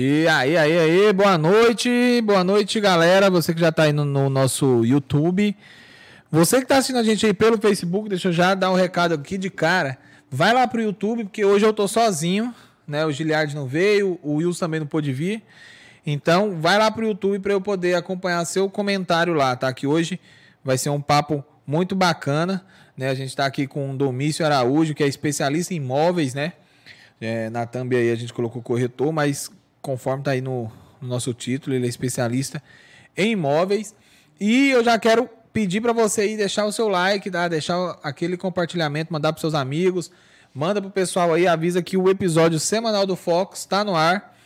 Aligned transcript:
E 0.00 0.28
aí, 0.28 0.56
aí, 0.56 0.78
aí, 0.78 1.12
boa 1.12 1.36
noite, 1.36 2.22
boa 2.22 2.44
noite, 2.44 2.78
galera. 2.78 3.28
Você 3.28 3.52
que 3.52 3.58
já 3.58 3.72
tá 3.72 3.82
aí 3.82 3.92
no, 3.92 4.04
no 4.04 4.30
nosso 4.30 4.84
YouTube. 4.84 5.56
Você 6.30 6.60
que 6.60 6.68
tá 6.68 6.76
assistindo 6.76 7.00
a 7.00 7.02
gente 7.02 7.26
aí 7.26 7.34
pelo 7.34 7.58
Facebook, 7.58 8.08
deixa 8.08 8.28
eu 8.28 8.32
já 8.32 8.54
dar 8.54 8.70
um 8.70 8.76
recado 8.76 9.14
aqui 9.14 9.36
de 9.36 9.50
cara. 9.50 9.98
Vai 10.30 10.54
lá 10.54 10.68
pro 10.68 10.80
YouTube, 10.80 11.24
porque 11.24 11.44
hoje 11.44 11.66
eu 11.66 11.72
tô 11.72 11.88
sozinho, 11.88 12.54
né? 12.86 13.04
O 13.04 13.10
Giliard 13.10 13.52
não 13.56 13.66
veio, 13.66 14.20
o 14.22 14.34
Wilson 14.34 14.66
também 14.66 14.78
não 14.78 14.86
pôde 14.86 15.12
vir. 15.12 15.42
Então, 16.06 16.60
vai 16.60 16.78
lá 16.78 16.92
pro 16.92 17.04
YouTube 17.04 17.40
para 17.40 17.52
eu 17.52 17.60
poder 17.60 17.96
acompanhar 17.96 18.44
seu 18.44 18.70
comentário 18.70 19.34
lá, 19.34 19.56
tá? 19.56 19.72
Que 19.72 19.84
hoje 19.84 20.20
vai 20.62 20.78
ser 20.78 20.90
um 20.90 21.00
papo 21.00 21.44
muito 21.66 21.96
bacana, 21.96 22.64
né? 22.96 23.08
A 23.08 23.14
gente 23.16 23.34
tá 23.34 23.46
aqui 23.46 23.66
com 23.66 23.90
o 23.90 23.96
Domício 23.96 24.46
Araújo, 24.46 24.94
que 24.94 25.02
é 25.02 25.08
especialista 25.08 25.74
em 25.74 25.78
imóveis, 25.78 26.34
né? 26.34 26.52
É, 27.20 27.50
na 27.50 27.66
thumb 27.66 27.96
aí 27.96 28.12
a 28.12 28.14
gente 28.14 28.32
colocou 28.32 28.62
corretor, 28.62 29.12
mas 29.12 29.50
conforme 29.80 30.22
tá 30.22 30.32
aí 30.32 30.40
no, 30.40 30.70
no 31.00 31.08
nosso 31.08 31.32
título, 31.32 31.74
ele 31.74 31.86
é 31.86 31.88
especialista 31.88 32.62
em 33.16 33.32
imóveis. 33.32 33.94
E 34.40 34.70
eu 34.70 34.84
já 34.84 34.98
quero 34.98 35.28
pedir 35.52 35.80
para 35.80 35.92
você 35.92 36.22
aí 36.22 36.36
deixar 36.36 36.66
o 36.66 36.72
seu 36.72 36.88
like, 36.88 37.30
tá? 37.30 37.48
deixar 37.48 37.98
aquele 38.02 38.36
compartilhamento, 38.36 39.12
mandar 39.12 39.32
para 39.32 39.40
seus 39.40 39.54
amigos, 39.54 40.10
manda 40.54 40.80
pro 40.80 40.90
pessoal 40.90 41.34
aí, 41.34 41.46
avisa 41.46 41.82
que 41.82 41.96
o 41.96 42.08
episódio 42.08 42.60
semanal 42.60 43.06
do 43.06 43.16
Fox 43.16 43.60
está 43.60 43.82
no 43.82 43.96
ar 43.96 44.36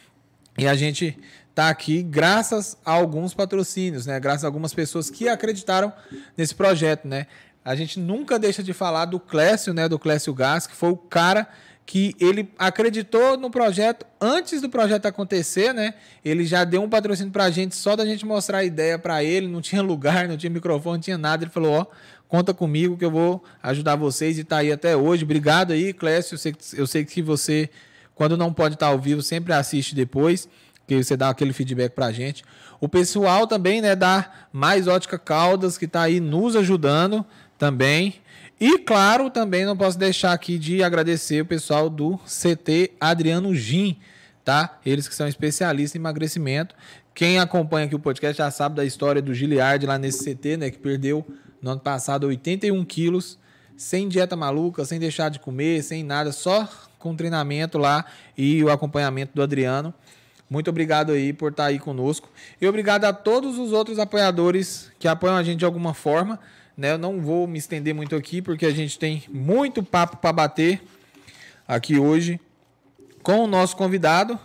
e 0.56 0.66
a 0.66 0.74
gente 0.74 1.18
tá 1.54 1.68
aqui 1.68 2.02
graças 2.02 2.76
a 2.84 2.92
alguns 2.92 3.34
patrocínios, 3.34 4.06
né? 4.06 4.18
Graças 4.18 4.44
a 4.44 4.48
algumas 4.48 4.72
pessoas 4.72 5.10
que 5.10 5.28
acreditaram 5.28 5.92
nesse 6.36 6.54
projeto, 6.54 7.06
né? 7.06 7.26
A 7.64 7.74
gente 7.76 8.00
nunca 8.00 8.38
deixa 8.38 8.62
de 8.62 8.72
falar 8.72 9.04
do 9.04 9.20
Clécio, 9.20 9.72
né? 9.72 9.88
Do 9.88 9.98
Clécio 9.98 10.32
Gas, 10.34 10.66
que 10.66 10.74
foi 10.74 10.90
o 10.90 10.96
cara 10.96 11.46
que 11.84 12.14
ele 12.20 12.48
acreditou 12.58 13.36
no 13.36 13.50
projeto 13.50 14.06
antes 14.20 14.60
do 14.60 14.68
projeto 14.68 15.06
acontecer, 15.06 15.74
né? 15.74 15.94
Ele 16.24 16.44
já 16.44 16.64
deu 16.64 16.82
um 16.82 16.88
patrocínio 16.88 17.32
para 17.32 17.44
a 17.44 17.50
gente 17.50 17.74
só 17.74 17.96
da 17.96 18.06
gente 18.06 18.24
mostrar 18.24 18.58
a 18.58 18.64
ideia 18.64 18.98
para 18.98 19.22
ele. 19.22 19.48
Não 19.48 19.60
tinha 19.60 19.82
lugar, 19.82 20.28
não 20.28 20.36
tinha 20.36 20.50
microfone, 20.50 20.96
não 20.96 21.02
tinha 21.02 21.18
nada. 21.18 21.44
Ele 21.44 21.50
falou: 21.50 21.72
Ó, 21.72 21.86
conta 22.28 22.54
comigo 22.54 22.96
que 22.96 23.04
eu 23.04 23.10
vou 23.10 23.42
ajudar 23.62 23.96
vocês 23.96 24.38
e 24.38 24.44
tá 24.44 24.58
aí 24.58 24.70
até 24.72 24.96
hoje. 24.96 25.24
Obrigado 25.24 25.72
aí, 25.72 25.92
Clécio. 25.92 26.34
Eu 26.34 26.38
sei, 26.38 26.54
eu 26.74 26.86
sei 26.86 27.04
que 27.04 27.20
você, 27.20 27.68
quando 28.14 28.36
não 28.36 28.52
pode 28.52 28.74
estar 28.74 28.86
ao 28.86 28.98
vivo, 28.98 29.20
sempre 29.20 29.52
assiste 29.52 29.94
depois, 29.94 30.48
que 30.86 31.02
você 31.02 31.16
dá 31.16 31.28
aquele 31.30 31.52
feedback 31.52 31.92
para 31.92 32.06
a 32.06 32.12
gente. 32.12 32.44
O 32.80 32.88
pessoal 32.88 33.46
também, 33.46 33.80
né, 33.80 33.94
da 33.94 34.30
Mais 34.52 34.88
Ótica 34.88 35.18
Caldas, 35.18 35.76
que 35.76 35.84
está 35.84 36.02
aí 36.02 36.20
nos 36.20 36.56
ajudando 36.56 37.24
também. 37.58 38.21
E 38.62 38.78
claro, 38.78 39.28
também 39.28 39.64
não 39.64 39.76
posso 39.76 39.98
deixar 39.98 40.32
aqui 40.32 40.56
de 40.56 40.84
agradecer 40.84 41.40
o 41.40 41.44
pessoal 41.44 41.90
do 41.90 42.16
CT 42.18 42.92
Adriano 43.00 43.52
Gin, 43.52 43.98
tá? 44.44 44.78
Eles 44.86 45.08
que 45.08 45.16
são 45.16 45.26
especialistas 45.26 45.96
em 45.96 45.98
emagrecimento. 45.98 46.72
Quem 47.12 47.40
acompanha 47.40 47.86
aqui 47.86 47.96
o 47.96 47.98
podcast 47.98 48.38
já 48.38 48.48
sabe 48.52 48.76
da 48.76 48.84
história 48.84 49.20
do 49.20 49.34
Giliard 49.34 49.84
lá 49.84 49.98
nesse 49.98 50.32
CT, 50.32 50.58
né? 50.58 50.70
Que 50.70 50.78
perdeu 50.78 51.26
no 51.60 51.72
ano 51.72 51.80
passado 51.80 52.28
81 52.28 52.84
quilos, 52.84 53.36
sem 53.76 54.08
dieta 54.08 54.36
maluca, 54.36 54.84
sem 54.84 55.00
deixar 55.00 55.28
de 55.28 55.40
comer, 55.40 55.82
sem 55.82 56.04
nada, 56.04 56.30
só 56.30 56.68
com 57.00 57.16
treinamento 57.16 57.78
lá 57.78 58.04
e 58.38 58.62
o 58.62 58.70
acompanhamento 58.70 59.32
do 59.34 59.42
Adriano. 59.42 59.92
Muito 60.48 60.70
obrigado 60.70 61.10
aí 61.10 61.32
por 61.32 61.50
estar 61.50 61.64
aí 61.64 61.80
conosco. 61.80 62.30
E 62.60 62.68
obrigado 62.68 63.06
a 63.06 63.12
todos 63.12 63.58
os 63.58 63.72
outros 63.72 63.98
apoiadores 63.98 64.88
que 65.00 65.08
apoiam 65.08 65.34
a 65.34 65.42
gente 65.42 65.58
de 65.58 65.64
alguma 65.64 65.94
forma. 65.94 66.38
Né? 66.76 66.92
Eu 66.92 66.98
não 66.98 67.20
vou 67.20 67.46
me 67.46 67.58
estender 67.58 67.94
muito 67.94 68.16
aqui 68.16 68.40
porque 68.40 68.66
a 68.66 68.70
gente 68.70 68.98
tem 68.98 69.24
muito 69.28 69.82
papo 69.82 70.16
para 70.16 70.32
bater 70.32 70.82
aqui 71.66 71.98
hoje 71.98 72.40
com 73.22 73.44
o 73.44 73.46
nosso 73.46 73.76
convidado. 73.76 74.38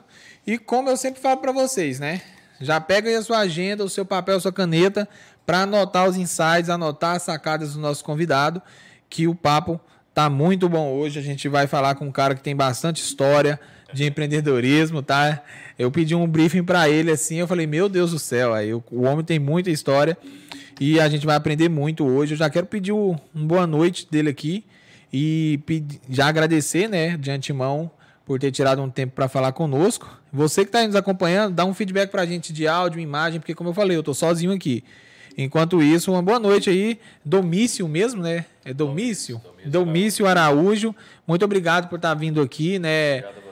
E 0.45 0.57
como 0.57 0.89
eu 0.89 0.97
sempre 0.97 1.21
falo 1.21 1.37
para 1.37 1.51
vocês, 1.51 1.99
né? 1.99 2.21
Já 2.59 2.79
pega 2.79 3.09
aí 3.09 3.15
a 3.15 3.21
sua 3.21 3.39
agenda, 3.39 3.83
o 3.83 3.89
seu 3.89 4.05
papel, 4.05 4.37
a 4.37 4.39
sua 4.39 4.51
caneta 4.51 5.07
para 5.45 5.61
anotar 5.61 6.07
os 6.09 6.17
insights, 6.17 6.69
anotar 6.69 7.15
as 7.15 7.23
sacadas 7.23 7.73
do 7.73 7.79
nosso 7.79 8.03
convidado, 8.03 8.61
que 9.09 9.27
o 9.27 9.35
papo 9.35 9.79
tá 10.13 10.29
muito 10.29 10.67
bom 10.67 10.91
hoje. 10.91 11.19
A 11.19 11.21
gente 11.21 11.47
vai 11.47 11.67
falar 11.67 11.95
com 11.95 12.05
um 12.05 12.11
cara 12.11 12.35
que 12.35 12.41
tem 12.41 12.55
bastante 12.55 13.01
história 13.01 13.59
de 13.93 14.05
empreendedorismo, 14.05 15.01
tá? 15.01 15.41
Eu 15.79 15.89
pedi 15.89 16.15
um 16.15 16.27
briefing 16.27 16.63
para 16.63 16.89
ele 16.89 17.11
assim, 17.11 17.37
eu 17.37 17.47
falei: 17.47 17.65
"Meu 17.65 17.87
Deus 17.87 18.11
do 18.11 18.19
céu, 18.19 18.53
aí 18.53 18.73
o 18.73 18.83
homem 19.03 19.23
tem 19.23 19.39
muita 19.39 19.69
história". 19.69 20.17
E 20.79 20.99
a 20.99 21.09
gente 21.09 21.25
vai 21.25 21.35
aprender 21.35 21.69
muito 21.69 22.05
hoje. 22.05 22.33
Eu 22.33 22.37
já 22.37 22.49
quero 22.49 22.65
pedir 22.65 22.91
uma 22.91 23.19
boa 23.33 23.65
noite 23.65 24.07
dele 24.09 24.29
aqui 24.29 24.63
e 25.11 25.59
já 26.09 26.27
agradecer, 26.27 26.87
né, 26.87 27.17
de 27.17 27.31
antemão, 27.31 27.89
por 28.25 28.39
ter 28.39 28.51
tirado 28.51 28.81
um 28.81 28.89
tempo 28.89 29.13
para 29.15 29.27
falar 29.27 29.53
conosco. 29.53 30.19
Você 30.31 30.61
que 30.61 30.69
está 30.69 30.85
nos 30.85 30.95
acompanhando, 30.95 31.55
dá 31.55 31.65
um 31.65 31.73
feedback 31.73 32.11
para 32.11 32.21
a 32.21 32.25
gente 32.25 32.51
de 32.51 32.67
áudio, 32.67 32.99
imagem, 32.99 33.39
porque 33.39 33.55
como 33.55 33.69
eu 33.69 33.73
falei, 33.73 33.95
eu 33.95 34.01
estou 34.01 34.13
sozinho 34.13 34.51
aqui. 34.51 34.83
Enquanto 35.37 35.81
isso, 35.81 36.11
uma 36.11 36.21
boa 36.21 36.39
noite 36.39 36.69
aí, 36.69 36.99
Domício 37.23 37.87
mesmo, 37.87 38.21
né? 38.21 38.45
É 38.65 38.73
Domício? 38.73 39.39
Domício, 39.43 39.71
Domício 39.71 40.27
Araújo. 40.27 40.95
Muito 41.27 41.45
obrigado 41.45 41.87
por 41.87 41.97
estar 41.97 42.09
tá 42.09 42.15
vindo 42.15 42.41
aqui, 42.41 42.79
né? 42.79 43.19
Obrigado 43.19 43.46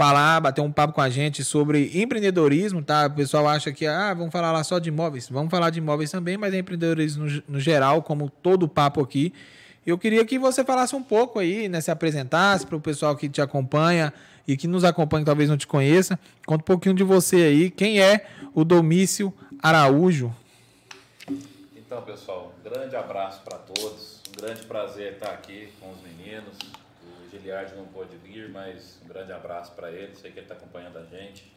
falar, 0.00 0.40
bater 0.40 0.62
um 0.62 0.72
papo 0.72 0.94
com 0.94 1.02
a 1.02 1.10
gente 1.10 1.44
sobre 1.44 1.90
empreendedorismo, 1.92 2.82
tá? 2.82 3.04
O 3.06 3.10
pessoal 3.10 3.46
acha 3.46 3.70
que, 3.70 3.86
ah, 3.86 4.14
vamos 4.14 4.32
falar 4.32 4.50
lá 4.50 4.64
só 4.64 4.78
de 4.78 4.88
imóveis. 4.88 5.28
Vamos 5.28 5.50
falar 5.50 5.68
de 5.68 5.78
imóveis 5.78 6.10
também, 6.10 6.38
mas 6.38 6.54
é 6.54 6.58
empreendedorismo 6.58 7.26
no, 7.26 7.42
no 7.46 7.60
geral, 7.60 8.02
como 8.02 8.30
todo 8.30 8.62
o 8.62 8.68
papo 8.68 9.02
aqui. 9.02 9.34
Eu 9.86 9.98
queria 9.98 10.24
que 10.24 10.38
você 10.38 10.64
falasse 10.64 10.96
um 10.96 11.02
pouco 11.02 11.38
aí, 11.38 11.68
né? 11.68 11.82
Se 11.82 11.90
apresentasse 11.90 12.66
para 12.66 12.76
o 12.76 12.80
pessoal 12.80 13.14
que 13.14 13.28
te 13.28 13.42
acompanha 13.42 14.10
e 14.48 14.56
que 14.56 14.66
nos 14.66 14.84
acompanha, 14.84 15.22
talvez 15.22 15.50
não 15.50 15.58
te 15.58 15.66
conheça. 15.66 16.18
Conta 16.46 16.62
um 16.62 16.64
pouquinho 16.64 16.94
de 16.94 17.04
você 17.04 17.36
aí. 17.36 17.70
Quem 17.70 18.00
é 18.00 18.26
o 18.54 18.64
Domício 18.64 19.30
Araújo? 19.62 20.34
Então, 21.76 22.00
pessoal, 22.00 22.54
um 22.58 22.70
grande 22.70 22.96
abraço 22.96 23.42
para 23.42 23.58
todos. 23.58 24.22
Um 24.30 24.40
grande 24.40 24.62
prazer 24.62 25.12
estar 25.12 25.28
aqui 25.28 25.68
com 25.78 25.90
os 25.90 25.98
meninos. 26.00 26.56
Giliard 27.30 27.74
não 27.74 27.86
pôde 27.86 28.16
vir, 28.16 28.48
mas 28.48 29.00
grande 29.06 29.32
abraço 29.32 29.72
para 29.72 29.90
ele, 29.90 30.14
sei 30.14 30.30
que 30.30 30.38
ele 30.38 30.46
está 30.46 30.54
acompanhando 30.54 30.98
a 30.98 31.04
gente. 31.04 31.52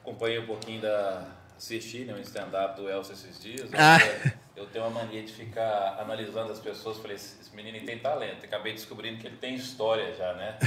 Acompanhei 0.00 0.38
um 0.38 0.46
pouquinho 0.46 0.80
da. 0.82 1.26
assisti 1.56 2.04
né, 2.04 2.14
um 2.14 2.20
stand-up 2.20 2.80
do 2.80 2.88
Elcio 2.88 3.12
esses 3.12 3.40
dias. 3.42 3.70
Ah. 3.74 3.98
Eu 4.54 4.66
tenho 4.66 4.86
uma 4.86 5.02
mania 5.02 5.22
de 5.22 5.32
ficar 5.32 5.98
analisando 6.00 6.50
as 6.50 6.58
pessoas. 6.58 6.96
Falei, 6.98 7.16
esse 7.16 7.54
menino 7.54 7.84
tem 7.84 7.98
talento. 7.98 8.44
Acabei 8.44 8.72
descobrindo 8.72 9.20
que 9.20 9.26
ele 9.26 9.36
tem 9.36 9.54
história 9.54 10.14
já, 10.14 10.32
né? 10.32 10.58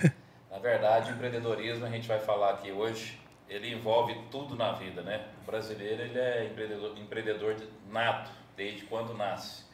Na 0.50 0.58
verdade, 0.58 1.12
o 1.12 1.14
empreendedorismo, 1.14 1.86
a 1.86 1.90
gente 1.90 2.08
vai 2.08 2.18
falar 2.18 2.50
aqui 2.50 2.72
hoje, 2.72 3.18
ele 3.48 3.72
envolve 3.72 4.14
tudo 4.30 4.56
na 4.56 4.72
vida, 4.72 5.02
né? 5.02 5.24
O 5.42 5.46
brasileiro, 5.46 6.02
ele 6.02 6.18
é 6.18 6.46
empreendedor, 6.46 6.98
empreendedor 6.98 7.56
nato, 7.90 8.30
desde 8.56 8.84
quando 8.86 9.14
nasce. 9.14 9.64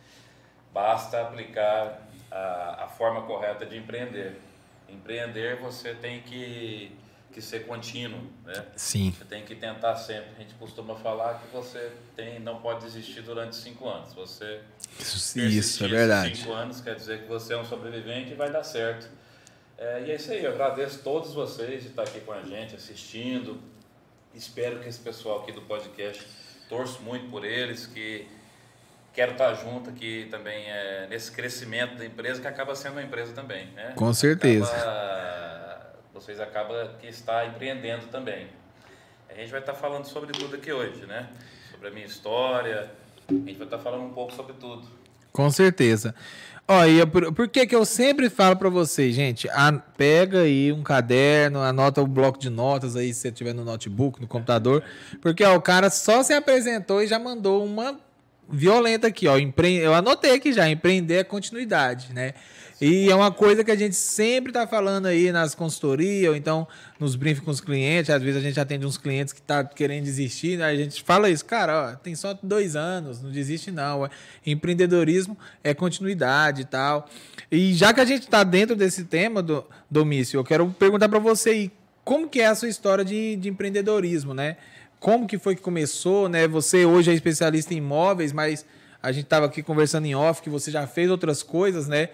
Basta 0.72 1.22
aplicar 1.22 2.06
a, 2.34 2.84
a 2.84 2.88
forma 2.88 3.22
correta 3.22 3.64
de 3.64 3.76
empreender. 3.78 4.40
Empreender 4.88 5.56
você 5.60 5.94
tem 5.94 6.20
que, 6.22 6.90
que 7.32 7.40
ser 7.40 7.66
contínuo, 7.66 8.20
né? 8.44 8.66
Sim. 8.76 9.14
Você 9.16 9.24
tem 9.24 9.44
que 9.44 9.54
tentar 9.54 9.94
sempre. 9.96 10.30
A 10.36 10.40
gente 10.40 10.54
costuma 10.54 10.96
falar 10.96 11.40
que 11.40 11.46
você 11.54 11.92
tem, 12.16 12.40
não 12.40 12.60
pode 12.60 12.84
desistir 12.84 13.22
durante 13.22 13.54
cinco 13.54 13.88
anos. 13.88 14.12
Você 14.14 14.60
isso, 14.98 15.38
isso 15.38 15.84
é 15.84 15.88
verdade. 15.88 16.36
Cinco 16.36 16.52
anos 16.52 16.80
quer 16.80 16.96
dizer 16.96 17.22
que 17.22 17.28
você 17.28 17.54
é 17.54 17.56
um 17.56 17.64
sobrevivente 17.64 18.32
e 18.32 18.34
vai 18.34 18.50
dar 18.50 18.64
certo. 18.64 19.08
É, 19.78 20.04
e 20.06 20.10
é 20.10 20.16
isso 20.16 20.32
aí. 20.32 20.44
Eu 20.44 20.52
agradeço 20.52 21.00
a 21.00 21.02
todos 21.02 21.32
vocês 21.32 21.82
de 21.82 21.88
estar 21.88 22.02
aqui 22.02 22.20
com 22.20 22.32
a 22.32 22.42
gente, 22.42 22.74
assistindo. 22.74 23.60
Espero 24.34 24.80
que 24.80 24.88
esse 24.88 24.98
pessoal 24.98 25.42
aqui 25.42 25.52
do 25.52 25.62
podcast 25.62 26.26
torço 26.68 27.00
muito 27.02 27.30
por 27.30 27.44
eles, 27.44 27.86
que 27.86 28.26
quero 29.14 29.32
estar 29.32 29.54
junto 29.54 29.88
aqui 29.90 30.26
também 30.30 30.68
é, 30.68 31.06
nesse 31.08 31.30
crescimento 31.30 31.96
da 31.96 32.04
empresa, 32.04 32.40
que 32.40 32.48
acaba 32.48 32.74
sendo 32.74 32.92
uma 32.92 33.02
empresa 33.02 33.32
também. 33.32 33.68
Né? 33.68 33.92
Com 33.94 34.12
certeza. 34.12 34.66
Acaba, 34.66 35.94
vocês 36.12 36.40
acabam 36.40 36.88
que 37.00 37.06
está 37.06 37.46
empreendendo 37.46 38.08
também. 38.08 38.48
A 39.30 39.34
gente 39.34 39.50
vai 39.50 39.60
estar 39.60 39.74
falando 39.74 40.04
sobre 40.04 40.32
tudo 40.32 40.56
aqui 40.56 40.72
hoje, 40.72 41.06
né? 41.06 41.28
Sobre 41.70 41.88
a 41.88 41.90
minha 41.90 42.06
história, 42.06 42.90
a 43.28 43.32
gente 43.32 43.54
vai 43.54 43.66
estar 43.66 43.78
falando 43.78 44.04
um 44.04 44.12
pouco 44.12 44.32
sobre 44.32 44.52
tudo. 44.54 44.86
Com 45.32 45.50
certeza. 45.50 46.14
Olha, 46.66 47.06
por, 47.06 47.32
por 47.32 47.48
que, 47.48 47.66
que 47.66 47.74
eu 47.74 47.84
sempre 47.84 48.30
falo 48.30 48.56
para 48.56 48.68
vocês, 48.68 49.14
gente? 49.14 49.48
A, 49.50 49.72
pega 49.72 50.40
aí 50.40 50.72
um 50.72 50.82
caderno, 50.82 51.60
anota 51.60 52.00
o 52.00 52.04
um 52.04 52.08
bloco 52.08 52.38
de 52.38 52.48
notas 52.48 52.96
aí, 52.96 53.12
se 53.12 53.20
você 53.20 53.32
tiver 53.32 53.52
no 53.52 53.64
notebook, 53.64 54.20
no 54.20 54.26
computador. 54.26 54.82
Porque 55.20 55.44
ó, 55.44 55.56
o 55.56 55.60
cara 55.60 55.90
só 55.90 56.22
se 56.22 56.32
apresentou 56.32 57.02
e 57.02 57.06
já 57.06 57.18
mandou 57.18 57.64
uma 57.64 57.98
violenta 58.48 59.08
aqui, 59.08 59.26
ó. 59.26 59.38
Empre... 59.38 59.76
Eu 59.76 59.94
anotei 59.94 60.32
aqui 60.32 60.52
já, 60.52 60.68
empreender 60.68 61.16
é 61.16 61.24
continuidade, 61.24 62.12
né? 62.12 62.34
E 62.80 63.08
é 63.08 63.14
uma 63.14 63.30
coisa 63.30 63.62
que 63.62 63.70
a 63.70 63.76
gente 63.76 63.94
sempre 63.94 64.50
está 64.50 64.66
falando 64.66 65.06
aí 65.06 65.30
nas 65.30 65.54
consultorias, 65.54 66.28
ou 66.30 66.36
então 66.36 66.66
nos 66.98 67.14
briefings 67.14 67.44
com 67.44 67.50
os 67.50 67.60
clientes. 67.60 68.10
Às 68.10 68.20
vezes 68.20 68.36
a 68.36 68.44
gente 68.44 68.58
atende 68.58 68.84
uns 68.84 68.98
clientes 68.98 69.32
que 69.32 69.40
tá 69.40 69.64
querendo 69.64 70.04
desistir, 70.04 70.58
né? 70.58 70.66
A 70.66 70.76
gente 70.76 71.02
fala 71.02 71.30
isso, 71.30 71.44
cara, 71.44 71.92
ó, 71.92 71.96
tem 71.96 72.14
só 72.14 72.36
dois 72.42 72.74
anos, 72.74 73.22
não 73.22 73.30
desiste 73.30 73.70
não. 73.70 74.10
Empreendedorismo 74.44 75.38
é 75.62 75.72
continuidade 75.72 76.62
e 76.62 76.64
tal. 76.64 77.08
E 77.50 77.72
já 77.74 77.94
que 77.94 78.00
a 78.00 78.04
gente 78.04 78.22
está 78.24 78.42
dentro 78.42 78.74
desse 78.74 79.04
tema 79.04 79.40
do 79.40 79.64
Domício, 79.88 80.38
eu 80.38 80.44
quero 80.44 80.68
perguntar 80.78 81.08
para 81.08 81.20
você 81.20 81.50
aí, 81.50 81.70
como 82.04 82.28
que 82.28 82.40
é 82.40 82.46
a 82.48 82.54
sua 82.54 82.68
história 82.68 83.04
de, 83.04 83.36
de 83.36 83.48
empreendedorismo, 83.48 84.34
né? 84.34 84.56
Como 85.04 85.26
que 85.26 85.36
foi 85.36 85.54
que 85.54 85.60
começou, 85.60 86.30
né? 86.30 86.48
Você 86.48 86.86
hoje 86.86 87.10
é 87.10 87.14
especialista 87.14 87.74
em 87.74 87.76
imóveis, 87.76 88.32
mas 88.32 88.64
a 89.02 89.12
gente 89.12 89.24
estava 89.24 89.44
aqui 89.44 89.62
conversando 89.62 90.06
em 90.06 90.14
off 90.14 90.40
que 90.40 90.48
você 90.48 90.70
já 90.70 90.86
fez 90.86 91.10
outras 91.10 91.42
coisas, 91.42 91.86
né? 91.86 92.08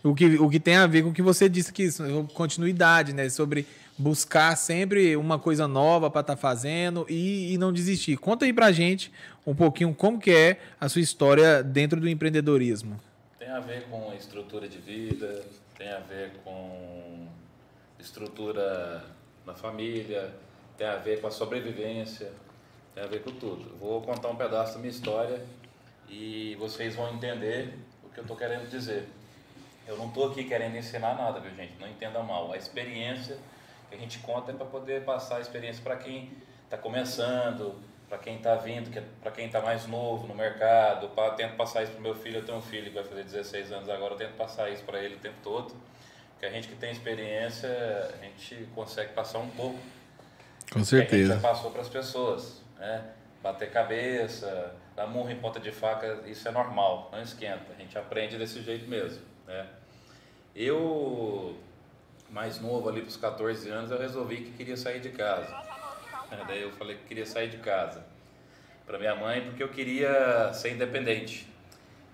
O 0.00 0.14
que, 0.14 0.26
o 0.36 0.48
que 0.48 0.60
tem 0.60 0.76
a 0.76 0.86
ver 0.86 1.02
com 1.02 1.08
o 1.08 1.12
que 1.12 1.22
você 1.22 1.48
disse 1.48 1.70
aqui, 1.70 1.88
continuidade, 2.34 3.12
né? 3.12 3.28
Sobre 3.30 3.66
buscar 3.98 4.54
sempre 4.54 5.16
uma 5.16 5.40
coisa 5.40 5.66
nova 5.66 6.08
para 6.08 6.20
estar 6.20 6.36
tá 6.36 6.40
fazendo 6.40 7.04
e, 7.08 7.52
e, 7.52 7.58
não 7.58 7.72
desistir. 7.72 8.16
Conta 8.16 8.44
aí 8.44 8.52
pra 8.52 8.70
gente 8.70 9.10
um 9.44 9.52
pouquinho 9.52 9.92
como 9.92 10.20
que 10.20 10.30
é 10.30 10.60
a 10.80 10.88
sua 10.88 11.00
história 11.00 11.64
dentro 11.64 12.00
do 12.00 12.08
empreendedorismo. 12.08 13.00
Tem 13.40 13.48
a 13.48 13.58
ver 13.58 13.88
com 13.90 14.14
estrutura 14.16 14.68
de 14.68 14.78
vida, 14.78 15.44
tem 15.76 15.90
a 15.90 15.98
ver 15.98 16.30
com 16.44 17.26
estrutura 17.98 19.04
na 19.44 19.54
família, 19.54 20.32
tem 20.76 20.86
a 20.86 20.96
ver 20.96 21.20
com 21.20 21.26
a 21.26 21.30
sobrevivência, 21.30 22.32
tem 22.94 23.02
a 23.02 23.06
ver 23.06 23.22
com 23.22 23.30
tudo. 23.32 23.76
Vou 23.78 24.02
contar 24.02 24.28
um 24.28 24.36
pedaço 24.36 24.74
da 24.74 24.78
minha 24.78 24.90
história 24.90 25.42
e 26.08 26.54
vocês 26.58 26.94
vão 26.94 27.12
entender 27.14 27.74
o 28.04 28.08
que 28.08 28.18
eu 28.18 28.22
estou 28.22 28.36
querendo 28.36 28.68
dizer. 28.68 29.08
Eu 29.86 29.96
não 29.96 30.08
estou 30.08 30.30
aqui 30.30 30.44
querendo 30.44 30.76
ensinar 30.76 31.14
nada, 31.14 31.38
viu 31.38 31.54
gente? 31.54 31.74
Não 31.78 31.88
entenda 31.88 32.20
mal. 32.22 32.52
A 32.52 32.56
experiência 32.56 33.38
que 33.88 33.94
a 33.94 33.98
gente 33.98 34.18
conta 34.18 34.50
é 34.50 34.54
para 34.54 34.66
poder 34.66 35.04
passar 35.04 35.36
a 35.36 35.40
experiência 35.40 35.82
para 35.82 35.96
quem 35.96 36.30
está 36.64 36.76
começando, 36.76 37.80
para 38.08 38.18
quem 38.18 38.36
está 38.36 38.54
vindo, 38.56 38.96
é 38.96 39.02
para 39.20 39.30
quem 39.30 39.46
está 39.46 39.60
mais 39.60 39.86
novo 39.86 40.26
no 40.26 40.34
mercado. 40.34 41.08
Pra, 41.10 41.30
tento 41.30 41.56
passar 41.56 41.82
isso 41.82 41.92
para 41.92 42.00
meu 42.00 42.14
filho. 42.14 42.38
Eu 42.38 42.44
tenho 42.44 42.58
um 42.58 42.62
filho 42.62 42.86
que 42.86 42.94
vai 42.94 43.04
fazer 43.04 43.24
16 43.24 43.72
anos 43.72 43.88
agora. 43.88 44.14
Eu 44.14 44.18
tento 44.18 44.36
passar 44.36 44.70
isso 44.70 44.82
para 44.84 45.00
ele 45.02 45.14
o 45.14 45.18
tempo 45.18 45.36
todo. 45.42 45.74
Que 46.38 46.46
a 46.46 46.50
gente 46.50 46.68
que 46.68 46.74
tem 46.76 46.90
experiência, 46.90 47.68
a 48.12 48.24
gente 48.24 48.68
consegue 48.74 49.12
passar 49.12 49.38
um 49.38 49.50
pouco. 49.50 49.78
Com 50.72 50.84
certeza. 50.84 51.08
Que 51.08 51.14
a 51.14 51.18
gente 51.18 51.42
já 51.42 51.48
passou 51.48 51.70
para 51.70 51.82
as 51.82 51.88
pessoas. 51.88 52.62
Né? 52.78 53.04
Bater 53.42 53.70
cabeça, 53.70 54.74
dar 54.94 55.06
murro 55.06 55.30
em 55.30 55.36
ponta 55.36 55.60
de 55.60 55.70
faca, 55.70 56.22
isso 56.26 56.46
é 56.48 56.50
normal, 56.50 57.10
não 57.12 57.20
esquenta. 57.22 57.72
A 57.72 57.80
gente 57.80 57.96
aprende 57.96 58.36
desse 58.36 58.62
jeito 58.62 58.88
mesmo. 58.88 59.22
Né? 59.46 59.66
Eu, 60.54 61.56
mais 62.30 62.60
novo 62.60 62.88
ali 62.88 63.00
para 63.00 63.08
os 63.08 63.16
14 63.16 63.68
anos, 63.70 63.90
eu 63.90 63.98
resolvi 63.98 64.38
que 64.38 64.50
queria 64.52 64.76
sair 64.76 65.00
de 65.00 65.10
casa. 65.10 65.54
É, 66.30 66.44
daí 66.46 66.62
eu 66.62 66.72
falei 66.72 66.96
que 66.96 67.04
queria 67.04 67.26
sair 67.26 67.48
de 67.48 67.58
casa 67.58 68.04
para 68.84 68.98
minha 68.98 69.14
mãe 69.14 69.42
porque 69.42 69.62
eu 69.62 69.68
queria 69.68 70.52
ser 70.52 70.72
independente. 70.72 71.48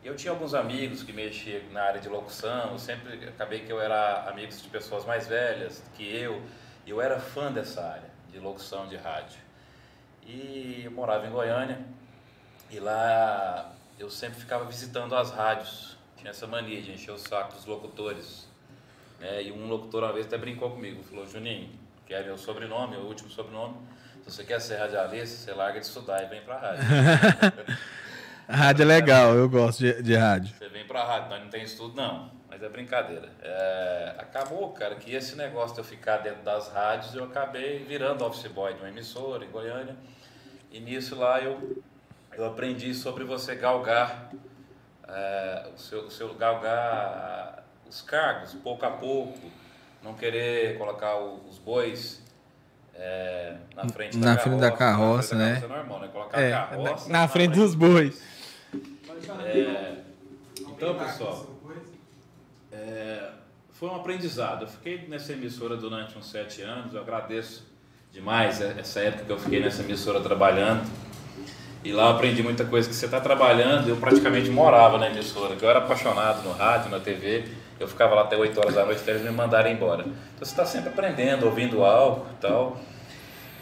Eu 0.02 0.16
tinha 0.16 0.32
alguns 0.32 0.54
amigos 0.54 1.02
que 1.02 1.12
mexiam 1.12 1.62
na 1.70 1.82
área 1.82 2.00
de 2.00 2.08
locução, 2.08 2.72
eu 2.72 2.78
sempre 2.78 3.28
acabei 3.28 3.60
que 3.60 3.70
eu 3.70 3.80
era 3.80 4.28
amigo 4.28 4.52
de 4.52 4.68
pessoas 4.68 5.04
mais 5.04 5.28
velhas 5.28 5.82
que 5.94 6.02
eu, 6.02 6.42
e 6.84 6.90
eu 6.90 7.00
era 7.00 7.20
fã 7.20 7.52
dessa 7.52 7.82
área 7.82 8.11
de 8.32 8.38
locução 8.38 8.88
de 8.88 8.96
rádio. 8.96 9.38
E 10.26 10.82
eu 10.84 10.90
morava 10.90 11.26
em 11.26 11.30
Goiânia 11.30 11.78
e 12.70 12.80
lá 12.80 13.72
eu 13.98 14.10
sempre 14.10 14.40
ficava 14.40 14.64
visitando 14.64 15.14
as 15.14 15.30
rádios. 15.30 15.96
Tinha 16.16 16.30
essa 16.30 16.46
mania 16.46 16.80
de 16.80 16.92
encher 16.92 17.10
o 17.10 17.18
saco 17.18 17.52
dos 17.54 17.66
locutores. 17.66 18.48
Né? 19.20 19.44
E 19.44 19.52
um 19.52 19.68
locutor 19.68 20.02
uma 20.02 20.12
vez 20.12 20.26
até 20.26 20.38
brincou 20.38 20.70
comigo, 20.70 21.02
falou, 21.02 21.26
Juninho, 21.28 21.70
que 22.06 22.14
é 22.14 22.22
meu 22.22 22.38
sobrenome, 22.38 22.96
o 22.96 23.06
último 23.06 23.30
sobrenome, 23.30 23.76
se 24.24 24.30
você 24.30 24.44
quer 24.44 24.60
ser 24.60 24.76
radialista, 24.76 25.36
você 25.36 25.52
larga 25.52 25.80
de 25.80 25.86
estudar 25.86 26.22
e 26.22 26.26
vem 26.26 26.42
pra 26.42 26.58
rádio. 26.58 26.84
rádio 28.48 28.82
é 28.82 28.86
legal, 28.86 29.34
eu 29.34 29.48
gosto 29.48 29.80
de, 29.80 30.02
de 30.02 30.14
rádio. 30.14 30.54
Você 30.56 30.68
vem 30.68 30.86
pra 30.86 31.04
rádio, 31.04 31.30
mas 31.30 31.42
não 31.42 31.48
tem 31.48 31.62
estudo 31.62 31.94
não, 31.96 32.30
mas 32.48 32.62
é 32.62 32.68
brincadeira. 32.68 33.28
É, 33.42 34.14
acabou, 34.18 34.70
cara, 34.70 34.94
que 34.94 35.14
esse 35.14 35.36
negócio 35.36 35.74
de 35.74 35.80
eu 35.80 35.84
ficar 35.84 36.18
dentro 36.18 36.42
das 36.42 36.68
rádios, 36.72 37.14
eu 37.14 37.24
acabei 37.24 37.84
virando 37.84 38.24
office 38.24 38.50
boy 38.50 38.74
de 38.74 38.80
uma 38.80 38.88
emissora 38.88 39.44
em 39.44 39.50
Goiânia. 39.50 39.96
E 40.70 40.80
nisso 40.80 41.16
lá 41.16 41.40
eu, 41.40 41.82
eu 42.32 42.44
aprendi 42.46 42.94
sobre 42.94 43.24
você 43.24 43.54
galgar, 43.54 44.30
é, 45.06 45.68
o, 45.74 45.78
seu, 45.78 46.06
o 46.06 46.10
seu 46.10 46.34
galgar 46.34 47.62
os 47.86 48.00
cargos, 48.00 48.54
pouco 48.54 48.86
a 48.86 48.90
pouco, 48.90 49.38
não 50.02 50.14
querer 50.14 50.78
colocar 50.78 51.18
os 51.18 51.58
bois 51.58 52.22
é, 52.94 53.54
na 53.74 53.88
frente 53.88 54.18
da 54.18 54.26
na 54.26 54.36
carroça, 54.36 54.48
frente 54.48 54.60
da 54.60 54.70
carroça, 54.70 55.34
né? 55.34 55.62
É 55.62 55.68
normal, 55.68 56.00
né? 56.00 56.08
Colocar 56.08 56.40
é, 56.40 56.50
carroça 56.50 57.08
na, 57.08 57.20
na 57.20 57.28
frente 57.28 57.54
dos 57.54 57.74
bois. 57.74 58.31
É, 59.40 59.96
então, 60.58 60.94
pessoal, 60.98 61.46
é, 62.70 63.30
foi 63.70 63.88
um 63.88 63.96
aprendizado. 63.96 64.62
Eu 64.62 64.68
fiquei 64.68 65.06
nessa 65.08 65.32
emissora 65.32 65.76
durante 65.76 66.16
uns 66.16 66.30
sete 66.30 66.62
anos. 66.62 66.94
Eu 66.94 67.00
agradeço 67.00 67.66
demais 68.12 68.60
essa 68.60 69.00
época 69.00 69.24
que 69.24 69.32
eu 69.32 69.38
fiquei 69.38 69.60
nessa 69.60 69.82
emissora 69.82 70.20
trabalhando. 70.20 70.88
E 71.84 71.92
lá 71.92 72.04
eu 72.04 72.10
aprendi 72.10 72.42
muita 72.42 72.64
coisa 72.64 72.88
que 72.88 72.94
você 72.94 73.06
está 73.06 73.20
trabalhando. 73.20 73.88
Eu 73.88 73.96
praticamente 73.96 74.48
morava 74.50 74.98
na 74.98 75.08
emissora, 75.08 75.56
que 75.56 75.64
eu 75.64 75.68
era 75.70 75.80
apaixonado 75.80 76.42
no 76.44 76.52
rádio, 76.52 76.90
na 76.90 77.00
TV. 77.00 77.44
Eu 77.80 77.88
ficava 77.88 78.14
lá 78.14 78.22
até 78.22 78.36
8 78.36 78.56
horas 78.60 78.74
da 78.74 78.84
noite 78.84 79.00
até 79.02 79.12
eles 79.12 79.22
me 79.22 79.30
mandarem 79.30 79.74
embora. 79.74 80.02
Então 80.02 80.16
você 80.38 80.52
está 80.52 80.64
sempre 80.64 80.90
aprendendo, 80.90 81.44
ouvindo 81.46 81.84
algo 81.84 82.26
e 82.32 82.40
tal. 82.40 82.80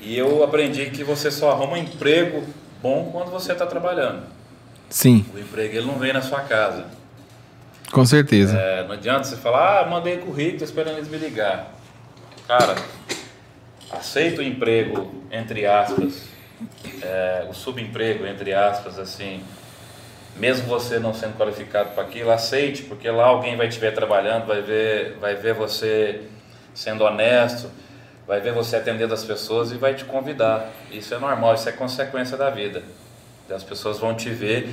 E 0.01 0.17
eu 0.17 0.45
aprendi 0.45 0.91
que 0.91 1.03
você 1.03 1.31
só 1.31 1.51
arruma 1.51 1.75
um 1.75 1.77
emprego 1.79 2.45
bom 2.83 3.11
quando 3.11 3.31
você 3.31 3.53
está 3.53 3.67
trabalhando. 3.67 4.40
Sim. 4.91 5.25
O 5.33 5.39
emprego 5.39 5.77
ele 5.77 5.87
não 5.87 5.99
vem 5.99 6.13
na 6.13 6.21
sua 6.21 6.41
casa. 6.41 6.85
Com 7.93 8.05
certeza. 8.05 8.57
É, 8.57 8.85
não 8.85 8.93
adianta 8.93 9.25
você 9.25 9.37
falar, 9.37 9.81
ah, 9.81 9.87
mandei 9.89 10.19
currículo, 10.19 10.55
estou 10.55 10.67
esperando 10.67 10.97
eles 10.99 11.09
me 11.09 11.17
ligar. 11.17 11.73
Cara, 12.47 12.75
aceita 13.91 14.41
o 14.41 14.45
emprego, 14.45 15.25
entre 15.31 15.65
aspas, 15.65 16.25
é, 17.03 17.47
o 17.49 17.55
subemprego, 17.55 18.27
entre 18.27 18.53
aspas, 18.53 18.99
assim, 18.99 19.43
mesmo 20.37 20.67
você 20.67 20.99
não 20.99 21.15
sendo 21.15 21.37
qualificado 21.37 21.91
para 21.91 22.03
aquilo, 22.03 22.31
aceite, 22.31 22.83
porque 22.83 23.09
lá 23.11 23.27
alguém 23.27 23.57
vai 23.57 23.69
te 23.69 23.79
ver 23.79 23.95
trabalhando, 23.95 24.47
vai 24.47 24.61
ver, 24.61 25.17
vai 25.21 25.35
ver 25.35 25.55
você 25.55 26.23
sendo 26.75 27.05
honesto, 27.05 27.71
vai 28.27 28.41
ver 28.41 28.53
você 28.53 28.77
atendendo 28.77 29.15
as 29.15 29.25
pessoas 29.25 29.73
e 29.73 29.77
vai 29.77 29.95
te 29.95 30.05
convidar. 30.05 30.71
Isso 30.91 31.13
é 31.15 31.19
normal, 31.19 31.55
isso 31.55 31.69
é 31.69 31.73
consequência 31.73 32.37
da 32.37 32.51
vida. 32.51 32.83
As 33.53 33.65
pessoas 33.65 33.99
vão 33.99 34.15
te 34.15 34.31
ver 34.31 34.69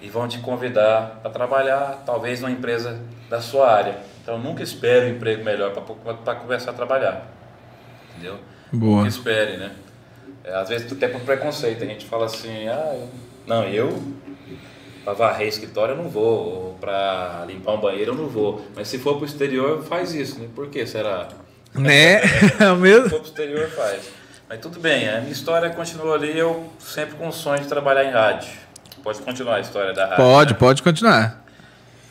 e 0.00 0.08
vão 0.08 0.26
te 0.26 0.38
convidar 0.38 1.20
para 1.22 1.30
trabalhar, 1.30 2.02
talvez 2.04 2.40
numa 2.40 2.50
empresa 2.50 3.00
da 3.28 3.40
sua 3.40 3.70
área. 3.70 3.98
Então 4.22 4.38
nunca 4.38 4.62
espere 4.62 5.06
um 5.06 5.16
emprego 5.16 5.44
melhor 5.44 5.72
para 5.72 6.34
começar 6.34 6.70
a 6.70 6.74
trabalhar. 6.74 7.30
Entendeu? 8.10 8.38
Boa. 8.72 8.96
Nunca 8.98 9.08
espere, 9.08 9.56
né? 9.56 9.72
É, 10.42 10.54
às 10.54 10.68
vezes 10.68 10.90
até 10.90 11.08
por 11.08 11.20
preconceito, 11.20 11.82
a 11.84 11.86
gente 11.86 12.06
fala 12.06 12.26
assim, 12.26 12.68
ah, 12.68 12.94
eu... 12.94 13.08
não, 13.46 13.64
eu 13.64 14.02
para 15.04 15.14
varrer 15.14 15.48
escritório 15.48 15.94
eu 15.94 15.96
não 15.96 16.10
vou, 16.10 16.76
para 16.80 17.44
limpar 17.46 17.72
um 17.72 17.80
banheiro 17.80 18.12
eu 18.12 18.16
não 18.16 18.28
vou. 18.28 18.64
Mas 18.74 18.88
se 18.88 18.98
for 18.98 19.14
para 19.14 19.22
o 19.22 19.26
exterior, 19.26 19.82
faz 19.84 20.14
isso, 20.14 20.38
né? 20.38 20.48
Por 20.54 20.68
que 20.68 20.86
será? 20.86 21.28
Né? 21.74 22.20
É 22.60 22.70
o 22.70 22.76
mesmo? 22.76 23.04
Se 23.04 23.10
for 23.10 23.20
para 23.20 23.24
o 23.24 23.28
exterior, 23.28 23.68
faz. 23.70 24.19
Mas 24.50 24.58
tudo 24.58 24.80
bem, 24.80 25.08
a 25.08 25.20
minha 25.20 25.30
história 25.30 25.70
continua 25.70 26.16
ali, 26.16 26.36
eu 26.36 26.72
sempre 26.80 27.14
com 27.14 27.28
o 27.28 27.32
sonho 27.32 27.62
de 27.62 27.68
trabalhar 27.68 28.04
em 28.04 28.10
rádio. 28.10 28.50
Pode 29.00 29.20
continuar 29.20 29.54
a 29.54 29.60
história 29.60 29.92
da 29.92 30.06
rádio. 30.06 30.24
Pode, 30.24 30.52
né? 30.54 30.58
pode 30.58 30.82
continuar. 30.82 31.44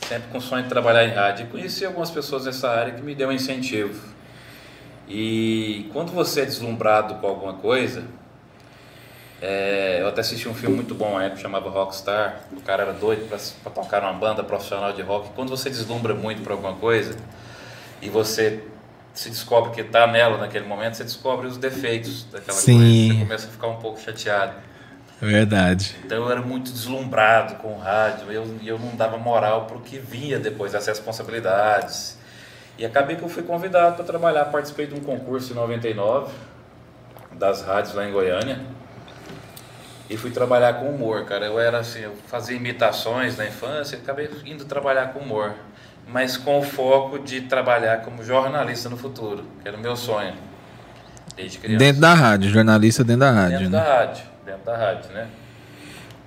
Sempre 0.08 0.30
com 0.30 0.38
o 0.38 0.42
sonho 0.42 0.64
de 0.64 0.70
trabalhar 0.70 1.04
em 1.04 1.14
rádio. 1.14 1.48
E 1.48 1.50
conheci 1.50 1.84
algumas 1.84 2.10
pessoas 2.10 2.46
nessa 2.46 2.70
área 2.70 2.94
que 2.94 3.02
me 3.02 3.14
deu 3.14 3.28
um 3.28 3.34
incentivo. 3.34 4.02
E 5.06 5.90
quando 5.92 6.14
você 6.14 6.44
é 6.44 6.46
deslumbrado 6.46 7.16
com 7.16 7.28
alguma 7.28 7.56
coisa, 7.56 8.06
é, 9.42 9.98
eu 10.00 10.08
até 10.08 10.22
assisti 10.22 10.48
um 10.48 10.54
filme 10.54 10.78
muito 10.78 10.96
bom 10.96 11.18
na 11.18 11.26
época, 11.26 11.42
chamava 11.42 11.70
Rockstar. 11.70 12.44
O 12.54 12.62
cara 12.62 12.84
era 12.84 12.94
doido 12.94 13.28
para 13.28 13.70
tocar 13.70 14.02
numa 14.02 14.14
banda 14.14 14.46
profissional 14.46 14.94
de 14.94 15.02
rock. 15.02 15.32
Quando 15.36 15.50
você 15.50 15.70
deslumbra 15.70 16.16
muito 16.16 16.42
por 16.42 16.54
alguma 16.54 16.76
coisa 16.76 17.18
e 18.02 18.10
você 18.10 18.64
se 19.20 19.30
descobre 19.30 19.72
que 19.72 19.82
está 19.82 20.08
nela 20.08 20.38
naquele 20.38 20.66
momento, 20.66 20.96
você 20.96 21.04
descobre 21.04 21.46
os 21.46 21.58
defeitos 21.58 22.24
daquela 22.32 22.58
Sim. 22.58 22.78
coisa. 22.78 23.14
Você 23.14 23.20
começa 23.20 23.48
a 23.48 23.52
ficar 23.52 23.68
um 23.68 23.76
pouco 23.76 24.00
chateado. 24.00 24.54
Verdade. 25.20 25.98
Então 26.06 26.20
eu 26.20 26.32
era 26.32 26.42
muito 26.42 26.72
deslumbrado 26.72 27.56
com 27.56 27.74
o 27.74 27.78
rádio, 27.78 28.32
eu, 28.32 28.48
eu 28.64 28.80
não 28.80 28.96
dava 28.96 29.18
moral 29.18 29.66
para 29.66 29.76
o 29.76 29.82
que 29.82 30.00
vinha 30.00 30.40
depois, 30.40 30.72
das 30.72 30.88
responsabilidades. 30.88 32.18
E 32.78 32.86
acabei 32.86 33.18
que 33.18 33.22
eu 33.22 33.28
fui 33.28 33.44
convidado 33.44 33.98
para 33.98 34.06
trabalhar, 34.06 34.46
participei 34.46 34.88
de 34.88 34.96
um 34.96 35.02
concurso 35.02 35.52
em 35.52 35.56
99, 35.58 36.32
das 37.34 37.62
rádios 37.62 37.94
lá 37.96 38.08
em 38.08 38.14
Goiânia, 38.14 38.62
e 40.10 40.16
fui 40.16 40.32
trabalhar 40.32 40.76
com 40.76 40.86
humor, 40.86 41.26
cara. 41.26 41.46
Eu 41.46 41.60
era 41.60 41.80
assim, 41.80 42.00
eu 42.00 42.16
fazia 42.28 42.56
imitações 42.56 43.36
na 43.36 43.46
infância, 43.46 43.98
e 43.98 44.00
acabei 44.00 44.30
indo 44.46 44.64
trabalhar 44.64 45.12
com 45.12 45.20
humor 45.20 45.56
mas 46.12 46.38
com 46.38 46.60
o 46.60 46.64
foco 46.64 47.20
de 47.20 47.42
trabalhar 47.42 48.02
como 48.02 48.24
jornalista 48.24 48.90
no 48.90 48.98
futuro, 48.98 49.46
que 49.62 49.68
era 49.68 49.78
o 49.78 49.80
meu 49.80 49.96
sonho. 49.96 50.34
Desde 51.36 51.60
criança. 51.60 51.80
Dentro 51.80 52.02
da 52.02 52.14
rádio, 52.14 52.50
jornalista 52.50 53.04
dentro 53.04 53.22
da 53.22 53.32
rádio. 53.32 53.60
Dentro 53.60 53.72
né? 53.72 53.80
da 53.80 53.96
rádio, 53.96 54.24
dentro 54.46 54.66
da 54.66 54.78
rádio, 54.78 55.12
né? 55.12 55.28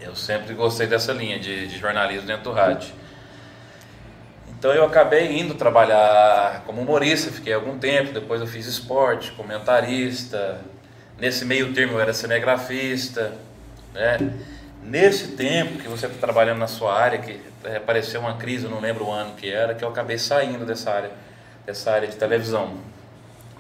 Eu 0.01 0.17
sempre 0.17 0.55
gostei 0.55 0.87
dessa 0.87 1.13
linha 1.13 1.39
de, 1.39 1.67
de 1.69 1.79
jornalismo 1.79 2.27
dentro 2.27 2.45
do 2.45 2.53
rádio. 2.53 2.93
Então 4.49 4.73
eu 4.73 4.85
acabei 4.85 5.41
indo 5.41 5.55
trabalhar 5.55 6.63
como 6.65 6.81
humorista, 6.81 7.31
fiquei 7.33 7.53
algum 7.53 7.79
tempo, 7.79 8.13
depois 8.13 8.41
eu 8.41 8.47
fiz 8.47 8.67
esporte, 8.67 9.33
comentarista. 9.33 10.61
Nesse 11.19 11.45
meio 11.45 11.73
termo 11.73 11.95
eu 11.95 12.01
era 12.01 12.13
cinegrafista, 12.13 13.33
né? 13.93 14.19
Nesse 14.83 15.29
tempo 15.29 15.79
que 15.79 15.89
você 15.89 16.07
está 16.07 16.19
trabalhando 16.19 16.59
na 16.59 16.67
sua 16.67 16.99
área, 16.99 17.19
que 17.19 17.41
é, 17.65 17.77
apareceu 17.77 18.21
uma 18.21 18.35
crise, 18.35 18.65
eu 18.65 18.71
não 18.71 18.81
lembro 18.81 19.07
o 19.07 19.13
ano 19.13 19.35
que 19.37 19.49
era, 19.49 19.75
que 19.75 19.85
eu 19.85 19.89
acabei 19.89 20.19
saindo 20.19 20.67
dessa 20.67 20.91
área, 20.91 21.11
dessa 21.65 21.93
área 21.93 22.09
de 22.09 22.17
televisão. 22.17 22.75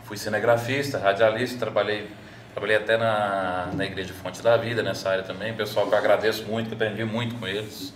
Fui 0.04 0.16
cinegrafista, 0.16 0.98
radialista, 0.98 1.58
trabalhei, 1.58 2.10
trabalhei 2.52 2.76
até 2.76 2.96
na, 2.96 3.68
na 3.72 3.84
Igreja 3.84 4.12
Fonte 4.12 4.42
da 4.42 4.56
Vida, 4.56 4.82
nessa 4.82 5.10
área 5.10 5.22
também. 5.22 5.54
Pessoal 5.54 5.86
que 5.86 5.94
eu 5.94 5.98
agradeço 5.98 6.44
muito, 6.44 6.68
que 6.68 6.74
aprendi 6.74 7.04
muito 7.04 7.36
com 7.36 7.46
eles. 7.46 7.94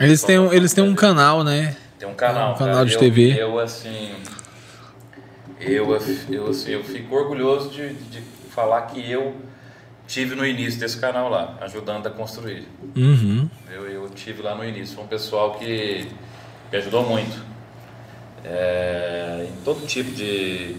Eles 0.00 0.22
têm, 0.22 0.38
um, 0.38 0.52
eles 0.52 0.72
têm 0.72 0.82
um 0.82 0.94
canal, 0.94 1.44
né? 1.44 1.76
Tem 1.98 2.08
um 2.08 2.14
canal. 2.14 2.54
Um 2.54 2.58
canal 2.58 2.74
cara. 2.76 2.86
de 2.86 2.94
eu, 2.94 2.98
TV. 2.98 3.40
Eu, 3.40 3.58
assim. 3.58 4.14
Eu, 5.60 5.94
eu, 6.30 6.48
assim, 6.48 6.72
eu 6.72 6.82
fico 6.82 7.14
orgulhoso 7.14 7.70
de, 7.70 7.92
de 7.92 8.20
falar 8.50 8.82
que 8.82 9.08
eu 9.08 9.36
tive 10.12 10.34
no 10.34 10.44
início 10.44 10.78
desse 10.78 10.98
canal 10.98 11.30
lá, 11.30 11.56
ajudando 11.62 12.06
a 12.06 12.10
construir. 12.10 12.68
Uhum. 12.94 13.48
Eu, 13.70 13.88
eu 13.88 14.10
tive 14.10 14.42
lá 14.42 14.54
no 14.54 14.62
início. 14.62 14.94
Foi 14.94 15.04
um 15.04 15.08
pessoal 15.08 15.54
que 15.54 16.06
me 16.70 16.78
ajudou 16.78 17.02
muito. 17.02 17.42
É, 18.44 19.46
em 19.48 19.64
todo 19.64 19.86
tipo 19.86 20.10
de 20.10 20.76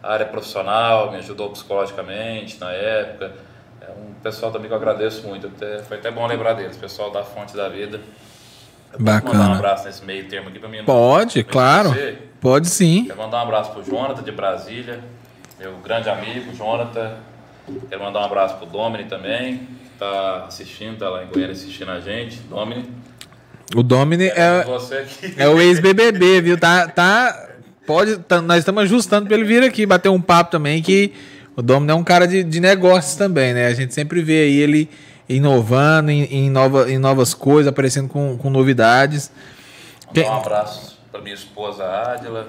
área 0.00 0.24
profissional, 0.24 1.10
me 1.10 1.16
ajudou 1.16 1.50
psicologicamente 1.50 2.60
na 2.60 2.70
época. 2.70 3.32
É 3.80 3.90
um 3.90 4.14
pessoal 4.22 4.52
também 4.52 4.68
que 4.68 4.72
eu 4.72 4.78
agradeço 4.78 5.26
muito. 5.26 5.48
Até, 5.48 5.80
foi 5.80 5.96
até 5.96 6.12
bom 6.12 6.24
lembrar 6.24 6.52
deles, 6.52 6.76
pessoal 6.76 7.10
da 7.10 7.24
Fonte 7.24 7.56
da 7.56 7.68
Vida. 7.68 8.00
Eu 8.92 9.00
Bacana. 9.00 9.34
Mandar 9.34 9.50
um 9.50 9.54
abraço 9.54 9.86
nesse 9.86 10.04
meio 10.04 10.28
termo 10.28 10.50
aqui 10.50 10.60
pra 10.60 10.68
mim. 10.68 10.84
Pode, 10.84 11.42
pra 11.42 11.52
claro. 11.52 11.88
você? 11.88 12.18
Pode 12.40 12.68
sim. 12.68 13.06
Quero 13.06 13.18
mandar 13.18 13.38
um 13.38 13.42
abraço 13.42 13.72
pro 13.72 13.82
Jonathan 13.82 14.22
de 14.22 14.30
Brasília, 14.30 15.00
meu 15.58 15.76
grande 15.78 16.08
amigo, 16.08 16.54
Jonathan. 16.54 17.16
Quero 17.88 18.02
mandar 18.02 18.20
um 18.20 18.24
abraço 18.24 18.56
pro 18.56 18.66
Domini 18.66 19.04
também, 19.04 19.58
que 19.58 19.98
tá 19.98 20.44
assistindo, 20.48 20.98
tá 20.98 21.08
lá 21.08 21.24
em 21.24 21.28
Goiânia 21.28 21.52
assistindo 21.52 21.90
a 21.90 22.00
gente. 22.00 22.38
Domini, 22.42 22.84
O 23.74 23.82
Domini 23.82 24.26
é, 24.26 24.60
aqui. 24.60 25.34
é 25.36 25.48
o 25.48 25.60
ex-BBB, 25.60 26.40
viu? 26.42 26.58
Tá, 26.58 26.86
tá, 26.88 27.48
pode, 27.86 28.18
tá- 28.18 28.42
nós 28.42 28.58
estamos 28.58 28.82
ajustando 28.84 29.26
pra 29.26 29.36
ele 29.36 29.44
vir 29.44 29.62
aqui 29.62 29.86
bater 29.86 30.08
um 30.10 30.20
papo 30.20 30.50
também, 30.50 30.82
que 30.82 31.12
o 31.56 31.62
Domini 31.62 31.92
é 31.92 31.94
um 31.94 32.04
cara 32.04 32.26
de, 32.26 32.42
de 32.44 32.60
negócios 32.60 33.16
também, 33.16 33.54
né? 33.54 33.66
A 33.66 33.74
gente 33.74 33.94
sempre 33.94 34.22
vê 34.22 34.42
aí 34.42 34.56
ele 34.58 34.90
inovando 35.26 36.10
em, 36.10 36.24
em, 36.24 36.50
nova, 36.50 36.90
em 36.90 36.98
novas 36.98 37.32
coisas, 37.32 37.66
aparecendo 37.68 38.08
com, 38.08 38.36
com 38.36 38.50
novidades. 38.50 39.30
Mandar 40.14 40.30
um 40.30 40.34
abraço 40.36 40.98
pra 41.10 41.20
minha 41.22 41.34
esposa 41.34 41.82
Ádila. 41.84 42.46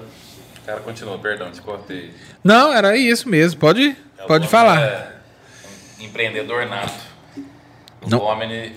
Cara, 0.66 0.80
continua, 0.80 1.16
perdão, 1.18 1.50
te 1.50 1.62
cortei. 1.62 2.10
Não, 2.44 2.72
era 2.72 2.96
isso 2.96 3.28
mesmo. 3.28 3.58
Pode, 3.58 3.82
É, 3.82 3.92
o 3.92 3.96
pode 4.26 4.48
falar. 4.48 4.80
É 4.80 5.16
empreendedor 6.00 6.66
nato. 6.66 7.06
O 8.02 8.08
Não. 8.08 8.18
Domini, 8.18 8.74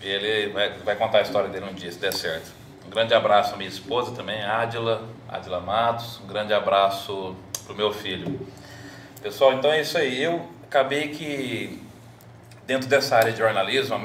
ele 0.00 0.52
vai, 0.52 0.70
vai 0.78 0.96
contar 0.96 1.18
a 1.18 1.22
história 1.22 1.48
dele 1.48 1.66
um 1.66 1.74
dia, 1.74 1.90
se 1.90 1.98
der 1.98 2.12
certo. 2.12 2.50
Um 2.86 2.90
grande 2.90 3.14
abraço 3.14 3.54
à 3.54 3.56
minha 3.56 3.68
esposa 3.68 4.12
também, 4.12 4.42
Ádila, 4.42 5.02
Ádila 5.28 5.60
Matos. 5.60 6.20
Um 6.20 6.26
grande 6.26 6.52
abraço 6.54 7.36
pro 7.66 7.74
meu 7.74 7.92
filho. 7.92 8.48
Pessoal, 9.22 9.54
então 9.54 9.72
é 9.72 9.80
isso 9.80 9.98
aí. 9.98 10.22
Eu 10.22 10.48
acabei 10.64 11.08
que 11.08 11.82
dentro 12.66 12.88
dessa 12.88 13.16
área 13.16 13.32
de 13.32 13.38
jornalismo, 13.38 13.96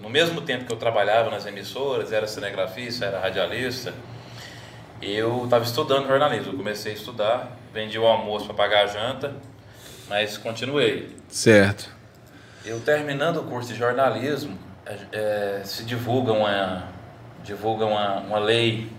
no 0.00 0.10
mesmo 0.10 0.40
tempo 0.42 0.66
que 0.66 0.72
eu 0.72 0.76
trabalhava 0.76 1.30
nas 1.30 1.46
emissoras, 1.46 2.12
era 2.12 2.26
cinegrafista, 2.26 3.06
era 3.06 3.20
radialista, 3.20 3.94
eu 5.00 5.44
estava 5.44 5.64
estudando 5.64 6.06
jornalismo. 6.06 6.52
Eu 6.52 6.56
comecei 6.56 6.92
a 6.92 6.94
estudar, 6.94 7.56
vendi 7.72 7.98
o 7.98 8.06
almoço 8.06 8.46
para 8.46 8.54
pagar 8.54 8.84
a 8.84 8.86
janta, 8.86 9.34
mas 10.08 10.36
continuei. 10.38 11.14
Certo. 11.28 11.90
Eu 12.64 12.80
terminando 12.80 13.38
o 13.38 13.44
curso 13.44 13.72
de 13.72 13.78
jornalismo, 13.78 14.58
é, 14.84 14.96
é, 15.12 15.62
se 15.64 15.84
divulga 15.84 16.32
uma, 16.32 16.84
divulga 17.44 17.84
uma, 17.86 18.16
uma 18.20 18.38
lei 18.38 18.90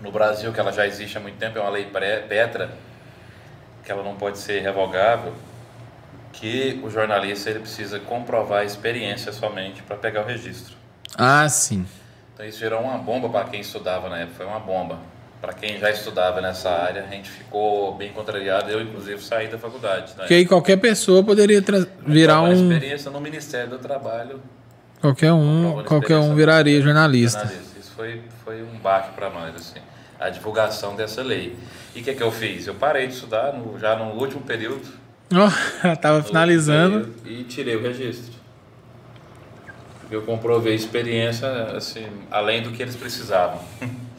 no 0.00 0.10
Brasil, 0.10 0.52
que 0.52 0.58
ela 0.58 0.72
já 0.72 0.86
existe 0.86 1.16
há 1.18 1.20
muito 1.20 1.36
tempo, 1.38 1.58
é 1.58 1.60
uma 1.60 1.70
lei 1.70 1.84
pré- 1.86 2.20
Petra, 2.20 2.70
que 3.84 3.90
ela 3.92 4.02
não 4.02 4.16
pode 4.16 4.38
ser 4.38 4.60
revogável, 4.62 5.34
que 6.32 6.80
o 6.82 6.90
jornalista 6.90 7.50
ele 7.50 7.60
precisa 7.60 7.98
comprovar 8.00 8.60
a 8.60 8.64
experiência 8.64 9.32
somente 9.32 9.82
para 9.82 9.96
pegar 9.96 10.22
o 10.22 10.26
registro. 10.26 10.74
Ah, 11.16 11.48
sim. 11.48 11.86
Então 12.32 12.46
isso 12.46 12.58
gerou 12.58 12.80
uma 12.80 12.96
bomba 12.96 13.28
para 13.28 13.48
quem 13.48 13.60
estudava 13.60 14.08
na 14.08 14.18
época, 14.20 14.36
foi 14.38 14.46
uma 14.46 14.60
bomba. 14.60 14.98
Para 15.40 15.54
quem 15.54 15.78
já 15.78 15.90
estudava 15.90 16.40
nessa 16.42 16.68
área, 16.70 17.02
a 17.02 17.06
gente 17.06 17.30
ficou 17.30 17.94
bem 17.94 18.12
contrariado, 18.12 18.70
eu 18.70 18.82
inclusive 18.82 19.22
saí 19.22 19.48
da 19.48 19.56
faculdade. 19.58 20.08
Né? 20.10 20.14
Porque 20.18 20.34
aí 20.34 20.44
qualquer 20.46 20.76
pessoa 20.76 21.24
poderia 21.24 21.62
virar 22.06 22.34
Então, 22.42 22.44
um. 22.44 22.72
experiência 22.72 23.10
no 23.10 23.20
Ministério 23.20 23.70
do 23.70 23.78
Trabalho 23.78 24.40
Qualquer 25.00 25.32
um, 25.32 25.82
qualquer 25.84 26.18
um 26.18 26.34
viraria 26.34 26.78
jornalista. 26.82 27.38
jornalista. 27.38 27.78
Isso 27.80 27.90
foi, 27.96 28.20
foi 28.44 28.62
um 28.62 28.78
baque 28.80 29.14
para 29.14 29.30
nós, 29.30 29.56
assim, 29.56 29.80
a 30.18 30.28
divulgação 30.28 30.94
dessa 30.94 31.22
lei. 31.22 31.56
E 31.96 32.00
o 32.00 32.04
que, 32.04 32.12
que 32.12 32.22
eu 32.22 32.30
fiz? 32.30 32.66
Eu 32.66 32.74
parei 32.74 33.06
de 33.06 33.14
estudar 33.14 33.54
no- 33.54 33.78
já 33.78 33.96
no 33.96 34.12
último 34.20 34.42
período. 34.42 34.86
Ó, 35.32 35.48
tava 35.96 36.22
finalizando. 36.22 37.00
período, 37.14 37.40
E 37.40 37.44
tirei 37.44 37.76
o 37.76 37.82
registro. 37.82 38.38
Eu 40.10 40.20
comprovei 40.22 40.74
experiência, 40.74 41.48
assim, 41.74 42.06
além 42.30 42.62
do 42.62 42.70
que 42.72 42.82
eles 42.82 42.94
precisavam. 42.96 43.58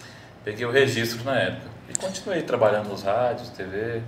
Peguei 0.43 0.65
o 0.65 0.71
registro 0.71 1.23
na 1.23 1.37
época. 1.37 1.69
E 1.89 1.97
continuei 1.99 2.41
trabalhando 2.41 2.89
nos 2.89 3.03
rádios, 3.03 3.49
TV. 3.49 4.01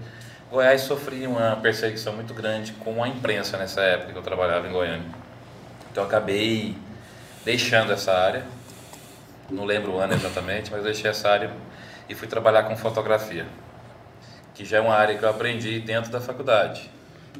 Goiás 0.49 0.81
sofria 0.81 1.29
uma 1.29 1.55
perseguição 1.57 2.13
muito 2.13 2.33
grande 2.33 2.73
com 2.73 3.03
a 3.03 3.07
imprensa 3.07 3.57
nessa 3.57 3.81
época 3.81 4.13
que 4.13 4.17
eu 4.17 4.23
trabalhava 4.23 4.67
em 4.67 4.71
Goiânia. 4.71 5.05
Então 5.91 6.03
eu 6.03 6.07
acabei 6.07 6.75
deixando 7.45 7.91
essa 7.91 8.13
área. 8.13 8.43
Não 9.49 9.65
lembro 9.65 9.93
o 9.93 9.99
ano 9.99 10.13
exatamente, 10.13 10.71
mas 10.71 10.83
deixei 10.83 11.09
essa 11.09 11.29
área 11.29 11.51
e 12.09 12.15
fui 12.15 12.27
trabalhar 12.27 12.63
com 12.63 12.75
fotografia, 12.75 13.45
que 14.53 14.65
já 14.65 14.77
é 14.77 14.81
uma 14.81 14.95
área 14.95 15.17
que 15.17 15.23
eu 15.23 15.29
aprendi 15.29 15.79
dentro 15.79 16.11
da 16.11 16.19
faculdade. 16.19 16.89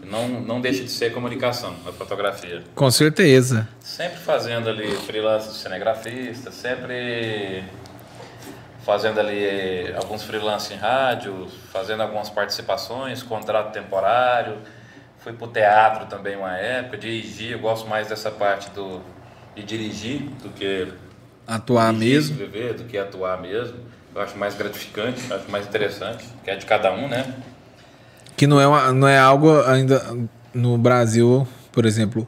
Não, 0.04 0.28
não 0.28 0.60
deixa 0.60 0.84
de 0.84 0.90
ser 0.90 1.14
comunicação, 1.14 1.76
a 1.88 1.92
fotografia. 1.92 2.64
Com 2.76 2.90
certeza. 2.90 3.68
Sempre 3.80 4.18
fazendo 4.18 4.70
ali 4.70 4.92
freelance 4.98 5.50
de 5.50 5.56
cinegrafista, 5.56 6.52
sempre 6.52 7.64
fazendo 8.86 9.20
ali 9.20 9.94
alguns 9.96 10.24
freelance 10.24 10.74
em 10.74 10.78
rádio, 10.78 11.48
fazendo 11.72 12.02
algumas 12.04 12.30
participações, 12.30 13.24
contrato 13.24 13.72
temporário. 13.72 14.58
Fui 15.20 15.32
pro 15.34 15.48
teatro 15.48 16.06
também 16.08 16.36
uma 16.36 16.58
época, 16.58 16.98
dirigi, 16.98 17.52
eu 17.52 17.60
gosto 17.60 17.88
mais 17.88 18.08
dessa 18.10 18.30
parte 18.30 18.70
do, 18.72 19.02
de 19.56 19.64
dirigir 19.64 20.22
do 20.42 20.50
que 20.50 20.92
Atuar 21.48 21.94
dirigir, 21.94 22.16
mesmo. 22.16 22.32
escrever, 22.44 22.74
do 22.74 22.84
que 22.84 22.98
atuar 22.98 23.42
mesmo. 23.42 23.78
Eu 24.14 24.22
acho 24.22 24.38
mais 24.38 24.54
gratificante, 24.56 25.22
acho 25.34 25.50
mais 25.50 25.66
interessante, 25.66 26.26
que 26.44 26.52
é 26.52 26.56
de 26.56 26.66
cada 26.66 26.92
um, 26.94 27.08
né? 27.08 27.34
Que 28.36 28.46
não 28.46 28.60
é, 28.60 28.68
uma- 28.68 28.92
não 28.92 29.08
é 29.08 29.18
algo 29.18 29.62
ainda 29.64 30.02
no 30.54 30.78
Brasil, 30.78 31.48
por 31.72 31.86
exemplo, 31.86 32.28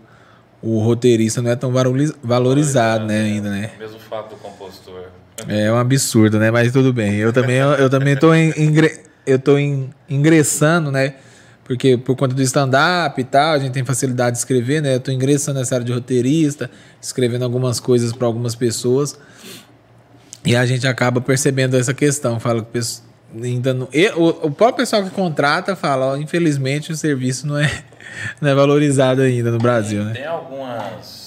o 0.61 0.79
roteirista 0.79 1.41
não 1.41 1.51
é 1.51 1.55
tão 1.55 1.71
valoriz- 1.71 2.13
valorizado, 2.23 3.05
né, 3.05 3.21
ainda, 3.21 3.49
né? 3.49 3.71
O 3.75 3.79
mesmo 3.79 3.99
fato 3.99 4.29
do 4.29 4.35
compositor. 4.37 5.09
É 5.47 5.71
um 5.71 5.77
absurdo, 5.77 6.39
né? 6.39 6.49
Mas 6.51 6.71
tudo 6.71 6.93
bem. 6.93 7.15
Eu 7.15 7.31
também, 7.33 7.57
eu 7.57 7.89
também 7.89 8.15
tô, 8.15 8.33
em- 8.33 8.53
ingre- 8.57 8.99
eu 9.25 9.37
tô 9.37 9.57
em- 9.57 9.89
ingressando, 10.09 10.91
né? 10.91 11.15
Porque 11.63 11.97
por 11.97 12.15
conta 12.15 12.33
do 12.35 12.41
stand-up 12.43 13.19
e 13.19 13.23
tal, 13.23 13.53
a 13.53 13.59
gente 13.59 13.71
tem 13.73 13.83
facilidade 13.83 14.33
de 14.33 14.37
escrever, 14.37 14.81
né? 14.81 14.95
Eu 14.95 14.99
tô 14.99 15.11
ingressando 15.11 15.59
nessa 15.59 15.75
área 15.75 15.85
de 15.85 15.91
roteirista, 15.91 16.69
escrevendo 17.01 17.43
algumas 17.43 17.79
coisas 17.79 18.13
para 18.13 18.27
algumas 18.27 18.53
pessoas. 18.55 19.17
E 20.45 20.55
a 20.55 20.65
gente 20.65 20.87
acaba 20.87 21.19
percebendo 21.19 21.75
essa 21.75 21.93
questão. 21.93 22.39
Fala 22.39 22.63
que 22.63 22.79
ainda 23.43 23.73
não, 23.73 23.89
e 23.91 24.07
o, 24.09 24.27
o 24.45 24.51
próprio 24.51 24.77
pessoal 24.77 25.03
que 25.03 25.09
contrata 25.09 25.75
fala, 25.75 26.05
ó, 26.13 26.17
infelizmente 26.17 26.91
o 26.91 26.95
serviço 26.95 27.45
não 27.47 27.57
é, 27.57 27.69
não 28.39 28.49
é 28.49 28.55
valorizado 28.55 29.21
ainda 29.23 29.49
no 29.51 29.57
Brasil, 29.57 30.03
né? 30.03 30.13
Tem 30.13 30.25
algumas 30.25 31.24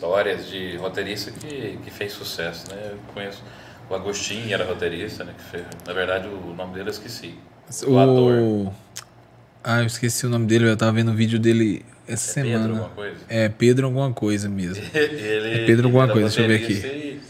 histórias 0.00 0.48
de 0.48 0.76
roteirista 0.78 1.30
que, 1.30 1.78
que 1.84 1.90
fez 1.90 2.12
sucesso, 2.14 2.74
né? 2.74 2.92
Eu 2.92 2.98
conheço 3.12 3.42
o 3.88 3.94
Agostinho, 3.94 4.52
era 4.52 4.64
roteirista, 4.64 5.24
né? 5.24 5.34
Que 5.36 5.44
fez, 5.44 5.64
na 5.86 5.92
verdade, 5.92 6.26
o 6.26 6.54
nome 6.54 6.72
dele 6.72 6.88
eu 6.88 6.92
esqueci. 6.92 7.34
O, 7.86 7.98
ator. 7.98 8.32
O... 8.38 8.72
Ah, 9.62 9.80
eu 9.80 9.86
esqueci 9.86 10.24
o 10.24 10.30
nome 10.30 10.46
dele, 10.46 10.70
eu 10.70 10.76
tava 10.76 10.92
vendo 10.92 11.10
o 11.10 11.14
vídeo 11.14 11.38
dele 11.38 11.84
essa 12.08 12.40
Pedro, 12.40 12.50
semana. 12.50 12.72
alguma 12.72 12.88
coisa? 12.94 13.16
É 13.28 13.48
Pedro 13.50 13.86
alguma 13.86 14.12
coisa 14.12 14.48
mesmo. 14.48 14.82
Ele, 14.94 15.62
É 15.62 15.66
Pedro 15.66 15.88
alguma 15.88 16.08
coisa, 16.08 16.28
deixa 16.28 16.40
eu 16.40 16.48
ver 16.48 16.66
roteirista 16.66 16.72
E, 16.72 17.20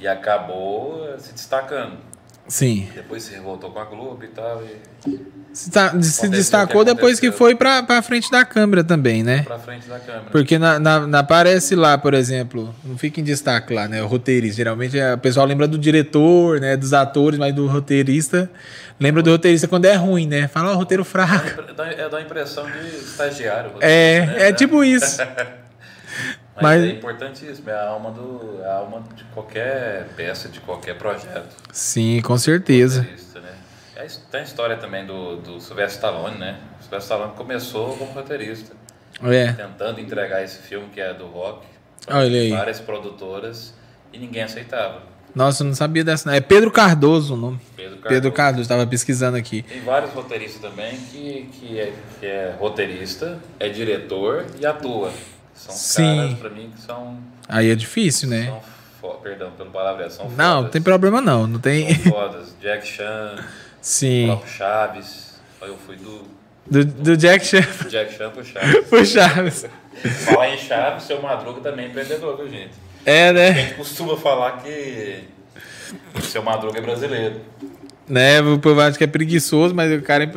e 0.00 0.06
acabou 0.06 1.18
se 1.18 1.32
destacando. 1.32 1.96
Sim. 2.46 2.88
Depois 2.94 3.22
se 3.22 3.34
revoltou 3.34 3.70
com 3.70 3.78
a 3.78 3.84
Globo 3.84 4.22
e 4.24 4.28
tal. 4.28 4.62
E 5.06 5.34
Se, 5.52 5.70
tá- 5.70 5.94
se 6.02 6.28
destacou 6.28 6.84
que 6.84 6.92
depois 6.94 7.18
que 7.18 7.30
foi 7.32 7.54
pra, 7.54 7.82
pra 7.82 8.02
frente 8.02 8.30
da 8.30 8.44
câmera 8.44 8.82
também, 8.84 9.22
né? 9.22 9.42
pra 9.44 9.58
frente 9.58 9.88
da 9.88 9.98
câmera. 9.98 10.26
Porque 10.30 10.58
na, 10.58 10.78
na, 10.78 11.06
na- 11.06 11.18
aparece 11.20 11.74
lá, 11.74 11.96
por 11.96 12.12
exemplo, 12.12 12.74
não 12.84 12.98
fica 12.98 13.20
em 13.20 13.24
destaque 13.24 13.72
lá, 13.72 13.88
né? 13.88 14.02
O 14.02 14.06
roteirista. 14.06 14.56
Geralmente 14.56 14.98
é- 14.98 15.14
o 15.14 15.18
pessoal 15.18 15.46
lembra 15.46 15.66
do 15.66 15.78
diretor, 15.78 16.60
né? 16.60 16.76
Dos 16.76 16.92
atores, 16.92 17.38
mas 17.38 17.54
do 17.54 17.66
roteirista. 17.66 18.50
Lembra 19.00 19.22
do 19.22 19.30
roteirista 19.30 19.66
quando 19.66 19.86
é 19.86 19.94
ruim, 19.94 20.26
né? 20.26 20.46
Fala, 20.48 20.72
ó, 20.72 20.74
roteiro 20.74 21.04
fraco. 21.04 21.62
Dá- 21.74 21.86
É 21.86 22.08
da 22.08 22.20
impressão 22.20 22.64
de 22.70 22.88
estagiário. 22.96 23.72
É, 23.80 24.26
né? 24.26 24.48
é 24.48 24.52
tipo 24.52 24.84
isso. 24.84 25.18
Mas, 26.56 26.62
mas- 26.62 26.84
é 26.84 26.88
importantíssimo, 26.88 27.68
é 27.70 27.74
a 27.74 27.88
alma, 27.88 28.10
do, 28.10 28.60
é 28.62 28.66
a 28.68 28.76
alma 28.76 29.02
de 29.14 29.24
qualquer 29.24 30.06
peça, 30.16 30.48
de 30.48 30.60
qualquer 30.60 30.96
projeto. 30.96 31.54
Sim, 31.72 32.20
com 32.22 32.36
certeza. 32.38 33.02
né? 33.02 33.16
É, 33.96 34.06
tem 34.30 34.40
a 34.40 34.44
história 34.44 34.76
também 34.76 35.06
do, 35.06 35.36
do 35.36 35.60
Sylvester 35.60 35.96
Stallone, 35.96 36.36
né? 36.38 36.58
O 36.80 36.82
Sylvester 36.82 36.98
Stallone 37.16 37.32
começou 37.36 37.96
como 37.96 38.12
roteirista, 38.12 38.74
É. 39.22 39.52
tentando 39.52 40.00
entregar 40.00 40.42
esse 40.42 40.58
filme 40.58 40.88
que 40.88 41.00
é 41.00 41.14
do 41.14 41.26
rock 41.26 41.64
Olha 42.08 42.40
aí. 42.40 42.50
várias 42.50 42.80
produtoras 42.80 43.72
e 44.12 44.18
ninguém 44.18 44.42
aceitava. 44.42 45.02
Nossa, 45.34 45.62
eu 45.62 45.66
não 45.66 45.74
sabia 45.74 46.04
dessa. 46.04 46.28
não. 46.28 46.36
É 46.36 46.40
Pedro 46.40 46.70
Cardoso 46.70 47.34
o 47.34 47.36
nome. 47.36 47.60
Pedro 47.76 47.96
Cardoso. 47.96 48.08
Pedro 48.14 48.32
Cardoso, 48.32 48.62
estava 48.62 48.86
pesquisando 48.86 49.36
aqui. 49.36 49.62
Tem 49.62 49.80
vários 49.82 50.12
roteiristas 50.12 50.60
também 50.60 50.96
que, 50.96 51.48
que, 51.52 51.80
é, 51.80 51.92
que 52.20 52.26
é 52.26 52.54
roteirista, 52.58 53.38
é 53.58 53.68
diretor 53.68 54.44
e 54.60 54.64
atua. 54.66 55.12
São 55.54 55.74
Sim. 55.74 56.16
caras, 56.16 56.38
pra 56.38 56.50
mim, 56.50 56.72
que 56.74 56.80
são. 56.82 57.18
Aí 57.48 57.70
é 57.70 57.74
difícil, 57.74 58.28
né? 58.28 58.46
são 58.46 58.60
fo- 59.00 59.18
perdão 59.22 59.50
pelo 59.52 59.70
palavra, 59.70 60.08
são 60.10 60.26
Não, 60.30 60.30
fodas. 60.36 60.62
não 60.64 60.70
tem 60.70 60.82
problema 60.82 61.20
não. 61.20 61.46
Não 61.46 61.58
tem. 61.60 61.94
São 61.94 62.12
fodas. 62.12 62.54
Jack 62.60 62.86
Chan, 62.86 63.36
o 63.38 63.44
Sim. 63.80 64.26
próprio 64.26 64.52
Chaves. 64.52 65.34
Eu 65.62 65.78
fui 65.78 65.96
do 65.96 66.22
Do, 66.66 66.84
do 66.84 67.16
Jack 67.16 67.46
Chan 67.46 67.60
do 67.82 67.88
Jack 67.88 68.12
Chan 68.16 68.30
pro 68.30 68.44
Chaves. 68.44 68.84
pro 68.88 69.04
Chaves. 69.06 69.66
Falar 70.26 70.50
em 70.50 70.58
Chaves, 70.58 71.04
seu 71.04 71.22
Madruga 71.22 71.60
também 71.60 71.86
é 71.86 71.88
empreendedor, 71.88 72.36
viu, 72.36 72.48
gente? 72.48 72.72
É, 73.06 73.28
A 73.28 73.32
né? 73.32 73.52
gente 73.54 73.74
costuma 73.74 74.16
falar 74.16 74.62
que 74.62 75.24
seu 76.22 76.42
Madruga 76.42 76.78
é 76.78 76.82
brasileiro. 76.82 77.40
Né? 78.08 78.40
O 78.42 78.58
povo 78.58 78.80
acha 78.80 78.98
que 78.98 79.04
é 79.04 79.06
preguiçoso, 79.06 79.74
mas 79.74 79.90
o 79.96 80.02
cara 80.02 80.30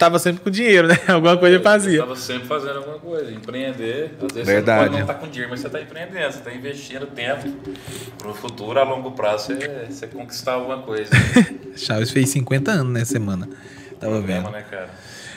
tava 0.00 0.18
sempre 0.18 0.40
com 0.42 0.48
dinheiro, 0.48 0.88
né? 0.88 0.98
Alguma 1.06 1.36
coisa 1.36 1.56
ele 1.56 1.62
fazia. 1.62 2.00
Estava 2.00 2.16
sempre 2.16 2.48
fazendo 2.48 2.78
alguma 2.78 2.98
coisa, 2.98 3.30
empreender. 3.30 4.14
Às 4.22 4.32
vezes 4.32 4.46
Verdade. 4.46 4.64
você 4.64 4.70
não 4.70 4.78
pode 4.78 4.92
não 4.92 5.00
estar 5.00 5.14
com 5.14 5.28
dinheiro, 5.28 5.50
mas 5.50 5.60
você 5.60 5.66
está 5.66 5.80
empreendendo, 5.82 6.32
você 6.32 6.38
está 6.38 6.54
investindo 6.54 7.06
tempo 7.06 7.48
para 8.16 8.30
o 8.30 8.34
futuro, 8.34 8.80
a 8.80 8.82
longo 8.82 9.10
prazo, 9.12 9.48
você, 9.48 9.86
você 9.90 10.06
conquistar 10.06 10.52
alguma 10.54 10.78
coisa. 10.78 11.10
Chaves 11.76 12.10
fez 12.10 12.30
50 12.30 12.70
anos 12.70 12.92
nessa 12.94 13.12
semana. 13.12 13.46
Tava 14.00 14.14
Problema, 14.14 14.44
vendo. 14.44 14.52
né, 14.52 14.64
cara? 14.70 14.88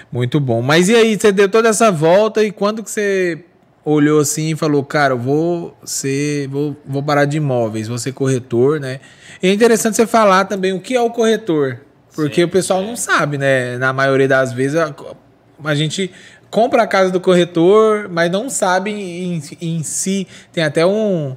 Muito 0.10 0.40
bom. 0.40 0.62
Mas 0.62 0.88
e 0.88 0.96
aí, 0.96 1.20
você 1.20 1.34
deu 1.34 1.50
toda 1.50 1.68
essa 1.68 1.92
volta 1.92 2.42
e 2.42 2.50
quando 2.50 2.82
que 2.82 2.90
você 2.90 3.44
olhou 3.84 4.22
assim 4.22 4.52
e 4.52 4.56
falou, 4.56 4.82
cara, 4.86 5.14
eu 5.14 5.20
vou 5.20 5.78
ser, 5.84 6.48
vou, 6.48 6.74
vou 6.86 7.04
parar 7.04 7.26
de 7.26 7.36
imóveis, 7.36 7.90
vou 7.90 7.98
ser 7.98 8.14
corretor, 8.14 8.80
né? 8.80 9.02
E 9.42 9.50
é 9.50 9.54
interessante 9.54 9.98
você 9.98 10.08
falar 10.08 10.46
também 10.46 10.72
o 10.72 10.80
que 10.80 10.96
é 10.96 11.02
o 11.02 11.10
corretor, 11.10 11.82
porque 12.16 12.42
Sim, 12.42 12.44
o 12.44 12.50
pessoal 12.50 12.82
sim. 12.82 12.88
não 12.88 12.96
sabe, 12.96 13.38
né? 13.38 13.78
Na 13.78 13.92
maioria 13.92 14.28
das 14.28 14.54
vezes 14.54 14.76
a, 14.78 14.94
a 15.64 15.76
gente 15.76 16.12
compra 16.50 16.84
a 16.84 16.88
casa 16.88 17.12
do 17.12 17.20
corretor, 17.20 18.08
mas 18.10 18.32
não 18.32 18.50
sabe 18.50 18.92
em, 18.92 19.42
em 19.60 19.84
si. 19.84 20.28
Tem 20.52 20.64
até 20.64 20.86
um 20.86 21.36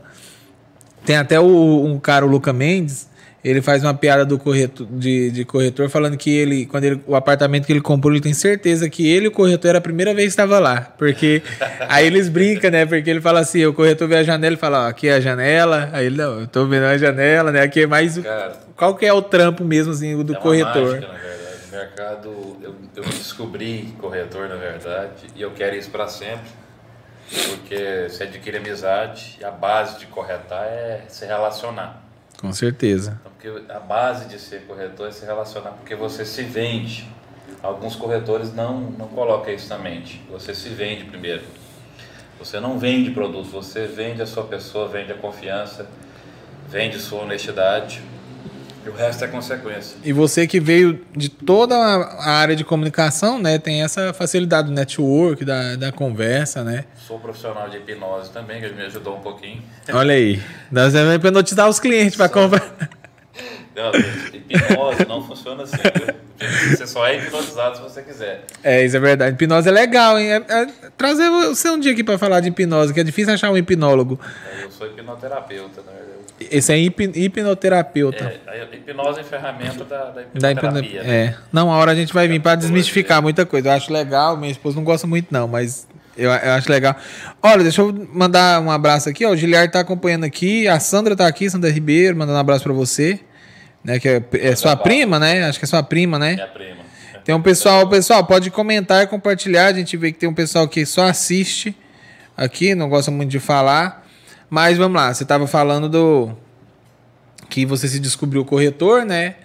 tem 1.04 1.16
até 1.16 1.38
o, 1.38 1.84
um 1.84 1.98
cara, 2.00 2.26
o 2.26 2.28
Luca 2.28 2.52
Mendes, 2.52 3.08
ele 3.48 3.62
faz 3.62 3.84
uma 3.84 3.94
piada 3.94 4.24
do 4.24 4.40
corretor, 4.40 4.84
de, 4.90 5.30
de 5.30 5.44
corretor 5.44 5.88
falando 5.88 6.16
que 6.16 6.36
ele, 6.36 6.66
quando 6.66 6.82
ele, 6.82 7.00
o 7.06 7.14
apartamento 7.14 7.64
que 7.64 7.72
ele 7.72 7.80
comprou, 7.80 8.12
ele 8.12 8.20
tem 8.20 8.34
certeza 8.34 8.90
que 8.90 9.08
ele 9.08 9.26
e 9.26 9.28
o 9.28 9.30
corretor 9.30 9.68
era 9.68 9.78
a 9.78 9.80
primeira 9.80 10.12
vez 10.12 10.26
que 10.26 10.30
estava 10.30 10.58
lá. 10.58 10.80
Porque 10.98 11.40
aí 11.88 12.08
eles 12.08 12.28
brincam, 12.28 12.72
né? 12.72 12.84
Porque 12.84 13.08
ele 13.08 13.20
fala 13.20 13.38
assim, 13.38 13.64
o 13.64 13.72
corretor 13.72 14.08
vê 14.08 14.16
a 14.16 14.22
janela 14.24 14.54
e 14.54 14.58
fala, 14.58 14.86
ó, 14.86 14.88
aqui 14.88 15.06
é 15.06 15.14
a 15.14 15.20
janela. 15.20 15.88
Aí 15.92 16.06
ele, 16.06 16.16
não, 16.16 16.40
eu 16.40 16.48
tô 16.48 16.66
vendo 16.66 16.86
a 16.86 16.98
janela, 16.98 17.52
né? 17.52 17.62
Aqui 17.62 17.82
é 17.82 17.86
mais. 17.86 18.18
Cara, 18.18 18.56
Qual 18.74 18.96
que 18.96 19.06
é 19.06 19.12
o 19.12 19.22
trampo 19.22 19.64
mesmo, 19.64 19.92
assim, 19.92 20.16
o 20.16 20.24
do 20.24 20.34
é 20.34 20.36
uma 20.36 20.42
corretor? 20.42 20.94
mágica, 20.94 21.06
na 21.06 21.18
verdade. 21.18 21.56
O 21.68 21.76
mercado, 21.76 22.56
eu, 22.60 22.74
eu 22.96 23.02
descobri 23.04 23.94
corretor, 24.00 24.48
na 24.48 24.56
verdade, 24.56 25.28
e 25.36 25.42
eu 25.42 25.52
quero 25.52 25.76
isso 25.76 25.90
para 25.90 26.08
sempre. 26.08 26.50
Porque 27.50 28.08
você 28.08 28.24
adquire 28.24 28.56
amizade 28.56 29.36
e 29.40 29.44
a 29.44 29.50
base 29.52 30.00
de 30.00 30.06
corretar 30.06 30.64
é 30.64 31.02
se 31.08 31.24
relacionar. 31.26 32.05
Com 32.40 32.52
certeza. 32.52 33.18
Então, 33.20 33.32
Porque 33.32 33.72
a 33.72 33.78
base 33.78 34.26
de 34.26 34.38
ser 34.38 34.62
corretor 34.66 35.08
é 35.08 35.12
se 35.12 35.24
relacionar, 35.24 35.70
porque 35.70 35.94
você 35.94 36.24
se 36.24 36.42
vende. 36.42 37.08
Alguns 37.62 37.96
corretores 37.96 38.52
não, 38.54 38.80
não 38.80 39.08
colocam 39.08 39.52
isso 39.52 39.68
na 39.68 39.78
mente. 39.78 40.22
Você 40.30 40.54
se 40.54 40.68
vende 40.68 41.04
primeiro. 41.04 41.42
Você 42.38 42.60
não 42.60 42.78
vende 42.78 43.10
produto, 43.10 43.48
você 43.48 43.86
vende 43.86 44.20
a 44.20 44.26
sua 44.26 44.44
pessoa, 44.44 44.88
vende 44.88 45.10
a 45.12 45.16
confiança, 45.16 45.88
vende 46.68 46.98
sua 46.98 47.22
honestidade. 47.22 48.02
E 48.86 48.88
o 48.88 48.92
resto 48.92 49.24
é 49.24 49.26
consequência. 49.26 49.96
E 50.04 50.12
você 50.12 50.46
que 50.46 50.60
veio 50.60 51.04
de 51.14 51.28
toda 51.28 51.74
a 51.74 52.30
área 52.30 52.54
de 52.54 52.62
comunicação, 52.62 53.36
né? 53.36 53.58
Tem 53.58 53.82
essa 53.82 54.12
facilidade 54.12 54.68
do 54.68 54.74
network, 54.74 55.44
da, 55.44 55.74
da 55.74 55.90
conversa, 55.90 56.62
né? 56.62 56.84
Sou 57.04 57.18
profissional 57.18 57.68
de 57.68 57.78
hipnose 57.78 58.30
também, 58.30 58.60
que 58.60 58.68
me 58.68 58.82
ajudou 58.84 59.16
um 59.16 59.20
pouquinho. 59.20 59.60
Olha 59.92 60.14
aí. 60.14 60.40
Nós 60.70 60.92
vamos 60.92 61.16
hipnotizar 61.16 61.68
os 61.68 61.80
clientes 61.80 62.16
para 62.16 62.28
comprar. 62.28 62.62
Não, 63.76 63.92
hipnose 64.48 65.04
não 65.06 65.22
funciona 65.22 65.64
assim. 65.64 65.76
viu? 65.76 66.14
Você 66.70 66.86
só 66.86 67.06
é 67.06 67.18
hipnotizado 67.18 67.76
se 67.76 67.82
você 67.82 68.00
quiser. 68.00 68.46
É, 68.64 68.82
isso 68.82 68.96
é 68.96 69.00
verdade. 69.00 69.34
Hipnose 69.34 69.68
é 69.68 69.70
legal, 69.70 70.18
hein? 70.18 70.32
É- 70.32 70.36
é 70.62 70.66
trazer 70.96 71.28
você 71.28 71.68
um 71.68 71.78
dia 71.78 71.92
aqui 71.92 72.02
para 72.02 72.16
falar 72.16 72.40
de 72.40 72.48
hipnose, 72.48 72.94
que 72.94 73.00
é 73.00 73.04
difícil 73.04 73.34
achar 73.34 73.50
um 73.50 73.56
hipnólogo. 73.58 74.18
Eu 74.62 74.70
sou 74.70 74.86
hipnoterapeuta, 74.86 75.82
na 75.84 75.92
verdade. 75.92 76.05
Esse 76.38 76.72
é 76.72 76.78
hip- 76.78 77.12
hipnoterapeuta. 77.14 78.24
É, 78.46 78.60
a 78.60 78.64
hipnose 78.64 79.20
é 79.20 79.24
ferramenta 79.24 79.84
da, 79.84 80.04
da 80.10 80.22
Da 80.34 80.52
hipnoterapia. 80.52 81.00
hipno... 81.00 81.02
né? 81.10 81.16
É. 81.26 81.34
Não, 81.52 81.72
a 81.72 81.76
hora 81.76 81.92
a 81.92 81.94
gente 81.94 82.12
vai 82.12 82.28
vir 82.28 82.40
para 82.40 82.56
desmistificar 82.56 83.22
muita 83.22 83.46
coisa. 83.46 83.68
Eu 83.68 83.72
acho 83.72 83.92
legal, 83.92 84.36
minha 84.36 84.50
esposa 84.52 84.76
não 84.76 84.84
gosta 84.84 85.06
muito, 85.06 85.28
não, 85.30 85.48
mas 85.48 85.86
eu, 86.16 86.30
eu 86.30 86.52
acho 86.52 86.70
legal. 86.70 86.94
Olha, 87.42 87.62
deixa 87.62 87.80
eu 87.80 88.08
mandar 88.12 88.60
um 88.60 88.70
abraço 88.70 89.08
aqui, 89.08 89.24
ó. 89.24 89.30
O 89.30 89.36
Giliard 89.36 89.72
tá 89.72 89.80
acompanhando 89.80 90.24
aqui, 90.24 90.68
a 90.68 90.78
Sandra 90.78 91.16
tá 91.16 91.26
aqui, 91.26 91.48
Sandra 91.48 91.70
Ribeiro, 91.70 92.16
mandando 92.16 92.36
um 92.36 92.40
abraço 92.40 92.64
para 92.64 92.72
você. 92.72 93.20
Né, 93.82 94.00
que 94.00 94.08
é, 94.08 94.22
é 94.32 94.56
sua 94.56 94.76
prima, 94.76 95.18
né? 95.20 95.44
Acho 95.44 95.60
que 95.60 95.64
é 95.64 95.68
sua 95.68 95.82
prima, 95.82 96.18
né? 96.18 96.34
Minha 96.34 96.46
prima. 96.48 96.76
Tem 97.24 97.32
um 97.34 97.40
pessoal, 97.40 97.88
pessoal, 97.88 98.24
pode 98.26 98.50
comentar, 98.50 99.06
compartilhar. 99.06 99.66
A 99.66 99.72
gente 99.72 99.96
vê 99.96 100.10
que 100.12 100.18
tem 100.18 100.28
um 100.28 100.34
pessoal 100.34 100.66
que 100.68 100.84
só 100.84 101.04
assiste 101.08 101.74
aqui, 102.36 102.74
não 102.74 102.88
gosta 102.88 103.10
muito 103.10 103.30
de 103.30 103.38
falar. 103.38 104.05
Mas 104.48 104.78
vamos 104.78 105.00
lá, 105.00 105.12
você 105.12 105.24
estava 105.24 105.46
falando 105.46 105.88
do 105.88 106.32
que 107.48 107.66
você 107.66 107.88
se 107.88 107.98
descobriu 107.98 108.44
corretor, 108.44 109.04
né? 109.04 109.36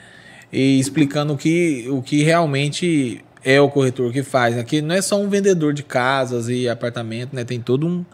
E 0.52 0.80
explicando 0.80 1.34
o 1.34 1.38
que, 1.38 1.88
o 1.90 2.02
que 2.02 2.24
realmente 2.24 3.24
é 3.44 3.60
o 3.60 3.70
corretor 3.70 4.12
que 4.12 4.22
faz. 4.24 4.58
Aqui 4.58 4.82
não 4.82 4.94
é 4.94 5.02
só 5.02 5.18
um 5.18 5.30
vendedor 5.30 5.74
de 5.74 5.84
casas 5.84 6.50
e 6.50 6.70
apartamento, 6.70 7.36
né? 7.36 7.44
Tem 7.44 7.60
todo 7.60 7.88
um, 7.88 8.06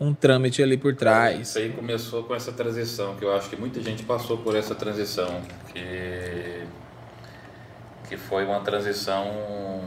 um 0.00 0.14
trâmite 0.14 0.62
ali 0.62 0.76
por 0.76 0.94
trás. 0.94 1.48
Isso 1.48 1.58
aí 1.58 1.70
começou 1.70 2.22
com 2.24 2.34
essa 2.34 2.52
transição, 2.52 3.16
que 3.16 3.24
eu 3.24 3.34
acho 3.34 3.48
que 3.48 3.56
muita 3.56 3.80
gente 3.80 4.02
passou 4.02 4.38
por 4.38 4.54
essa 4.54 4.74
transição, 4.74 5.40
que, 5.72 6.62
que 8.08 8.16
foi 8.16 8.44
uma 8.44 8.60
transição. 8.60 9.82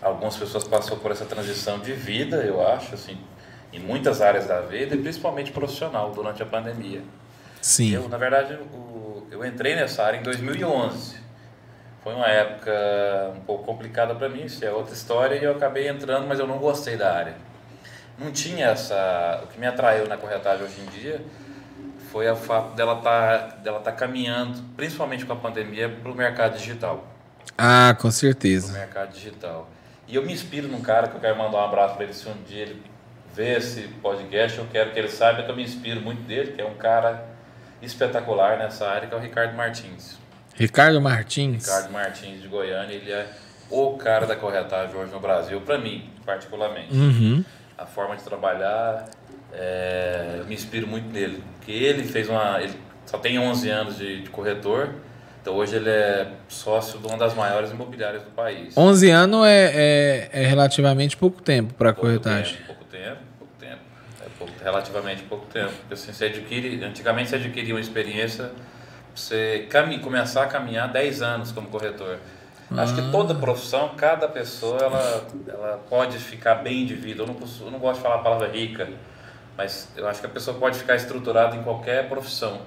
Algumas 0.00 0.36
pessoas 0.36 0.64
passou 0.64 0.98
por 0.98 1.10
essa 1.10 1.24
transição 1.24 1.78
de 1.78 1.92
vida, 1.92 2.36
eu 2.44 2.66
acho, 2.66 2.94
assim, 2.94 3.16
em 3.74 3.80
muitas 3.80 4.22
áreas 4.22 4.46
da 4.46 4.60
vida, 4.60 4.94
e 4.94 4.98
principalmente 4.98 5.50
profissional, 5.50 6.10
durante 6.12 6.42
a 6.42 6.46
pandemia. 6.46 7.02
Sim. 7.60 7.92
Eu, 7.94 8.08
na 8.08 8.16
verdade, 8.16 8.54
o- 8.72 9.26
eu 9.30 9.44
entrei 9.44 9.74
nessa 9.74 10.04
área 10.04 10.18
em 10.18 10.22
2011. 10.22 11.16
Foi 12.02 12.14
uma 12.14 12.28
época 12.28 12.70
um 13.34 13.40
pouco 13.40 13.64
complicada 13.64 14.14
para 14.14 14.28
mim, 14.28 14.44
isso 14.44 14.64
é 14.64 14.70
outra 14.70 14.94
história, 14.94 15.34
e 15.36 15.42
eu 15.44 15.52
acabei 15.52 15.88
entrando, 15.88 16.26
mas 16.28 16.38
eu 16.38 16.46
não 16.46 16.58
gostei 16.58 16.96
da 16.96 17.12
área. 17.12 17.34
Não 18.18 18.30
tinha 18.30 18.66
essa. 18.66 19.40
O 19.42 19.46
que 19.48 19.58
me 19.58 19.66
atraiu 19.66 20.06
na 20.06 20.16
corretagem 20.16 20.64
hoje 20.64 20.80
em 20.80 20.86
dia 20.86 21.20
foi 22.12 22.30
o 22.30 22.36
fato 22.36 22.76
dela 22.76 22.98
estar 22.98 23.38
dela 23.62 23.80
tá 23.80 23.90
caminhando, 23.90 24.62
principalmente 24.76 25.24
com 25.26 25.32
a 25.32 25.36
pandemia, 25.36 25.88
para 25.88 26.12
o 26.12 26.14
mercado 26.14 26.56
digital. 26.56 27.04
Ah, 27.58 27.96
com 27.98 28.10
certeza. 28.10 28.72
mercado 28.72 29.12
digital. 29.12 29.68
E 30.06 30.14
eu 30.14 30.22
me 30.24 30.32
inspiro 30.32 30.68
num 30.68 30.80
cara 30.82 31.08
que 31.08 31.16
eu 31.16 31.20
quero 31.20 31.36
mandar 31.36 31.58
um 31.58 31.64
abraço 31.64 31.94
para 31.94 32.04
ele 32.04 32.12
se 32.12 32.28
um 32.28 32.34
dia 32.46 32.62
ele 32.62 32.82
ver 33.34 33.58
esse 33.58 33.82
podcast, 34.02 34.58
eu 34.58 34.66
quero 34.70 34.92
que 34.92 34.98
ele 34.98 35.08
saiba 35.08 35.42
que 35.42 35.50
eu 35.50 35.56
me 35.56 35.62
inspiro 35.62 36.00
muito 36.00 36.22
dele, 36.22 36.52
que 36.52 36.60
é 36.60 36.64
um 36.64 36.74
cara 36.74 37.26
espetacular 37.82 38.58
nessa 38.58 38.88
área, 38.88 39.08
que 39.08 39.14
é 39.14 39.16
o 39.16 39.20
Ricardo 39.20 39.54
Martins. 39.54 40.18
Ricardo 40.54 41.00
Martins. 41.00 41.66
Ricardo 41.66 41.92
Martins 41.92 42.40
de 42.40 42.48
Goiânia, 42.48 42.94
ele 42.94 43.10
é 43.10 43.26
o 43.70 43.96
cara 43.96 44.26
da 44.26 44.36
corretagem 44.36 44.94
hoje 44.94 45.12
no 45.12 45.20
Brasil, 45.20 45.60
para 45.60 45.78
mim, 45.78 46.08
particularmente. 46.24 46.94
Uhum. 46.94 47.44
A 47.76 47.84
forma 47.84 48.16
de 48.16 48.22
trabalhar, 48.22 49.08
é, 49.52 50.36
eu 50.38 50.44
me 50.46 50.54
inspiro 50.54 50.86
muito 50.86 51.08
nele. 51.08 51.42
Porque 51.56 51.72
ele 51.72 52.04
fez 52.04 52.28
uma. 52.28 52.60
Ele 52.60 52.78
só 53.06 53.18
tem 53.18 53.38
11 53.38 53.70
anos 53.70 53.98
de, 53.98 54.22
de 54.22 54.30
corretor, 54.30 54.94
Então 55.42 55.54
hoje 55.54 55.76
ele 55.76 55.90
é 55.90 56.28
sócio 56.48 56.98
de 56.98 57.06
uma 57.06 57.18
das 57.18 57.34
maiores 57.34 57.70
imobiliárias 57.70 58.22
do 58.22 58.30
país. 58.30 58.76
11 58.76 59.10
anos 59.10 59.46
é, 59.46 60.30
é, 60.32 60.42
é 60.42 60.46
relativamente 60.46 61.16
pouco 61.16 61.42
tempo 61.42 61.74
para 61.74 61.92
corretagem. 61.92 62.56
Tempo, 62.56 62.66
pouco 62.66 62.84
tempo, 62.84 63.18
pouco 63.38 63.54
tempo. 63.58 63.80
É 64.24 64.28
pouco, 64.38 64.52
relativamente 64.64 65.22
pouco 65.24 65.46
tempo. 65.46 65.72
Porque 65.80 65.94
assim, 65.94 66.12
você 66.12 66.24
adquire, 66.26 66.82
antigamente 66.82 67.30
você 67.30 67.36
adquiria 67.36 67.74
uma 67.74 67.80
experiência, 67.80 68.50
você 69.14 69.68
começar 70.02 70.42
a 70.42 70.46
caminhar 70.46 70.88
10 70.88 71.22
anos 71.22 71.52
como 71.52 71.68
corretor. 71.68 72.18
Acho 72.76 72.94
que 72.94 73.00
Ah. 73.02 73.10
toda 73.12 73.34
profissão, 73.34 73.90
cada 73.96 74.26
pessoa, 74.26 74.78
ela, 74.80 75.26
ela 75.46 75.80
pode 75.88 76.18
ficar 76.18 76.56
bem 76.56 76.86
de 76.86 76.94
vida. 76.94 77.22
Eu 77.22 77.26
não, 77.26 77.36
eu 77.60 77.70
não 77.70 77.78
gosto 77.78 77.96
de 77.98 78.02
falar 78.02 78.16
a 78.16 78.18
palavra 78.22 78.48
rica, 78.48 78.88
mas 79.56 79.88
eu 79.96 80.08
acho 80.08 80.18
que 80.20 80.26
a 80.26 80.30
pessoa 80.30 80.58
pode 80.58 80.78
ficar 80.78 80.96
estruturada 80.96 81.54
em 81.54 81.62
qualquer 81.62 82.08
profissão, 82.08 82.62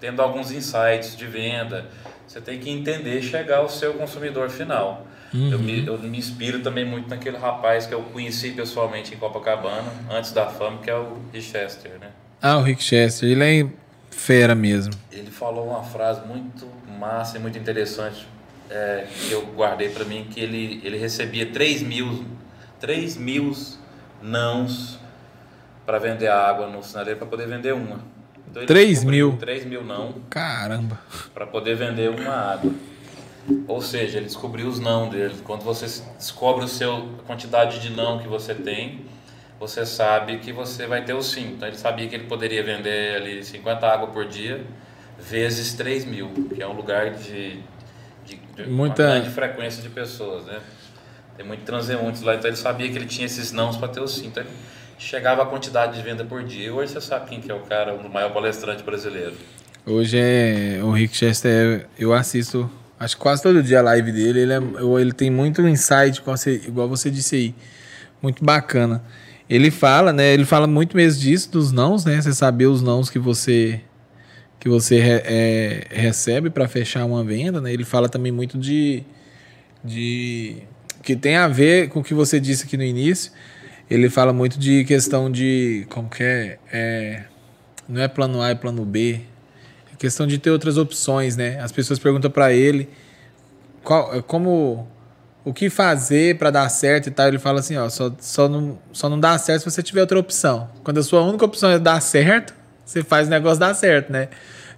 tendo 0.00 0.20
alguns 0.20 0.50
insights 0.50 1.16
de 1.16 1.26
venda. 1.26 1.86
Você 2.26 2.40
tem 2.40 2.58
que 2.58 2.68
entender 2.68 3.22
chegar 3.22 3.58
ao 3.58 3.68
seu 3.68 3.94
consumidor 3.94 4.50
final. 4.50 5.06
Eu, 5.52 5.58
me, 5.58 5.86
eu 5.86 5.98
me 5.98 6.18
inspiro 6.18 6.60
também 6.60 6.84
muito 6.84 7.08
naquele 7.08 7.36
rapaz 7.36 7.86
que 7.86 7.94
eu 7.94 8.02
conheci 8.02 8.50
pessoalmente 8.50 9.14
em 9.14 9.16
Copacabana, 9.16 9.92
antes 10.10 10.32
da 10.32 10.46
fama, 10.46 10.78
que 10.78 10.90
é 10.90 10.94
o 10.94 11.18
Richester, 11.32 11.92
né? 12.00 12.10
Ah, 12.40 12.58
o 12.58 12.62
Rick 12.62 12.82
Chester, 12.82 13.28
ele 13.28 13.44
é 13.44 13.68
fera 14.10 14.54
mesmo. 14.54 14.94
Ele 15.10 15.30
falou 15.30 15.68
uma 15.68 15.82
frase 15.82 16.26
muito 16.26 16.66
massa 16.98 17.36
e 17.36 17.40
muito 17.40 17.58
interessante 17.58 18.26
é, 18.70 19.06
que 19.10 19.32
eu 19.32 19.42
guardei 19.54 19.88
para 19.88 20.04
mim, 20.04 20.26
que 20.30 20.40
ele, 20.40 20.80
ele 20.84 20.98
recebia 20.98 21.46
3 21.46 21.82
mil, 21.82 22.24
3 22.80 23.16
mil 23.16 23.52
nãos 24.22 24.98
para 25.84 25.98
vender 25.98 26.28
água 26.28 26.66
no 26.66 26.82
sinaleiro 26.82 27.18
para 27.18 27.28
poder 27.28 27.46
vender 27.46 27.72
uma. 27.72 28.00
Então, 28.48 28.62
ele 28.62 28.66
3 28.66 28.88
descobriu 28.88 29.28
mil? 29.28 29.38
3 29.38 29.64
mil 29.64 29.84
não 29.84 30.14
Caramba. 30.30 30.98
para 31.32 31.46
poder 31.46 31.76
vender 31.76 32.10
uma 32.10 32.30
água. 32.30 32.72
Ou 33.68 33.80
seja, 33.80 34.18
ele 34.18 34.26
descobriu 34.26 34.66
os 34.68 34.78
não 34.80 35.08
dele. 35.08 35.36
Quando 35.44 35.62
você 35.62 35.86
descobre 36.18 36.64
o 36.64 36.68
seu, 36.68 37.08
a 37.20 37.22
quantidade 37.26 37.78
de 37.80 37.90
não 37.90 38.18
que 38.18 38.26
você 38.28 38.54
tem, 38.54 39.04
você 39.58 39.86
sabe 39.86 40.38
que 40.38 40.52
você 40.52 40.86
vai 40.86 41.04
ter 41.04 41.14
o 41.14 41.22
sim. 41.22 41.52
Então 41.54 41.68
ele 41.68 41.76
sabia 41.76 42.08
que 42.08 42.14
ele 42.14 42.24
poderia 42.24 42.62
vender 42.62 43.16
ali 43.16 43.44
50 43.44 43.86
água 43.86 44.08
por 44.08 44.26
dia, 44.26 44.64
vezes 45.18 45.74
3 45.74 46.04
mil, 46.04 46.28
que 46.54 46.62
é 46.62 46.66
um 46.66 46.72
lugar 46.74 47.10
de, 47.14 47.60
de, 48.24 48.36
de 48.56 48.66
Muita- 48.68 49.02
uma 49.04 49.10
grande 49.14 49.30
frequência 49.30 49.82
de 49.82 49.88
pessoas, 49.88 50.44
né? 50.46 50.60
Tem 51.36 51.44
muito 51.46 51.64
transeuntes 51.64 52.22
lá, 52.22 52.34
então 52.34 52.48
ele 52.48 52.56
sabia 52.56 52.88
que 52.90 52.96
ele 52.96 53.06
tinha 53.06 53.26
esses 53.26 53.52
nãos 53.52 53.76
para 53.76 53.88
ter 53.88 54.00
o 54.00 54.08
sim. 54.08 54.26
Então 54.28 54.42
ele 54.42 54.52
chegava 54.98 55.42
a 55.42 55.46
quantidade 55.46 55.96
de 55.96 56.02
venda 56.02 56.24
por 56.24 56.42
dia. 56.42 56.72
Hoje 56.74 56.92
você 56.92 57.00
sabe 57.00 57.28
quem 57.28 57.40
que 57.40 57.50
é 57.50 57.54
o 57.54 57.60
cara, 57.60 57.94
o 57.94 58.08
maior 58.08 58.32
palestrante 58.32 58.82
brasileiro. 58.82 59.34
Hoje 59.84 60.18
é 60.18 60.80
o 60.82 60.90
Rick 60.90 61.14
Chester, 61.16 61.86
eu 61.98 62.12
assisto, 62.12 62.68
acho 62.98 63.16
que 63.16 63.22
quase 63.22 63.42
todo 63.42 63.62
dia 63.62 63.80
a 63.80 63.82
live 63.82 64.12
dele. 64.12 64.40
Ele, 64.40 64.52
é, 64.52 64.60
ele 65.00 65.12
tem 65.12 65.30
muito 65.30 65.66
insight, 65.66 66.22
igual 66.66 66.88
você, 66.88 67.10
disse 67.10 67.36
aí, 67.36 67.54
muito 68.22 68.44
bacana. 68.44 69.02
Ele 69.48 69.70
fala, 69.70 70.12
né? 70.12 70.32
Ele 70.32 70.44
fala 70.44 70.66
muito 70.66 70.96
mesmo 70.96 71.20
disso, 71.20 71.50
dos 71.50 71.70
nãos, 71.70 72.04
né? 72.04 72.20
Você 72.20 72.32
saber 72.32 72.66
os 72.66 72.82
nãos 72.82 73.08
que 73.08 73.18
você 73.18 73.80
que 74.58 74.68
você 74.68 74.98
re- 74.98 75.22
é, 75.24 75.86
recebe 75.90 76.50
para 76.50 76.66
fechar 76.66 77.04
uma 77.04 77.22
venda, 77.22 77.60
né? 77.60 77.72
Ele 77.72 77.84
fala 77.84 78.08
também 78.08 78.32
muito 78.32 78.58
de, 78.58 79.04
de 79.84 80.56
que 81.02 81.14
tem 81.14 81.36
a 81.36 81.46
ver 81.46 81.88
com 81.90 82.00
o 82.00 82.02
que 82.02 82.14
você 82.14 82.40
disse 82.40 82.64
aqui 82.64 82.76
no 82.76 82.82
início. 82.82 83.30
Ele 83.88 84.10
fala 84.10 84.32
muito 84.32 84.58
de 84.58 84.84
questão 84.84 85.30
de 85.30 85.86
como 85.90 86.08
que 86.08 86.22
é, 86.24 86.58
é 86.72 87.24
não 87.88 88.02
é 88.02 88.08
plano 88.08 88.42
A, 88.42 88.50
é 88.50 88.54
plano 88.56 88.84
B. 88.84 89.20
É 89.96 89.98
questão 89.98 90.26
de 90.26 90.38
ter 90.38 90.50
outras 90.50 90.76
opções, 90.76 91.36
né? 91.36 91.58
As 91.60 91.72
pessoas 91.72 91.98
perguntam 91.98 92.30
para 92.30 92.52
ele 92.52 92.88
qual, 93.82 94.22
como 94.24 94.86
o 95.42 95.54
que 95.54 95.70
fazer 95.70 96.36
para 96.36 96.50
dar 96.50 96.68
certo 96.68 97.06
e 97.06 97.10
tal. 97.10 97.28
Ele 97.28 97.38
fala 97.38 97.60
assim, 97.60 97.76
ó, 97.76 97.88
só, 97.88 98.12
só, 98.20 98.48
não, 98.48 98.78
só 98.92 99.08
não 99.08 99.18
dá 99.18 99.38
certo 99.38 99.60
se 99.60 99.70
você 99.70 99.82
tiver 99.82 100.02
outra 100.02 100.18
opção. 100.18 100.68
Quando 100.84 100.98
a 100.98 101.02
sua 101.02 101.22
única 101.22 101.44
opção 101.44 101.70
é 101.70 101.78
dar 101.78 102.00
certo, 102.00 102.54
você 102.84 103.02
faz 103.02 103.26
o 103.26 103.30
negócio 103.30 103.58
dar 103.58 103.72
certo, 103.74 104.12
né? 104.12 104.28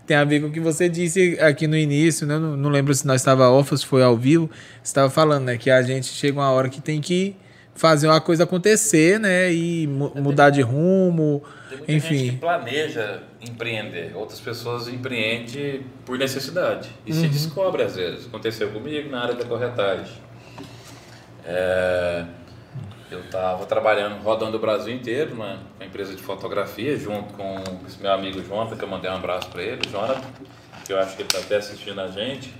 Tem 0.07 0.17
a 0.17 0.25
ver 0.25 0.41
com 0.41 0.47
o 0.47 0.51
que 0.51 0.61
você 0.61 0.89
disse 0.89 1.37
aqui 1.41 1.67
no 1.67 1.77
início, 1.77 2.27
né? 2.27 2.39
Não, 2.39 2.57
não 2.57 2.71
lembro 2.71 2.95
se 2.95 3.07
nós 3.07 3.21
estava 3.21 3.51
off 3.51 3.73
ou 3.75 3.79
se 3.79 3.85
foi 3.85 4.03
ao 4.03 4.17
vivo. 4.17 4.49
Estava 4.83 5.11
falando, 5.11 5.45
né? 5.45 5.59
Que 5.59 5.71
a 5.71 5.83
gente 5.83 6.07
chega 6.07 6.39
uma 6.39 6.51
hora 6.51 6.69
que 6.69 6.81
tem 6.81 7.01
que 7.01 7.37
fazer 7.79 8.09
uma 8.09 8.21
coisa 8.21 8.45
acontecer, 8.45 9.19
né? 9.19 9.51
E 9.53 9.87
mu- 9.87 10.12
mudar 10.17 10.51
de 10.51 10.61
rumo, 10.61 11.43
Tem 11.69 11.79
muita 11.79 11.93
gente 11.93 12.09
que 12.09 12.14
enfim. 12.27 12.37
planeja 12.38 13.23
empreender, 13.41 14.12
outras 14.14 14.41
pessoas 14.41 14.88
empreendem 14.88 15.87
por 16.05 16.19
necessidade 16.19 16.91
e 17.07 17.12
se 17.14 17.27
descobre 17.29 17.83
às 17.85 17.97
vezes. 17.97 18.27
Aconteceu 18.27 18.71
comigo 18.71 19.09
na 19.11 19.23
área 19.23 19.35
da 19.35 19.45
corretagem. 19.45 20.12
É, 21.47 22.25
eu 23.11 23.21
estava 23.21 23.64
trabalhando, 23.64 24.21
rodando 24.23 24.57
o 24.57 24.61
Brasil 24.61 24.93
inteiro, 24.95 25.35
né, 25.35 25.59
com 25.79 25.83
a 25.83 25.87
empresa 25.87 26.14
de 26.14 26.23
fotografia, 26.23 26.97
junto 26.99 27.33
com 27.35 27.57
esse 27.87 28.01
meu 28.03 28.12
amigo 28.12 28.43
Jonathan, 28.43 28.77
que 28.77 28.85
eu 28.85 28.88
mandei 28.88 29.11
um 29.11 29.14
abraço 29.14 29.49
para 29.49 29.62
ele, 29.62 29.81
Jonathan, 29.91 30.21
que 30.85 30.93
eu 30.93 30.99
acho 30.99 31.17
que 31.17 31.23
ele 31.23 31.29
está 31.29 31.38
até 31.38 31.57
assistindo 31.57 32.01
a 32.01 32.09
gente. 32.09 32.53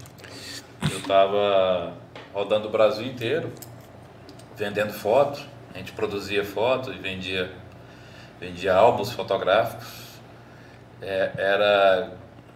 Eu 0.90 0.98
estava 0.98 1.92
rodando 2.33 2.68
o 2.68 2.70
Brasil 2.70 3.04
inteiro, 3.07 3.50
vendendo 4.59 4.92
foto, 4.92 5.40
a 5.75 5.79
gente 5.79 5.92
produzia 5.92 6.44
foto 6.44 6.92
e 6.92 6.99
vendia 6.99 7.51
vendia 8.40 8.75
álbuns 8.75 9.11
fotográficos. 9.12 9.87
É, 11.03 11.31
era, 11.37 12.11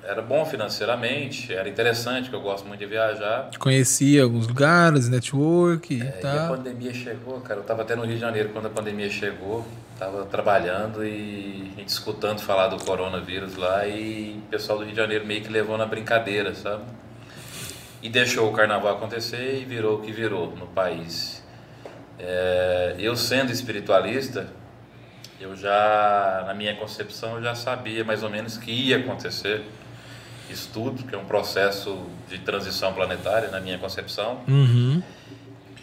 era 0.05 0.23
bom 0.23 0.45
financeiramente, 0.45 1.53
era 1.53 1.69
interessante, 1.69 2.25
porque 2.25 2.37
eu 2.37 2.41
gosto 2.41 2.67
muito 2.67 2.79
de 2.81 2.87
viajar. 2.87 3.51
Conhecia 3.59 4.23
alguns 4.23 4.47
lugares, 4.47 5.09
network 5.09 5.93
e 5.95 6.01
É, 6.03 6.05
E 6.05 6.09
a 6.09 6.13
tal. 6.47 6.57
pandemia 6.57 6.95
chegou, 6.95 7.41
cara. 7.41 7.59
Eu 7.59 7.63
estava 7.63 7.83
até 7.83 7.97
no 7.97 8.05
Rio 8.05 8.15
de 8.15 8.21
Janeiro 8.21 8.51
quando 8.51 8.67
a 8.67 8.71
pandemia 8.71 9.11
chegou. 9.11 9.67
Estava 9.95 10.25
trabalhando 10.25 11.05
e 11.05 11.73
a 11.77 11.81
gente 11.81 11.89
escutando 11.89 12.41
falar 12.41 12.69
do 12.69 12.77
coronavírus 12.85 13.57
lá 13.57 13.87
e 13.87 14.41
o 14.47 14.49
pessoal 14.51 14.79
do 14.79 14.85
Rio 14.85 14.93
de 14.95 15.01
Janeiro 15.01 15.25
meio 15.27 15.43
que 15.43 15.49
levou 15.49 15.77
na 15.79 15.87
brincadeira, 15.87 16.55
sabe? 16.55 16.83
E 18.01 18.09
deixou 18.09 18.49
o 18.49 18.53
carnaval 18.53 18.95
acontecer 18.97 19.61
e 19.61 19.65
virou 19.65 19.99
o 19.99 20.03
que 20.03 20.11
virou 20.13 20.55
no 20.57 20.67
país. 20.67 21.42
É, 22.19 22.95
eu 22.99 23.17
sendo 23.17 23.51
espiritualista, 23.51 24.49
eu 25.41 25.57
já, 25.57 26.45
na 26.47 26.55
minha 26.55 26.75
concepção, 26.77 27.37
eu 27.37 27.43
já 27.43 27.55
sabia 27.55 28.05
mais 28.05 28.23
ou 28.23 28.31
menos 28.31 28.57
que 28.57 28.71
ia 28.71 28.99
acontecer 28.99 29.63
isso 30.49 30.71
tudo, 30.73 31.03
que 31.03 31.15
é 31.15 31.19
um 31.19 31.25
processo 31.25 32.07
de 32.29 32.39
transição 32.39 32.93
planetária, 32.93 33.51
na 33.51 33.61
minha 33.61 33.79
concepção. 33.79 34.41
Uhum. 34.47 35.03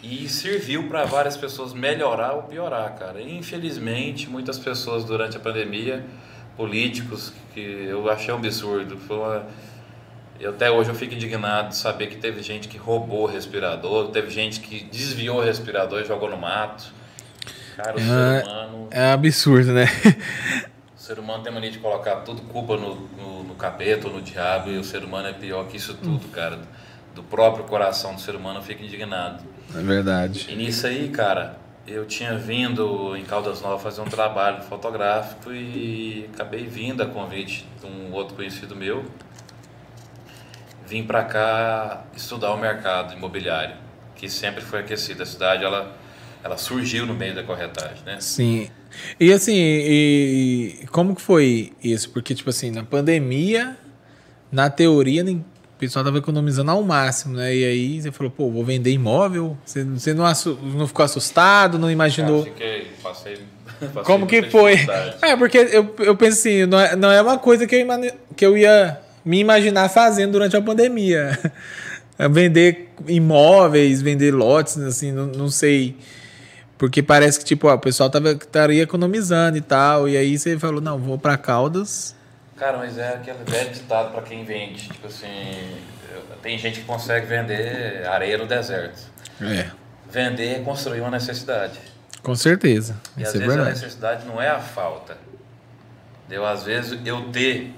E 0.02 0.28
serviu 0.28 0.88
para 0.88 1.04
várias 1.04 1.36
pessoas 1.36 1.74
melhorar 1.74 2.32
ou 2.32 2.44
piorar, 2.44 2.96
cara. 2.96 3.20
E, 3.20 3.36
infelizmente, 3.36 4.30
muitas 4.30 4.58
pessoas 4.58 5.04
durante 5.04 5.36
a 5.36 5.40
pandemia, 5.40 6.04
políticos, 6.56 7.32
que 7.52 7.60
eu 7.60 8.08
achei 8.08 8.32
um 8.32 8.38
absurdo. 8.38 8.96
Foi 8.96 9.18
uma... 9.18 9.46
eu, 10.40 10.50
até 10.50 10.70
hoje 10.70 10.90
eu 10.90 10.94
fico 10.94 11.14
indignado 11.14 11.68
de 11.68 11.76
saber 11.76 12.06
que 12.08 12.16
teve 12.16 12.42
gente 12.42 12.66
que 12.68 12.78
roubou 12.78 13.22
o 13.22 13.26
respirador, 13.26 14.08
teve 14.08 14.30
gente 14.30 14.60
que 14.60 14.84
desviou 14.84 15.38
o 15.38 15.42
respirador 15.42 16.00
e 16.00 16.04
jogou 16.04 16.30
no 16.30 16.36
mato. 16.38 16.92
Cara, 17.76 17.96
o 17.96 18.00
É. 18.00 18.02
ser 18.40 18.48
humano. 18.48 18.88
É 18.90 19.12
absurdo, 19.12 19.72
né? 19.72 19.86
O 20.96 21.00
ser 21.00 21.18
humano 21.18 21.42
tem 21.42 21.52
mania 21.52 21.70
de 21.70 21.78
colocar 21.78 22.16
tudo 22.16 22.42
culpa 22.42 22.76
no, 22.76 22.94
no, 22.94 23.44
no 23.44 23.54
capeta 23.54 24.06
ou 24.06 24.14
no 24.14 24.22
diabo, 24.22 24.70
e 24.70 24.78
o 24.78 24.84
ser 24.84 25.02
humano 25.02 25.28
é 25.28 25.32
pior 25.32 25.66
que 25.66 25.76
isso 25.76 25.94
tudo, 25.94 26.28
cara. 26.28 26.58
Do 27.14 27.22
próprio 27.22 27.64
coração 27.64 28.14
do 28.14 28.20
ser 28.20 28.36
humano 28.36 28.58
eu 28.60 28.62
fico 28.62 28.82
indignado. 28.84 29.42
É 29.74 29.80
verdade. 29.80 30.46
E 30.48 30.54
nisso 30.54 30.86
aí, 30.86 31.08
cara, 31.08 31.58
eu 31.86 32.04
tinha 32.06 32.36
vindo 32.38 33.16
em 33.16 33.24
Caldas 33.24 33.60
Novas 33.60 33.82
fazer 33.82 34.00
um 34.00 34.04
trabalho 34.08 34.62
fotográfico 34.62 35.52
e 35.52 36.28
acabei 36.32 36.64
vindo 36.66 37.02
a 37.02 37.06
convite 37.06 37.66
de 37.80 37.86
um 37.86 38.12
outro 38.12 38.36
conhecido 38.36 38.76
meu. 38.76 39.04
Vim 40.90 41.04
pra 41.04 41.22
cá 41.22 42.02
estudar 42.16 42.52
o 42.52 42.58
mercado 42.58 43.14
imobiliário, 43.14 43.76
que 44.16 44.28
sempre 44.28 44.60
foi 44.60 44.80
aquecido. 44.80 45.22
A 45.22 45.26
cidade, 45.26 45.64
ela, 45.64 45.96
ela 46.42 46.56
surgiu 46.56 47.06
no 47.06 47.14
meio 47.14 47.32
da 47.32 47.44
corretagem, 47.44 48.02
né? 48.04 48.16
Sim. 48.18 48.68
E 49.20 49.32
assim, 49.32 49.54
e, 49.54 50.84
como 50.90 51.14
que 51.14 51.22
foi 51.22 51.72
isso? 51.80 52.10
Porque, 52.10 52.34
tipo 52.34 52.50
assim, 52.50 52.72
na 52.72 52.82
pandemia, 52.82 53.76
na 54.50 54.68
teoria, 54.68 55.22
o 55.24 55.44
pessoal 55.78 56.04
tava 56.04 56.18
economizando 56.18 56.72
ao 56.72 56.82
máximo, 56.82 57.36
né? 57.36 57.54
E 57.54 57.64
aí 57.64 58.02
você 58.02 58.10
falou, 58.10 58.32
pô, 58.32 58.50
vou 58.50 58.64
vender 58.64 58.90
imóvel. 58.90 59.56
Você, 59.64 59.84
você 59.84 60.12
não, 60.12 60.24
não 60.74 60.88
ficou 60.88 61.04
assustado, 61.04 61.78
não 61.78 61.88
imaginou. 61.88 62.42
Cara, 62.42 62.52
fiquei, 62.56 62.90
passei, 63.00 63.38
Como 64.04 64.26
que 64.26 64.42
foi? 64.42 64.74
É, 65.22 65.36
porque 65.36 65.56
eu, 65.56 65.94
eu 66.00 66.16
penso 66.16 66.40
assim, 66.40 66.66
não 66.66 66.80
é, 66.80 66.96
não 66.96 67.12
é 67.12 67.22
uma 67.22 67.38
coisa 67.38 67.64
que 67.64 67.76
eu, 67.76 67.86
que 68.34 68.44
eu 68.44 68.58
ia 68.58 69.00
me 69.24 69.38
imaginar 69.38 69.88
fazendo 69.88 70.32
durante 70.32 70.56
a 70.56 70.62
pandemia. 70.62 71.38
É 72.18 72.28
Vender 72.28 72.90
imóveis, 73.06 74.02
vender 74.02 74.32
lotes, 74.32 74.76
assim, 74.78 75.10
não, 75.10 75.26
não 75.26 75.48
sei. 75.48 75.96
Porque 76.76 77.02
parece 77.02 77.38
que, 77.38 77.44
tipo, 77.44 77.68
ó, 77.68 77.74
o 77.74 77.78
pessoal 77.78 78.08
tava, 78.08 78.32
estaria 78.32 78.82
economizando 78.82 79.56
e 79.56 79.60
tal. 79.60 80.08
E 80.08 80.16
aí 80.16 80.38
você 80.38 80.58
falou, 80.58 80.80
não, 80.80 80.98
vou 80.98 81.18
pra 81.18 81.36
Caldas. 81.36 82.14
Cara, 82.56 82.78
mas 82.78 82.98
é 82.98 83.14
aquele 83.14 83.38
velho 83.46 83.70
ditado 83.70 84.12
pra 84.12 84.22
quem 84.22 84.44
vende. 84.44 84.88
Tipo 84.88 85.06
assim, 85.06 85.26
tem 86.42 86.58
gente 86.58 86.80
que 86.80 86.86
consegue 86.86 87.26
vender 87.26 88.06
areia 88.06 88.38
no 88.38 88.46
deserto. 88.46 89.00
É. 89.40 89.70
Vender 90.10 90.56
é 90.56 90.58
construir 90.60 91.00
uma 91.00 91.10
necessidade. 91.10 91.78
Com 92.22 92.34
certeza. 92.34 92.96
E 93.16 93.22
Isso 93.22 93.30
às 93.30 93.34
é 93.34 93.38
vezes 93.38 93.52
a 93.54 93.56
verdade. 93.56 93.80
necessidade 93.80 94.26
não 94.26 94.40
é 94.40 94.48
a 94.48 94.58
falta. 94.58 95.16
Deu 96.28 96.44
às 96.44 96.64
vezes 96.64 96.98
eu 97.04 97.30
ter 97.30 97.72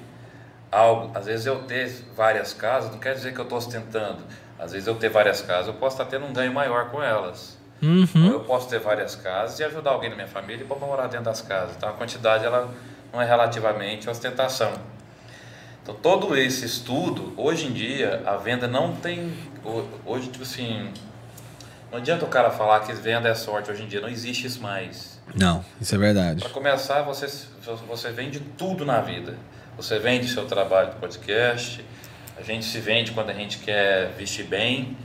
algo, 0.72 1.16
às 1.16 1.26
vezes 1.26 1.46
eu 1.46 1.60
ter 1.64 1.88
várias 2.16 2.52
casas, 2.52 2.90
não 2.90 2.98
quer 2.98 3.14
dizer 3.14 3.32
que 3.32 3.38
eu 3.38 3.44
estou 3.44 3.58
ostentando. 3.58 4.18
Às 4.58 4.72
vezes 4.72 4.88
eu 4.88 4.94
ter 4.96 5.08
várias 5.10 5.40
casas, 5.42 5.66
eu 5.68 5.74
posso 5.74 5.94
estar 5.96 6.06
tendo 6.06 6.24
um 6.26 6.32
ganho 6.32 6.52
maior 6.52 6.90
com 6.90 7.00
elas. 7.02 7.60
Uhum. 7.82 8.30
eu 8.30 8.40
posso 8.44 8.68
ter 8.68 8.78
várias 8.78 9.16
casas 9.16 9.58
e 9.58 9.64
ajudar 9.64 9.90
alguém 9.90 10.08
na 10.08 10.14
minha 10.14 10.28
família 10.28 10.64
para 10.64 10.76
morar 10.76 11.08
dentro 11.08 11.24
das 11.24 11.40
casas. 11.42 11.74
Então 11.76 11.88
a 11.88 11.92
quantidade 11.92 12.44
ela 12.44 12.72
não 13.12 13.20
é 13.20 13.24
relativamente 13.26 14.08
ostentação. 14.08 14.72
Então 15.82 15.94
todo 15.96 16.36
esse 16.36 16.64
estudo, 16.64 17.32
hoje 17.36 17.66
em 17.66 17.72
dia, 17.72 18.22
a 18.24 18.36
venda 18.36 18.68
não 18.68 18.94
tem. 18.94 19.36
ho- 19.64 19.84
Hoje, 20.06 20.28
tipo 20.28 20.44
assim. 20.44 20.92
Não 21.90 21.98
adianta 21.98 22.24
o 22.24 22.28
cara 22.28 22.50
falar 22.50 22.80
que 22.80 22.92
venda 22.94 23.28
é 23.28 23.34
sorte 23.34 23.70
hoje 23.70 23.82
em 23.82 23.86
dia, 23.88 24.00
não 24.00 24.08
existe 24.08 24.46
isso 24.46 24.62
mais. 24.62 25.20
Não, 25.34 25.62
isso 25.80 25.94
é 25.94 25.98
verdade. 25.98 26.40
Para 26.40 26.50
começar, 26.50 27.02
você, 27.02 27.26
você 27.88 28.10
vende 28.12 28.38
tudo 28.56 28.86
na 28.86 29.00
vida. 29.00 29.34
Você 29.76 29.98
vende 29.98 30.28
seu 30.28 30.46
trabalho 30.46 30.90
de 30.90 30.96
podcast, 30.96 31.84
a 32.36 32.42
gente 32.42 32.64
se 32.64 32.78
vende 32.78 33.12
quando 33.12 33.30
a 33.30 33.34
gente 33.34 33.58
quer 33.58 34.12
vestir 34.16 34.44
bem, 34.44 34.96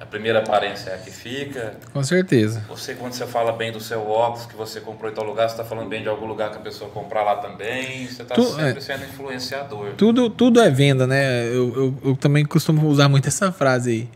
a 0.00 0.04
primeira 0.06 0.40
aparência 0.40 0.90
é 0.90 0.94
a 0.96 0.98
que 0.98 1.10
fica. 1.10 1.76
Com 1.92 2.02
certeza. 2.02 2.64
Você, 2.68 2.94
quando 2.94 3.12
você 3.12 3.26
fala 3.26 3.52
bem 3.52 3.70
do 3.72 3.80
seu 3.80 4.06
óculos 4.08 4.46
que 4.46 4.54
você 4.56 4.80
comprou 4.80 5.10
em 5.10 5.14
tal 5.14 5.24
lugar, 5.24 5.48
você 5.48 5.54
está 5.54 5.64
falando 5.64 5.88
bem 5.88 6.02
de 6.02 6.08
algum 6.08 6.26
lugar 6.26 6.50
que 6.50 6.56
a 6.56 6.60
pessoa 6.60 6.90
comprar 6.90 7.22
lá 7.22 7.36
também. 7.36 8.06
Você 8.06 8.22
está 8.22 8.34
Tu- 8.34 8.42
sempre 8.44 8.78
é. 8.78 8.80
sendo 8.80 9.04
influenciador. 9.04 9.92
Tudo, 9.96 10.28
tudo 10.28 10.60
é 10.60 10.68
venda, 10.70 11.06
né? 11.06 11.46
Eu, 11.46 11.74
eu, 11.74 11.98
eu 12.04 12.16
também 12.16 12.44
costumo 12.44 12.86
usar 12.88 13.08
muito 13.08 13.28
essa 13.28 13.52
frase 13.52 13.90
aí. 13.90 14.08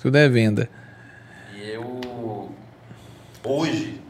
Tudo 0.00 0.16
é 0.16 0.28
venda. 0.28 0.68
E 1.56 1.68
eu, 1.68 2.48
hoje, 3.42 4.00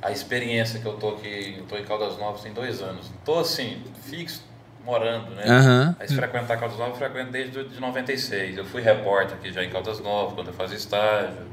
a 0.00 0.10
experiência 0.10 0.80
que 0.80 0.86
eu 0.86 0.94
tô 0.94 1.10
aqui, 1.10 1.56
eu 1.58 1.64
tô 1.64 1.76
em 1.76 1.84
Caldas 1.84 2.16
Novas 2.18 2.40
tem 2.40 2.54
dois 2.54 2.80
anos. 2.80 3.10
Tô 3.22 3.38
assim, 3.40 3.82
fixo, 4.08 4.42
morando, 4.90 5.30
né? 5.30 5.44
Aham. 5.46 5.96
Mas 5.98 6.12
frequentar 6.12 6.58
Caldas 6.58 6.76
Novas 6.76 6.94
eu 6.94 6.98
frequento 6.98 7.30
desde 7.30 7.64
de 7.64 7.80
96. 7.80 8.58
Eu 8.58 8.64
fui 8.64 8.82
repórter 8.82 9.36
aqui 9.36 9.52
já 9.52 9.62
em 9.62 9.70
Caldas 9.70 10.00
Novas, 10.00 10.34
quando 10.34 10.48
eu 10.48 10.54
fazia 10.54 10.76
estágio. 10.76 11.48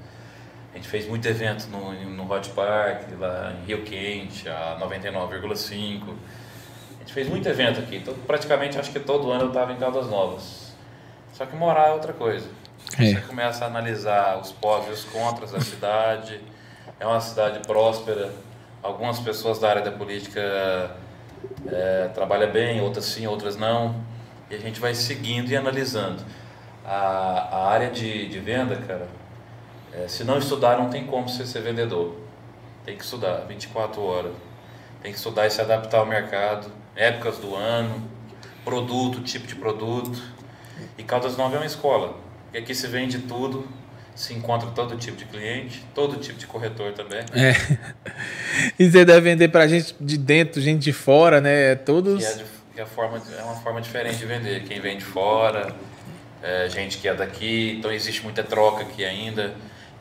A 0.73 0.78
gente 0.78 0.88
fez 0.88 1.08
muito 1.08 1.28
evento 1.28 1.67
no, 1.67 1.93
no 1.93 2.32
Hot 2.32 2.50
Park, 2.50 3.04
lá 3.19 3.54
em 3.62 3.65
Rio 3.65 3.84
Quente, 3.84 4.50
a 4.50 4.78
99,5. 4.80 6.02
A 6.95 7.00
gente 7.00 7.13
fez 7.13 7.30
muito 7.30 7.47
evento 7.47 7.80
aqui. 7.80 7.97
Então, 7.97 8.13
praticamente, 8.26 8.80
acho 8.80 8.91
que 8.91 9.00
todo 9.00 9.32
ano 9.32 9.43
eu 9.43 9.47
estava 9.50 9.71
em 9.71 9.78
Caldas 9.78 10.10
Novas. 10.10 10.76
Só 11.34 11.45
que 11.45 11.56
morar 11.56 11.89
é 11.89 11.91
outra 11.91 12.13
coisa. 12.13 12.50
É. 13.00 13.13
Você 13.13 13.21
começa 13.21 13.65
a 13.65 13.68
analisar 13.68 14.39
os 14.39 14.51
pós 14.51 14.88
e 14.88 14.91
os 14.91 15.03
contras 15.05 15.51
da 15.51 15.61
cidade. 15.61 16.41
É 16.99 17.05
uma 17.05 17.22
cidade 17.22 17.59
próspera. 17.59 18.32
Algumas 18.82 19.20
pessoas 19.20 19.59
da 19.59 19.70
área 19.70 19.82
da 19.82 19.91
política 19.91 20.95
é, 21.67 22.09
trabalham 22.13 22.51
bem, 22.51 22.81
outras 22.81 23.05
sim, 23.05 23.27
outras 23.27 23.55
não. 23.55 23.95
E 24.49 24.55
a 24.55 24.59
gente 24.59 24.79
vai 24.79 24.93
seguindo 24.93 25.49
e 25.49 25.55
analisando. 25.55 26.23
A, 26.85 27.49
a 27.51 27.67
área 27.69 27.91
de, 27.91 28.29
de 28.29 28.39
venda, 28.39 28.75
cara, 28.77 29.07
é, 29.93 30.07
se 30.07 30.23
não 30.23 30.38
estudar, 30.38 30.77
não 30.77 30.89
tem 30.89 31.05
como 31.05 31.27
você 31.27 31.45
ser 31.45 31.61
vendedor. 31.61 32.15
Tem 32.85 32.95
que 32.95 33.03
estudar 33.03 33.45
24 33.47 34.01
horas. 34.01 34.31
Tem 35.01 35.11
que 35.11 35.17
estudar 35.17 35.47
e 35.47 35.49
se 35.49 35.61
adaptar 35.61 35.99
ao 35.99 36.05
mercado, 36.05 36.71
épocas 36.95 37.38
do 37.38 37.55
ano, 37.55 38.09
produto, 38.63 39.21
tipo 39.21 39.47
de 39.47 39.55
produto. 39.55 40.21
E 40.97 41.03
Caldas 41.03 41.38
Novas 41.38 41.55
é 41.55 41.57
uma 41.57 41.65
escola. 41.65 42.15
E 42.53 42.57
aqui 42.57 42.73
se 42.73 42.88
vende 42.88 43.19
tudo, 43.19 43.67
se 44.18 44.34
encontra 44.34 44.70
todo 44.72 44.97
tipo 44.97 45.15
de 45.15 45.26
cliente, 45.26 45.86
todo 45.93 46.18
tipo 46.18 46.39
de 46.39 46.47
corretor 46.47 46.91
também. 46.93 47.20
É. 47.34 47.53
E 48.80 48.89
você 48.89 49.05
deve 49.05 49.22
vender 49.22 49.47
pra 49.49 49.68
gente 49.68 49.95
de 50.01 50.18
dentro, 50.18 50.59
gente 50.59 50.80
de 50.82 50.91
fora, 50.91 51.39
né? 51.39 51.76
Todos. 51.76 52.26
Que 52.26 52.32
é, 52.32 52.36
de- 52.36 52.45
é, 52.78 52.82
a 52.82 52.86
forma, 52.88 53.22
é 53.38 53.43
uma 53.43 53.55
forma 53.57 53.80
diferente 53.80 54.18
de 54.18 54.26
vender. 54.26 54.63
Quem 54.63 54.80
vem 54.82 54.97
de 54.97 55.05
fora, 55.05 55.76
é, 56.41 56.68
gente 56.68 56.97
que 56.97 57.07
é 57.07 57.13
daqui, 57.13 57.76
então 57.78 57.91
existe 57.91 58.24
muita 58.24 58.43
troca 58.43 58.82
aqui 58.82 59.05
ainda. 59.05 59.53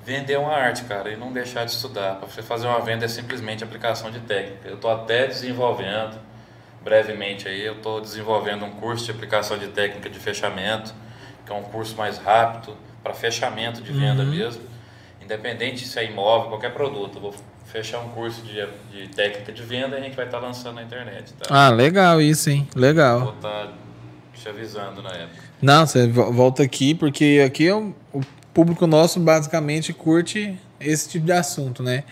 Vender 0.05 0.33
é 0.35 0.39
uma 0.39 0.55
arte, 0.55 0.85
cara, 0.85 1.11
e 1.11 1.17
não 1.17 1.31
deixar 1.31 1.65
de 1.67 1.73
estudar. 1.73 2.15
Para 2.15 2.27
você 2.29 2.41
fazer 2.41 2.67
uma 2.67 2.81
venda 2.81 3.05
é 3.05 3.09
simplesmente 3.09 3.63
aplicação 3.63 4.11
de 4.11 4.21
técnica. 4.21 4.67
Eu 4.67 4.77
estou 4.77 4.91
até 4.91 5.27
desenvolvendo, 5.27 6.19
brevemente 6.83 7.47
aí, 7.49 7.63
eu 7.67 7.75
estou 7.75 8.01
desenvolvendo 8.01 8.65
um 8.65 8.71
curso 8.71 9.05
de 9.05 9.11
aplicação 9.11 9.59
de 9.59 9.67
técnica 9.69 10.09
de 10.09 10.19
fechamento, 10.19 10.95
que 11.45 11.53
é 11.53 11.55
um 11.55 11.63
curso 11.65 11.95
mais 11.97 12.17
rápido 12.19 12.77
para 13.07 13.15
fechamento 13.15 13.81
de 13.83 13.93
venda 13.93 14.25
mesmo. 14.25 14.63
Independente 15.23 15.87
se 15.87 15.99
é 15.99 16.11
imóvel, 16.11 16.49
qualquer 16.49 16.73
produto. 16.73 17.17
Eu 17.17 17.21
vou 17.23 17.35
fechar 17.67 18.01
um 18.01 18.09
curso 18.09 18.43
de, 18.43 18.55
de 18.91 19.09
técnica 19.09 19.53
de 19.53 19.63
venda 19.63 19.97
e 19.97 20.01
a 20.01 20.03
gente 20.03 20.17
vai 20.17 20.25
estar 20.27 20.39
lançando 20.39 20.75
na 20.77 20.83
internet, 20.83 21.33
tá? 21.35 21.47
Ah, 21.49 21.71
legal 21.71 22.21
isso, 22.21 22.51
hein? 22.51 22.69
Legal. 22.75 23.21
Vou 23.21 23.33
estar 23.35 23.73
te 24.35 24.49
avisando 24.49 25.03
na 25.03 25.11
época. 25.11 25.43
Não, 25.63 25.87
você 25.87 26.07
vo- 26.09 26.33
volta 26.33 26.63
aqui, 26.63 26.95
porque 26.95 27.43
aqui 27.47 27.67
é 27.69 27.75
o, 27.75 27.95
o 28.13 28.21
público 28.53 28.87
nosso 28.87 29.19
basicamente 29.21 29.93
curte 29.93 30.59
esse 30.81 31.09
tipo 31.09 31.27
de 31.27 31.33
assunto, 31.33 31.83
né? 31.83 32.05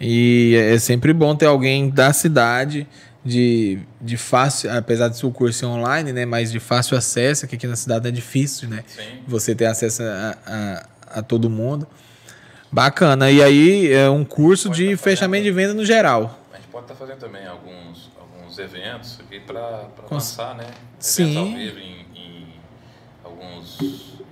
E 0.00 0.54
é 0.56 0.78
sempre 0.78 1.12
bom 1.12 1.34
ter 1.34 1.46
alguém 1.46 1.90
da 1.90 2.12
cidade 2.12 2.86
de, 3.24 3.80
de 4.00 4.16
fácil, 4.16 4.70
apesar 4.72 5.08
de 5.08 5.16
seu 5.16 5.30
curso 5.30 5.58
ser 5.58 5.66
online, 5.66 6.12
né? 6.12 6.24
Mas 6.24 6.50
de 6.50 6.60
fácil 6.60 6.96
acesso, 6.96 7.46
que 7.46 7.56
aqui 7.56 7.66
na 7.66 7.76
cidade 7.76 8.08
é 8.08 8.10
difícil, 8.10 8.68
né? 8.68 8.84
Sim. 8.86 9.22
Você 9.26 9.54
ter 9.54 9.66
acesso 9.66 10.02
a, 10.02 10.36
a, 10.46 11.18
a 11.18 11.22
todo 11.22 11.50
mundo. 11.50 11.86
Bacana. 12.70 13.30
E 13.30 13.42
aí 13.42 13.92
é 13.92 14.08
um 14.08 14.24
curso 14.24 14.68
de 14.68 14.96
tá 14.96 15.02
fechamento 15.02 15.44
de 15.44 15.50
venda 15.50 15.74
no 15.74 15.84
geral. 15.84 16.38
A 16.52 16.56
gente 16.56 16.68
pode 16.68 16.84
estar 16.84 16.94
fazendo 16.94 17.18
também 17.18 17.46
alguns, 17.46 18.10
alguns 18.18 18.58
eventos 18.58 19.18
aqui 19.20 19.40
para 19.40 19.88
lançar, 20.10 20.54
né? 20.54 20.64
Eventos 20.64 20.86
Sim. 20.98 21.36
ao 21.38 21.46
vivo 21.46 21.78
em, 21.78 22.06
em 22.14 22.46
alguns 23.24 23.78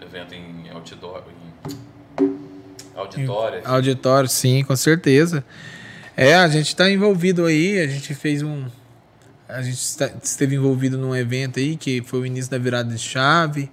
eventos 0.03 0.34
em 0.34 0.70
outdoor, 0.72 1.22
em 1.28 1.76
auditório. 2.95 3.61
Auditório, 3.64 4.28
sim, 4.28 4.64
com 4.64 4.74
certeza. 4.74 5.45
É, 6.17 6.35
a 6.35 6.49
gente 6.49 6.69
está 6.69 6.91
envolvido 6.91 7.45
aí, 7.45 7.79
a 7.79 7.87
gente 7.87 8.14
fez 8.14 8.43
um. 8.43 8.64
A 9.47 9.61
gente 9.61 9.79
esteve 10.23 10.57
envolvido 10.57 10.97
num 10.97 11.14
evento 11.14 11.59
aí 11.59 11.77
que 11.77 12.03
foi 12.03 12.21
o 12.21 12.27
início 12.27 12.51
da 12.51 12.57
virada 12.57 12.89
de 12.89 12.99
chave. 12.99 13.71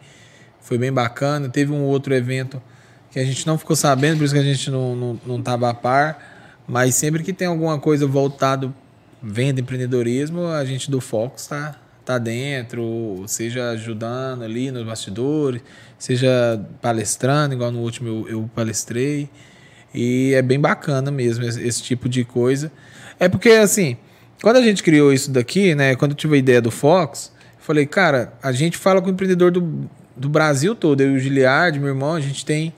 Foi 0.60 0.78
bem 0.78 0.92
bacana. 0.92 1.48
Teve 1.48 1.72
um 1.72 1.84
outro 1.84 2.14
evento 2.14 2.62
que 3.10 3.18
a 3.18 3.24
gente 3.24 3.48
não 3.48 3.58
ficou 3.58 3.78
sabendo, 3.78 4.18
por 4.18 4.26
isso 4.26 4.34
que 4.34 4.40
a 4.42 4.44
gente 4.44 4.70
não, 4.70 4.94
não, 4.94 5.20
não 5.26 5.68
a 5.68 5.74
par. 5.74 6.62
Mas 6.68 6.96
sempre 6.96 7.24
que 7.24 7.32
tem 7.32 7.48
alguma 7.48 7.80
coisa 7.80 8.06
voltado 8.06 8.76
venda, 9.22 9.62
empreendedorismo, 9.62 10.48
a 10.48 10.66
gente 10.66 10.92
do 10.92 11.00
Fox 11.00 11.48
tá, 11.48 11.80
tá 12.04 12.18
dentro, 12.18 13.24
seja 13.26 13.70
ajudando 13.70 14.44
ali 14.44 14.70
nos 14.70 14.86
bastidores, 14.86 15.62
seja 15.98 16.62
palestrando, 16.82 17.54
igual 17.54 17.72
no 17.72 17.80
último 17.80 18.10
eu, 18.10 18.30
eu 18.30 18.50
palestrei. 18.54 19.30
E 19.94 20.34
é 20.34 20.42
bem 20.42 20.60
bacana 20.60 21.12
mesmo 21.12 21.46
esse, 21.46 21.62
esse 21.62 21.84
tipo 21.84 22.10
de 22.10 22.24
coisa. 22.24 22.72
É 23.20 23.30
porque, 23.30 23.50
assim, 23.50 23.98
quando 24.42 24.58
a 24.58 24.62
gente 24.62 24.82
criou 24.84 25.14
isso 25.14 25.32
daqui, 25.32 25.76
né? 25.76 25.96
Quando 25.96 26.12
eu 26.12 26.18
tive 26.18 26.36
a 26.36 26.40
ideia 26.40 26.62
do 26.62 26.72
Fox, 26.72 27.32
falei, 27.60 27.86
cara, 27.86 28.34
a 28.42 28.52
gente 28.52 28.78
fala 28.78 29.02
com 29.02 29.08
o 29.08 29.12
empreendedor 29.12 29.52
do, 29.52 29.90
do 30.16 30.28
Brasil 30.30 30.76
todo. 30.76 31.02
Eu 31.02 31.12
e 31.12 31.16
o 31.16 31.20
Giliard, 31.20 31.80
meu 31.80 31.90
irmão, 31.90 32.14
a 32.14 32.20
gente 32.20 32.46
tem 32.46 32.74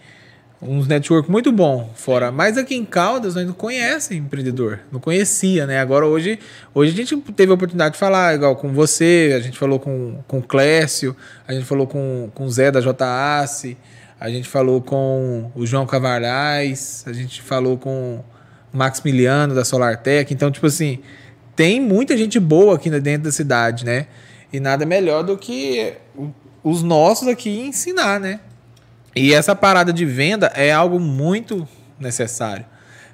uns 0.62 0.88
network 0.88 1.30
muito 1.30 1.52
bom 1.52 1.92
fora. 1.96 2.32
Mas 2.32 2.58
aqui 2.58 2.76
em 2.76 2.86
Caldas 2.86 3.36
nós 3.36 3.46
não 3.46 3.54
conhecem 3.54 4.18
empreendedor. 4.20 4.80
Não 4.92 5.00
conhecia, 5.00 5.66
né? 5.66 5.80
Agora 5.80 6.06
hoje, 6.06 6.40
hoje 6.74 6.94
a 6.94 6.96
gente 6.96 7.18
teve 7.34 7.52
a 7.52 7.56
oportunidade 7.56 7.94
de 7.94 8.00
falar, 8.00 8.36
igual 8.36 8.56
com 8.56 8.74
você, 8.74 9.34
a 9.36 9.40
gente 9.40 9.58
falou 9.58 9.80
com, 9.80 10.20
com 10.28 10.40
o 10.40 10.44
Clécio, 10.44 11.16
a 11.48 11.54
gente 11.54 11.66
falou 11.66 11.88
com, 11.88 12.30
com 12.34 12.46
o 12.46 12.52
Zé 12.52 12.72
da 12.72 12.82
JAC, 12.82 13.78
a 14.20 14.30
gente 14.30 14.48
falou 14.48 14.82
com 14.82 15.52
o 15.56 15.66
João 15.66 15.86
Cavalhais, 15.86 17.04
a 17.08 17.14
gente 17.14 17.42
falou 17.42 17.78
com 17.78 18.24
o 18.74 18.78
Maximiliano 18.78 19.54
da 19.54 19.66
SolarTech. 19.66 20.34
Então, 20.34 20.50
tipo 20.52 20.66
assim, 20.68 21.00
tem 21.56 21.80
muita 21.82 22.18
gente 22.18 22.40
boa 22.40 22.76
aqui 22.76 22.90
dentro 22.90 23.24
da 23.24 23.32
cidade, 23.32 23.86
né? 23.86 24.08
E 24.52 24.60
nada 24.60 24.86
melhor 24.86 25.24
do 25.24 25.38
que 25.38 25.94
o- 26.16 26.30
os 26.64 26.82
nossos 26.82 27.28
aqui 27.28 27.50
ensinar, 27.60 28.20
né? 28.20 28.40
E 29.16 29.34
essa 29.34 29.56
parada 29.56 29.92
de 29.94 30.06
venda 30.06 30.48
é 30.56 30.72
algo 30.72 31.00
muito 31.00 31.68
necessário. 32.00 32.66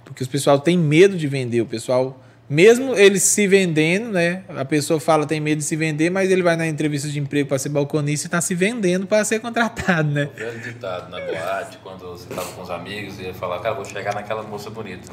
Porque 0.06 0.24
os 0.24 0.30
pessoal 0.30 0.60
tem 0.60 0.78
medo 0.78 1.18
de 1.18 1.28
vender. 1.28 1.62
O 1.62 1.66
pessoal, 1.66 2.21
mesmo 2.52 2.94
eles 2.96 3.24
se 3.24 3.48
vendendo, 3.48 4.12
né? 4.12 4.44
A 4.50 4.66
pessoa 4.66 5.00
fala 5.00 5.26
tem 5.26 5.40
medo 5.40 5.60
de 5.60 5.64
se 5.64 5.78
vender, 5.78 6.10
mas 6.10 6.30
ele 6.30 6.44
vai 6.44 6.58
na 6.58 6.68
entrevista 6.68 7.08
de 7.08 7.18
emprego 7.18 7.48
para 7.48 7.58
ser 7.58 7.70
balconista 7.70 8.26
e 8.26 8.28
está 8.28 8.42
se 8.42 8.54
vendendo 8.54 9.08
para 9.08 9.24
ser 9.24 9.40
contratado, 9.40 10.12
né? 10.12 10.30
O 10.34 10.38
velho 10.38 10.60
ditado 10.60 11.10
na 11.10 11.18
boate, 11.22 11.78
quando 11.82 12.02
você 12.02 12.28
estava 12.30 12.52
com 12.52 12.62
os 12.62 12.70
amigos 12.70 13.18
e 13.20 13.24
ia 13.24 13.34
falar, 13.34 13.60
cara, 13.60 13.74
vou 13.74 13.86
chegar 13.86 14.14
naquela 14.14 14.44
moça 14.44 14.70
bonita. 14.70 15.10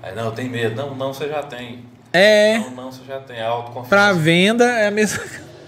Aí, 0.00 0.14
não, 0.14 0.30
tem 0.30 0.48
medo. 0.48 0.76
Não, 0.76 0.94
não, 0.94 1.12
você 1.12 1.26
já 1.26 1.42
tem. 1.42 1.84
É, 2.12 2.58
Não, 2.58 2.70
não, 2.70 2.92
você 2.92 3.02
já 3.04 3.18
tem. 3.18 3.40
A 3.40 3.48
autoconfiança. 3.48 3.88
para 3.88 4.12
venda 4.12 4.64
é 4.64 4.86
a 4.86 4.90
mesma 4.92 5.20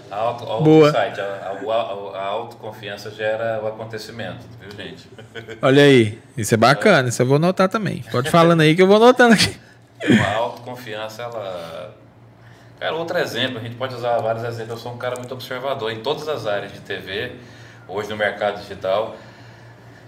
A, 0.09 0.15
auto, 0.15 0.49
a, 0.49 0.61
Boa. 0.61 0.91
Site, 0.93 1.19
a, 1.19 1.23
a, 1.23 2.19
a, 2.19 2.25
autoconfiança 2.25 3.11
gera 3.11 3.59
o 3.61 3.67
acontecimento, 3.67 4.45
viu, 4.61 4.71
gente? 4.71 5.09
Olha 5.61 5.83
aí. 5.83 6.17
Isso 6.37 6.53
é 6.53 6.57
bacana. 6.57 7.09
Isso 7.09 7.21
eu 7.21 7.25
vou 7.25 7.35
anotar 7.35 7.67
também. 7.67 8.01
Pode 8.09 8.29
falando 8.29 8.61
aí 8.61 8.73
que 8.73 8.81
eu 8.81 8.87
vou 8.87 8.95
anotando 8.95 9.33
aqui. 9.33 9.59
A 10.23 10.35
autoconfiança, 10.35 11.23
ela. 11.23 11.95
Cara, 12.79 12.95
outro 12.95 13.17
exemplo, 13.17 13.59
a 13.59 13.61
gente 13.61 13.75
pode 13.75 13.93
usar 13.93 14.17
vários 14.19 14.43
exemplos. 14.43 14.77
Eu 14.77 14.77
sou 14.77 14.93
um 14.93 14.97
cara 14.97 15.15
muito 15.17 15.33
observador 15.33 15.91
em 15.91 16.01
todas 16.01 16.27
as 16.27 16.47
áreas 16.47 16.73
de 16.73 16.79
TV, 16.79 17.33
hoje 17.87 18.09
no 18.09 18.17
mercado 18.17 18.59
digital. 18.59 19.15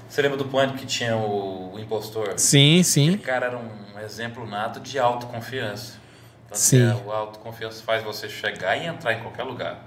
Você 0.10 0.22
lembra 0.22 0.38
do 0.38 0.46
Pânico 0.46 0.78
que 0.78 0.86
tinha 0.86 1.16
o, 1.16 1.74
o 1.74 1.80
impostor? 1.80 2.34
Sim, 2.38 2.82
sim. 2.84 3.10
Aquele 3.10 3.24
cara 3.24 3.46
era 3.48 3.58
um 3.58 4.00
exemplo 4.04 4.46
nato 4.48 4.80
de 4.80 4.98
autoconfiança. 5.00 5.94
Então, 6.46 6.58
Sim. 6.58 6.90
É, 6.90 6.96
o 7.06 7.12
autoconfiança 7.12 7.82
faz 7.84 8.04
você 8.04 8.30
chegar 8.30 8.78
e 8.78 8.86
entrar 8.86 9.14
em 9.14 9.22
qualquer 9.22 9.44
lugar. 9.44 9.80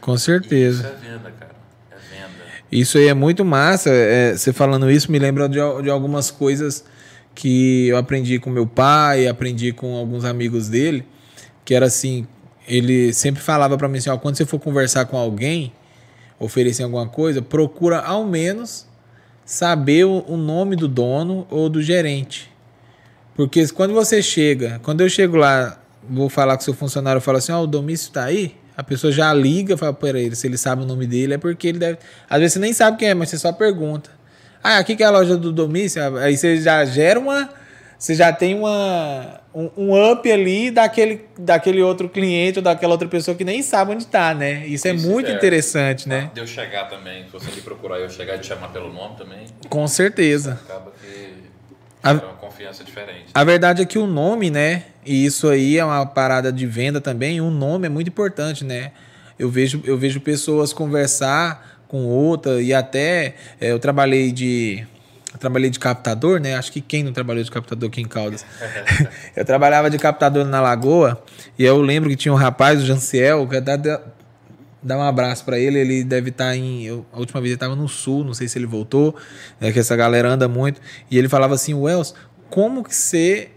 Com 0.00 0.14
Isso 0.14 0.24
certeza. 0.24 0.88
é 0.88 1.06
venda, 1.06 1.30
cara. 1.38 1.52
É 1.90 1.96
venda. 1.96 2.44
Isso 2.70 2.96
aí 2.98 3.08
é 3.08 3.14
muito 3.14 3.44
massa. 3.44 3.90
É, 3.90 4.32
você 4.36 4.52
falando 4.52 4.90
isso 4.90 5.10
me 5.12 5.18
lembra 5.18 5.48
de, 5.48 5.58
de 5.82 5.90
algumas 5.90 6.30
coisas 6.30 6.84
que 7.38 7.86
eu 7.86 7.96
aprendi 7.96 8.40
com 8.40 8.50
meu 8.50 8.66
pai, 8.66 9.28
aprendi 9.28 9.72
com 9.72 9.94
alguns 9.94 10.24
amigos 10.24 10.68
dele, 10.68 11.06
que 11.64 11.72
era 11.72 11.86
assim, 11.86 12.26
ele 12.66 13.12
sempre 13.12 13.40
falava 13.40 13.78
para 13.78 13.86
mim 13.86 13.98
assim, 13.98 14.10
ó, 14.10 14.18
quando 14.18 14.36
você 14.36 14.44
for 14.44 14.58
conversar 14.58 15.04
com 15.04 15.16
alguém, 15.16 15.72
oferecer 16.36 16.82
alguma 16.82 17.06
coisa, 17.06 17.40
procura 17.40 18.00
ao 18.00 18.24
menos 18.24 18.88
saber 19.44 20.04
o, 20.04 20.36
nome 20.36 20.74
do 20.74 20.88
dono 20.88 21.46
ou 21.48 21.68
do 21.68 21.80
gerente. 21.80 22.50
Porque 23.36 23.68
quando 23.68 23.94
você 23.94 24.20
chega, 24.20 24.80
quando 24.82 25.02
eu 25.02 25.08
chego 25.08 25.36
lá, 25.36 25.80
vou 26.10 26.28
falar 26.28 26.56
com 26.56 26.62
o 26.62 26.64
seu 26.64 26.74
funcionário, 26.74 27.18
eu 27.18 27.22
falo 27.22 27.38
assim, 27.38 27.52
ó, 27.52 27.62
o 27.62 27.68
Domício 27.68 28.10
tá 28.10 28.24
aí? 28.24 28.56
A 28.76 28.82
pessoa 28.82 29.12
já 29.12 29.32
liga, 29.32 29.76
fala 29.76 29.92
para 29.92 30.18
ele, 30.18 30.34
se 30.34 30.44
ele 30.44 30.58
sabe 30.58 30.82
o 30.82 30.86
nome 30.86 31.06
dele, 31.06 31.34
é 31.34 31.38
porque 31.38 31.68
ele 31.68 31.78
deve. 31.78 31.98
Às 32.28 32.40
vezes 32.40 32.54
você 32.54 32.58
nem 32.58 32.72
sabe 32.72 32.96
quem 32.96 33.10
é, 33.10 33.14
mas 33.14 33.28
você 33.28 33.38
só 33.38 33.52
pergunta. 33.52 34.17
Ah, 34.62 34.78
aqui 34.78 34.96
que 34.96 35.02
é 35.02 35.06
a 35.06 35.10
loja 35.10 35.36
do 35.36 35.52
Domício, 35.52 36.02
aí 36.18 36.36
você 36.36 36.56
já 36.60 36.84
gera 36.84 37.18
uma. 37.18 37.48
Você 37.98 38.14
já 38.14 38.32
tem 38.32 38.54
uma, 38.54 39.40
um, 39.52 39.70
um 39.76 40.12
up 40.12 40.30
ali 40.30 40.70
daquele, 40.70 41.24
daquele 41.36 41.82
outro 41.82 42.08
cliente 42.08 42.60
ou 42.60 42.62
daquela 42.62 42.92
outra 42.92 43.08
pessoa 43.08 43.36
que 43.36 43.42
nem 43.44 43.60
sabe 43.60 43.90
onde 43.90 44.06
tá, 44.06 44.32
né? 44.32 44.64
Isso 44.68 44.86
é 44.86 44.92
Isso 44.94 45.08
muito 45.08 45.28
é. 45.28 45.34
interessante, 45.34 46.08
né? 46.08 46.30
De 46.32 46.40
eu 46.40 46.46
chegar 46.46 46.88
também, 46.88 47.24
se 47.24 47.30
você 47.32 47.50
me 47.50 47.60
procurar 47.60 47.98
e 47.98 48.02
eu 48.04 48.08
chegar 48.10 48.36
e 48.36 48.38
te 48.38 48.46
chamar 48.46 48.68
pelo 48.68 48.92
nome 48.92 49.16
também, 49.16 49.46
Com 49.68 49.88
certeza. 49.88 50.60
acaba 50.64 50.92
que 51.00 51.42
A- 52.04 52.10
é 52.10 52.14
uma 52.14 52.34
confiança 52.34 52.84
diferente. 52.84 53.24
A 53.34 53.42
verdade 53.42 53.82
é 53.82 53.84
que 53.84 53.98
o 53.98 54.06
nome, 54.06 54.48
né? 54.48 54.84
E 55.04 55.24
isso 55.26 55.48
aí 55.48 55.76
é 55.76 55.84
uma 55.84 56.06
parada 56.06 56.52
de 56.52 56.66
venda 56.66 57.00
também. 57.00 57.40
O 57.40 57.50
nome 57.50 57.86
é 57.86 57.88
muito 57.88 58.06
importante, 58.06 58.64
né? 58.64 58.92
Eu 59.36 59.50
vejo, 59.50 59.82
eu 59.84 59.98
vejo 59.98 60.20
pessoas 60.20 60.72
conversar 60.72 61.77
com 61.88 62.04
outra 62.04 62.60
e 62.62 62.72
até 62.74 63.34
é, 63.60 63.72
eu 63.72 63.78
trabalhei 63.78 64.30
de 64.30 64.86
eu 65.32 65.38
trabalhei 65.38 65.70
de 65.70 65.78
captador, 65.78 66.40
né? 66.40 66.54
Acho 66.56 66.72
que 66.72 66.80
quem 66.80 67.02
não 67.02 67.12
trabalhou 67.12 67.42
de 67.42 67.50
captador 67.50 67.88
aqui 67.88 68.00
em 68.00 68.06
Caldas. 68.08 68.44
eu 69.36 69.44
trabalhava 69.44 69.90
de 69.90 69.98
captador 69.98 70.44
na 70.44 70.60
Lagoa 70.60 71.22
e 71.58 71.64
eu 71.64 71.80
lembro 71.80 72.08
que 72.08 72.16
tinha 72.16 72.32
um 72.32 72.36
rapaz, 72.36 72.82
o 72.82 72.86
Janciel, 72.86 73.46
que 73.46 73.60
dá, 73.60 73.76
dá 74.82 74.96
um 74.96 75.02
abraço 75.02 75.44
pra 75.44 75.58
ele. 75.58 75.78
Ele 75.78 76.04
deve 76.04 76.30
estar 76.30 76.56
em. 76.56 76.84
eu- 76.84 77.04
a 77.12 77.18
última 77.18 77.40
vez 77.40 77.50
ele 77.50 77.56
estava 77.56 77.76
no 77.76 77.88
sul, 77.88 78.24
não 78.24 78.34
sei 78.34 78.48
se 78.48 78.58
ele 78.58 78.66
voltou, 78.66 79.14
é 79.60 79.70
que 79.72 79.78
essa 79.78 79.94
galera 79.96 80.28
anda 80.30 80.48
muito. 80.48 80.80
E 81.10 81.18
ele 81.18 81.28
falava 81.28 81.54
assim: 81.54 81.74
Wells, 81.74 82.14
como 82.50 82.82
que 82.82 82.94
você. 82.94 83.50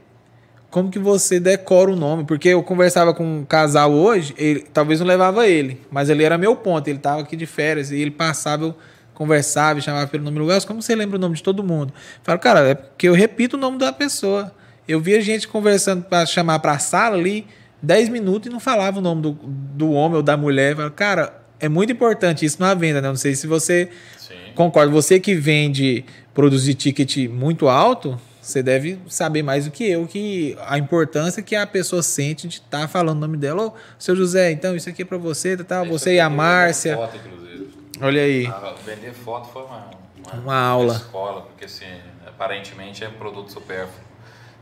Como 0.72 0.89
que 0.89 0.97
você 0.97 1.38
decora 1.38 1.91
o 1.91 1.97
nome? 1.97 2.24
Porque 2.24 2.47
eu 2.47 2.63
conversava 2.63 3.13
com 3.13 3.39
um 3.39 3.43
casal 3.43 3.91
hoje, 3.91 4.34
ele, 4.38 4.61
talvez 4.74 5.01
não 5.01 5.05
levava 5.05 5.45
ele, 5.45 5.82
mas 5.91 6.09
ele 6.09 6.24
era 6.24 6.38
meu 6.38 6.55
ponto. 6.55 6.88
Ele 6.88 6.97
tava 6.97 7.22
aqui 7.22 7.36
de 7.36 7.45
férias 7.45 7.91
e 7.91 7.99
ele 7.99 8.09
passava, 8.09 8.63
eu 8.63 8.76
conversava 9.13 9.80
e 9.80 9.82
chamava 9.82 10.07
pelo 10.07 10.24
nome 10.24 10.39
do 10.39 10.45
Wells. 10.45 10.65
Como 10.65 10.82
você 10.82 10.95
lembra 10.95 11.17
o 11.17 11.19
nome 11.19 11.36
de 11.36 11.43
todo 11.43 11.61
mundo? 11.61 11.93
Eu 11.93 12.22
falo, 12.24 12.39
cara, 12.39 12.59
é 12.61 12.74
porque 12.74 13.09
eu 13.09 13.13
repito 13.13 13.57
o 13.57 13.59
nome 13.59 13.78
da 13.78 13.91
pessoa. 13.91 14.49
Eu 14.88 15.01
via 15.01 15.22
gente 15.22 15.45
conversando 15.45 16.05
para 16.05 16.26
chamar 16.26 16.59
para 16.59 16.72
a 16.72 16.80
sala 16.80 17.17
ali 17.17 17.45
10 17.82 18.07
minutos 18.07 18.49
e 18.49 18.49
não 18.49 18.59
falava 18.59 18.99
o 18.99 19.01
nome 19.01 19.22
do, 19.22 19.32
do 19.32 19.91
homem 19.91 20.17
ou 20.17 20.24
da 20.24 20.38
mulher. 20.38 20.72
Eu 20.72 20.78
falo, 20.78 20.91
cara, 20.91 21.41
é 21.59 21.67
muito 21.67 21.91
importante 21.91 22.45
isso 22.45 22.61
na 22.61 22.74
venda, 22.74 23.01
né? 23.01 23.09
Não 23.09 23.15
sei 23.17 23.36
se 23.36 23.45
você 23.45 23.89
Sim. 24.17 24.36
concorda. 24.55 24.89
Você 24.91 25.19
que 25.19 25.36
vende 25.36 26.05
produzir 26.34 26.76
ticket 26.76 27.28
muito 27.28 27.67
alto, 27.67 28.17
você 28.42 28.64
deve 28.64 29.00
saber 29.08 29.44
mais 29.44 29.66
do 29.66 29.72
que 29.72 29.88
eu 29.89 30.08
que 30.08 30.58
a 30.68 30.78
importância 30.78 31.44
que 31.44 31.56
a 31.56 31.68
pessoa 31.68 32.02
sente 32.02 32.48
de 32.48 32.56
estar 32.56 32.88
falando 32.88 33.18
o 33.18 33.22
nome 33.22 33.38
dela. 33.38 33.68
Ô, 33.68 33.74
seu 34.00 34.16
José, 34.16 34.52
então 34.52 34.76
isso 34.76 34.89
aqui 34.89 35.04
é 35.04 35.06
para 35.06 35.18
você, 35.18 35.56
tá, 35.56 35.64
tá? 35.64 35.84
Isso 35.84 35.92
Você 35.92 36.16
e 36.16 36.20
a 36.20 36.24
eu 36.24 36.30
vendo 36.30 36.38
Márcia. 36.38 36.96
Foto, 36.98 37.18
inclusive. 37.18 37.70
Olha 38.02 38.22
aí. 38.22 38.48
Ah, 38.48 38.74
vender 38.84 39.14
foto 39.14 39.48
foi 39.50 39.64
uma, 39.64 39.89
Uma 40.34 40.58
aula. 40.60 40.96
escola, 40.96 41.42
porque 41.42 41.66
assim, 41.66 41.86
aparentemente 42.26 43.04
é 43.04 43.10
um 43.10 43.14
produto 43.14 43.52
supérfluo. 43.52 44.02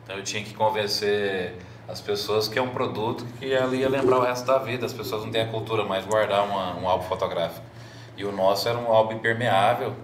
Então 0.04 0.18
eu 0.18 0.24
tinha 0.24 0.44
que 0.44 0.54
convencer 0.54 1.54
as 1.88 2.02
pessoas 2.02 2.48
que 2.48 2.60
é 2.60 2.62
um 2.62 2.70
produto 2.70 3.26
que 3.40 3.56
ali 3.56 3.78
ia 3.80 3.90
lembrar 3.90 4.18
o 4.18 4.22
resto 4.24 4.46
da 4.46 4.58
vida. 4.58 4.86
As 4.86 4.94
pessoas 4.94 5.24
não 5.24 5.32
têm 5.32 5.42
a 5.42 5.48
cultura 5.48 5.86
mais 5.86 6.06
guardar 6.06 6.44
uma, 6.46 6.76
um 6.76 6.88
álbum 6.88 7.06
fotográfico. 7.06 7.66
E 8.18 8.26
o 8.26 8.32
nosso 8.32 8.68
era 8.68 8.78
um 8.78 8.88
álbum 8.92 9.14
impermeável, 9.14 9.96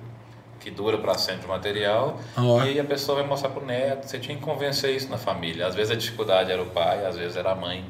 que 0.60 0.72
dura 0.72 0.98
para 0.98 1.16
sempre 1.18 1.46
o 1.46 1.50
material. 1.50 2.20
Ó. 2.38 2.64
E 2.64 2.80
a 2.80 2.84
pessoa 2.84 3.20
vai 3.20 3.28
mostrar 3.28 3.50
pro 3.50 3.66
neto. 3.66 4.08
Você 4.08 4.20
tinha 4.20 4.36
que 4.36 4.44
convencer 4.44 4.96
isso 4.96 5.10
na 5.10 5.18
família. 5.18 5.68
Às 5.68 5.76
vezes 5.76 5.92
a 5.92 5.96
dificuldade 5.96 6.52
era 6.52 6.62
o 6.62 6.68
pai, 6.68 7.06
às 7.06 7.18
vezes 7.18 7.38
era 7.38 7.52
a 7.52 7.56
mãe. 7.56 7.86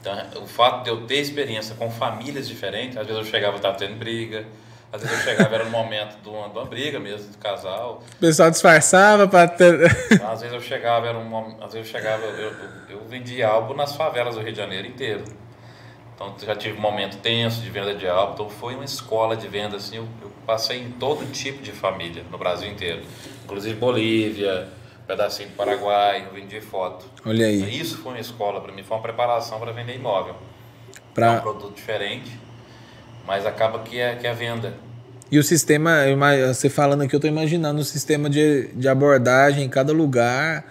Então, 0.00 0.42
o 0.42 0.46
fato 0.46 0.82
de 0.82 0.90
eu 0.90 1.06
ter 1.06 1.18
experiência 1.18 1.76
com 1.76 1.88
famílias 1.90 2.48
diferentes, 2.48 2.96
às 2.96 3.06
vezes 3.06 3.24
eu 3.24 3.30
chegava 3.30 3.54
e 3.54 3.56
estava 3.56 3.76
tendo 3.76 3.96
briga, 3.96 4.44
às 4.92 5.00
vezes 5.00 5.16
eu 5.16 5.22
chegava 5.24 5.54
era 5.54 5.64
no 5.64 5.70
momento 5.70 6.20
de 6.20 6.28
uma, 6.28 6.48
de 6.48 6.58
uma 6.58 6.64
briga 6.66 6.98
mesmo, 6.98 7.30
do 7.30 7.38
casal, 7.38 8.02
O 8.16 8.16
pessoal 8.16 8.50
disfarçava 8.50 9.28
para 9.28 9.48
ter... 9.48 9.84
às 10.28 10.40
vezes 10.40 10.52
eu 10.52 10.60
chegava, 10.60 11.06
era 11.06 11.16
um, 11.16 11.56
às 11.62 11.72
vezes 11.72 11.88
eu 11.88 12.00
chegava, 12.00 12.22
eu, 12.24 12.50
eu, 12.50 12.52
eu 12.90 13.04
vendia 13.06 13.48
álbum 13.48 13.74
nas 13.74 13.94
favelas 13.94 14.34
do 14.34 14.42
Rio 14.42 14.52
de 14.52 14.58
Janeiro 14.58 14.88
inteiro. 14.88 15.24
Então 16.22 16.46
já 16.46 16.54
tive 16.54 16.78
um 16.78 16.80
momento 16.80 17.16
tenso 17.18 17.60
de 17.60 17.70
venda 17.70 17.94
de 17.94 18.06
álbum, 18.06 18.34
então 18.34 18.50
foi 18.50 18.74
uma 18.74 18.84
escola 18.84 19.36
de 19.36 19.48
venda 19.48 19.76
assim, 19.76 19.96
eu, 19.96 20.06
eu 20.20 20.30
passei 20.46 20.80
em 20.80 20.90
todo 20.92 21.30
tipo 21.32 21.62
de 21.62 21.72
família 21.72 22.22
no 22.30 22.38
Brasil 22.38 22.70
inteiro, 22.70 23.02
inclusive 23.44 23.74
Bolívia, 23.74 24.68
um 25.02 25.06
pedacinho 25.06 25.48
do 25.48 25.56
Paraguai, 25.56 26.26
eu 26.26 26.34
vendi 26.34 26.60
foto. 26.60 27.04
Olha 27.24 27.46
aí. 27.46 27.78
Isso 27.78 27.98
foi 27.98 28.12
uma 28.12 28.20
escola 28.20 28.60
para 28.60 28.72
mim, 28.72 28.82
foi 28.82 28.96
uma 28.96 29.02
preparação 29.02 29.58
para 29.58 29.72
vender 29.72 29.96
imóvel. 29.96 30.36
É 31.16 31.30
um 31.30 31.40
produto 31.40 31.74
diferente, 31.74 32.30
mas 33.26 33.44
acaba 33.44 33.80
que 33.80 33.98
é, 33.98 34.14
que 34.14 34.26
é 34.26 34.32
venda. 34.32 34.74
E 35.30 35.38
o 35.38 35.42
sistema, 35.42 36.00
você 36.48 36.68
falando 36.68 37.02
aqui, 37.02 37.16
eu 37.16 37.20
tô 37.20 37.26
imaginando 37.26 37.80
o 37.80 37.84
sistema 37.84 38.28
de, 38.28 38.68
de 38.74 38.88
abordagem 38.88 39.64
em 39.64 39.68
cada 39.68 39.92
lugar 39.92 40.64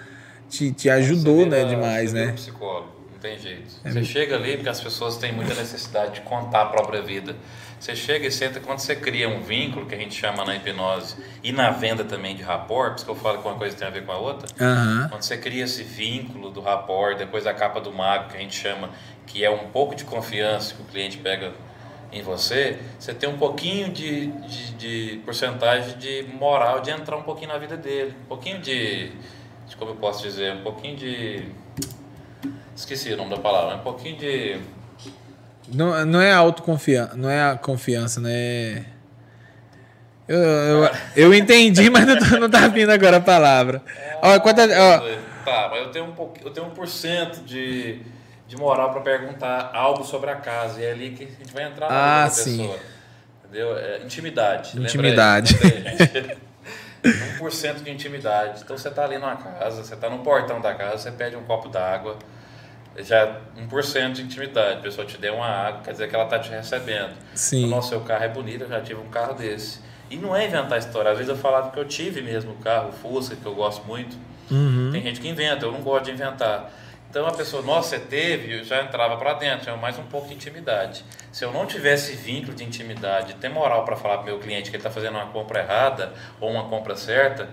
te, 0.52 0.72
te 0.72 0.90
ajudou, 0.90 1.46
Você 1.46 1.50
né, 1.50 1.66
demais, 1.66 2.14
né? 2.14 2.28
um 2.28 2.36
psicólogo, 2.36 2.91
tem 3.22 3.38
jeito. 3.38 3.72
É 3.84 3.92
você 3.92 4.04
chega 4.04 4.36
ali 4.36 4.56
porque 4.56 4.70
as 4.70 4.82
pessoas 4.82 5.18
têm 5.18 5.32
muita 5.32 5.54
necessidade 5.54 6.16
de 6.16 6.22
contar 6.22 6.64
a 6.64 6.66
própria 6.66 7.02
vida. 7.02 7.36
Você 7.80 7.96
chega 7.96 8.28
e 8.28 8.32
senta, 8.32 8.60
quando 8.60 8.80
você 8.80 8.96
cria 8.96 9.28
um 9.28 9.42
vínculo, 9.42 9.86
que 9.86 9.96
a 9.96 9.98
gente 9.98 10.14
chama 10.14 10.46
na 10.46 10.56
hipnose, 10.56 11.16
e 11.44 11.52
na 11.52 11.72
venda 11.72 12.04
também 12.04 12.36
de 12.36 12.44
rapport, 12.44 12.92
por 12.92 12.96
isso 12.96 13.06
que 13.06 13.12
eu 13.12 13.16
falo 13.16 13.42
que 13.42 13.48
uma 13.48 13.58
coisa 13.58 13.76
tem 13.76 13.88
a 13.88 13.92
ver 13.92 14.06
com 14.06 14.12
a 14.12 14.18
outra, 14.18 14.48
Aham. 14.60 15.08
quando 15.10 15.24
você 15.24 15.38
cria 15.38 15.64
esse 15.64 15.84
vínculo 15.84 16.52
do 16.52 16.62
rapport, 16.62 17.18
depois 17.18 17.48
a 17.48 17.54
capa 17.54 17.80
do 17.82 17.92
mago, 17.92 18.30
que 18.30 18.38
a 18.38 18.40
gente 18.40 18.56
chama, 18.56 18.90
que 19.26 19.44
é 19.44 19.50
um 19.50 19.70
pouco 19.70 19.96
de 19.96 20.04
confiança 20.04 20.76
que 20.76 20.82
o 20.82 20.86
cliente 20.86 21.18
pega 21.18 21.54
em 22.12 22.22
você, 22.22 22.78
você 23.00 23.14
tem 23.14 23.30
um 23.30 23.38
pouquinho 23.38 23.90
de, 23.90 24.28
de, 24.28 24.74
de 24.74 25.22
porcentagem 25.24 25.98
de 25.98 26.24
moral 26.34 26.82
de 26.82 26.92
entrar 26.92 27.16
um 27.16 27.24
pouquinho 27.24 27.48
na 27.50 27.58
vida 27.58 27.78
dele. 27.78 28.14
Um 28.26 28.28
pouquinho 28.28 28.60
de, 28.60 29.10
de. 29.68 29.76
Como 29.78 29.92
eu 29.92 29.96
posso 29.96 30.22
dizer? 30.22 30.54
Um 30.54 30.62
pouquinho 30.62 30.98
de. 30.98 31.46
Esqueci 32.76 33.12
o 33.14 33.18
nome 33.18 33.30
da 33.36 33.38
palavra. 33.42 33.76
Um 33.76 33.80
pouquinho 33.80 34.18
de. 34.18 34.60
Não, 35.74 36.06
não 36.06 36.22
é 36.22 36.32
autoconfiança, 36.34 37.16
não 37.16 37.30
é 37.30 37.50
a 37.52 37.56
confiança, 37.58 38.20
né? 38.20 38.86
Eu, 40.28 40.38
eu, 40.40 40.90
eu 41.16 41.34
entendi, 41.34 41.90
mas 41.90 42.06
não, 42.06 42.18
tô- 42.18 42.38
não 42.40 42.50
tá 42.50 42.68
vindo 42.68 42.90
agora 42.90 43.18
a 43.18 43.22
palavra. 43.22 43.82
Ó, 44.22 44.40
quanta, 44.40 44.64
ó, 44.64 45.22
Tá, 45.44 45.70
mas 45.72 45.82
eu 45.82 45.92
tenho 45.92 46.06
um 46.06 46.12
pouquinho, 46.14 46.48
eu 46.48 46.52
tenho 46.54 46.68
um 46.68 46.70
por 46.70 46.88
cento 46.88 47.42
de, 47.44 48.00
de 48.48 48.56
moral 48.56 48.92
para 48.92 49.02
perguntar 49.02 49.72
algo 49.74 50.04
sobre 50.04 50.30
a 50.30 50.36
casa. 50.36 50.80
E 50.80 50.86
é 50.86 50.92
ali 50.92 51.12
que 51.12 51.24
a 51.24 51.28
gente 51.28 51.52
vai 51.54 51.64
entrar 51.64 51.90
na 51.90 52.24
Ah, 52.26 52.30
sim. 52.30 52.58
pessoa. 52.60 52.80
Entendeu? 53.44 53.78
É, 53.78 54.00
intimidade. 54.04 54.70
lembra 54.78 54.82
aí? 54.82 54.88
Intimidade. 54.88 55.54
Lembrei, 55.64 55.98
gente. 55.98 56.38
1% 57.42 57.84
de 57.84 57.90
intimidade. 57.92 58.62
Então 58.64 58.78
você 58.78 58.90
tá 58.92 59.04
ali 59.04 59.18
numa 59.18 59.36
casa, 59.36 59.84
você 59.84 59.96
tá 59.96 60.10
no 60.10 60.20
portão 60.20 60.62
da 60.62 60.74
casa, 60.76 60.98
você 61.00 61.12
pede 61.12 61.36
um 61.36 61.44
copo 61.44 61.68
d'água. 61.70 62.18
Já 62.98 63.40
1% 63.58 64.14
de 64.14 64.22
intimidade. 64.22 64.80
A 64.80 64.82
pessoa 64.82 65.06
te 65.08 65.18
deu 65.18 65.36
uma 65.36 65.48
água, 65.48 65.82
quer 65.82 65.92
dizer 65.92 66.10
que 66.10 66.16
ela 66.16 66.26
tá 66.26 66.40
te 66.40 66.50
recebendo. 66.50 67.14
Sim. 67.34 67.70
Nossa, 67.70 67.90
seu 67.90 68.02
carro 68.02 68.24
é 68.24 68.30
bonito, 68.30 68.64
eu 68.64 68.70
já 68.70 68.82
tive 68.82 69.00
um 69.00 69.10
carro 69.10 69.34
desse. 69.34 69.80
E 70.10 70.18
não 70.18 70.36
é 70.36 70.46
inventar 70.46 70.78
história. 70.78 71.12
Às 71.12 71.18
vezes 71.18 71.30
eu 71.30 71.38
falava 71.38 71.72
que 71.72 71.80
eu 71.80 71.86
tive 71.86 72.22
mesmo 72.22 72.52
o 72.52 72.56
carro, 72.56 72.90
o 72.90 72.92
Fusca, 72.92 73.36
que 73.36 73.46
eu 73.46 73.56
gosto 73.56 73.86
muito. 73.86 74.18
Uhum. 74.52 74.90
Tem 74.92 75.02
gente 75.02 75.22
que 75.22 75.30
inventa, 75.30 75.66
eu 75.66 75.72
não 75.72 75.82
gosto 75.82 76.06
de 76.06 76.12
inventar. 76.12 76.70
Então 77.10 77.28
a 77.28 77.32
pessoa, 77.32 77.62
nossa, 77.62 77.90
você 77.90 78.00
teve, 78.00 78.60
eu 78.60 78.64
já 78.64 78.82
entrava 78.82 79.18
para 79.18 79.34
dentro, 79.34 79.64
tinha 79.64 79.76
mais 79.76 80.00
um 80.00 80.04
pouco 80.04 80.30
de 80.30 80.34
intimidade. 80.34 81.04
Se 81.30 81.44
eu 81.44 81.52
não 81.52 81.66
tivesse 81.66 82.16
vínculo 82.16 82.56
de 82.56 82.64
intimidade, 82.64 83.34
ter 83.34 83.50
moral 83.50 83.84
para 83.84 83.98
falar 83.98 84.20
para 84.20 84.28
meu 84.28 84.40
cliente 84.40 84.70
que 84.70 84.78
ele 84.78 84.78
está 84.78 84.90
fazendo 84.90 85.16
uma 85.16 85.28
compra 85.28 85.60
errada 85.60 86.14
ou 86.40 86.50
uma 86.50 86.70
compra 86.70 86.96
certa, 86.96 87.50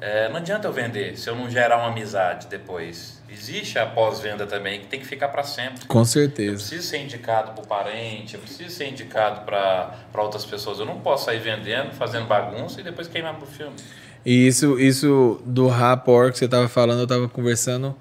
é, 0.00 0.28
não 0.28 0.36
adianta 0.36 0.68
eu 0.68 0.72
vender 0.72 1.16
se 1.16 1.28
eu 1.28 1.34
não 1.34 1.50
gerar 1.50 1.78
uma 1.78 1.88
amizade 1.88 2.46
depois. 2.48 3.22
Existe 3.28 3.78
a 3.78 3.86
pós-venda 3.86 4.46
também 4.46 4.80
que 4.80 4.86
tem 4.86 5.00
que 5.00 5.06
ficar 5.06 5.28
para 5.28 5.42
sempre. 5.42 5.84
Com 5.86 6.04
certeza. 6.04 6.52
Eu 6.52 6.56
preciso 6.56 6.82
ser 6.86 6.98
indicado 6.98 7.52
para 7.52 7.64
o 7.64 7.66
parente, 7.66 8.34
eu 8.34 8.40
preciso 8.40 8.70
ser 8.70 8.88
indicado 8.88 9.44
para 9.44 9.98
outras 10.14 10.44
pessoas. 10.44 10.78
Eu 10.78 10.86
não 10.86 11.00
posso 11.00 11.24
sair 11.24 11.40
vendendo, 11.40 11.92
fazendo 11.92 12.26
bagunça 12.26 12.80
e 12.80 12.84
depois 12.84 13.08
queimar 13.08 13.34
pro 13.34 13.46
filme. 13.46 13.74
E 14.24 14.46
isso, 14.46 14.78
isso 14.78 15.40
do 15.44 15.68
rapport 15.68 16.32
que 16.32 16.38
você 16.38 16.46
estava 16.46 16.68
falando, 16.68 16.98
eu 16.98 17.04
estava 17.04 17.28
conversando 17.28 17.96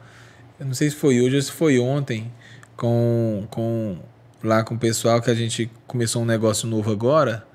eu 0.59 0.65
não 0.65 0.73
sei 0.73 0.89
se 0.89 0.95
foi 0.95 1.19
hoje 1.19 1.35
ou 1.35 1.41
se 1.41 1.51
foi 1.51 1.79
ontem, 1.79 2.31
com, 2.77 3.45
com 3.49 3.97
lá 4.41 4.63
com 4.63 4.75
o 4.75 4.79
pessoal 4.79 5.21
que 5.21 5.29
a 5.29 5.33
gente 5.33 5.69
começou 5.85 6.21
um 6.21 6.25
negócio 6.25 6.67
novo 6.67 6.91
agora. 6.91 7.45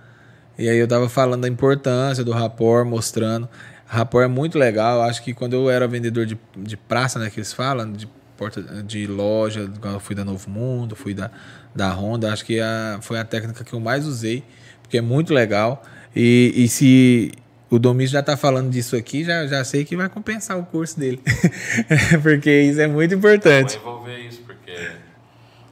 E 0.59 0.69
aí 0.69 0.77
eu 0.77 0.87
tava 0.87 1.09
falando 1.09 1.43
da 1.43 1.49
importância 1.49 2.23
do 2.23 2.33
rapport, 2.33 2.87
mostrando. 2.87 3.49
Rapport 3.93 4.25
é 4.25 4.29
muito 4.29 4.57
legal. 4.57 5.03
Acho 5.03 5.21
que 5.21 5.35
quando 5.35 5.55
eu 5.55 5.69
era 5.69 5.89
vendedor 5.89 6.25
de, 6.25 6.39
de 6.57 6.77
praça, 6.77 7.19
né, 7.19 7.29
que 7.29 7.41
eles 7.41 7.53
falam, 7.53 7.93
de 7.93 8.07
porta 8.37 8.63
de 8.85 9.05
loja, 9.05 9.69
quando 9.81 9.95
eu 9.95 10.01
fui 10.01 10.15
da 10.15 10.25
Novo 10.25 10.49
Mundo, 10.49 10.95
fui 10.95 11.13
da, 11.13 11.29
da 11.75 11.93
Honda, 11.93 12.33
acho 12.33 12.45
que 12.45 12.61
a, 12.61 13.01
foi 13.03 13.19
a 13.19 13.25
técnica 13.25 13.65
que 13.65 13.73
eu 13.73 13.81
mais 13.81 14.07
usei, 14.07 14.45
porque 14.81 14.99
é 14.99 15.01
muito 15.01 15.35
legal. 15.35 15.83
E, 16.15 16.53
e 16.55 16.69
se 16.69 17.33
o 17.69 17.81
Domingos 17.81 18.13
já 18.13 18.21
está 18.21 18.37
falando 18.37 18.71
disso 18.71 18.95
aqui, 18.95 19.25
já, 19.25 19.45
já 19.49 19.65
sei 19.65 19.85
que 19.85 19.97
vai 19.97 20.09
compensar 20.09 20.57
o 20.57 20.65
curso 20.65 20.97
dele. 20.97 21.21
porque 22.23 22.63
isso 22.63 22.81
é 22.81 22.87
muito 22.87 23.13
importante. 23.13 23.75
Eu 23.75 23.83
vou 23.83 23.95
envolver 23.95 24.19
isso, 24.21 24.41
porque 24.43 24.73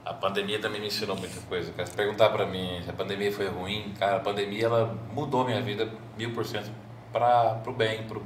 a 0.03 0.13
pandemia 0.13 0.59
também 0.59 0.81
me 0.81 0.87
ensinou 0.87 1.15
muita 1.15 1.39
coisa. 1.47 1.71
Se 1.85 1.91
perguntar 1.93 2.27
para 2.31 2.45
mim 2.45 2.81
se 2.83 2.89
a 2.89 2.93
pandemia 2.93 3.31
foi 3.31 3.47
ruim, 3.47 3.93
cara, 3.97 4.17
a 4.17 4.19
pandemia 4.19 4.65
ela 4.65 4.99
mudou 5.13 5.45
minha 5.45 5.61
vida 5.61 5.87
mil 6.17 6.33
por 6.33 6.45
cento 6.45 6.69
para 7.11 7.61
o 7.65 7.71
bem, 7.73 8.03
para 8.03 8.19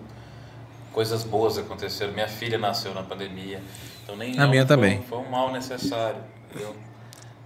coisas 0.91 1.23
boas 1.23 1.57
aconteceram. 1.57 2.13
Minha 2.13 2.27
filha 2.27 2.57
nasceu 2.57 2.93
na 2.93 3.03
pandemia, 3.03 3.61
então 4.03 4.15
nem 4.15 4.39
a 4.39 4.47
minha 4.47 4.65
foi, 4.65 4.75
também. 4.75 5.01
Foi 5.03 5.17
um 5.19 5.29
mal 5.29 5.51
necessário. 5.51 6.21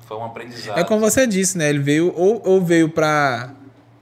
Foi 0.02 0.18
um 0.18 0.24
aprendizado. 0.24 0.80
É 0.80 0.84
como 0.84 1.02
você 1.02 1.28
disse, 1.28 1.58
né? 1.58 1.70
Ele 1.70 1.80
veio 1.80 2.14
ou, 2.16 2.42
ou 2.46 2.62
veio 2.62 2.90
para 2.90 3.54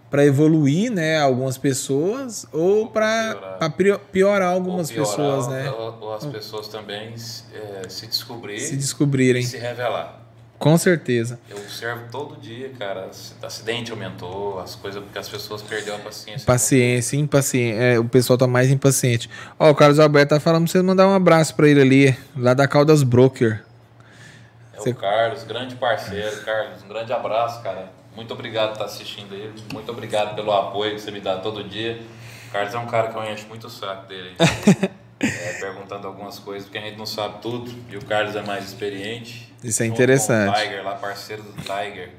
para 0.09 0.23
evoluir, 0.23 0.89
né, 0.91 1.19
algumas 1.19 1.57
pessoas 1.57 2.45
ou 2.53 2.87
para 2.87 3.35
piorar. 3.75 3.99
piorar 3.99 4.53
algumas 4.53 4.89
piorar, 4.89 5.09
pessoas, 5.09 5.47
né? 5.49 5.69
Ou, 5.69 5.97
ou 5.99 6.13
as 6.13 6.25
pessoas 6.25 6.69
também 6.69 7.13
é, 7.53 7.89
se 7.89 8.07
descobrirem, 8.07 8.63
se 8.63 8.77
descobrirem, 8.77 9.41
e 9.41 9.45
se 9.45 9.57
revelar. 9.57 10.24
Com 10.65 10.79
certeza. 10.79 11.39
Eu 11.47 11.57
observo 11.57 12.05
todo 12.11 12.41
dia, 12.41 12.71
cara, 12.79 13.11
acidente 13.43 13.91
aumentou, 13.91 14.59
as 14.59 14.73
coisas 14.73 15.03
porque 15.03 15.19
as 15.19 15.29
pessoas 15.29 15.61
perderam 15.61 15.97
a 15.97 15.99
paciência. 15.99 16.43
Paciência, 16.43 17.17
impaciência. 17.17 17.79
É, 17.79 17.99
o 17.99 18.05
pessoal 18.05 18.35
tá 18.35 18.47
mais 18.47 18.71
impaciente. 18.71 19.29
Ó, 19.59 19.69
o 19.69 19.75
Carlos 19.75 19.99
Alberto 19.99 20.33
tá 20.33 20.39
falando 20.39 20.63
pra 20.63 20.71
você 20.71 20.81
mandar 20.81 21.07
um 21.07 21.13
abraço 21.13 21.53
para 21.53 21.69
ele 21.69 21.81
ali, 21.81 22.17
lá 22.35 22.55
da 22.55 22.67
Caldas 22.67 23.03
Broker. 23.03 23.63
É 24.73 24.77
você... 24.77 24.89
o 24.89 24.95
Carlos, 24.95 25.43
grande 25.43 25.75
parceiro, 25.75 26.41
Carlos, 26.43 26.81
um 26.81 26.87
grande 26.87 27.13
abraço, 27.13 27.61
cara. 27.61 27.91
Muito 28.15 28.33
obrigado 28.33 28.69
por 28.69 28.73
estar 28.73 28.85
assistindo 28.85 29.35
aí. 29.35 29.53
Muito 29.71 29.91
obrigado 29.91 30.33
pelo 30.33 30.51
apoio 30.51 30.95
que 30.95 30.99
você 30.99 31.11
me 31.11 31.21
dá 31.21 31.37
todo 31.37 31.63
dia. 31.63 32.01
O 32.49 32.51
Carlos 32.51 32.73
é 32.73 32.79
um 32.79 32.87
cara 32.87 33.09
que 33.09 33.15
eu 33.15 33.23
encho 33.23 33.47
muito 33.49 33.67
o 33.67 33.69
saco 33.69 34.07
dele. 34.07 34.35
é, 35.21 35.59
perguntando 35.59 36.07
algumas 36.07 36.39
coisas, 36.39 36.63
porque 36.63 36.79
a 36.79 36.81
gente 36.81 36.97
não 36.97 37.05
sabe 37.05 37.39
tudo. 37.39 37.71
E 37.87 37.97
o 37.97 38.03
Carlos 38.03 38.35
é 38.35 38.41
mais 38.41 38.65
experiente. 38.65 39.44
Isso 39.63 39.83
é 39.83 39.85
interessante. 39.85 40.49
o 40.49 40.61
Tiger 40.61 40.83
lá, 40.83 40.95
parceiro 40.95 41.43
do 41.43 41.53
Tiger. 41.53 42.09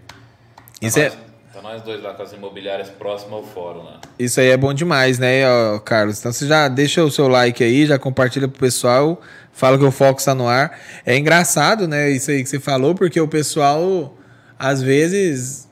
Isso 0.80 0.98
é... 0.98 1.12
Então 1.48 1.62
nós 1.62 1.80
dois 1.80 2.02
lá 2.02 2.12
com 2.12 2.22
as 2.22 2.34
imobiliárias 2.34 2.90
próximas 2.90 3.32
ao 3.32 3.42
fórum 3.42 3.82
lá. 3.82 4.00
Isso 4.18 4.38
aí 4.40 4.48
é 4.48 4.56
bom 4.58 4.74
demais, 4.74 5.18
né, 5.18 5.40
Carlos? 5.86 6.18
Então 6.18 6.30
você 6.30 6.46
já 6.46 6.68
deixa 6.68 7.02
o 7.02 7.10
seu 7.10 7.28
like 7.28 7.64
aí, 7.64 7.86
já 7.86 7.98
compartilha 7.98 8.46
pro 8.46 8.60
pessoal, 8.60 9.22
fala 9.54 9.78
que 9.78 9.84
o 9.84 9.90
foco 9.90 10.20
está 10.20 10.34
no 10.34 10.46
ar. 10.46 10.78
É 11.06 11.16
engraçado, 11.16 11.88
né, 11.88 12.10
isso 12.10 12.30
aí 12.30 12.42
que 12.42 12.48
você 12.50 12.60
falou, 12.60 12.94
porque 12.94 13.18
o 13.18 13.26
pessoal 13.26 14.14
às 14.58 14.82
vezes 14.82 15.66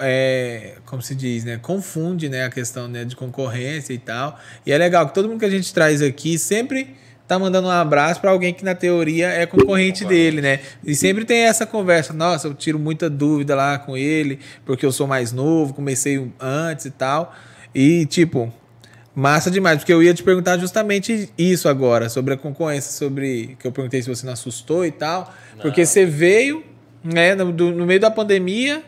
é, 0.00 0.74
como 0.86 1.02
se 1.02 1.14
diz, 1.14 1.44
né, 1.44 1.58
confunde, 1.60 2.28
né, 2.28 2.44
a 2.44 2.50
questão 2.50 2.86
né, 2.88 3.04
de 3.04 3.16
concorrência 3.16 3.92
e 3.92 3.98
tal. 3.98 4.38
E 4.64 4.72
é 4.72 4.78
legal 4.78 5.08
que 5.08 5.14
todo 5.14 5.28
mundo 5.28 5.40
que 5.40 5.44
a 5.44 5.50
gente 5.50 5.72
traz 5.74 6.00
aqui 6.00 6.38
sempre 6.38 6.94
tá 7.26 7.38
mandando 7.38 7.68
um 7.68 7.70
abraço 7.70 8.20
para 8.20 8.30
alguém 8.30 8.52
que 8.52 8.64
na 8.64 8.74
teoria 8.74 9.28
é 9.28 9.46
concorrente 9.46 10.04
dele, 10.04 10.40
né? 10.40 10.60
E 10.84 10.94
sempre 10.94 11.24
tem 11.24 11.38
essa 11.38 11.66
conversa, 11.66 12.12
nossa, 12.12 12.48
eu 12.48 12.54
tiro 12.54 12.78
muita 12.78 13.08
dúvida 13.08 13.54
lá 13.54 13.78
com 13.78 13.96
ele, 13.96 14.38
porque 14.64 14.84
eu 14.84 14.92
sou 14.92 15.06
mais 15.06 15.32
novo, 15.32 15.72
comecei 15.72 16.30
antes 16.38 16.86
e 16.86 16.90
tal. 16.90 17.34
E 17.74 18.04
tipo, 18.06 18.52
massa 19.14 19.50
demais, 19.50 19.78
porque 19.78 19.92
eu 19.92 20.02
ia 20.02 20.12
te 20.12 20.22
perguntar 20.22 20.58
justamente 20.58 21.30
isso 21.38 21.68
agora, 21.68 22.08
sobre 22.08 22.34
a 22.34 22.36
concorrência, 22.36 22.92
sobre 22.92 23.56
que 23.58 23.66
eu 23.66 23.72
perguntei 23.72 24.02
se 24.02 24.08
você 24.08 24.26
não 24.26 24.32
assustou 24.34 24.84
e 24.84 24.90
tal, 24.90 25.32
não. 25.54 25.62
porque 25.62 25.86
você 25.86 26.04
veio, 26.04 26.62
né, 27.02 27.34
no, 27.34 27.52
no 27.52 27.86
meio 27.86 28.00
da 28.00 28.10
pandemia, 28.10 28.82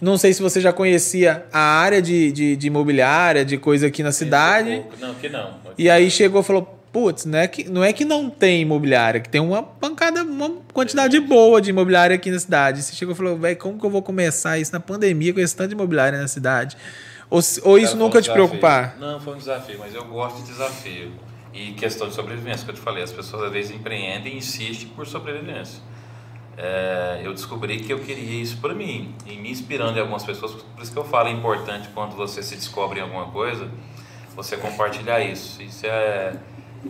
não 0.00 0.16
sei 0.16 0.32
se 0.32 0.42
você 0.42 0.60
já 0.60 0.72
conhecia 0.72 1.46
a 1.52 1.58
área 1.58 2.00
de, 2.00 2.30
de, 2.30 2.56
de 2.56 2.66
imobiliária, 2.66 3.44
de 3.44 3.56
coisa 3.56 3.88
aqui 3.88 4.02
na 4.02 4.12
cidade. 4.12 4.84
Não, 5.00 5.14
que 5.14 5.28
não. 5.28 5.56
E 5.76 5.90
aí 5.90 6.08
chegou 6.08 6.40
e 6.40 6.44
falou: 6.44 6.77
putz, 6.92 7.24
não 7.24 7.38
é, 7.38 7.48
que, 7.48 7.68
não 7.68 7.84
é 7.84 7.92
que 7.92 8.04
não 8.04 8.30
tem 8.30 8.62
imobiliária, 8.62 9.20
que 9.20 9.28
tem 9.28 9.40
uma 9.40 9.62
pancada, 9.62 10.22
uma 10.22 10.50
quantidade 10.72 11.18
boa 11.20 11.60
de 11.60 11.70
imobiliária 11.70 12.16
aqui 12.16 12.30
na 12.30 12.38
cidade. 12.38 12.82
Você 12.82 12.94
chegou 12.94 13.14
e 13.14 13.16
falou: 13.16 13.36
velho, 13.36 13.56
como 13.56 13.78
que 13.78 13.86
eu 13.86 13.90
vou 13.90 14.02
começar 14.02 14.58
isso 14.58 14.72
na 14.72 14.80
pandemia 14.80 15.32
com 15.32 15.40
esse 15.40 15.54
tanto 15.54 15.68
de 15.68 15.74
imobiliária 15.74 16.18
na 16.18 16.28
cidade? 16.28 16.76
Ou, 17.30 17.40
ou 17.62 17.78
isso 17.78 17.96
nunca 17.96 18.18
um 18.18 18.22
te 18.22 18.30
preocupar? 18.30 18.96
Não, 18.98 19.20
foi 19.20 19.34
um 19.34 19.38
desafio, 19.38 19.78
mas 19.78 19.94
eu 19.94 20.04
gosto 20.04 20.38
de 20.38 20.48
desafio. 20.48 21.12
E 21.52 21.72
questão 21.72 22.08
de 22.08 22.14
sobrevivência, 22.14 22.64
que 22.64 22.70
eu 22.70 22.74
te 22.74 22.80
falei, 22.80 23.02
as 23.02 23.12
pessoas 23.12 23.44
às 23.44 23.52
vezes 23.52 23.70
empreendem 23.70 24.34
e 24.34 24.38
insistem 24.38 24.88
por 24.88 25.06
sobrevivência 25.06 25.80
é, 26.58 27.20
eu 27.22 27.32
descobri 27.32 27.78
que 27.78 27.92
eu 27.92 28.00
queria 28.00 28.42
isso 28.42 28.58
para 28.58 28.74
mim 28.74 29.14
e 29.24 29.36
me 29.36 29.48
inspirando 29.48 29.96
em 29.96 30.00
algumas 30.00 30.24
pessoas. 30.24 30.54
Por 30.54 30.82
isso 30.82 30.92
que 30.92 30.98
eu 30.98 31.04
falo 31.04 31.28
é 31.28 31.30
importante 31.30 31.88
quando 31.94 32.16
você 32.16 32.42
se 32.42 32.56
descobre 32.56 32.98
em 32.98 33.02
alguma 33.02 33.26
coisa, 33.26 33.70
você 34.34 34.56
compartilhar 34.56 35.20
isso. 35.20 35.62
Isso 35.62 35.86
é, 35.86 36.32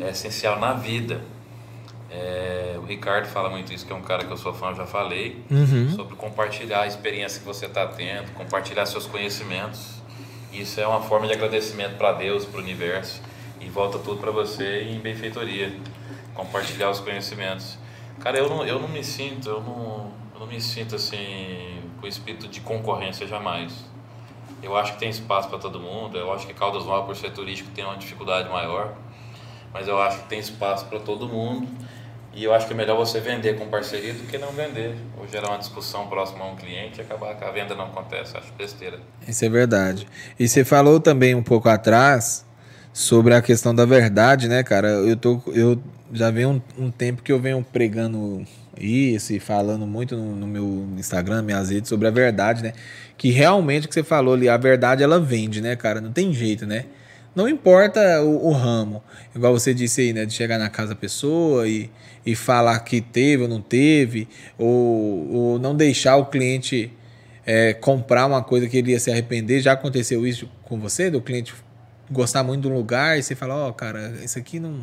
é 0.01 0.11
essencial 0.11 0.59
na 0.59 0.73
vida. 0.73 1.21
É, 2.11 2.77
o 2.79 2.83
Ricardo 2.87 3.27
fala 3.27 3.51
muito 3.51 3.73
isso, 3.73 3.87
que 3.87 3.93
é 3.93 3.97
um 3.97 4.03
cara 4.03 4.25
que 4.25 4.31
eu 4.31 4.37
sou 4.37 4.55
fã, 4.55 4.71
eu 4.71 4.77
já 4.77 4.87
falei, 4.87 5.45
uhum. 5.51 5.91
sobre 5.95 6.17
compartilhar 6.17 6.83
a 6.83 6.87
experiência 6.87 7.41
que 7.41 7.47
você 7.47 7.67
está 7.67 7.87
tendo, 7.87 8.33
compartilhar 8.33 8.87
seus 8.87 9.07
conhecimentos. 9.07 9.99
Isso 10.53 10.81
é 10.81 10.87
uma 10.87 11.03
forma 11.03 11.27
de 11.27 11.35
agradecimento 11.35 11.97
para 11.97 12.13
Deus, 12.13 12.47
para 12.47 12.59
o 12.59 12.63
universo, 12.63 13.21
e 13.61 13.69
volta 13.69 13.99
tudo 13.99 14.21
para 14.21 14.31
você 14.31 14.85
em 14.85 14.99
benfeitoria. 14.99 15.77
Compartilhar 16.35 16.89
os 16.91 17.01
conhecimentos. 17.01 17.77
Cara, 18.21 18.39
eu 18.39 18.49
não, 18.49 18.65
eu 18.65 18.79
não 18.79 18.89
me 18.89 19.05
sinto, 19.05 19.49
eu 19.49 19.61
não, 19.61 20.11
eu 20.35 20.41
não 20.41 20.47
me 20.47 20.61
sinto 20.61 20.95
assim 20.95 21.81
com 22.01 22.07
espírito 22.07 22.49
de 22.49 22.61
concorrência 22.61 23.27
jamais. 23.27 23.85
Eu 24.63 24.77
acho 24.77 24.95
que 24.95 25.01
tem 25.01 25.11
espaço 25.11 25.49
para 25.49 25.59
todo 25.59 25.79
mundo. 25.79 26.17
Eu 26.17 26.33
acho 26.33 26.47
que 26.47 26.55
Caldas 26.55 26.85
Novas, 26.85 27.07
por 27.07 27.17
ser 27.17 27.33
turístico, 27.33 27.71
tem 27.71 27.85
uma 27.85 27.97
dificuldade 27.97 28.49
maior. 28.49 28.95
Mas 29.73 29.89
eu 29.89 30.01
acho 30.01 30.23
que 30.23 30.29
tem 30.29 30.39
espaço 30.39 30.87
para 30.87 30.99
todo 30.99 31.29
mundo. 31.29 31.69
E 32.35 32.45
eu 32.45 32.55
acho 32.55 32.67
que 32.67 32.73
é 32.73 32.77
melhor 32.77 32.97
você 32.97 33.21
vender 33.21 33.59
com 33.59 33.67
parceria 33.67 34.13
do 34.13 34.25
que 34.27 34.39
não 34.39 34.53
vender. 34.53 34.95
Ou 35.19 35.27
gerar 35.27 35.49
uma 35.49 35.59
discussão 35.59 36.07
próxima 36.07 36.45
a 36.45 36.49
um 36.49 36.57
cliente 36.57 36.99
e 36.99 37.03
acabar 37.03 37.35
que 37.35 37.45
a 37.45 37.51
venda 37.51 37.75
não 37.75 37.87
acontece. 37.87 38.37
Acho 38.37 38.53
besteira. 38.53 39.01
Isso 39.27 39.45
é 39.45 39.49
verdade. 39.49 40.07
E 40.39 40.47
você 40.47 40.65
falou 40.65 41.01
também 41.01 41.35
um 41.35 41.43
pouco 41.43 41.69
atrás 41.69 42.45
sobre 42.93 43.35
a 43.35 43.43
questão 43.43 43.75
da 43.75 43.85
verdade, 43.85 44.49
né, 44.49 44.63
cara? 44.63 44.89
Eu, 44.89 45.17
tô, 45.17 45.41
eu 45.49 45.81
já 46.13 46.31
vem 46.31 46.47
um, 46.47 46.61
um, 46.79 46.91
tempo 46.91 47.23
que 47.23 47.33
eu 47.33 47.41
venho 47.41 47.65
pregando 47.73 48.45
isso 48.77 49.33
e 49.33 49.41
falando 49.41 49.87
muito 49.87 50.17
no, 50.17 50.35
no, 50.35 50.47
meu 50.47 50.87
Instagram, 50.97 51.43
minhas 51.43 51.71
redes, 51.71 51.89
sobre 51.89 52.09
a 52.09 52.11
verdade, 52.11 52.63
né? 52.63 52.73
Que 53.17 53.31
realmente 53.31 53.87
o 53.87 53.89
que 53.89 53.95
você 53.95 54.05
falou 54.05 54.35
ali, 54.35 54.49
a 54.49 54.57
verdade 54.57 55.03
ela 55.03 55.21
vende, 55.21 55.61
né, 55.61 55.77
cara? 55.77 56.01
Não 56.01 56.13
tem 56.13 56.33
jeito, 56.33 56.67
né? 56.67 56.87
Não 57.35 57.49
importa 57.49 58.23
o, 58.23 58.49
o, 58.49 58.53
ramo, 58.53 59.03
igual 59.35 59.53
você 59.53 59.73
disse 59.73 60.01
aí, 60.01 60.13
né? 60.13 60.25
De 60.25 60.33
chegar 60.33 60.59
na 60.59 60.69
casa 60.69 60.91
da 60.91 60.95
pessoa 60.97 61.69
e, 61.69 61.91
e 62.27 62.35
falar 62.35 62.79
que 62.81 63.01
teve 63.01 63.45
ou 63.45 63.49
não 63.49 63.61
teve, 63.61 64.29
ou, 64.59 65.33
ou 65.33 65.59
não 65.59 65.77
deixar 65.77 66.17
o 66.17 66.27
cliente 66.27 66.93
é, 67.47 67.73
comprar 67.75 68.27
uma 68.27 68.43
coisa 68.43 68.69
que 68.69 68.77
ele 68.77 68.93
ia 68.93 69.01
se 69.01 69.11
arrepender. 69.11 69.61
Já 69.61 69.73
aconteceu 69.73 70.27
isso 70.27 70.51
com 70.65 70.79
você, 70.79 71.11
do 71.11 71.21
cliente 71.21 71.55
gostar 72.11 72.43
muito 72.43 72.63
de 72.63 72.69
um 72.69 72.75
lugar 72.75 73.19
e 73.19 73.23
você 73.23 73.35
falar, 73.35 73.57
ó, 73.57 73.69
oh, 73.69 73.73
cara, 73.73 74.15
isso 74.23 74.39
aqui 74.39 74.59
não 74.59 74.81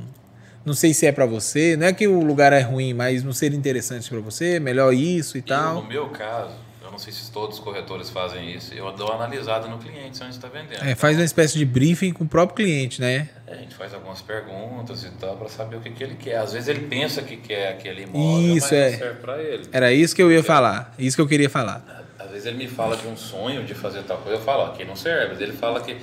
não 0.65 0.73
sei 0.73 0.95
se 0.95 1.05
é 1.05 1.11
para 1.11 1.27
você. 1.27 1.77
Não 1.77 1.85
é 1.85 1.93
que 1.93 2.07
o 2.07 2.21
lugar 2.21 2.51
é 2.51 2.59
ruim, 2.59 2.91
mas 2.91 3.23
não 3.23 3.31
seria 3.31 3.57
interessante 3.57 4.09
para 4.09 4.19
você, 4.19 4.59
melhor 4.59 4.91
isso 4.93 5.37
e 5.37 5.41
tal. 5.41 5.83
no 5.83 5.87
meu 5.87 6.09
caso, 6.09 6.55
não 6.95 6.99
sei 6.99 7.11
se 7.11 7.29
todos 7.29 7.57
os 7.57 7.63
corretores 7.63 8.09
fazem 8.09 8.55
isso. 8.55 8.73
Eu 8.73 8.89
dou 8.93 9.07
uma 9.07 9.15
analisada 9.15 9.67
no 9.67 9.77
cliente 9.77 10.23
onde 10.23 10.33
está 10.33 10.47
vendendo. 10.47 10.81
É, 10.81 10.95
faz 10.95 11.17
uma 11.17 11.25
espécie 11.25 11.57
de 11.57 11.65
briefing 11.65 12.13
com 12.13 12.23
o 12.23 12.27
próprio 12.27 12.55
cliente, 12.55 13.01
né? 13.01 13.27
É, 13.45 13.51
a 13.51 13.55
gente 13.57 13.75
faz 13.75 13.93
algumas 13.93 14.21
perguntas 14.21 15.03
e 15.03 15.09
tal 15.11 15.35
para 15.35 15.49
saber 15.49 15.75
o 15.75 15.81
que, 15.81 15.89
que 15.89 16.01
ele 16.01 16.15
quer. 16.15 16.37
Às 16.37 16.53
vezes 16.53 16.69
ele 16.69 16.87
pensa 16.87 17.21
que 17.21 17.35
quer 17.35 17.73
aquele 17.73 18.03
imóvel, 18.03 18.55
Isso, 18.55 18.67
mas 18.67 18.71
é. 18.71 18.91
não 18.91 18.97
serve 18.97 19.19
para 19.19 19.43
ele. 19.43 19.67
Era 19.73 19.91
isso 19.91 20.15
que 20.15 20.23
eu 20.23 20.31
ia 20.31 20.41
falar. 20.41 20.95
Isso 20.97 21.17
que 21.17 21.21
eu 21.21 21.27
queria 21.27 21.49
falar. 21.49 22.05
Às 22.17 22.29
vezes 22.31 22.45
ele 22.45 22.57
me 22.57 22.67
fala 22.69 22.95
de 22.95 23.05
um 23.07 23.17
sonho 23.17 23.65
de 23.65 23.75
fazer 23.75 24.03
tal 24.03 24.17
coisa, 24.19 24.39
eu 24.39 24.41
falo, 24.41 24.63
ó, 24.63 24.65
aqui 24.67 24.85
não 24.85 24.95
serve. 24.95 25.33
Mas 25.33 25.41
ele 25.41 25.51
fala 25.51 25.81
que 25.81 25.97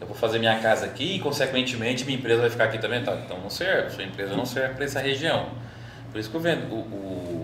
eu 0.00 0.06
vou 0.06 0.16
fazer 0.16 0.38
minha 0.38 0.56
casa 0.60 0.86
aqui 0.86 1.16
e, 1.16 1.18
consequentemente, 1.18 2.04
minha 2.04 2.16
empresa 2.16 2.42
vai 2.42 2.50
ficar 2.50 2.64
aqui 2.64 2.78
também. 2.78 3.02
Tá? 3.02 3.20
Então 3.24 3.40
não 3.40 3.50
serve, 3.50 3.90
sua 3.90 4.04
empresa 4.04 4.36
não 4.36 4.46
serve 4.46 4.74
para 4.74 4.84
essa 4.84 5.00
região. 5.00 5.50
Por 6.12 6.20
isso 6.20 6.30
que 6.30 6.36
eu 6.36 6.40
vendo, 6.40 6.72
o, 6.72 6.78
o, 6.78 7.35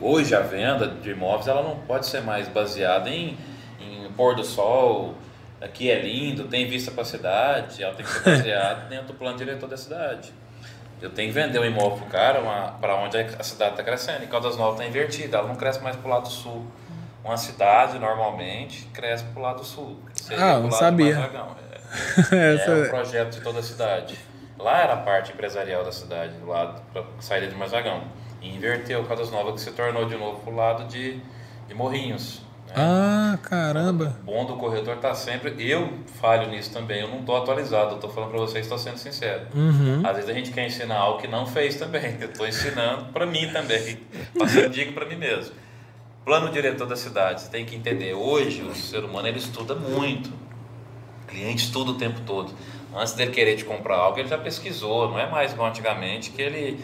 hoje 0.00 0.34
a 0.34 0.40
venda 0.40 0.88
de 0.88 1.10
imóveis 1.10 1.48
ela 1.48 1.62
não 1.62 1.76
pode 1.76 2.06
ser 2.06 2.22
mais 2.22 2.48
baseada 2.48 3.08
em, 3.10 3.36
em 3.80 4.10
pôr 4.16 4.34
do 4.34 4.44
sol, 4.44 5.14
aqui 5.60 5.90
é 5.90 6.00
lindo, 6.00 6.44
tem 6.44 6.66
vista 6.66 6.90
para 6.90 7.02
a 7.02 7.06
cidade, 7.06 7.82
ela 7.82 7.94
tem 7.94 8.04
que 8.04 8.12
ser 8.12 8.24
baseada 8.24 8.86
dentro 8.88 9.08
do 9.08 9.14
plano 9.14 9.36
diretor 9.36 9.68
da 9.68 9.76
cidade. 9.76 10.32
Eu 11.00 11.10
tenho 11.10 11.28
que 11.28 11.34
vender 11.34 11.58
um 11.58 11.64
imóvel 11.64 11.98
para 11.98 12.06
o 12.06 12.10
cara 12.10 12.72
para 12.80 12.96
onde 12.96 13.18
a 13.18 13.42
cidade 13.42 13.72
está 13.72 13.82
crescendo. 13.82 14.24
E 14.24 14.26
Caldas 14.26 14.56
Novas 14.56 14.80
está 14.80 14.86
invertida, 14.86 15.38
ela 15.38 15.48
não 15.48 15.54
cresce 15.54 15.82
mais 15.82 15.94
para 15.94 16.06
o 16.06 16.10
lado 16.10 16.28
sul. 16.28 16.66
Uma 17.22 17.36
cidade, 17.36 17.98
normalmente, 17.98 18.86
cresce 18.94 19.24
para 19.24 19.38
o 19.38 19.42
lado 19.42 19.62
sul. 19.62 20.00
Ah, 20.38 20.58
não 20.58 20.70
sabia. 20.70 21.30
É, 22.32 22.54
é 22.70 22.84
um 22.86 22.88
projeto 22.88 23.34
de 23.34 23.40
toda 23.40 23.58
a 23.58 23.62
cidade. 23.62 24.16
Lá 24.58 24.82
era 24.82 24.94
a 24.94 24.96
parte 24.98 25.32
empresarial 25.32 25.84
da 25.84 25.92
cidade, 25.92 26.32
do 26.38 26.46
lado 26.46 26.80
para 26.92 27.04
saída 27.20 27.46
de 27.46 27.54
Mazagão. 27.54 28.04
E 28.46 28.56
inverteu 28.56 29.02
Caldas 29.04 29.30
Novas, 29.30 29.54
que 29.54 29.60
se 29.60 29.72
tornou 29.72 30.06
de 30.06 30.16
novo 30.16 30.40
para 30.40 30.52
o 30.52 30.56
lado 30.56 30.84
de, 30.84 31.18
de 31.66 31.74
Morrinhos. 31.74 32.40
Né? 32.68 32.74
Ah, 32.76 33.38
caramba! 33.42 34.16
O 34.22 34.26
bom 34.26 34.44
do 34.44 34.54
corretor 34.56 34.96
está 34.96 35.14
sempre. 35.14 35.54
Eu 35.58 35.92
falho 36.20 36.48
nisso 36.48 36.72
também, 36.72 37.00
eu 37.00 37.08
não 37.08 37.20
estou 37.20 37.36
atualizado, 37.36 37.90
eu 37.90 37.94
estou 37.96 38.10
falando 38.10 38.30
para 38.30 38.38
vocês, 38.38 38.64
estou 38.64 38.78
sendo 38.78 38.98
sincero. 38.98 39.46
Uhum. 39.52 40.02
Às 40.04 40.16
vezes 40.16 40.30
a 40.30 40.32
gente 40.32 40.52
quer 40.52 40.64
ensinar 40.64 40.96
algo 40.96 41.20
que 41.20 41.26
não 41.26 41.46
fez 41.46 41.76
também, 41.76 42.16
eu 42.20 42.28
estou 42.28 42.46
ensinando 42.46 43.06
para 43.12 43.26
mim 43.26 43.50
também, 43.52 43.98
passando 44.38 44.70
dica 44.70 44.92
para 44.92 45.06
mim 45.06 45.16
mesmo. 45.16 45.54
Plano 46.24 46.50
diretor 46.50 46.86
da 46.86 46.96
cidade, 46.96 47.42
você 47.42 47.50
tem 47.50 47.64
que 47.64 47.74
entender. 47.74 48.14
Hoje 48.14 48.62
o 48.62 48.74
ser 48.74 49.04
humano 49.04 49.26
ele 49.26 49.38
estuda 49.38 49.74
muito, 49.74 50.28
o 50.28 51.26
cliente 51.26 51.64
estuda 51.64 51.92
o 51.92 51.94
tempo 51.94 52.20
todo 52.20 52.52
antes 52.96 53.12
dele 53.12 53.30
querer 53.30 53.56
te 53.56 53.64
comprar 53.64 53.96
algo, 53.96 54.18
ele 54.18 54.28
já 54.28 54.38
pesquisou. 54.38 55.10
Não 55.10 55.18
é 55.18 55.30
mais 55.30 55.52
igual 55.52 55.68
antigamente 55.68 56.30
que 56.30 56.40
ele 56.40 56.80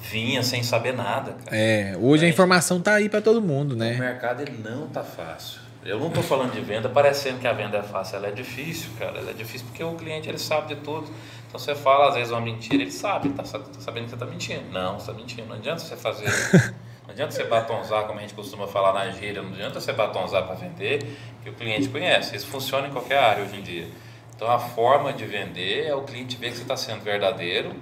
vinha 0.00 0.42
sem 0.42 0.62
saber 0.62 0.92
nada. 0.92 1.32
Cara. 1.44 1.56
É, 1.56 1.96
hoje 2.00 2.24
é. 2.24 2.26
a 2.26 2.30
informação 2.30 2.80
tá 2.80 2.94
aí 2.94 3.08
para 3.08 3.20
todo 3.20 3.40
mundo, 3.40 3.76
né? 3.76 3.94
O 3.94 3.98
mercado 3.98 4.40
ele 4.42 4.58
não 4.62 4.88
tá 4.88 5.02
fácil. 5.02 5.60
Eu 5.84 5.98
não 5.98 6.08
estou 6.08 6.22
falando 6.22 6.52
de 6.52 6.60
venda 6.60 6.88
parecendo 6.88 7.38
que 7.38 7.46
a 7.46 7.52
venda 7.52 7.78
é 7.78 7.82
fácil, 7.82 8.16
ela 8.16 8.28
é 8.28 8.32
difícil, 8.32 8.90
cara. 8.98 9.18
Ela 9.18 9.30
é 9.30 9.34
difícil 9.34 9.66
porque 9.66 9.82
o 9.82 9.94
cliente 9.94 10.28
ele 10.28 10.38
sabe 10.38 10.74
de 10.74 10.80
tudo. 10.82 11.10
Então 11.48 11.58
você 11.58 11.74
fala 11.74 12.08
às 12.08 12.14
vezes 12.14 12.30
uma 12.30 12.40
mentira, 12.40 12.82
ele 12.82 12.90
sabe, 12.90 13.30
tá, 13.30 13.42
tá 13.42 13.80
sabendo 13.80 14.04
que 14.04 14.10
você 14.10 14.16
está 14.16 14.26
mentindo. 14.26 14.64
Não, 14.70 14.98
você 14.98 15.10
está 15.10 15.12
mentindo. 15.12 15.48
Não 15.48 15.56
adianta 15.56 15.80
você 15.80 15.96
fazer. 15.96 16.28
Não 17.10 17.14
adianta 17.14 17.32
você 17.32 17.42
batonzar, 17.42 18.04
como 18.04 18.20
a 18.20 18.22
gente 18.22 18.34
costuma 18.34 18.68
falar 18.68 18.92
na 18.92 19.10
gíria, 19.10 19.42
não 19.42 19.50
adianta 19.50 19.80
você 19.80 19.92
batonzar 19.92 20.44
para 20.44 20.54
vender, 20.54 21.04
que 21.42 21.50
o 21.50 21.52
cliente 21.52 21.88
conhece. 21.88 22.36
Isso 22.36 22.46
funciona 22.46 22.86
em 22.86 22.92
qualquer 22.92 23.18
área 23.18 23.42
hoje 23.42 23.56
em 23.56 23.62
dia. 23.62 23.88
Então 24.36 24.48
a 24.48 24.60
forma 24.60 25.12
de 25.12 25.26
vender 25.26 25.86
é 25.86 25.94
o 25.94 26.02
cliente 26.02 26.36
ver 26.36 26.50
que 26.50 26.58
você 26.58 26.62
está 26.62 26.76
sendo 26.76 27.02
verdadeiro, 27.02 27.74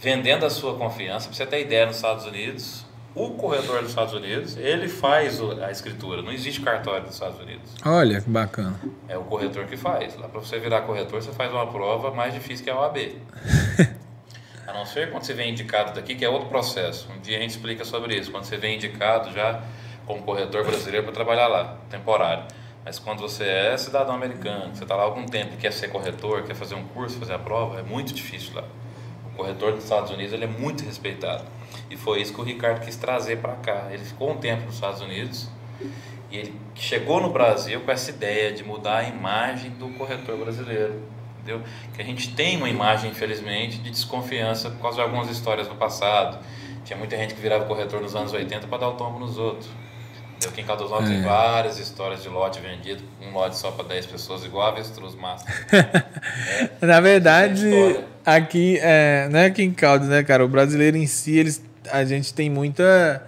vendendo 0.00 0.46
a 0.46 0.50
sua 0.50 0.76
confiança. 0.76 1.28
Para 1.28 1.36
você 1.36 1.46
ter 1.46 1.60
ideia, 1.60 1.86
nos 1.86 1.96
Estados 1.96 2.24
Unidos, 2.24 2.86
o 3.14 3.30
corretor 3.30 3.80
dos 3.80 3.90
Estados 3.90 4.14
Unidos, 4.14 4.56
ele 4.56 4.88
faz 4.88 5.40
a 5.62 5.70
escritura. 5.70 6.22
Não 6.22 6.32
existe 6.32 6.60
cartório 6.60 7.02
nos 7.02 7.14
Estados 7.14 7.38
Unidos. 7.38 7.74
Olha 7.84 8.20
que 8.20 8.30
bacana. 8.30 8.80
É 9.08 9.18
o 9.18 9.24
corretor 9.24 9.66
que 9.66 9.76
faz. 9.76 10.16
Lá 10.16 10.28
para 10.28 10.40
você 10.40 10.58
virar 10.58 10.82
corretor, 10.82 11.22
você 11.22 11.32
faz 11.32 11.52
uma 11.52 11.66
prova 11.66 12.10
mais 12.12 12.32
difícil 12.32 12.64
que 12.64 12.70
a 12.70 12.80
OAB. 12.80 12.96
a 14.66 14.72
não 14.72 14.86
ser 14.86 15.10
quando 15.10 15.24
você 15.24 15.34
vem 15.34 15.50
indicado 15.50 15.92
daqui, 15.92 16.14
que 16.14 16.24
é 16.24 16.28
outro 16.28 16.48
processo. 16.48 17.08
Um 17.12 17.20
dia 17.20 17.36
a 17.36 17.40
gente 17.40 17.50
explica 17.50 17.84
sobre 17.84 18.16
isso. 18.16 18.30
Quando 18.30 18.44
você 18.44 18.56
vem 18.56 18.76
indicado 18.76 19.30
já 19.32 19.62
como 20.06 20.22
corretor 20.22 20.64
brasileiro 20.64 21.04
para 21.04 21.12
trabalhar 21.12 21.46
lá, 21.48 21.76
temporário. 21.90 22.44
Mas 22.84 22.98
quando 22.98 23.20
você 23.20 23.44
é 23.44 23.76
cidadão 23.76 24.14
americano, 24.14 24.74
você 24.74 24.84
está 24.84 24.96
lá 24.96 25.02
há 25.02 25.04
algum 25.04 25.26
tempo 25.26 25.54
e 25.54 25.56
quer 25.58 25.72
ser 25.72 25.88
corretor, 25.88 26.44
quer 26.44 26.54
fazer 26.54 26.74
um 26.74 26.84
curso, 26.84 27.18
fazer 27.18 27.34
a 27.34 27.38
prova, 27.38 27.78
é 27.78 27.82
muito 27.82 28.14
difícil 28.14 28.54
lá. 28.54 28.64
Corretor 29.40 29.72
dos 29.72 29.84
Estados 29.84 30.10
Unidos 30.10 30.34
ele 30.34 30.44
é 30.44 30.46
muito 30.46 30.84
respeitado. 30.84 31.44
E 31.90 31.96
foi 31.96 32.20
isso 32.20 32.34
que 32.34 32.40
o 32.40 32.44
Ricardo 32.44 32.84
quis 32.84 32.94
trazer 32.96 33.38
para 33.38 33.54
cá. 33.54 33.88
Ele 33.90 34.04
ficou 34.04 34.30
um 34.30 34.36
tempo 34.36 34.66
nos 34.66 34.74
Estados 34.74 35.00
Unidos 35.00 35.48
e 36.30 36.36
ele 36.36 36.54
chegou 36.74 37.22
no 37.22 37.30
Brasil 37.30 37.80
com 37.80 37.90
essa 37.90 38.10
ideia 38.10 38.52
de 38.52 38.62
mudar 38.62 38.98
a 38.98 39.02
imagem 39.04 39.70
do 39.70 39.88
corretor 39.96 40.36
brasileiro. 40.36 41.02
Entendeu? 41.38 41.62
Que 41.94 42.02
a 42.02 42.04
gente 42.04 42.34
tem 42.34 42.58
uma 42.58 42.68
imagem, 42.68 43.10
infelizmente, 43.10 43.78
de 43.78 43.90
desconfiança 43.90 44.68
por 44.68 44.82
causa 44.82 44.98
de 44.98 45.02
algumas 45.02 45.30
histórias 45.30 45.66
do 45.66 45.74
passado. 45.74 46.38
Tinha 46.84 46.98
muita 46.98 47.16
gente 47.16 47.32
que 47.34 47.40
virava 47.40 47.64
corretor 47.64 48.02
nos 48.02 48.14
anos 48.14 48.34
80 48.34 48.66
para 48.66 48.76
dar 48.76 48.88
o 48.90 48.92
tombo 48.92 49.18
nos 49.18 49.38
outros. 49.38 49.70
Aqui 50.48 50.62
em 50.62 50.64
Novas 50.64 51.04
é. 51.04 51.12
tem 51.12 51.22
várias 51.22 51.78
histórias 51.78 52.22
de 52.22 52.28
lote 52.28 52.60
vendido, 52.60 53.02
um 53.22 53.32
lote 53.32 53.56
só 53.56 53.70
para 53.70 53.88
10 53.88 54.06
pessoas, 54.06 54.44
igual 54.44 54.68
avestruz 54.68 55.14
massa. 55.14 55.44
é. 56.80 56.80
Na 56.86 57.00
verdade, 57.00 57.70
aqui, 58.24 58.78
é, 58.80 59.28
não 59.30 59.38
é 59.38 59.46
aqui 59.46 59.62
em 59.62 59.72
Caldas, 59.72 60.08
né, 60.08 60.22
cara? 60.22 60.44
O 60.44 60.48
brasileiro 60.48 60.96
em 60.96 61.06
si, 61.06 61.38
eles, 61.38 61.62
a 61.90 62.04
gente 62.04 62.32
tem 62.32 62.48
muita 62.48 63.22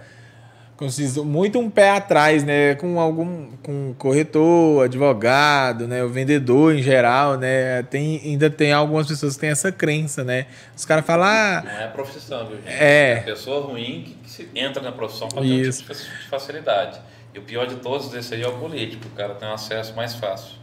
muito 1.23 1.59
um 1.59 1.69
pé 1.69 1.91
atrás, 1.91 2.43
né, 2.43 2.75
com 2.75 2.99
algum 2.99 3.51
com 3.63 3.93
corretor, 3.97 4.85
advogado, 4.85 5.87
né, 5.87 6.03
o 6.03 6.09
vendedor 6.09 6.75
em 6.75 6.81
geral, 6.81 7.37
né, 7.37 7.83
tem 7.83 8.21
ainda 8.23 8.49
tem 8.49 8.73
algumas 8.73 9.07
pessoas 9.07 9.35
que 9.35 9.41
têm 9.41 9.49
essa 9.49 9.71
crença, 9.71 10.23
né. 10.23 10.47
Os 10.75 10.85
caras 10.85 11.05
falam, 11.05 11.27
ah, 11.27 11.63
não 11.63 11.71
é 11.71 11.87
profissão, 11.87 12.47
viu, 12.47 12.57
gente? 12.57 12.69
É. 12.69 13.11
é 13.13 13.19
pessoa 13.21 13.65
ruim 13.65 14.15
que, 14.25 14.45
que 14.45 14.59
entra 14.59 14.81
na 14.81 14.91
profissão 14.91 15.27
para 15.27 15.41
ter 15.41 15.67
um 15.67 15.71
tipo 15.71 15.93
de 15.93 16.27
facilidade. 16.29 16.99
E 17.33 17.39
o 17.39 17.41
pior 17.41 17.65
de 17.65 17.75
todos 17.77 18.09
desse 18.09 18.35
aí 18.35 18.43
é 18.43 18.47
o 18.47 18.53
político, 18.53 19.07
o 19.07 19.17
cara 19.17 19.33
tem 19.33 19.47
um 19.47 19.53
acesso 19.53 19.95
mais 19.95 20.13
fácil. 20.13 20.55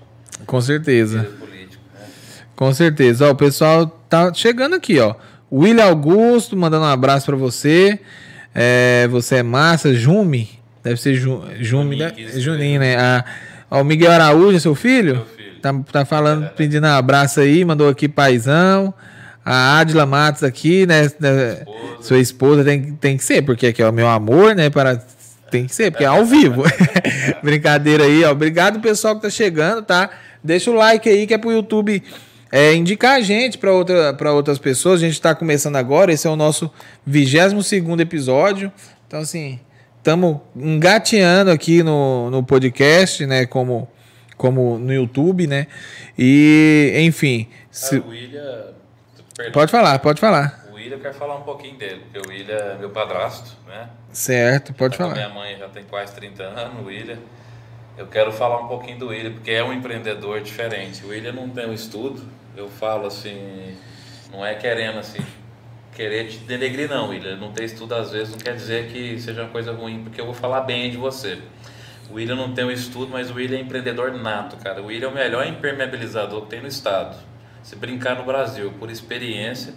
Com 0.47 0.61
certeza. 0.61 1.25
Político, 1.39 1.83
né? 1.95 2.07
Com 2.55 2.73
certeza. 2.73 3.27
Ó, 3.27 3.33
o 3.33 3.35
pessoal 3.35 3.87
tá 4.09 4.33
chegando 4.33 4.75
aqui, 4.77 4.99
ó. 4.99 5.15
William 5.53 5.87
Augusto 5.87 6.57
mandando 6.57 6.85
um 6.85 6.89
abraço 6.89 7.27
para 7.27 7.37
você. 7.37 7.99
É, 8.55 9.07
você 9.09 9.37
é 9.37 9.43
massa, 9.43 9.95
Jume. 9.95 10.49
Deve 10.83 11.01
ser 11.01 11.15
Ju, 11.15 11.43
Jume, 11.61 11.97
né? 11.97 12.13
Juninho, 12.37 12.81
né? 12.81 12.97
Ah, 12.97 13.25
ó, 13.71 13.81
o 13.81 13.85
Miguel 13.85 14.13
Araújo, 14.13 14.59
seu 14.59 14.75
filho? 14.75 15.17
Meu 15.17 15.27
filho. 15.27 15.61
Tá, 15.61 15.75
tá 15.93 16.05
falando, 16.05 16.47
é. 16.47 16.49
pedindo 16.49 16.87
um 16.87 16.91
abraço 16.91 17.41
aí, 17.41 17.65
mandou 17.65 17.89
aqui 17.89 18.09
paizão. 18.09 18.95
A 19.45 19.79
Adila 19.79 20.07
Matos 20.07 20.43
aqui, 20.43 20.87
né? 20.87 21.05
Esposa. 21.05 21.67
Sua 22.01 22.19
esposa 22.19 22.65
tem, 22.65 22.93
tem 22.93 23.17
que 23.17 23.25
ser, 23.25 23.43
porque 23.43 23.69
aqui 23.69 23.83
é 23.83 23.89
o 23.89 23.93
meu 23.93 24.09
amor, 24.09 24.55
né? 24.55 24.69
Para, 24.71 24.97
tem 25.51 25.67
que 25.67 25.75
ser, 25.75 25.91
porque 25.91 26.05
é 26.05 26.07
ao 26.07 26.25
vivo. 26.25 26.63
Brincadeira 27.43 28.05
aí, 28.05 28.25
ó. 28.25 28.33
Obrigado 28.33 28.81
pessoal 28.81 29.17
que 29.17 29.23
tá 29.23 29.31
chegando, 29.31 29.83
tá? 29.83 30.11
Deixa 30.43 30.71
o 30.71 30.75
like 30.75 31.09
aí 31.09 31.27
que 31.27 31.35
é 31.35 31.39
pro 31.39 31.53
YouTube 31.53 32.03
é, 32.53 32.75
indicar 32.75 33.17
a 33.17 33.21
gente 33.21 33.59
para 33.59 33.73
outra, 33.73 34.33
outras 34.33 34.59
pessoas. 34.59 35.01
A 35.01 35.05
gente 35.05 35.15
está 35.15 35.35
começando 35.35 35.77
agora, 35.77 36.13
esse 36.13 36.27
é 36.27 36.31
o 36.31 36.37
nosso 36.37 36.71
22 37.07 38.01
episódio. 38.01 38.73
Então, 39.07 39.21
assim, 39.21 39.61
estamos 39.99 40.39
engateando 40.57 41.51
aqui 41.51 41.83
no, 41.83 42.31
no 42.31 42.43
podcast, 42.43 43.25
né? 43.27 43.47
Como, 43.47 43.89
como 44.37 44.79
no 44.79 44.93
YouTube, 44.93 45.47
né? 45.47 45.67
E, 46.19 46.95
enfim. 47.01 47.49
Se... 47.71 47.99
o 47.99 48.09
William. 48.09 48.75
Pode 49.53 49.71
falar, 49.71 49.99
pode 50.01 50.21
falar. 50.21 50.67
O 50.71 50.75
William 50.75 50.99
quer 50.99 51.15
falar 51.15 51.37
um 51.37 51.43
pouquinho 51.43 51.77
dele, 51.77 52.03
porque 52.11 52.19
o 52.19 52.31
William 52.31 52.57
é 52.57 52.77
meu 52.79 52.91
padrasto, 52.91 53.57
né? 53.67 53.89
Certo, 54.13 54.75
pode 54.75 54.99
tá 54.99 55.05
falar. 55.05 55.15
Minha 55.15 55.29
mãe 55.31 55.57
já 55.57 55.69
tem 55.69 55.85
quase 55.85 56.15
30 56.15 56.43
anos, 56.43 56.83
o 56.83 56.87
William. 56.87 57.19
Eu 57.97 58.07
quero 58.07 58.33
falar 58.33 58.61
um 58.61 58.69
pouquinho 58.69 58.99
do 58.99 59.09
William, 59.09 59.33
porque 59.33 59.51
é 59.51 59.63
um 59.63 59.73
empreendedor 59.73 60.41
diferente. 60.41 61.05
O 61.05 61.09
William 61.09 61.33
não 61.33 61.49
tem 61.49 61.67
um 61.67 61.73
estudo, 61.73 62.23
eu 62.61 62.69
falo 62.69 63.07
assim, 63.07 63.75
não 64.31 64.45
é 64.45 64.55
querendo 64.55 64.99
assim, 64.99 65.21
querer 65.95 66.29
te 66.29 66.39
denegrir 66.39 66.89
não, 66.89 67.09
William. 67.09 67.37
Não 67.37 67.53
ter 67.53 67.65
estudo 67.65 67.95
às 67.95 68.11
vezes 68.11 68.31
não 68.31 68.39
quer 68.39 68.55
dizer 68.55 68.89
que 68.89 69.19
seja 69.19 69.43
uma 69.43 69.51
coisa 69.51 69.73
ruim, 69.73 70.03
porque 70.03 70.21
eu 70.21 70.27
vou 70.27 70.35
falar 70.35 70.61
bem 70.61 70.91
de 70.91 70.97
você. 70.97 71.39
O 72.11 72.15
William 72.15 72.37
não 72.37 72.53
tem 72.53 72.65
um 72.65 72.71
estudo, 72.71 73.11
mas 73.11 73.31
o 73.31 73.35
William 73.35 73.59
é 73.59 73.61
empreendedor 73.61 74.13
nato, 74.13 74.57
cara. 74.57 74.83
O 74.83 74.87
William 74.87 75.09
é 75.09 75.11
o 75.11 75.15
melhor 75.15 75.47
impermeabilizador 75.47 76.43
que 76.43 76.51
tem 76.51 76.61
no 76.61 76.69
estado. 76.69 77.17
Se 77.63 77.77
brincar 77.77 78.17
no 78.17 78.25
Brasil, 78.25 78.73
por 78.79 78.91
experiência. 78.91 79.75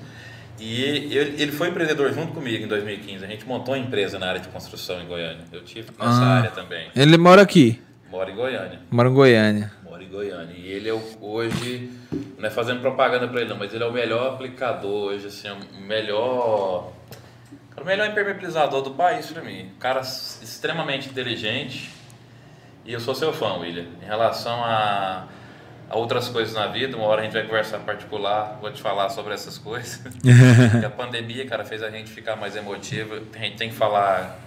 E 0.60 0.82
ele, 0.84 1.42
ele 1.42 1.52
foi 1.52 1.70
empreendedor 1.70 2.12
junto 2.14 2.34
comigo 2.34 2.64
em 2.64 2.68
2015. 2.68 3.24
A 3.24 3.28
gente 3.28 3.46
montou 3.46 3.74
uma 3.74 3.80
empresa 3.80 4.18
na 4.18 4.28
área 4.28 4.42
de 4.42 4.48
construção 4.48 5.02
em 5.02 5.06
Goiânia. 5.06 5.44
Eu 5.52 5.64
tive 5.64 5.90
nessa 6.00 6.12
ah, 6.12 6.38
área 6.38 6.52
também. 6.52 6.90
Ele 6.96 7.18
mora 7.18 7.42
aqui? 7.42 7.82
Mora 8.10 8.32
em 8.32 8.36
Goiânia. 8.36 8.80
Mora 8.90 9.10
em 9.10 9.14
Goiânia. 9.14 9.72
Mora 9.84 10.04
em 10.04 10.10
Goiânia. 10.10 10.56
E 10.56 10.68
ele 10.68 10.90
é 10.90 10.94
hoje, 11.20 11.90
não 12.44 12.50
é 12.50 12.52
fazendo 12.52 12.82
propaganda 12.82 13.26
para 13.26 13.40
ele 13.40 13.50
não, 13.50 13.58
mas 13.58 13.74
ele 13.74 13.86
é 13.86 13.88
o 13.88 13.92
melhor 13.94 14.34
aplicador 14.34 15.14
hoje, 15.14 15.28
assim, 15.28 15.48
é 15.48 15.54
o 15.54 15.82
melhor, 15.82 16.92
o 17.80 17.86
melhor 17.86 18.10
impermeabilizador 18.10 18.82
do 18.82 18.92
país 18.92 19.32
para 19.32 19.42
mim. 19.42 19.72
Um 19.74 19.80
cara 19.80 20.02
extremamente 20.02 21.08
inteligente 21.08 21.90
E 22.86 22.92
eu 22.92 23.00
sou 23.00 23.16
seu 23.16 23.32
fã, 23.32 23.54
William. 23.60 23.86
Em 24.02 24.06
relação 24.06 24.62
a, 24.62 25.26
a 25.90 25.98
outras 25.98 26.28
coisas 26.28 26.54
na 26.54 26.68
vida, 26.68 26.98
uma 26.98 27.06
hora 27.06 27.22
a 27.22 27.24
gente 27.24 27.32
vai 27.32 27.44
conversar 27.44 27.80
particular, 27.80 28.58
vou 28.60 28.70
te 28.74 28.82
falar 28.82 29.08
sobre 29.08 29.34
essas 29.34 29.58
coisas. 29.58 30.02
a 30.86 30.90
pandemia, 30.90 31.48
cara, 31.48 31.64
fez 31.64 31.82
a 31.82 31.90
gente 31.90 32.12
ficar 32.12 32.36
mais 32.36 32.58
emotivo. 32.58 33.22
A 33.34 33.38
gente 33.38 33.56
tem 33.56 33.70
que 33.70 33.76
falar 33.76 34.38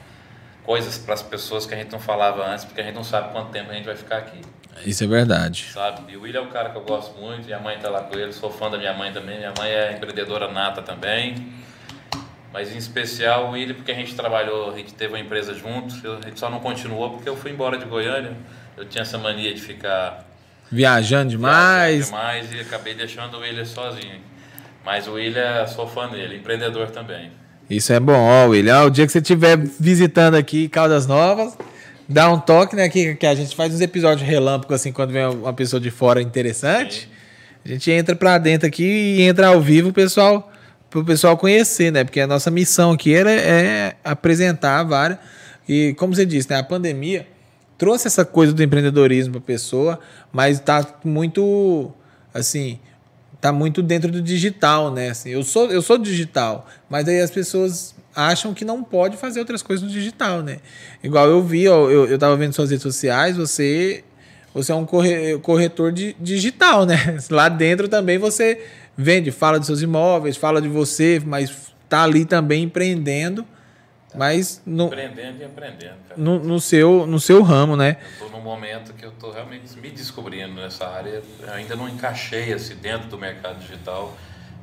coisas 0.65 0.99
para 0.99 1.15
as 1.15 1.23
pessoas 1.23 1.65
que 1.65 1.73
a 1.73 1.79
gente 1.79 1.93
não 1.93 2.01
falava 2.01 2.47
antes, 2.47 2.67
porque 2.67 2.83
a 2.83 2.85
gente 2.85 2.95
não 2.95 3.05
sabe 3.05 3.33
quanto 3.33 3.53
tempo 3.53 3.71
a 3.71 3.75
gente 3.75 3.87
vai 3.87 3.97
ficar 3.97 4.19
aqui. 4.19 4.43
Isso 4.85 5.05
é 5.05 5.07
verdade. 5.07 5.67
Sabe? 5.73 6.13
E 6.13 6.17
o 6.17 6.23
William 6.23 6.41
é 6.41 6.43
um 6.43 6.51
cara 6.51 6.71
que 6.71 6.77
eu 6.77 6.83
gosto 6.83 7.19
muito, 7.19 7.45
minha 7.45 7.59
mãe 7.59 7.77
está 7.77 7.89
lá 7.89 8.03
com 8.03 8.19
ele, 8.19 8.33
sou 8.33 8.51
fã 8.51 8.71
da 8.71 8.79
minha 8.79 8.93
mãe 8.93 9.13
também, 9.13 9.39
minha 9.39 9.53
mãe 9.57 9.71
é 9.71 9.93
empreendedora 9.93 10.51
nata 10.53 10.83
também. 10.83 11.53
Mas 12.53 12.73
em 12.73 12.79
especial 12.79 13.49
o 13.49 13.51
William, 13.51 13.75
porque 13.75 13.93
a 13.93 13.95
gente 13.95 14.15
trabalhou, 14.15 14.73
a 14.73 14.77
gente 14.77 14.95
teve 14.95 15.13
uma 15.13 15.21
empresa 15.21 15.53
juntos, 15.55 16.03
a 16.05 16.27
gente 16.27 16.39
só 16.39 16.49
não 16.49 16.61
continuou 16.61 17.11
porque 17.11 17.29
eu 17.29 17.37
fui 17.37 17.51
embora 17.51 17.77
de 17.77 17.85
Goiânia. 17.85 18.33
Eu 18.77 18.85
tinha 18.85 19.03
essa 19.03 19.19
mania 19.19 19.53
de 19.55 19.61
ficar 19.61 20.27
viajando 20.71 21.31
demais. 21.31 22.09
Viajando 22.09 22.17
demais 22.17 22.53
e 22.55 22.61
acabei 22.61 22.95
deixando 22.95 23.37
o 23.37 23.41
William 23.41 23.65
sozinho. 23.65 24.21
Mas 24.85 25.07
o 25.09 25.15
William, 25.15 25.67
sou 25.67 25.87
fã 25.87 26.09
dele, 26.09 26.37
empreendedor 26.37 26.91
também. 26.91 27.31
Isso 27.69 27.93
é 27.93 27.99
bom, 27.99 28.17
ó, 28.17 28.47
William. 28.47 28.85
O 28.85 28.91
dia 28.91 29.05
que 29.05 29.13
você 29.13 29.19
estiver 29.19 29.57
visitando 29.59 30.37
aqui 30.37 30.69
Caldas 30.69 31.07
Novas, 31.07 31.59
dá 32.09 32.31
um 32.31 32.39
toque, 32.39 32.77
né? 32.77 32.89
Que, 32.89 33.15
que 33.15 33.27
a 33.27 33.35
gente 33.35 33.55
faz 33.55 33.75
uns 33.75 33.81
episódios 33.81 34.27
relâmpago, 34.27 34.75
assim, 34.75 34.93
quando 34.93 35.13
vem 35.13 35.27
uma 35.27 35.53
pessoa 35.53 35.81
de 35.81 35.91
fora 35.91 36.23
interessante. 36.23 37.11
A 37.65 37.69
gente 37.69 37.91
entra 37.91 38.15
pra 38.15 38.39
dentro 38.39 38.67
aqui 38.69 38.85
e 38.85 39.23
entra 39.23 39.49
ao 39.49 39.61
vivo, 39.61 39.93
pessoal, 39.93 40.53
pro 40.89 41.05
pessoal 41.05 41.37
conhecer, 41.37 41.91
né? 41.91 42.05
Porque 42.05 42.21
a 42.21 42.27
nossa 42.27 42.51
missão 42.51 42.93
aqui 42.93 43.15
é, 43.15 43.21
é 43.21 43.97
apresentar 44.05 44.85
várias. 44.85 45.19
E 45.69 45.95
como 45.95 46.15
você 46.15 46.25
disse, 46.25 46.49
né? 46.49 46.59
A 46.59 46.63
pandemia 46.63 47.27
trouxe 47.77 48.07
essa 48.07 48.25
coisa 48.25 48.53
do 48.53 48.63
empreendedorismo 48.63 49.33
pra 49.33 49.41
pessoa, 49.41 49.99
mas 50.33 50.61
tá 50.61 50.87
muito, 51.05 51.93
assim, 52.33 52.79
tá 53.41 53.53
muito 53.53 53.83
dentro 53.83 54.13
do 54.13 54.23
digital, 54.23 54.93
né? 54.93 55.11
Assim, 55.11 55.31
eu 55.31 55.43
sou 55.43 55.71
eu 55.73 55.83
sou 55.83 55.99
digital, 55.99 56.69
mas 56.89 57.09
aí 57.09 57.21
as 57.21 57.33
pessoas 57.33 57.96
acham 58.17 58.55
que 58.55 58.65
não 58.65 58.83
pode 58.83 59.17
fazer 59.17 59.39
outras 59.39 59.63
coisas 59.63 59.87
no 59.87 59.93
digital, 59.93 60.43
né? 60.43 60.59
Igual 61.03 61.29
eu 61.29 61.43
vi, 61.43 61.69
ó, 61.69 61.91
eu, 61.91 62.07
eu 62.07 62.19
tava 62.19 62.37
vendo 62.37 62.53
suas 62.55 62.71
redes 62.71 62.83
sociais, 62.83 63.37
você 63.37 64.03
você 64.55 64.73
é 64.73 64.75
um 64.75 64.87
corretor 64.87 65.93
de, 65.93 66.17
digital, 66.19 66.87
né? 66.87 67.19
Lá 67.31 67.49
dentro 67.49 67.89
também 67.89 68.17
você 68.17 68.65
vende, 68.97 69.31
fala 69.31 69.59
dos 69.59 69.67
seus 69.67 69.83
imóveis, 69.83 70.37
fala 70.37 70.63
de 70.63 70.69
você, 70.69 71.23
mas 71.25 71.75
tá 71.89 72.03
ali 72.03 72.25
também 72.25 72.63
empreendendo 72.63 73.47
mas 74.17 74.63
no, 74.65 74.87
Empreendendo 74.87 75.43
e 75.43 75.45
empreendendo, 75.45 75.97
cara. 76.09 76.21
No, 76.21 76.39
no, 76.39 76.59
seu, 76.59 77.07
no 77.07 77.21
seu 77.21 77.43
ramo, 77.43 77.77
né? 77.77 77.99
Eu 78.19 78.27
tô 78.27 78.37
num 78.37 78.43
momento 78.43 78.95
que 78.95 79.05
eu 79.05 79.13
tô 79.13 79.31
realmente 79.31 79.79
me 79.79 79.91
descobrindo 79.91 80.55
nessa 80.55 80.89
área. 80.89 81.23
Eu 81.41 81.53
ainda 81.53 81.77
não 81.77 81.87
encaixei 81.87 82.53
assim 82.53 82.77
dentro 82.77 83.09
do 83.09 83.19
mercado 83.19 83.59
digital, 83.59 84.17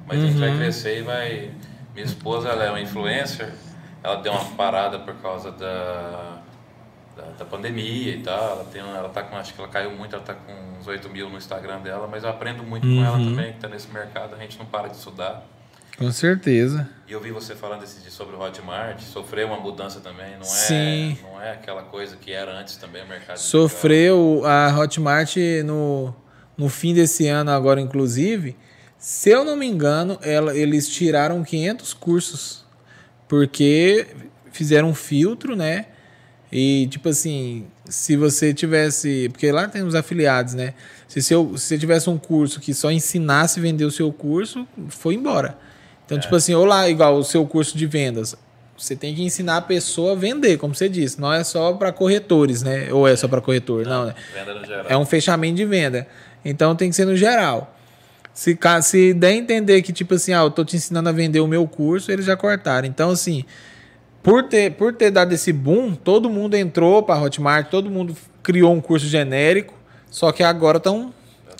mas 0.08 0.18
uhum. 0.18 0.24
a 0.24 0.28
gente 0.28 0.40
vai 0.40 0.50
uhum. 0.50 0.58
crescer 0.58 1.00
e 1.00 1.02
vai. 1.04 1.52
Minha 1.94 2.06
esposa 2.06 2.50
ela 2.50 2.64
é 2.64 2.70
uma 2.70 2.82
influencer, 2.82 3.54
ela 4.04 4.16
deu 4.16 4.32
uma 4.32 4.46
parada 4.56 5.00
por 5.00 5.14
causa 5.16 5.52
da, 5.52 6.42
da, 7.16 7.24
da 7.38 7.46
pandemia 7.46 8.16
e 8.16 8.22
tal. 8.22 8.52
Ela, 8.52 8.66
tem, 8.66 8.82
ela 8.82 9.10
tá 9.10 9.24
com, 9.24 9.38
acho 9.38 9.54
que 9.54 9.62
ela 9.62 9.70
caiu 9.70 9.92
muito, 9.92 10.16
ela 10.16 10.24
tá 10.24 10.34
com 10.34 10.80
uns 10.80 10.88
8 10.88 11.10
mil 11.10 11.30
no 11.30 11.38
Instagram 11.38 11.80
dela, 11.82 12.08
mas 12.10 12.24
eu 12.24 12.30
aprendo 12.30 12.64
muito 12.64 12.88
uhum. 12.88 12.98
com 12.98 13.06
ela 13.06 13.18
uhum. 13.18 13.30
também, 13.30 13.54
que 13.54 13.60
tá 13.60 13.68
nesse 13.68 13.90
mercado, 13.92 14.36
a 14.36 14.38
gente 14.38 14.58
não 14.58 14.66
para 14.66 14.88
de 14.88 14.98
estudar. 14.98 15.46
Com 15.98 16.12
certeza. 16.12 16.90
E 17.08 17.12
eu 17.12 17.22
vi 17.22 17.32
você 17.32 17.56
falando 17.56 17.84
esse 17.84 18.02
dia 18.02 18.10
sobre 18.10 18.36
o 18.36 18.42
Hotmart, 18.42 19.00
sofreu 19.02 19.48
uma 19.48 19.60
mudança 19.60 20.00
também, 20.00 20.32
não 20.34 20.42
é, 20.42 20.44
Sim. 20.44 21.18
não 21.22 21.40
é 21.40 21.52
aquela 21.52 21.84
coisa 21.84 22.18
que 22.18 22.32
era 22.32 22.52
antes 22.52 22.78
também 22.78 23.04
o 23.04 23.08
mercado. 23.08 23.38
Sofreu 23.38 24.42
a 24.44 24.76
Hotmart 24.76 25.36
no, 25.64 26.14
no 26.58 26.68
fim 26.68 26.96
desse 26.96 27.28
ano 27.28 27.52
agora 27.52 27.80
inclusive, 27.80 28.58
se 29.04 29.32
eu 29.32 29.44
não 29.44 29.58
me 29.58 29.68
engano, 29.68 30.18
ela, 30.22 30.56
eles 30.56 30.88
tiraram 30.88 31.44
500 31.44 31.94
cursos 31.94 32.64
porque 33.28 34.08
fizeram 34.50 34.92
um 34.92 34.96
filtro, 34.96 35.58
né? 35.58 35.88
E 36.50 36.88
tipo 36.88 37.10
assim, 37.10 37.68
se 37.84 38.16
você 38.16 38.54
tivesse, 38.54 39.28
porque 39.28 39.52
lá 39.52 39.68
tem 39.68 39.84
os 39.84 39.94
afiliados, 39.94 40.54
né? 40.54 40.74
Se, 41.06 41.22
seu, 41.22 41.58
se 41.58 41.66
você 41.66 41.78
tivesse 41.78 42.10
um 42.10 42.18
curso 42.18 42.62
que 42.62 42.74
só 42.74 42.90
ensinasse 42.90 43.60
a 43.60 43.62
vender 43.62 43.84
o 43.84 43.92
seu 43.92 44.10
curso, 44.14 44.66
foi 44.88 45.16
embora. 45.16 45.58
Então, 46.06 46.18
é. 46.18 46.22
tipo 46.22 46.34
assim, 46.34 46.54
ou 46.54 46.64
lá, 46.64 46.88
igual 46.88 47.18
o 47.18 47.26
seu 47.26 47.46
curso 47.46 47.78
de 47.78 47.86
vendas, 47.86 48.38
você 48.78 48.96
tem 48.96 49.14
que 49.14 49.22
ensinar 49.22 49.58
a 49.58 49.62
pessoa 49.62 50.14
a 50.14 50.16
vender, 50.16 50.58
como 50.58 50.74
você 50.74 50.88
disse. 50.88 51.20
Não 51.20 51.34
é 51.34 51.44
só 51.44 51.74
para 51.74 51.92
corretores, 51.92 52.64
né? 52.64 52.88
Ou 52.94 53.06
é 53.06 53.18
só 53.18 53.28
para 53.28 53.42
corretor? 53.42 53.86
Não, 53.86 54.00
não 54.00 54.06
né? 54.06 54.16
Venda 54.34 54.54
no 54.54 54.66
geral. 54.66 54.86
É 54.88 54.96
um 54.96 55.06
fechamento 55.06 55.56
de 55.56 55.66
venda. 55.66 56.08
Então 56.46 56.74
tem 56.74 56.90
que 56.90 56.96
ser 56.96 57.04
no 57.04 57.18
geral. 57.18 57.73
Se, 58.34 58.58
se 58.82 59.14
der 59.14 59.28
a 59.28 59.34
entender 59.34 59.82
que, 59.82 59.94
tipo 59.94 60.16
assim, 60.16 60.34
ah, 60.34 60.42
eu 60.42 60.52
tô 60.52 60.66
te 60.66 60.76
ensinando 60.76 61.08
a 61.08 61.12
vender 61.12 61.40
o 61.40 61.48
meu 61.48 61.68
curso, 61.68 62.12
eles 62.12 62.26
já 62.26 62.36
cortaram. 62.36 62.88
Então, 62.88 63.12
assim, 63.12 63.46
por 64.24 64.44
ter, 64.44 64.72
por 64.72 64.94
ter 64.94 65.12
dado 65.12 65.34
esse 65.34 65.54
boom, 65.54 65.94
todo 65.94 66.30
mundo 66.30 66.56
entrou 66.56 67.04
para 67.04 67.22
Hotmart, 67.22 67.70
todo 67.70 67.90
mundo 67.90 68.16
criou 68.42 68.74
um 68.74 68.82
curso 68.82 69.06
genérico, 69.06 69.76
só 70.10 70.32
que 70.32 70.42
agora 70.42 70.78
estão, 70.78 71.14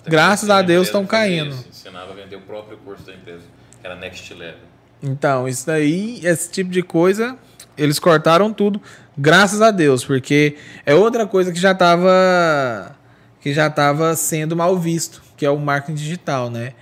graças 0.06 0.50
a 0.50 0.62
Deus, 0.62 0.88
estão 0.88 1.06
caindo. 1.06 1.54
Ensinava 1.68 2.12
a 2.12 2.14
vender 2.14 2.36
o 2.36 2.40
próprio 2.40 2.76
curso 2.78 3.04
da 3.04 3.14
empresa. 3.14 3.42
Era 3.82 3.94
next 3.94 4.32
level. 4.32 4.60
Então, 5.02 5.46
isso 5.46 5.66
daí, 5.66 6.20
esse 6.24 6.50
tipo 6.50 6.70
de 6.70 6.82
coisa, 6.82 7.36
eles 7.76 7.98
cortaram 7.98 8.52
tudo, 8.52 8.80
graças 9.16 9.60
a 9.60 9.70
Deus, 9.70 10.04
porque 10.04 10.56
é 10.86 10.94
outra 10.94 11.26
coisa 11.26 11.52
que 11.52 11.60
já 11.60 11.72
estava 11.72 12.96
que 13.40 13.52
já 13.52 13.66
estava 13.66 14.16
sendo 14.16 14.56
mal 14.56 14.78
visto, 14.78 15.22
que 15.44 15.46
é 15.46 15.50
o 15.50 15.58
marketing 15.58 15.94
digital, 15.94 16.48
né? 16.48 16.72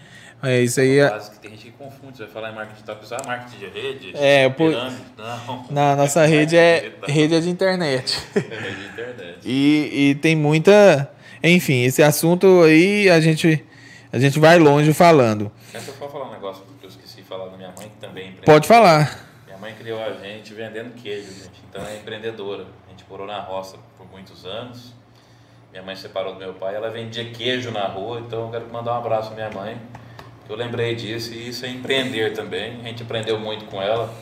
É 0.40 0.60
isso 0.60 0.80
aí. 0.80 1.00
É... 1.00 1.18
que 1.18 1.38
tem 1.40 1.50
gente 1.50 1.64
que 1.64 1.72
confunde, 1.72 2.16
você 2.16 2.24
vai 2.24 2.32
falar 2.32 2.50
em 2.52 2.54
marketing 2.54 2.74
digital, 2.74 2.96
pessoal, 2.96 3.20
ah, 3.24 3.26
marketing 3.26 3.58
de 3.58 3.66
rede, 3.66 4.12
é, 4.14 4.48
pirâmide, 4.48 5.02
não. 5.18 5.66
Na 5.70 5.96
nossa 5.96 6.24
rede 6.24 6.56
é 6.56 6.92
rede 7.08 7.34
é 7.34 7.40
de 7.40 7.50
internet. 7.50 8.22
É 8.36 8.38
rede 8.38 8.76
de 8.76 8.86
internet. 8.86 9.38
E, 9.44 10.10
e 10.10 10.14
tem 10.14 10.36
muita, 10.36 11.10
enfim, 11.42 11.82
esse 11.82 12.04
assunto 12.04 12.62
aí 12.62 13.10
a 13.10 13.20
gente 13.20 13.64
a 14.12 14.18
gente 14.18 14.38
vai 14.38 14.58
longe 14.58 14.92
falando. 14.92 15.50
Deixa 15.72 15.90
eu 15.90 16.08
falar 16.08 16.28
um 16.28 16.32
negócio 16.32 16.62
falar 17.32 17.46
da 17.48 17.56
minha 17.56 17.72
mãe, 17.76 17.88
que 17.88 17.96
também 17.96 18.36
é. 18.40 18.44
Pode 18.44 18.68
falar. 18.68 19.26
Minha 19.46 19.58
mãe 19.58 19.74
criou 19.74 20.02
a 20.02 20.12
gente 20.12 20.52
vendendo 20.52 20.94
queijo, 20.94 21.32
gente. 21.32 21.62
Então 21.68 21.84
é 21.86 21.96
empreendedora. 21.96 22.66
A 22.86 22.90
gente 22.90 23.04
morou 23.08 23.26
na 23.26 23.40
roça 23.40 23.78
por 23.96 24.06
muitos 24.10 24.44
anos. 24.44 24.92
Minha 25.72 25.82
mãe 25.82 25.96
separou 25.96 26.34
do 26.34 26.38
meu 26.38 26.52
pai, 26.52 26.74
ela 26.74 26.90
vendia 26.90 27.24
queijo 27.30 27.70
na 27.70 27.86
rua, 27.86 28.20
então 28.20 28.44
eu 28.44 28.50
quero 28.50 28.70
mandar 28.70 28.92
um 28.92 28.98
abraço 28.98 29.32
à 29.32 29.34
minha 29.34 29.50
mãe. 29.50 29.80
Eu 30.46 30.54
lembrei 30.54 30.94
disso 30.94 31.32
e 31.32 31.48
isso 31.48 31.64
é 31.64 31.70
empreender 31.70 32.34
também. 32.34 32.78
A 32.80 32.88
gente 32.88 33.02
aprendeu 33.02 33.38
muito 33.38 33.64
com 33.64 33.80
ela. 33.80 34.12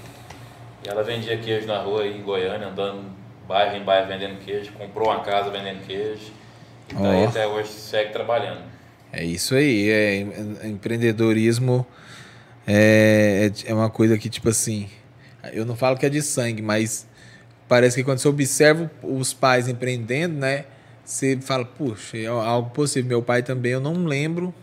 E 0.84 0.88
ela 0.88 1.02
vendia 1.02 1.36
queijo 1.36 1.66
na 1.66 1.78
rua 1.78 2.02
aí 2.02 2.16
em 2.16 2.22
Goiânia, 2.22 2.68
andando 2.68 3.04
bairro 3.48 3.76
em 3.76 3.82
bairro 3.82 4.06
vendendo 4.06 4.38
queijo, 4.38 4.70
comprou 4.72 5.08
uma 5.08 5.20
casa 5.20 5.50
vendendo 5.50 5.84
queijo. 5.84 6.32
E 6.88 6.94
tá 6.94 7.00
oh. 7.00 7.28
até 7.28 7.46
hoje 7.48 7.70
segue 7.70 8.12
trabalhando. 8.12 8.62
É 9.12 9.24
isso 9.24 9.56
aí, 9.56 9.90
é 9.90 10.66
empreendedorismo 10.68 11.84
é, 12.64 13.50
é, 13.66 13.70
é 13.70 13.74
uma 13.74 13.90
coisa 13.90 14.16
que, 14.16 14.28
tipo 14.28 14.48
assim, 14.48 14.88
eu 15.52 15.64
não 15.64 15.74
falo 15.74 15.96
que 15.96 16.06
é 16.06 16.08
de 16.08 16.22
sangue, 16.22 16.62
mas 16.62 17.08
parece 17.68 17.96
que 17.96 18.04
quando 18.04 18.18
você 18.18 18.28
observa 18.28 18.88
os 19.02 19.34
pais 19.34 19.66
empreendendo, 19.66 20.36
né? 20.38 20.66
Você 21.10 21.36
fala, 21.40 21.64
puxa, 21.64 22.16
é 22.16 22.26
algo 22.26 22.70
possível. 22.70 23.08
Meu 23.08 23.20
pai 23.20 23.42
também, 23.42 23.72
eu 23.72 23.80
não 23.80 24.04
lembro. 24.04 24.54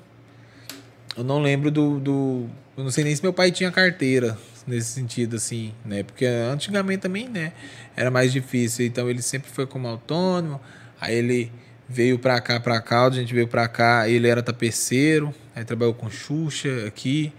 Eu 1.18 1.26
não 1.26 1.41
lembro 1.41 1.70
do, 1.70 2.00
do. 2.00 2.45
Eu 2.78 2.86
não 2.86 2.89
sei 2.89 3.04
nem 3.04 3.14
se 3.14 3.22
meu 3.22 3.34
pai 3.34 3.52
tinha 3.52 3.70
carteira 3.70 4.38
nesse 4.66 4.91
sentido, 4.91 5.36
assim, 5.36 5.74
né? 5.84 6.04
Porque 6.04 6.26
antigamente 6.26 7.02
também, 7.02 7.28
né? 7.28 7.52
Era 7.98 8.10
mais 8.10 8.32
difícil. 8.32 8.86
Então 8.86 9.10
ele 9.10 9.22
sempre 9.22 9.52
foi 9.52 9.68
como 9.68 9.89
autônomo. 9.89 10.62
Aí 11.02 11.16
ele 11.16 11.52
veio 11.89 12.18
pra 12.18 12.39
cá, 12.39 12.62
pra 12.62 12.80
cá, 12.80 13.08
a 13.08 13.10
gente 13.10 13.34
veio 13.34 13.50
pra 13.50 13.68
cá. 13.68 14.08
Ele 14.08 14.26
era 14.26 14.41
tapeceiro. 14.41 15.36
Aí 15.54 15.66
trabalhou 15.66 15.93
com 15.93 16.10
Xuxa 16.10 16.86
aqui 16.88 17.34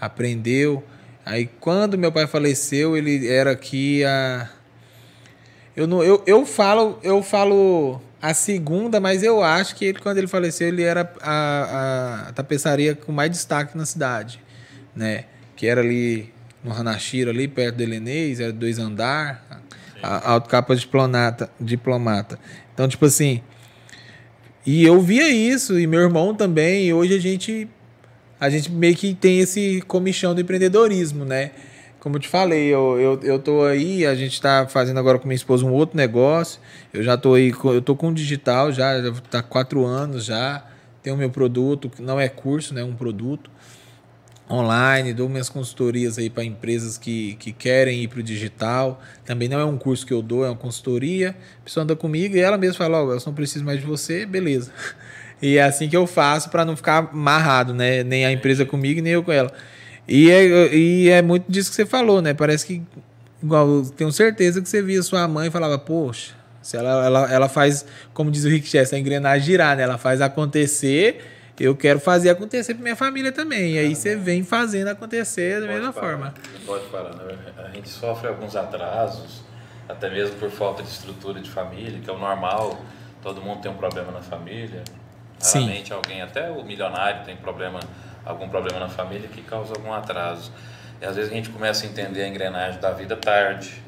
aprendeu. 0.00 0.82
Aí 1.26 1.50
quando 1.60 1.98
meu 1.98 2.10
pai 2.10 2.26
faleceu, 2.26 2.96
ele 2.96 3.28
era 3.28 3.50
aqui 3.50 4.02
a 4.04 4.48
eu 5.76 5.86
não 5.86 6.02
eu, 6.02 6.22
eu 6.26 6.46
falo, 6.46 6.98
eu 7.02 7.22
falo 7.22 8.00
a 8.24 8.32
segunda, 8.32 9.00
mas 9.00 9.22
eu 9.22 9.42
acho 9.42 9.76
que 9.76 9.84
ele 9.84 9.98
quando 9.98 10.16
ele 10.16 10.26
faleceu, 10.26 10.68
ele 10.68 10.82
era 10.82 11.12
a, 11.20 11.30
a, 11.30 12.28
a 12.30 12.32
tapeçaria 12.32 12.94
com 12.94 13.12
mais 13.12 13.30
destaque 13.30 13.76
na 13.76 13.84
cidade, 13.84 14.40
né? 14.96 15.26
Que 15.54 15.66
era 15.66 15.82
ali 15.82 16.32
no 16.64 16.72
Hanashiro 16.72 17.28
ali 17.28 17.46
perto 17.46 17.76
do 17.76 17.82
Helenês, 17.82 18.40
era 18.40 18.50
dois 18.50 18.78
andar, 18.78 19.44
a, 20.02 20.08
a 20.08 20.30
autocapa 20.30 20.74
diplomata, 20.74 21.50
diplomata. 21.60 22.38
Então, 22.72 22.88
tipo 22.88 23.04
assim, 23.04 23.42
e 24.64 24.82
eu 24.82 25.02
via 25.02 25.28
isso, 25.28 25.78
e 25.78 25.86
meu 25.86 26.00
irmão 26.00 26.34
também, 26.34 26.86
e 26.86 26.94
hoje 26.94 27.14
a 27.14 27.20
gente 27.20 27.68
a 28.40 28.48
gente 28.48 28.72
meio 28.72 28.96
que 28.96 29.14
tem 29.14 29.40
esse 29.40 29.82
comichão 29.82 30.34
do 30.34 30.40
empreendedorismo, 30.40 31.26
né? 31.26 31.50
Como 32.04 32.16
eu 32.16 32.20
te 32.20 32.28
falei, 32.28 32.66
eu, 32.66 33.00
eu, 33.00 33.20
eu 33.22 33.38
tô 33.38 33.64
aí, 33.64 34.04
a 34.04 34.14
gente 34.14 34.38
tá 34.38 34.66
fazendo 34.68 35.00
agora 35.00 35.18
com 35.18 35.26
minha 35.26 35.34
esposa 35.34 35.64
um 35.64 35.72
outro 35.72 35.96
negócio. 35.96 36.60
Eu 36.92 37.02
já 37.02 37.16
tô 37.16 37.32
aí, 37.32 37.50
eu 37.64 37.80
tô 37.80 37.96
com 37.96 38.12
digital 38.12 38.70
já, 38.70 39.00
já 39.00 39.10
tá 39.30 39.42
quatro 39.42 39.86
anos 39.86 40.26
já. 40.26 40.66
Tenho 41.02 41.16
meu 41.16 41.30
produto, 41.30 41.88
que 41.88 42.02
não 42.02 42.20
é 42.20 42.28
curso, 42.28 42.74
né? 42.74 42.82
É 42.82 42.84
um 42.84 42.94
produto 42.94 43.50
online, 44.50 45.14
dou 45.14 45.30
minhas 45.30 45.48
consultorias 45.48 46.18
aí 46.18 46.28
para 46.28 46.44
empresas 46.44 46.98
que, 46.98 47.36
que 47.36 47.52
querem 47.52 48.02
ir 48.02 48.08
para 48.08 48.20
o 48.20 48.22
digital. 48.22 49.00
Também 49.24 49.48
não 49.48 49.58
é 49.58 49.64
um 49.64 49.78
curso 49.78 50.04
que 50.04 50.12
eu 50.12 50.20
dou, 50.20 50.44
é 50.44 50.50
uma 50.50 50.56
consultoria. 50.56 51.34
A 51.62 51.64
pessoa 51.64 51.84
anda 51.84 51.96
comigo 51.96 52.36
e 52.36 52.40
ela 52.40 52.58
mesma 52.58 52.76
fala: 52.76 53.02
Ó, 53.02 53.06
oh, 53.06 53.12
eu 53.14 53.22
não 53.24 53.32
preciso 53.32 53.64
mais 53.64 53.80
de 53.80 53.86
você, 53.86 54.26
beleza. 54.26 54.70
E 55.42 55.58
é 55.58 55.62
assim 55.62 55.88
que 55.88 55.96
eu 55.96 56.06
faço 56.06 56.48
para 56.48 56.64
não 56.64 56.74
ficar 56.74 57.10
amarrado, 57.12 57.74
né? 57.74 58.02
Nem 58.02 58.24
a 58.24 58.32
empresa 58.32 58.64
comigo, 58.64 59.02
nem 59.02 59.12
eu 59.12 59.22
com 59.22 59.32
ela. 59.32 59.52
E 60.06 60.30
é, 60.30 60.74
e 60.74 61.08
é 61.08 61.22
muito 61.22 61.50
disso 61.50 61.70
que 61.70 61.76
você 61.76 61.86
falou, 61.86 62.20
né? 62.20 62.34
Parece 62.34 62.66
que, 62.66 62.82
igual, 63.42 63.82
tenho 63.96 64.12
certeza 64.12 64.60
que 64.60 64.68
você 64.68 64.82
via 64.82 65.02
sua 65.02 65.26
mãe 65.26 65.48
e 65.48 65.50
falava, 65.50 65.78
poxa, 65.78 66.34
se 66.60 66.76
ela, 66.76 67.04
ela, 67.04 67.32
ela 67.32 67.48
faz, 67.48 67.86
como 68.12 68.30
diz 68.30 68.44
o 68.44 68.48
Rick 68.48 68.66
Chester, 68.66 68.96
a 68.96 69.00
engrenagem 69.00 69.46
girar, 69.46 69.76
né? 69.76 69.82
Ela 69.82 69.98
faz 69.98 70.20
acontecer, 70.20 71.24
eu 71.58 71.76
quero 71.76 72.00
fazer 72.00 72.30
acontecer 72.30 72.74
para 72.74 72.82
minha 72.82 72.96
família 72.96 73.32
também. 73.32 73.74
E 73.74 73.78
aí 73.78 73.94
você 73.94 74.16
vem 74.16 74.42
fazendo 74.42 74.88
acontecer 74.88 75.60
da 75.60 75.66
mesma 75.66 75.92
parar, 75.92 76.06
forma. 76.06 76.34
Não 76.52 76.60
pode 76.66 76.86
parar, 76.88 77.14
né? 77.14 77.36
A 77.56 77.70
gente 77.70 77.88
sofre 77.88 78.28
alguns 78.28 78.56
atrasos, 78.56 79.42
até 79.88 80.10
mesmo 80.10 80.36
por 80.36 80.50
falta 80.50 80.82
de 80.82 80.88
estrutura 80.88 81.40
de 81.40 81.50
família, 81.50 81.98
que 82.02 82.10
é 82.10 82.12
o 82.12 82.18
normal, 82.18 82.82
todo 83.22 83.40
mundo 83.40 83.60
tem 83.60 83.70
um 83.70 83.76
problema 83.76 84.10
na 84.12 84.20
família. 84.20 84.82
Raramente 85.42 85.88
Sim. 85.88 85.94
alguém, 85.94 86.22
até 86.22 86.50
o 86.50 86.64
milionário 86.64 87.24
tem 87.24 87.36
problema 87.36 87.80
algum 88.24 88.48
problema 88.48 88.80
na 88.80 88.88
família 88.88 89.28
que 89.28 89.42
causa 89.42 89.74
algum 89.74 89.92
atraso. 89.92 90.52
E 91.00 91.04
às 91.04 91.16
vezes 91.16 91.30
a 91.30 91.34
gente 91.34 91.50
começa 91.50 91.86
a 91.86 91.88
entender 91.88 92.22
a 92.22 92.28
engrenagem 92.28 92.80
da 92.80 92.90
vida 92.92 93.16
tarde, 93.16 93.82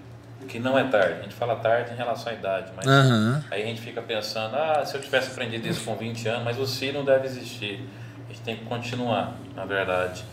que 0.49 0.59
não 0.59 0.79
é 0.79 0.85
tarde. 0.85 1.21
A 1.21 1.23
gente 1.23 1.35
fala 1.35 1.57
tarde 1.57 1.93
em 1.93 1.97
relação 1.97 2.33
à 2.33 2.35
idade, 2.35 2.73
mas 2.77 2.87
uhum. 2.87 3.43
aí 3.51 3.63
a 3.63 3.67
gente 3.67 3.81
fica 3.81 4.03
pensando, 4.03 4.55
ah, 4.55 4.85
se 4.85 4.95
eu 4.95 5.01
tivesse 5.01 5.31
aprendido 5.31 5.67
isso 5.67 5.85
com 5.85 5.97
20 5.97 6.29
anos, 6.29 6.45
mas 6.45 6.59
o 6.59 6.67
si 6.67 6.93
não 6.93 7.05
deve 7.05 7.27
existir. 7.27 7.89
A 8.29 8.33
gente 8.33 8.43
tem 8.43 8.57
que 8.57 8.65
continuar, 8.65 9.35
na 9.55 9.65
verdade. 9.65 10.25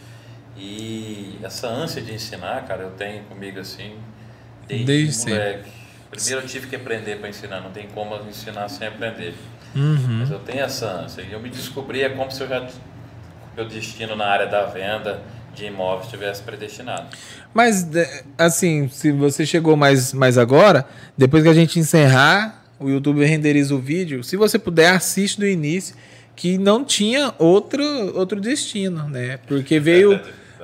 E 0.57 1.39
essa 1.41 1.67
ânsia 1.67 2.01
de 2.01 2.13
ensinar, 2.13 2.65
cara, 2.65 2.83
eu 2.83 2.91
tenho 2.91 3.23
comigo 3.25 3.59
assim, 3.59 3.97
desde, 4.67 4.85
desde 4.85 5.29
moleque. 5.29 5.71
Primeiro 6.09 6.41
eu 6.41 6.47
tive 6.47 6.67
que 6.67 6.75
aprender 6.75 7.17
para 7.17 7.29
ensinar, 7.29 7.61
não 7.61 7.71
tem 7.71 7.87
como 7.87 8.15
ensinar 8.27 8.69
sem 8.69 8.87
aprender. 8.87 9.33
Uhum. 9.75 10.19
Mas 10.19 10.29
eu 10.29 10.39
tenho 10.39 10.63
essa 10.63 10.87
ânsia. 10.87 11.23
E 11.23 11.31
eu 11.31 11.39
me 11.39 11.49
descobri, 11.49 12.03
é 12.03 12.09
como 12.09 12.29
se 12.29 12.41
eu 12.41 12.47
já 12.47 12.67
meu 13.55 13.65
destino 13.67 14.15
na 14.15 14.25
área 14.25 14.47
da 14.47 14.65
venda 14.65 15.21
de 15.53 15.65
imóveis 15.65 16.09
tivesse 16.09 16.41
predestinado. 16.41 17.07
Mas, 17.53 17.87
assim, 18.37 18.87
se 18.89 19.11
você 19.11 19.45
chegou 19.45 19.75
mais, 19.75 20.13
mais 20.13 20.37
agora, 20.37 20.85
depois 21.17 21.43
que 21.43 21.49
a 21.49 21.53
gente 21.53 21.79
encerrar, 21.79 22.63
o 22.79 22.89
YouTube 22.89 23.23
renderiza 23.23 23.73
o 23.75 23.79
vídeo. 23.79 24.23
Se 24.23 24.35
você 24.35 24.57
puder, 24.57 24.89
assiste 24.89 25.39
do 25.39 25.47
início, 25.47 25.95
que 26.35 26.57
não 26.57 26.83
tinha 26.83 27.33
outro, 27.37 27.83
outro 28.17 28.41
destino, 28.41 29.07
né? 29.07 29.37
Porque 29.47 29.79
veio. 29.79 30.19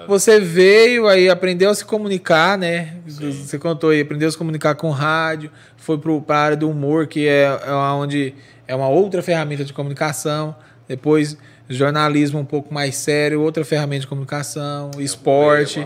Você 0.08 0.40
veio 0.40 1.08
aí, 1.08 1.30
aprendeu 1.30 1.70
a 1.70 1.76
se 1.76 1.84
comunicar, 1.84 2.58
né? 2.58 2.96
Sim. 3.06 3.32
Você 3.32 3.60
contou 3.60 3.90
aí, 3.90 4.00
aprendeu 4.00 4.30
a 4.30 4.32
se 4.32 4.38
comunicar 4.38 4.74
com 4.74 4.90
rádio, 4.92 5.52
foi 5.76 5.98
para 5.98 6.38
a 6.38 6.42
área 6.42 6.58
do 6.58 6.70
humor, 6.70 7.06
que 7.06 7.28
é, 7.28 7.44
é 7.44 7.72
onde 7.72 8.34
é 8.66 8.74
uma 8.74 8.88
outra 8.88 9.22
ferramenta 9.22 9.64
de 9.64 9.74
comunicação. 9.74 10.56
Depois 10.88 11.38
jornalismo 11.70 12.40
um 12.40 12.46
pouco 12.46 12.74
mais 12.74 12.96
sério, 12.96 13.42
outra 13.42 13.64
ferramenta 13.64 14.02
de 14.02 14.08
comunicação, 14.08 14.90
esporte. 14.98 15.86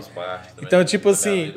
Então, 0.62 0.82
tipo 0.84 1.10
assim, 1.10 1.52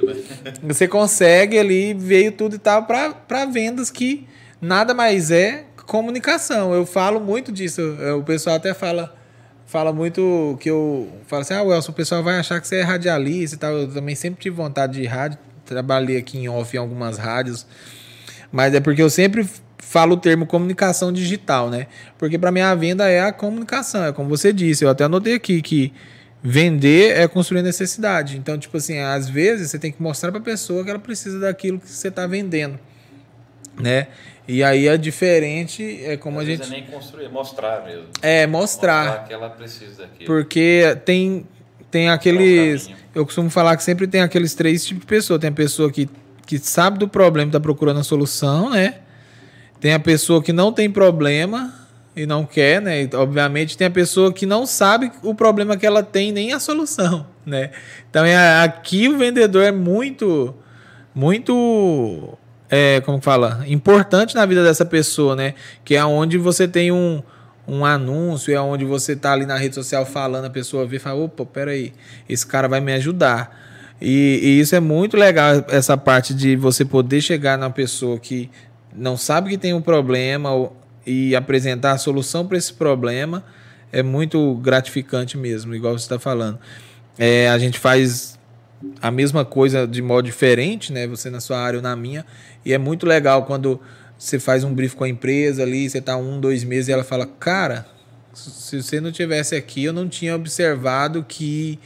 você 0.62 0.88
consegue 0.88 1.58
ali, 1.58 1.94
veio 1.94 2.34
tudo 2.34 2.56
e 2.56 2.60
tal 2.60 2.84
para 2.84 3.46
vendas 3.46 3.90
que 3.90 4.28
nada 4.62 4.94
mais 4.94 5.32
é 5.32 5.64
comunicação. 5.86 6.74
Eu 6.74 6.86
falo 6.86 7.22
muito 7.22 7.52
disso. 7.52 7.82
O 8.20 8.24
pessoal 8.24 8.58
até 8.58 8.74
fala 8.74 9.16
fala 9.66 9.92
muito 9.92 10.58
que 10.60 10.70
eu 10.70 11.10
falo 11.28 11.42
assim: 11.42 11.54
"Ah, 11.54 11.64
Welson, 11.64 11.92
o 11.92 11.96
pessoal 11.96 12.22
vai 12.22 12.38
achar 12.38 12.60
que 12.60 12.68
você 12.68 12.78
é 12.78 12.82
radialista 12.84 13.56
e 13.56 13.60
tal". 13.60 13.72
Eu 13.74 13.88
também 13.94 14.16
sempre 14.16 14.42
tive 14.42 14.56
vontade 14.56 15.00
de 15.00 15.06
rádio, 15.06 15.38
trabalhei 15.66 16.18
aqui 16.18 16.38
em 16.38 16.50
off 16.50 16.76
em 16.76 16.80
algumas 16.80 17.18
rádios. 17.18 17.66
Mas 18.52 18.74
é 18.74 18.80
porque 18.80 19.02
eu 19.02 19.10
sempre 19.10 19.48
falo 19.98 20.14
o 20.14 20.18
termo 20.18 20.46
comunicação 20.46 21.12
digital, 21.12 21.72
né? 21.72 21.88
Porque 22.20 22.38
para 22.38 22.52
mim 22.52 22.60
a 22.60 22.76
venda 22.76 23.10
é 23.10 23.20
a 23.20 23.32
comunicação, 23.32 24.06
é 24.06 24.14
como 24.14 24.30
você 24.30 24.54
disse, 24.54 24.86
eu 24.86 24.90
até 24.92 25.06
anotei 25.06 25.34
aqui 25.34 25.60
que 25.60 25.92
vender 26.44 27.18
é 27.18 27.28
construir 27.28 27.64
necessidade. 27.64 28.38
Então, 28.38 28.60
tipo 28.60 28.78
assim, 28.78 29.00
às 29.00 29.28
vezes 29.28 29.72
você 29.72 29.80
tem 29.80 29.92
que 29.92 30.00
mostrar 30.00 30.32
para 30.32 30.40
a 30.40 30.44
pessoa 30.44 30.84
que 30.84 30.92
ela 30.92 31.00
precisa 31.00 31.40
daquilo 31.40 31.80
que 31.80 31.90
você 31.90 32.10
está 32.10 32.28
vendendo, 32.28 32.78
né? 33.76 34.10
E 34.48 34.64
aí 34.64 34.88
é 34.88 34.96
diferente, 34.98 36.00
é 36.04 36.16
como 36.16 36.40
às 36.40 36.48
a 36.48 36.52
gente 36.52 36.68
é 36.68 36.70
nem 36.70 36.84
construir, 36.84 37.26
é 37.26 37.30
mostrar 37.30 37.84
mesmo. 37.84 38.06
É, 38.22 38.46
mostrar. 38.46 39.06
Mostrar 39.06 39.28
que 39.28 39.34
ela 39.34 39.50
precisa 39.50 40.04
daquilo. 40.04 40.26
Porque 40.28 40.96
tem 41.04 41.44
tem 41.90 42.10
aqueles, 42.10 42.88
eu 43.16 43.26
costumo 43.26 43.50
falar 43.50 43.76
que 43.76 43.82
sempre 43.82 44.06
tem 44.06 44.22
aqueles 44.22 44.54
três 44.54 44.86
tipos 44.86 45.02
de 45.02 45.08
pessoa, 45.08 45.40
tem 45.40 45.50
a 45.50 45.54
pessoa 45.54 45.92
que 45.92 46.08
que 46.46 46.60
sabe 46.60 46.98
do 47.00 47.10
problema, 47.10 47.50
está 47.50 47.60
procurando 47.60 48.00
a 48.00 48.04
solução, 48.04 48.70
né? 48.70 49.00
Tem 49.80 49.94
a 49.94 50.00
pessoa 50.00 50.42
que 50.42 50.52
não 50.52 50.72
tem 50.72 50.90
problema 50.90 51.74
e 52.16 52.26
não 52.26 52.46
quer, 52.46 52.82
né? 52.82 53.08
Obviamente 53.14 53.78
tem 53.78 53.88
a 53.88 53.92
pessoa 53.92 54.34
que 54.34 54.46
não 54.46 54.66
sabe 54.66 55.12
o 55.22 55.36
problema 55.36 55.78
que 55.78 55.86
ela 55.86 56.02
tem 56.02 56.32
nem 56.32 56.52
a 56.52 56.60
solução, 56.60 57.28
né? 57.46 57.72
Então 58.10 58.26
é, 58.26 58.64
aqui 58.64 59.08
o 59.08 59.18
vendedor 59.18 59.64
é 59.64 59.72
muito, 59.72 60.56
muito, 61.14 62.38
é, 62.70 63.02
como 63.02 63.22
fala, 63.22 63.64
importante 63.68 64.34
na 64.34 64.46
vida 64.46 64.64
dessa 64.64 64.84
pessoa, 64.84 65.36
né? 65.36 65.54
Que 65.86 65.96
é 65.96 66.04
onde 66.04 66.40
você 66.40 66.68
tem 66.68 66.92
um, 66.92 67.22
um 67.68 67.86
anúncio, 67.86 68.52
é 68.52 68.60
onde 68.60 68.84
você 68.84 69.16
tá 69.16 69.34
ali 69.34 69.46
na 69.46 69.58
rede 69.58 69.76
social 69.76 70.04
falando, 70.04 70.46
a 70.46 70.50
pessoa 70.50 70.88
vê 70.88 70.96
e 70.96 71.00
fala, 71.00 71.24
opa, 71.24 71.46
peraí, 71.46 71.94
esse 72.28 72.48
cara 72.48 72.68
vai 72.68 72.80
me 72.82 72.94
ajudar. 72.94 73.66
E, 74.02 74.40
e, 74.42 74.60
isso 74.60 74.76
é 74.76 74.80
muito 74.80 75.18
legal, 75.18 75.66
essa 75.70 75.98
parte 75.98 76.34
de 76.34 76.56
você 76.56 76.86
poder 76.86 77.20
chegar 77.20 77.58
na 77.58 77.70
pessoa 77.70 78.20
que 78.20 78.50
não 78.98 79.16
sabe 79.16 79.52
que 79.52 79.58
tem 79.58 79.74
um 79.74 79.82
problema 79.82 80.50
e 81.06 81.36
apresentar 81.36 81.92
a 81.92 81.98
solução 81.98 82.46
para 82.46 82.58
esse 82.58 82.74
problema 82.74 83.46
é 83.92 84.04
muito 84.04 84.56
gratificante 84.56 85.38
mesmo, 85.38 85.74
igual 85.74 85.98
você 85.98 86.06
está 86.06 86.20
falando. 86.20 86.60
É, 87.18 87.48
a 87.50 87.58
gente 87.58 87.80
faz 87.80 88.38
a 89.02 89.10
mesma 89.10 89.46
coisa 89.46 89.88
de 89.88 90.02
modo 90.02 90.26
diferente, 90.26 90.92
né? 90.92 91.08
Você 91.08 91.30
na 91.30 91.40
sua 91.40 91.60
área 91.60 91.78
ou 91.78 91.84
na 91.84 91.96
minha, 91.96 92.26
e 92.66 92.74
é 92.74 92.78
muito 92.78 93.06
legal 93.06 93.46
quando 93.46 93.80
você 94.18 94.40
faz 94.40 94.64
um 94.64 94.74
brief 94.74 94.96
com 94.96 95.04
a 95.04 95.10
empresa 95.10 95.64
ali, 95.64 95.90
você 95.90 96.00
está 96.00 96.18
um, 96.18 96.40
dois 96.40 96.64
meses 96.64 96.90
e 96.90 96.92
ela 96.92 97.04
fala, 97.04 97.26
cara, 97.26 97.86
se 98.34 98.82
você 98.82 99.00
não 99.00 99.12
tivesse 99.12 99.56
aqui, 99.56 99.84
eu 99.84 99.94
não 99.94 100.10
tinha 100.10 100.36
observado 100.36 101.24
que 101.24 101.80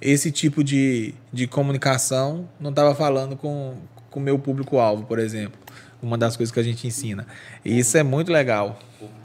esse 0.00 0.30
tipo 0.30 0.62
de, 0.62 1.14
de 1.32 1.46
comunicação 1.46 2.48
não 2.60 2.70
estava 2.70 2.94
falando 2.94 3.36
com 3.36 3.76
o 4.12 4.20
meu 4.20 4.38
público-alvo, 4.38 5.04
por 5.04 5.18
exemplo 5.18 5.65
uma 6.02 6.16
das 6.18 6.36
coisas 6.36 6.52
que 6.52 6.60
a 6.60 6.62
gente 6.62 6.86
ensina. 6.86 7.26
E 7.64 7.78
isso 7.78 7.96
é 7.96 8.02
muito 8.02 8.32
legal. 8.32 8.78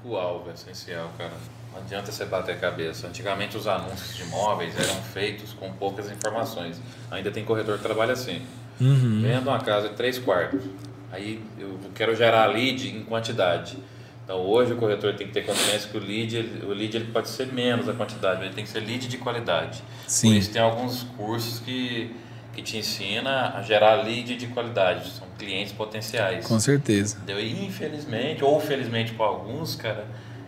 O 0.03 0.15
alvo 0.15 0.49
é 0.49 0.53
essencial, 0.53 1.11
cara. 1.17 1.33
Não 1.73 1.81
adianta 1.81 2.11
você 2.11 2.25
bater 2.25 2.55
a 2.55 2.57
cabeça. 2.57 3.07
Antigamente 3.07 3.55
os 3.57 3.67
anúncios 3.67 4.15
de 4.15 4.23
imóveis 4.23 4.77
eram 4.77 5.01
feitos 5.01 5.53
com 5.53 5.71
poucas 5.73 6.11
informações. 6.11 6.81
Ainda 7.09 7.31
tem 7.31 7.45
corretor 7.45 7.77
que 7.77 7.83
trabalha 7.83 8.13
assim. 8.13 8.41
Uhum. 8.79 9.21
Vendo 9.21 9.47
uma 9.47 9.59
casa 9.59 9.89
de 9.89 9.95
três 9.95 10.17
quartos. 10.19 10.63
Aí 11.11 11.41
eu 11.59 11.79
quero 11.93 12.15
gerar 12.15 12.45
lead 12.47 12.89
em 12.89 13.03
quantidade. 13.03 13.77
Então 14.23 14.39
hoje 14.39 14.73
o 14.73 14.77
corretor 14.77 15.13
tem 15.15 15.27
que 15.27 15.33
ter 15.33 15.45
consciência 15.45 15.89
que 15.89 15.97
o 15.97 15.99
lead, 15.99 16.37
ele, 16.37 16.65
o 16.65 16.69
lead 16.69 16.95
ele 16.95 17.11
pode 17.11 17.27
ser 17.29 17.51
menos 17.51 17.89
a 17.89 17.93
quantidade, 17.93 18.37
mas 18.37 18.45
ele 18.45 18.55
tem 18.55 18.63
que 18.63 18.69
ser 18.69 18.79
lead 18.79 19.07
de 19.07 19.17
qualidade. 19.17 19.83
Sim. 20.07 20.29
Por 20.29 20.37
isso 20.37 20.51
tem 20.51 20.61
alguns 20.61 21.03
cursos 21.17 21.59
que 21.59 22.15
que 22.53 22.61
te 22.61 22.77
ensina 22.77 23.55
a 23.55 23.61
gerar 23.61 23.95
lead 23.95 24.35
de 24.35 24.47
qualidade, 24.47 25.09
são 25.09 25.27
clientes 25.37 25.71
potenciais. 25.73 26.45
Com 26.45 26.59
certeza. 26.59 27.17
Entendeu? 27.17 27.39
E 27.39 27.65
infelizmente, 27.65 28.43
ou 28.43 28.59
felizmente 28.59 29.13
para 29.13 29.25
alguns, 29.25 29.75
cara, 29.75 30.05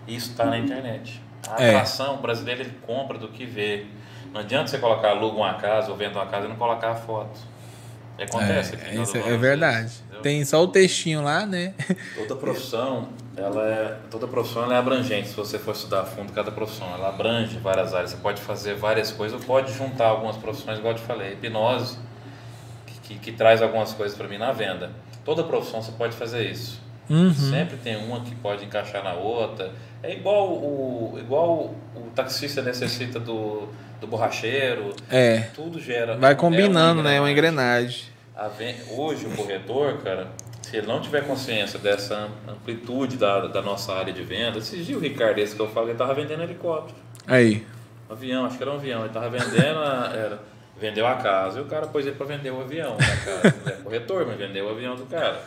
isso 0.07 0.31
está 0.31 0.45
na 0.45 0.57
internet. 0.57 1.21
A 1.47 1.63
é. 1.63 1.69
atração, 1.69 2.15
o 2.15 2.17
brasileiro 2.17 2.61
ele 2.61 2.73
compra 2.85 3.17
do 3.17 3.29
que 3.29 3.45
vê. 3.45 3.85
Não 4.33 4.41
adianta 4.41 4.67
você 4.67 4.77
colocar 4.77 5.09
aluga 5.09 5.37
uma 5.37 5.53
casa 5.55 5.91
ou 5.91 5.97
venda 5.97 6.19
uma 6.19 6.25
casa 6.25 6.45
e 6.45 6.49
não 6.49 6.55
colocar 6.55 6.91
a 6.91 6.95
foto. 6.95 7.39
Acontece 8.21 8.75
é, 8.75 8.77
aqui. 8.77 9.17
é, 9.17 9.33
é 9.33 9.37
verdade. 9.37 9.91
Tem 10.21 10.43
só 10.45 10.63
o 10.63 10.67
textinho 10.67 11.21
lá, 11.23 11.45
né? 11.45 11.73
Toda 12.15 12.35
profissão, 12.35 13.09
ela 13.35 13.67
é, 13.67 13.97
toda 14.11 14.27
profissão 14.27 14.71
é 14.71 14.77
abrangente. 14.77 15.29
Se 15.29 15.35
você 15.35 15.57
for 15.57 15.71
estudar 15.71 16.01
a 16.01 16.05
fundo 16.05 16.31
cada 16.31 16.51
profissão, 16.51 16.87
ela 16.93 17.09
abrange 17.09 17.57
várias 17.57 17.93
áreas. 17.93 18.11
Você 18.11 18.17
pode 18.17 18.41
fazer 18.41 18.75
várias 18.75 19.11
coisas, 19.11 19.43
pode 19.43 19.73
juntar 19.73 20.07
algumas 20.07 20.37
profissões, 20.37 20.77
igual 20.77 20.93
eu 20.93 20.99
te 20.99 21.05
falei, 21.05 21.33
hipnose, 21.33 21.97
que, 22.85 22.99
que, 22.99 23.19
que 23.19 23.31
traz 23.31 23.61
algumas 23.61 23.93
coisas 23.93 24.17
para 24.17 24.27
mim 24.27 24.37
na 24.37 24.51
venda. 24.51 24.91
Toda 25.25 25.43
profissão 25.43 25.81
você 25.81 25.91
pode 25.93 26.15
fazer 26.15 26.49
isso. 26.49 26.81
Uhum. 27.09 27.33
Sempre 27.33 27.77
tem 27.77 27.97
uma 27.97 28.21
que 28.21 28.35
pode 28.35 28.65
encaixar 28.65 29.03
na 29.03 29.13
outra. 29.13 29.71
É 30.01 30.13
igual 30.13 30.49
o, 30.49 31.17
igual 31.19 31.73
o, 31.95 32.09
taxista 32.15 32.61
necessita 32.61 33.19
do, 33.19 33.67
do 33.99 34.07
borracheiro. 34.07 34.93
É. 35.09 35.49
Tudo 35.55 35.79
gera. 35.79 36.15
Vai 36.17 36.33
é 36.33 36.35
combinando, 36.35 37.01
uma 37.01 37.09
né? 37.09 37.19
Uma 37.19 37.31
engrenagem. 37.31 38.05
Hoje 38.91 39.25
o 39.25 39.35
corretor, 39.35 39.97
cara, 40.01 40.27
se 40.63 40.77
ele 40.77 40.87
não 40.87 40.99
tiver 41.01 41.25
consciência 41.27 41.77
dessa 41.77 42.27
amplitude 42.47 43.17
da, 43.17 43.47
da 43.47 43.61
nossa 43.61 43.93
área 43.93 44.11
de 44.11 44.23
venda, 44.23 44.57
esses 44.57 44.85
dias 44.85 44.97
o 44.97 45.01
Ricardo, 45.01 45.37
esse 45.39 45.55
que 45.55 45.61
eu 45.61 45.67
falo, 45.69 45.89
ele 45.89 45.97
tava 45.97 46.13
vendendo 46.15 46.41
helicóptero. 46.41 46.97
Aí. 47.27 47.65
Um 48.09 48.13
avião, 48.13 48.45
acho 48.45 48.57
que 48.57 48.63
era 48.63 48.71
um 48.71 48.75
avião. 48.75 49.01
Ele 49.05 49.13
tava 49.13 49.29
vendendo, 49.29 49.79
a- 49.79 50.11
era, 50.15 50.39
vendeu 50.79 51.05
a 51.05 51.15
casa 51.15 51.59
e 51.59 51.61
o 51.61 51.65
cara 51.65 51.87
pôs 51.87 52.05
ele 52.05 52.15
para 52.15 52.25
vender 52.25 52.51
o 52.51 52.61
avião 52.61 52.97
da 52.97 53.05
casa. 53.05 53.55
É 53.67 53.71
corretor, 53.83 54.25
mas 54.25 54.37
vendeu 54.37 54.65
o 54.65 54.69
avião 54.69 54.95
do 54.95 55.05
cara. 55.05 55.41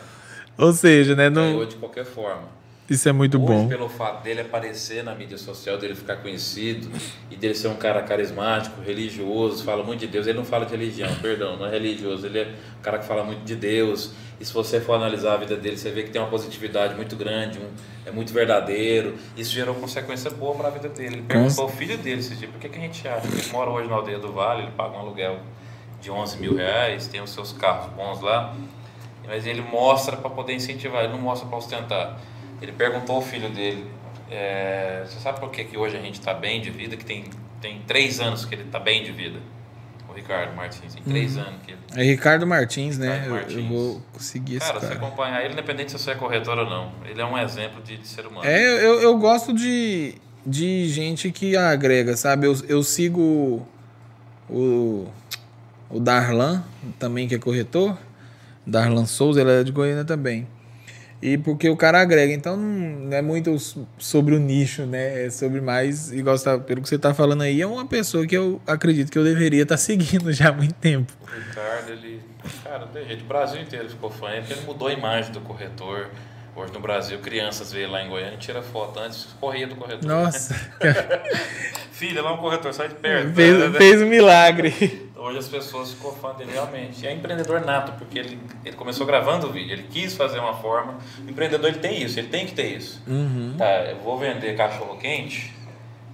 Ou 0.57 0.71
seja, 0.71 1.15
né? 1.15 1.29
Ganhou 1.29 1.59
Não... 1.59 1.65
de 1.67 1.75
qualquer 1.75 2.05
forma. 2.05 2.56
Isso 2.89 3.09
é 3.09 3.11
muito 3.11 3.37
Hoje, 3.37 3.45
bom. 3.47 3.67
pelo 3.67 3.89
fato 3.89 4.23
dele 4.23 4.39
aparecer 4.41 5.03
na 5.03 5.13
mídia 5.13 5.37
social, 5.37 5.77
dele 5.77 5.93
ficar 5.93 6.17
conhecido 6.17 6.89
e 7.29 7.35
dele 7.35 7.53
ser 7.53 7.67
um 7.67 7.75
cara 7.75 8.01
carismático, 8.01 8.81
religioso, 8.81 9.63
fala 9.65 9.83
muito 9.83 9.99
de 9.99 10.07
Deus. 10.07 10.25
Ele 10.25 10.37
não 10.37 10.45
fala 10.45 10.65
de 10.65 10.71
religião, 10.71 11.09
perdão, 11.21 11.57
não 11.57 11.65
é 11.65 11.69
religioso. 11.71 12.25
Ele 12.25 12.39
é 12.39 12.53
um 12.79 12.81
cara 12.81 12.99
que 12.99 13.05
fala 13.05 13.25
muito 13.25 13.43
de 13.43 13.55
Deus. 13.57 14.13
E 14.39 14.45
se 14.45 14.53
você 14.53 14.79
for 14.79 14.93
analisar 14.93 15.33
a 15.33 15.37
vida 15.37 15.57
dele, 15.57 15.75
você 15.77 15.91
vê 15.91 16.03
que 16.03 16.11
tem 16.11 16.21
uma 16.21 16.29
positividade 16.29 16.95
muito 16.95 17.15
grande, 17.17 17.59
um- 17.59 17.69
é 18.05 18.11
muito 18.11 18.31
verdadeiro. 18.31 19.15
Isso 19.35 19.51
gerou 19.51 19.75
consequência 19.75 20.31
boa 20.31 20.55
para 20.55 20.67
a 20.69 20.71
vida 20.71 20.87
dele. 20.87 21.15
Ele 21.15 21.21
perguntou 21.23 21.63
ao 21.65 21.69
filho 21.69 21.97
dele 21.97 22.19
esse 22.21 22.35
dia, 22.35 22.47
por 22.47 22.57
que, 22.59 22.69
que 22.69 22.77
a 22.77 22.81
gente 22.81 23.05
acha 23.05 23.27
ele 23.27 23.51
mora 23.51 23.69
hoje 23.69 23.89
na 23.89 23.95
aldeia 23.95 24.19
do 24.19 24.31
Vale, 24.31 24.61
ele 24.63 24.71
paga 24.77 24.95
um 24.95 24.99
aluguel 25.01 25.39
de 25.99 26.09
11 26.09 26.37
mil 26.39 26.55
reais, 26.55 27.07
tem 27.07 27.19
os 27.19 27.31
seus 27.31 27.51
carros 27.51 27.91
bons 27.93 28.21
lá, 28.21 28.55
mas 29.25 29.45
ele 29.45 29.61
mostra 29.61 30.15
para 30.15 30.29
poder 30.29 30.53
incentivar, 30.53 31.03
ele 31.03 31.11
não 31.11 31.19
mostra 31.19 31.49
para 31.49 31.57
ostentar. 31.57 32.17
Ele 32.61 32.71
perguntou 32.71 33.17
ao 33.17 33.21
filho 33.21 33.49
dele, 33.49 33.85
é, 34.31 35.03
você 35.05 35.19
sabe 35.19 35.39
por 35.39 35.51
que, 35.51 35.63
que 35.63 35.77
hoje 35.77 35.95
a 35.97 36.01
gente 36.01 36.15
está 36.19 36.33
bem 36.33 36.59
de 36.61 36.69
vida, 36.71 36.95
que 36.97 37.05
tem, 37.05 37.25
tem 37.61 37.81
três 37.85 38.19
anos 38.19 38.45
que 38.45 38.55
ele 38.55 38.63
está 38.63 38.79
bem 38.79 39.03
de 39.03 39.11
vida? 39.11 39.39
O 40.09 40.13
Ricardo 40.13 40.55
Martins, 40.55 40.95
tem 40.95 41.03
três 41.03 41.37
anos 41.37 41.61
que 41.63 41.71
ele... 41.73 41.79
É 41.95 42.01
Ricardo 42.03 42.47
Martins, 42.47 42.97
né? 42.97 43.19
Ricardo 43.19 43.25
Eu- 43.27 43.35
Eu, 43.35 43.41
Martins. 43.41 43.67
vou 43.69 44.01
seguir 44.17 44.55
esse 44.55 44.65
Cara, 44.67 44.79
cara. 44.79 44.93
você 44.93 44.97
acompanhar 44.97 45.43
ele, 45.43 45.53
independente 45.53 45.91
se 45.91 45.99
você 45.99 46.11
é 46.11 46.15
corretor 46.15 46.57
ou 46.57 46.65
não, 46.67 46.91
ele 47.05 47.21
é 47.21 47.25
um 47.25 47.37
exemplo 47.37 47.83
de, 47.83 47.97
de 47.97 48.07
ser 48.07 48.25
humano. 48.25 48.47
É, 48.47 48.59
eu, 48.83 49.01
eu 49.01 49.17
gosto 49.19 49.53
de, 49.53 50.15
de 50.45 50.87
gente 50.89 51.31
que 51.31 51.55
agrega, 51.55 52.17
sabe? 52.17 52.47
Eu, 52.47 52.55
eu 52.67 52.81
sigo 52.81 53.67
o, 54.49 55.07
o 55.89 55.99
Darlan, 55.99 56.63
também 56.97 57.27
que 57.27 57.35
é 57.35 57.37
corretor. 57.37 57.95
Darlan 58.65 59.05
Souza, 59.05 59.41
ele 59.41 59.51
é 59.51 59.63
de 59.63 59.71
Goiânia 59.71 60.03
também. 60.03 60.47
E 61.21 61.37
porque 61.37 61.67
o 61.67 61.75
cara 61.75 61.99
agrega, 61.99 62.31
então 62.31 62.55
não 62.55 63.15
é 63.15 63.21
muito 63.21 63.55
sobre 63.97 64.35
o 64.35 64.39
nicho, 64.39 64.85
né? 64.85 65.25
É 65.25 65.29
sobre 65.31 65.59
mais, 65.59 66.11
igual 66.11 66.37
você 66.37 66.45
tá, 66.45 66.59
pelo 66.59 66.81
que 66.81 66.87
você 66.87 66.97
tá 66.97 67.11
falando 67.13 67.41
aí, 67.41 67.59
é 67.59 67.65
uma 67.65 67.87
pessoa 67.87 68.25
que 68.27 68.37
eu 68.37 68.61
acredito 68.67 69.11
que 69.11 69.17
eu 69.17 69.23
deveria 69.23 69.63
estar 69.63 69.77
seguindo 69.77 70.31
já 70.31 70.49
há 70.49 70.53
muito 70.53 70.75
tempo. 70.75 71.11
O 71.21 71.25
Ricardo, 71.25 71.91
ele. 71.91 72.21
Cara, 72.63 72.79
não 72.79 72.87
tem 72.89 73.05
jeito. 73.05 73.23
O 73.23 73.27
Brasil 73.27 73.61
inteiro 73.61 73.89
ficou 73.89 74.11
fã, 74.11 74.27
porque 74.37 74.53
ele 74.53 74.61
mudou 74.61 74.87
a 74.87 74.93
imagem 74.93 75.31
do 75.31 75.41
corretor. 75.41 76.09
Hoje 76.55 76.73
no 76.73 76.79
Brasil, 76.79 77.19
crianças 77.19 77.71
veem 77.71 77.87
lá 77.87 78.03
em 78.03 78.09
Goiânia 78.09 78.33
e 78.33 78.37
tira 78.37 78.63
foto. 78.63 78.99
Antes 78.99 79.27
corria 79.39 79.67
do 79.67 79.75
corretor. 79.75 80.07
Nossa, 80.07 80.55
Filha, 81.91 82.21
lá 82.21 82.31
é 82.31 82.33
um 82.33 82.37
corretor, 82.37 82.73
sai 82.73 82.89
de 82.89 82.95
perto. 82.95 83.33
fez, 83.33 83.77
fez 83.77 84.01
um 84.01 84.07
milagre. 84.07 84.71
Hoje 85.17 85.39
as 85.39 85.47
pessoas 85.47 85.91
ficam 85.93 86.11
fã 86.13 86.33
dele 86.33 86.51
realmente. 86.51 87.03
E 87.03 87.07
é 87.07 87.13
empreendedor 87.13 87.61
nato, 87.65 87.93
porque 87.93 88.19
ele, 88.19 88.39
ele 88.63 88.75
começou 88.75 89.05
gravando 89.05 89.47
o 89.47 89.51
vídeo, 89.51 89.73
ele 89.73 89.83
quis 89.89 90.15
fazer 90.15 90.39
uma 90.39 90.53
forma. 90.55 90.97
O 91.25 91.29
empreendedor 91.29 91.69
ele 91.69 91.79
tem 91.79 92.01
isso, 92.01 92.19
ele 92.19 92.27
tem 92.27 92.45
que 92.45 92.53
ter 92.53 92.67
isso. 92.77 93.01
Uhum. 93.07 93.55
Tá, 93.57 93.65
eu 93.85 93.97
vou 93.97 94.17
vender 94.17 94.55
cachorro 94.55 94.97
quente. 94.97 95.53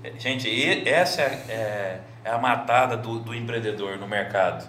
É, 0.03 0.11
Gente, 0.17 0.49
essa 0.87 1.21
é, 1.21 1.25
é- 1.49 1.99
é 2.25 2.31
a 2.31 2.37
matada 2.37 2.95
do, 2.95 3.19
do 3.19 3.35
empreendedor 3.35 3.97
no 3.97 4.07
mercado. 4.07 4.65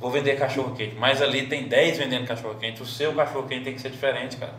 Vou 0.00 0.10
vender 0.10 0.36
cachorro 0.36 0.74
quente, 0.74 0.96
mas 0.96 1.22
ali 1.22 1.46
tem 1.46 1.68
10 1.68 1.98
vendendo 1.98 2.26
cachorro 2.26 2.56
quente. 2.56 2.82
O 2.82 2.86
seu 2.86 3.14
cachorro 3.14 3.46
quente 3.46 3.62
tem 3.64 3.74
que 3.74 3.80
ser 3.80 3.90
diferente, 3.90 4.36
cara. 4.36 4.52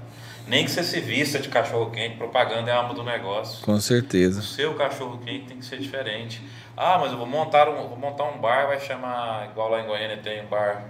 Nem 0.47 0.65
que 0.65 0.71
você 0.71 0.83
se 0.83 0.99
vista 0.99 1.39
de 1.39 1.47
cachorro 1.47 1.89
quente, 1.91 2.17
propaganda 2.17 2.69
é 2.69 2.73
a 2.73 2.77
alma 2.77 2.93
do 2.93 3.03
negócio. 3.03 3.63
Com 3.63 3.73
O 3.73 3.81
certeza. 3.81 4.41
seu 4.41 4.73
cachorro 4.75 5.17
quente 5.23 5.45
tem 5.45 5.57
que 5.57 5.65
ser 5.65 5.77
diferente. 5.77 6.41
Ah, 6.75 6.97
mas 6.99 7.11
eu 7.11 7.17
vou 7.17 7.25
montar 7.27 7.69
um, 7.69 7.87
vou 7.87 7.97
montar 7.97 8.25
um 8.25 8.37
bar, 8.39 8.67
vai 8.67 8.79
chamar, 8.79 9.47
igual 9.51 9.69
lá 9.69 9.81
em 9.81 9.85
Goiânia 9.85 10.17
tem 10.17 10.43
um 10.43 10.47
bar 10.47 10.83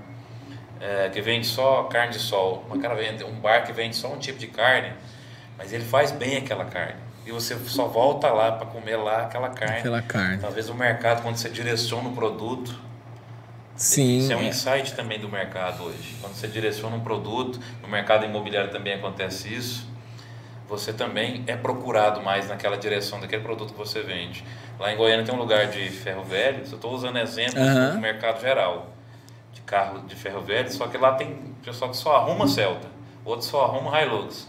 é, 0.81 1.09
que 1.09 1.21
vende 1.21 1.45
só 1.45 1.83
carne 1.83 2.13
de 2.13 2.19
sol. 2.19 2.65
Mas 2.69 2.81
cara 2.81 2.95
vende 2.95 3.23
um 3.23 3.33
bar 3.39 3.63
que 3.65 3.71
vende 3.71 3.95
só 3.95 4.07
um 4.11 4.17
tipo 4.17 4.39
de 4.39 4.47
carne, 4.47 4.91
mas 5.57 5.71
ele 5.71 5.83
faz 5.85 6.11
bem 6.11 6.37
aquela 6.37 6.65
carne. 6.65 6.95
E 7.25 7.31
você 7.31 7.55
só 7.67 7.87
volta 7.87 8.29
lá 8.29 8.51
para 8.53 8.65
comer 8.65 8.97
lá 8.97 9.21
aquela 9.23 9.49
carne. 9.49 9.77
Aquela 9.79 10.01
carne. 10.01 10.39
Talvez 10.39 10.67
o 10.69 10.73
mercado, 10.73 11.21
quando 11.21 11.37
você 11.37 11.47
direciona 11.49 12.09
o 12.09 12.13
produto, 12.13 12.75
Sim. 13.75 14.19
isso 14.19 14.31
é 14.31 14.35
um 14.35 14.41
é. 14.41 14.47
insight 14.47 14.93
também 14.93 15.19
do 15.19 15.27
mercado 15.27 15.83
hoje. 15.83 16.15
Quando 16.21 16.33
você 16.33 16.47
direciona 16.47 16.95
um 16.95 17.01
produto, 17.01 17.59
no 17.81 17.87
mercado 17.87 18.25
imobiliário 18.25 18.71
também 18.71 18.93
acontece 18.93 19.53
isso. 19.53 19.87
Você 20.67 20.93
também 20.93 21.43
é 21.47 21.55
procurado 21.55 22.21
mais 22.21 22.47
naquela 22.47 22.77
direção 22.77 23.19
daquele 23.19 23.43
produto 23.43 23.73
que 23.73 23.77
você 23.77 24.01
vende. 24.01 24.43
Lá 24.79 24.91
em 24.91 24.97
Goiânia 24.97 25.25
tem 25.25 25.33
um 25.33 25.37
lugar 25.37 25.67
de 25.67 25.89
ferro 25.89 26.23
velho, 26.23 26.59
eu 26.59 26.75
estou 26.75 26.93
usando 26.93 27.17
exemplos 27.17 27.55
Aham. 27.55 27.95
do 27.95 27.99
mercado 27.99 28.41
geral 28.41 28.93
de 29.53 29.61
carro 29.61 29.99
de 30.07 30.15
ferro 30.15 30.41
velho, 30.41 30.71
só 30.71 30.87
que 30.87 30.97
lá 30.97 31.13
tem 31.13 31.53
pessoal 31.63 31.91
que 31.91 31.97
só 31.97 32.15
arruma 32.15 32.47
Celta, 32.47 32.87
outro 33.23 33.45
só 33.45 33.65
arruma 33.65 34.01
Hilux. 34.01 34.47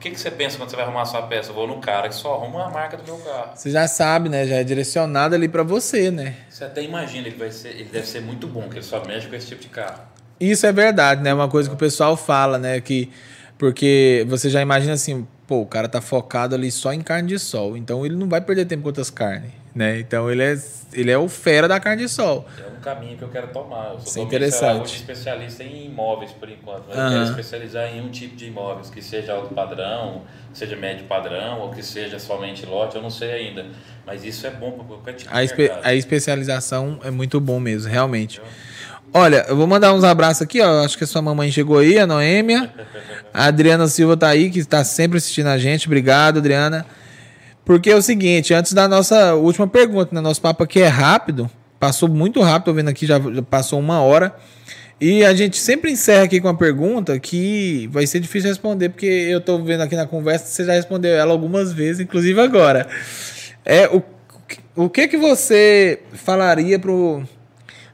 O 0.00 0.02
que, 0.02 0.12
que 0.12 0.18
você 0.18 0.30
pensa 0.30 0.56
quando 0.56 0.70
você 0.70 0.76
vai 0.76 0.86
arrumar 0.86 1.02
a 1.02 1.04
sua 1.04 1.20
peça? 1.20 1.50
Eu 1.50 1.54
vou 1.54 1.66
no 1.68 1.78
cara 1.78 2.08
que 2.08 2.14
só 2.14 2.34
arruma 2.34 2.64
a 2.64 2.70
marca 2.70 2.96
do 2.96 3.04
meu 3.04 3.18
carro. 3.18 3.50
Você 3.54 3.70
já 3.70 3.86
sabe, 3.86 4.30
né? 4.30 4.46
Já 4.46 4.56
é 4.56 4.64
direcionado 4.64 5.34
ali 5.34 5.46
pra 5.46 5.62
você, 5.62 6.10
né? 6.10 6.36
Você 6.48 6.64
até 6.64 6.82
imagina, 6.82 7.28
ele, 7.28 7.36
vai 7.36 7.50
ser, 7.50 7.68
ele 7.68 7.90
deve 7.92 8.06
ser 8.06 8.22
muito 8.22 8.46
bom, 8.46 8.66
que 8.70 8.76
ele 8.76 8.82
só 8.82 9.04
mexe 9.04 9.28
com 9.28 9.36
esse 9.36 9.48
tipo 9.48 9.60
de 9.60 9.68
carro. 9.68 10.00
Isso 10.40 10.64
é 10.64 10.72
verdade, 10.72 11.22
né? 11.22 11.34
Uma 11.34 11.50
coisa 11.50 11.68
que 11.68 11.74
o 11.74 11.78
pessoal 11.78 12.16
fala, 12.16 12.56
né? 12.56 12.80
Que 12.80 13.10
porque 13.58 14.24
você 14.26 14.48
já 14.48 14.62
imagina 14.62 14.94
assim, 14.94 15.28
pô, 15.46 15.60
o 15.60 15.66
cara 15.66 15.86
tá 15.86 16.00
focado 16.00 16.54
ali 16.54 16.70
só 16.70 16.94
em 16.94 17.02
carne 17.02 17.28
de 17.28 17.38
sol, 17.38 17.76
então 17.76 18.06
ele 18.06 18.16
não 18.16 18.26
vai 18.26 18.40
perder 18.40 18.64
tempo 18.64 18.84
com 18.84 18.88
outras 18.88 19.10
carnes, 19.10 19.50
né? 19.74 19.98
Então 20.00 20.30
ele 20.30 20.42
é 20.42 20.58
ele 20.92 21.10
é 21.10 21.16
o 21.16 21.28
fera 21.28 21.68
da 21.68 21.78
carne 21.78 22.02
de 22.02 22.08
sol. 22.08 22.46
É 22.58 22.68
um 22.68 22.80
caminho 22.80 23.16
que 23.16 23.22
eu 23.22 23.28
quero 23.28 23.48
tomar. 23.48 23.92
Eu 23.92 24.00
sou 24.00 24.22
é 24.22 24.26
interessante. 24.26 24.96
especialista 24.96 25.62
em 25.62 25.86
imóveis 25.86 26.32
por 26.32 26.48
enquanto. 26.48 26.84
Mas 26.88 26.96
eu 26.96 27.02
Aham. 27.02 27.10
quero 27.12 27.24
especializar 27.30 27.94
em 27.94 28.00
um 28.00 28.10
tipo 28.10 28.34
de 28.34 28.46
imóveis, 28.46 28.90
que 28.90 29.00
seja 29.00 29.32
alto 29.34 29.54
padrão, 29.54 30.22
que 30.52 30.58
seja 30.58 30.76
médio 30.76 31.04
padrão, 31.06 31.60
ou 31.60 31.70
que 31.70 31.82
seja 31.82 32.18
somente 32.18 32.66
lote, 32.66 32.96
eu 32.96 33.02
não 33.02 33.10
sei 33.10 33.30
ainda. 33.32 33.66
Mas 34.04 34.24
isso 34.24 34.46
é 34.46 34.50
bom 34.50 34.72
para 34.72 34.84
qualquer 34.84 35.12
tipo 35.14 35.30
A, 35.32 35.38
de 35.38 35.44
espe 35.46 35.62
mercado. 35.62 35.86
a 35.86 35.94
especialização 35.94 36.98
é 37.04 37.10
muito 37.10 37.40
bom 37.40 37.60
mesmo, 37.60 37.88
realmente. 37.88 38.40
Olha, 39.12 39.44
eu 39.48 39.56
vou 39.56 39.66
mandar 39.66 39.92
uns 39.92 40.04
abraços 40.04 40.42
aqui, 40.42 40.60
ó. 40.60 40.84
Acho 40.84 40.96
que 40.96 41.04
a 41.04 41.06
sua 41.06 41.20
mamãe 41.20 41.50
chegou 41.50 41.78
aí, 41.78 41.98
a 41.98 42.06
Noêmia. 42.06 42.72
A 43.32 43.44
Adriana 43.44 43.86
Silva 43.86 44.16
tá 44.16 44.26
aí, 44.28 44.50
que 44.50 44.58
está 44.58 44.82
sempre 44.82 45.18
assistindo 45.18 45.46
a 45.46 45.56
gente. 45.56 45.86
Obrigado, 45.86 46.38
Adriana. 46.38 46.84
Porque 47.64 47.90
é 47.90 47.96
o 47.96 48.02
seguinte, 48.02 48.52
antes 48.54 48.72
da 48.72 48.88
nossa 48.88 49.34
última 49.34 49.66
pergunta, 49.66 50.14
né? 50.14 50.20
Nosso 50.20 50.40
papo 50.40 50.64
aqui 50.64 50.80
é 50.80 50.88
rápido. 50.88 51.50
Passou 51.78 52.08
muito 52.08 52.40
rápido, 52.40 52.66
tô 52.66 52.74
vendo 52.74 52.88
aqui, 52.88 53.06
já, 53.06 53.18
passou 53.48 53.78
uma 53.78 54.00
hora. 54.02 54.34
E 55.00 55.24
a 55.24 55.32
gente 55.32 55.56
sempre 55.56 55.90
encerra 55.90 56.24
aqui 56.24 56.40
com 56.40 56.48
uma 56.48 56.56
pergunta 56.56 57.18
que 57.18 57.88
vai 57.90 58.06
ser 58.06 58.20
difícil 58.20 58.50
responder, 58.50 58.90
porque 58.90 59.06
eu 59.06 59.40
tô 59.40 59.58
vendo 59.62 59.82
aqui 59.82 59.96
na 59.96 60.06
conversa, 60.06 60.46
você 60.46 60.64
já 60.64 60.74
respondeu 60.74 61.14
ela 61.14 61.32
algumas 61.32 61.72
vezes, 61.72 62.00
inclusive 62.00 62.38
agora. 62.38 62.86
É 63.64 63.88
o, 63.88 64.02
o 64.76 64.90
que 64.90 65.08
que 65.08 65.16
você 65.16 66.00
falaria 66.12 66.78
pro 66.78 67.24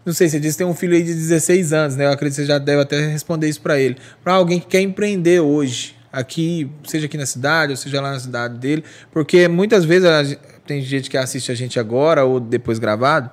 não 0.06 0.12
sei, 0.12 0.28
você 0.28 0.38
disse 0.38 0.56
que 0.56 0.58
tem 0.58 0.66
um 0.68 0.74
filho 0.74 0.94
aí 0.94 1.02
de 1.02 1.12
16 1.12 1.72
anos, 1.72 1.96
né? 1.96 2.06
Eu 2.06 2.12
acredito 2.12 2.36
que 2.36 2.42
você 2.42 2.46
já 2.46 2.58
deve 2.58 2.82
até 2.82 3.08
responder 3.08 3.48
isso 3.48 3.60
para 3.60 3.76
ele. 3.80 3.96
Para 4.22 4.34
alguém 4.34 4.60
que 4.60 4.66
quer 4.66 4.80
empreender 4.80 5.40
hoje, 5.40 5.95
aqui, 6.16 6.70
seja 6.84 7.04
aqui 7.04 7.18
na 7.18 7.26
cidade, 7.26 7.72
ou 7.72 7.76
seja 7.76 8.00
lá 8.00 8.10
na 8.10 8.18
cidade 8.18 8.58
dele, 8.58 8.82
porque 9.12 9.46
muitas 9.48 9.84
vezes 9.84 10.08
a 10.08 10.24
tem 10.66 10.80
gente 10.80 11.10
que 11.10 11.16
assiste 11.16 11.52
a 11.52 11.54
gente 11.54 11.78
agora 11.78 12.24
ou 12.24 12.40
depois 12.40 12.78
gravado, 12.78 13.30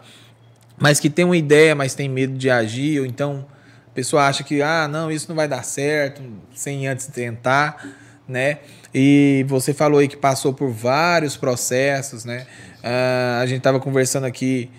mas 0.78 1.00
que 1.00 1.10
tem 1.10 1.24
uma 1.24 1.38
ideia, 1.38 1.74
mas 1.74 1.96
tem 1.96 2.10
medo 2.10 2.38
de 2.38 2.50
agir, 2.50 3.00
ou 3.00 3.06
então 3.06 3.46
a 3.88 3.92
pessoa 3.96 4.28
acha 4.28 4.44
que, 4.44 4.62
ah, 4.62 4.88
não, 4.88 5.10
isso 5.10 5.28
não 5.30 5.36
vai 5.36 5.48
dar 5.48 5.64
certo, 5.64 6.22
sem 6.54 6.88
antes 6.88 7.08
tentar, 7.08 7.88
né? 8.28 8.60
E 8.94 9.46
você 9.48 9.74
falou 9.74 10.00
aí 10.00 10.08
que 10.08 10.18
passou 10.18 10.54
por 10.54 10.70
vários 10.70 11.38
processos, 11.38 12.26
né? 12.26 12.46
Ah, 12.84 13.40
a 13.42 13.46
gente 13.46 13.60
estava 13.60 13.80
conversando 13.80 14.26
aqui 14.26 14.70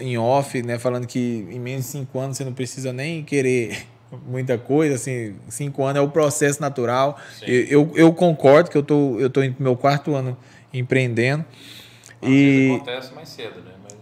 em 0.00 0.16
off, 0.16 0.62
né? 0.62 0.78
Falando 0.78 1.06
que 1.06 1.46
em 1.50 1.60
menos 1.60 1.84
de 1.84 1.90
cinco 1.90 2.18
anos 2.18 2.36
você 2.36 2.44
não 2.44 2.54
precisa 2.54 2.92
nem 2.92 3.22
querer 3.22 3.86
muita 4.26 4.58
coisa, 4.58 4.94
assim, 4.94 5.34
cinco 5.48 5.84
anos 5.84 5.98
é 5.98 6.04
o 6.04 6.08
processo 6.08 6.60
natural. 6.60 7.18
Eu, 7.46 7.66
eu, 7.66 7.92
eu 7.94 8.12
concordo 8.12 8.70
que 8.70 8.76
eu 8.76 8.82
tô, 8.82 9.18
eu 9.18 9.30
tô 9.30 9.42
no 9.42 9.54
meu 9.58 9.76
quarto 9.76 10.14
ano 10.14 10.36
empreendendo. 10.72 11.44
Às 12.20 12.28
E 12.28 12.72
acontece 12.74 13.14
mais 13.14 13.28
cedo, 13.28 13.60
né? 13.60 13.72
Mas 13.82 13.94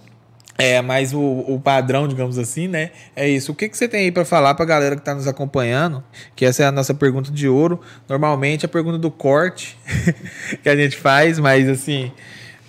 É, 0.58 0.82
mas 0.82 1.12
o, 1.12 1.20
o 1.20 1.60
padrão, 1.60 2.06
digamos 2.06 2.38
assim, 2.38 2.68
né? 2.68 2.90
É 3.14 3.28
isso. 3.28 3.52
O 3.52 3.54
que, 3.54 3.68
que 3.68 3.76
você 3.76 3.88
tem 3.88 4.02
aí 4.02 4.12
para 4.12 4.24
falar 4.24 4.54
pra 4.54 4.64
galera 4.64 4.96
que 4.96 5.02
tá 5.02 5.14
nos 5.14 5.26
acompanhando? 5.26 6.02
Que 6.36 6.44
essa 6.44 6.62
é 6.62 6.66
a 6.66 6.72
nossa 6.72 6.92
pergunta 6.94 7.30
de 7.30 7.48
ouro. 7.48 7.80
Normalmente 8.08 8.66
a 8.66 8.68
pergunta 8.68 8.98
do 8.98 9.10
corte 9.10 9.78
que 10.62 10.68
a 10.68 10.76
gente 10.76 10.96
faz, 10.96 11.38
mas 11.38 11.68
assim, 11.68 12.12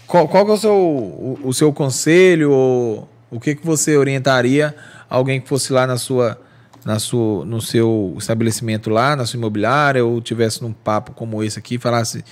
qual, 0.07 0.27
qual 0.27 0.47
é 0.47 0.51
o 0.51 0.57
seu, 0.57 0.73
o, 0.73 1.39
o 1.43 1.53
seu 1.53 1.73
conselho? 1.73 2.51
Ou 2.51 3.09
o 3.31 3.39
que, 3.39 3.55
que 3.55 3.65
você 3.65 3.95
orientaria 3.95 4.75
alguém 5.09 5.39
que 5.39 5.47
fosse 5.47 5.71
lá 5.71 5.87
na 5.87 5.97
sua, 5.97 6.39
na 6.85 6.99
sua, 6.99 7.45
no 7.45 7.61
seu 7.61 8.15
estabelecimento 8.17 8.89
lá, 8.89 9.15
na 9.15 9.25
sua 9.25 9.37
imobiliária, 9.37 10.03
ou 10.03 10.21
tivesse 10.21 10.61
num 10.61 10.73
papo 10.73 11.11
como 11.13 11.43
esse 11.43 11.57
aqui, 11.59 11.77
falasse: 11.77 12.23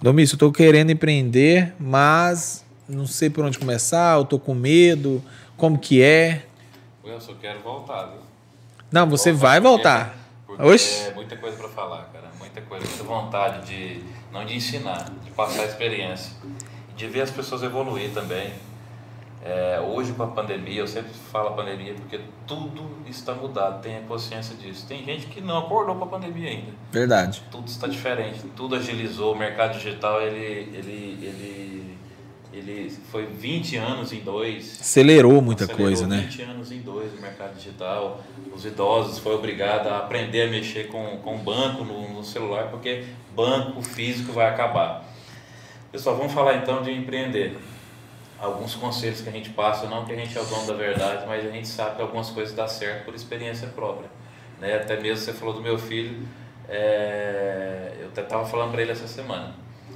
Domício, 0.00 0.34
eu 0.34 0.38
tô 0.38 0.52
querendo 0.52 0.90
empreender, 0.90 1.74
mas 1.78 2.64
não 2.88 3.06
sei 3.06 3.30
por 3.30 3.44
onde 3.44 3.58
começar, 3.58 4.18
eu 4.18 4.24
tô 4.24 4.38
com 4.38 4.54
medo, 4.54 5.22
como 5.56 5.78
que 5.78 6.02
é? 6.02 6.44
Eu 7.04 7.20
só 7.20 7.34
quero 7.34 7.60
voltar, 7.60 8.06
viu? 8.06 8.20
Não, 8.90 9.08
você 9.08 9.32
voltar 9.32 9.48
vai 9.48 9.60
voltar. 9.60 10.18
Porque 10.46 10.62
Oxi. 10.62 11.08
é 11.08 11.14
muita 11.14 11.36
coisa 11.36 11.56
para 11.56 11.68
falar, 11.68 12.10
cara. 12.12 12.30
Muita 12.38 12.60
coisa, 12.62 12.86
muita 12.86 13.04
vontade 13.04 13.66
de, 13.66 14.02
não 14.32 14.44
de 14.44 14.54
ensinar, 14.54 15.10
de 15.24 15.30
passar 15.30 15.62
a 15.62 15.66
experiência. 15.66 16.32
De 16.96 17.06
ver 17.06 17.22
as 17.22 17.30
pessoas 17.30 17.62
evoluir 17.62 18.10
também. 18.12 18.52
É, 19.48 19.80
hoje 19.80 20.12
com 20.12 20.24
a 20.24 20.26
pandemia, 20.26 20.80
eu 20.80 20.88
sempre 20.88 21.12
falo 21.12 21.50
a 21.50 21.52
pandemia 21.52 21.94
porque 21.94 22.18
tudo 22.48 22.90
está 23.06 23.32
mudado, 23.32 23.80
tenha 23.80 24.00
consciência 24.00 24.56
disso. 24.56 24.84
Tem 24.88 25.04
gente 25.04 25.26
que 25.26 25.40
não 25.40 25.58
acordou 25.58 25.94
com 25.94 26.04
a 26.04 26.08
pandemia 26.08 26.50
ainda. 26.50 26.72
Verdade. 26.90 27.40
Tudo 27.48 27.68
está 27.68 27.86
diferente, 27.86 28.40
tudo 28.56 28.74
agilizou, 28.74 29.34
o 29.34 29.38
mercado 29.38 29.74
digital 29.74 30.20
ele, 30.20 30.76
ele, 30.76 31.18
ele 31.22 31.96
ele 32.52 32.90
foi 33.12 33.26
20 33.26 33.76
anos 33.76 34.12
em 34.12 34.20
dois. 34.20 34.80
Acelerou 34.80 35.42
muita 35.42 35.64
acelerou 35.64 35.86
coisa, 35.86 36.04
20 36.04 36.10
né? 36.10 36.26
20 36.28 36.42
anos 36.42 36.72
em 36.72 36.80
dois 36.80 37.12
no 37.12 37.20
mercado 37.20 37.54
digital. 37.54 38.24
Os 38.54 38.64
idosos 38.64 39.18
foram 39.18 39.36
obrigados 39.36 39.86
a 39.92 39.98
aprender 39.98 40.48
a 40.48 40.50
mexer 40.50 40.88
com, 40.88 41.18
com 41.18 41.36
banco 41.36 41.84
no, 41.84 42.14
no 42.14 42.24
celular, 42.24 42.68
porque 42.70 43.04
banco 43.34 43.82
físico 43.82 44.32
vai 44.32 44.48
acabar. 44.48 45.04
Pessoal, 45.92 46.16
vamos 46.16 46.32
falar 46.32 46.56
então 46.56 46.82
de 46.82 46.90
empreender. 46.90 47.58
Alguns 48.38 48.74
conselhos 48.74 49.20
que 49.20 49.28
a 49.28 49.32
gente 49.32 49.50
passa, 49.50 49.86
não 49.86 50.04
que 50.04 50.12
a 50.12 50.16
gente 50.16 50.36
é 50.36 50.40
o 50.40 50.44
dono 50.44 50.66
da 50.66 50.74
verdade, 50.74 51.24
mas 51.26 51.46
a 51.46 51.50
gente 51.50 51.68
sabe 51.68 51.96
que 51.96 52.02
algumas 52.02 52.30
coisas 52.30 52.54
dão 52.54 52.68
certo 52.68 53.04
por 53.04 53.14
experiência 53.14 53.68
própria. 53.68 54.10
Né? 54.60 54.74
Até 54.74 55.00
mesmo 55.00 55.24
você 55.24 55.32
falou 55.32 55.54
do 55.54 55.62
meu 55.62 55.78
filho, 55.78 56.26
é... 56.68 57.94
eu 58.00 58.08
até 58.08 58.22
estava 58.22 58.44
falando 58.44 58.72
para 58.72 58.82
ele 58.82 58.92
essa 58.92 59.08
semana. 59.08 59.54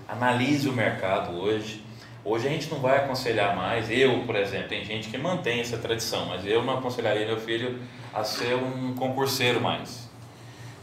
Analise 0.09 0.69
o 0.69 0.73
mercado 0.73 1.39
hoje, 1.39 1.85
Hoje 2.23 2.47
a 2.47 2.51
gente 2.51 2.71
não 2.71 2.81
vai 2.81 2.99
aconselhar 2.99 3.57
mais, 3.57 3.91
eu, 3.91 4.25
por 4.25 4.37
exemplo, 4.37 4.69
tem 4.69 4.85
gente 4.85 5.09
que 5.09 5.17
mantém 5.17 5.61
essa 5.61 5.79
tradição, 5.79 6.27
mas 6.27 6.45
eu 6.45 6.63
não 6.63 6.77
aconselharia 6.77 7.27
meu 7.27 7.41
filho 7.41 7.81
a 8.13 8.23
ser 8.23 8.57
um 8.57 8.95
concurseiro 8.95 9.59
mais. 9.59 10.11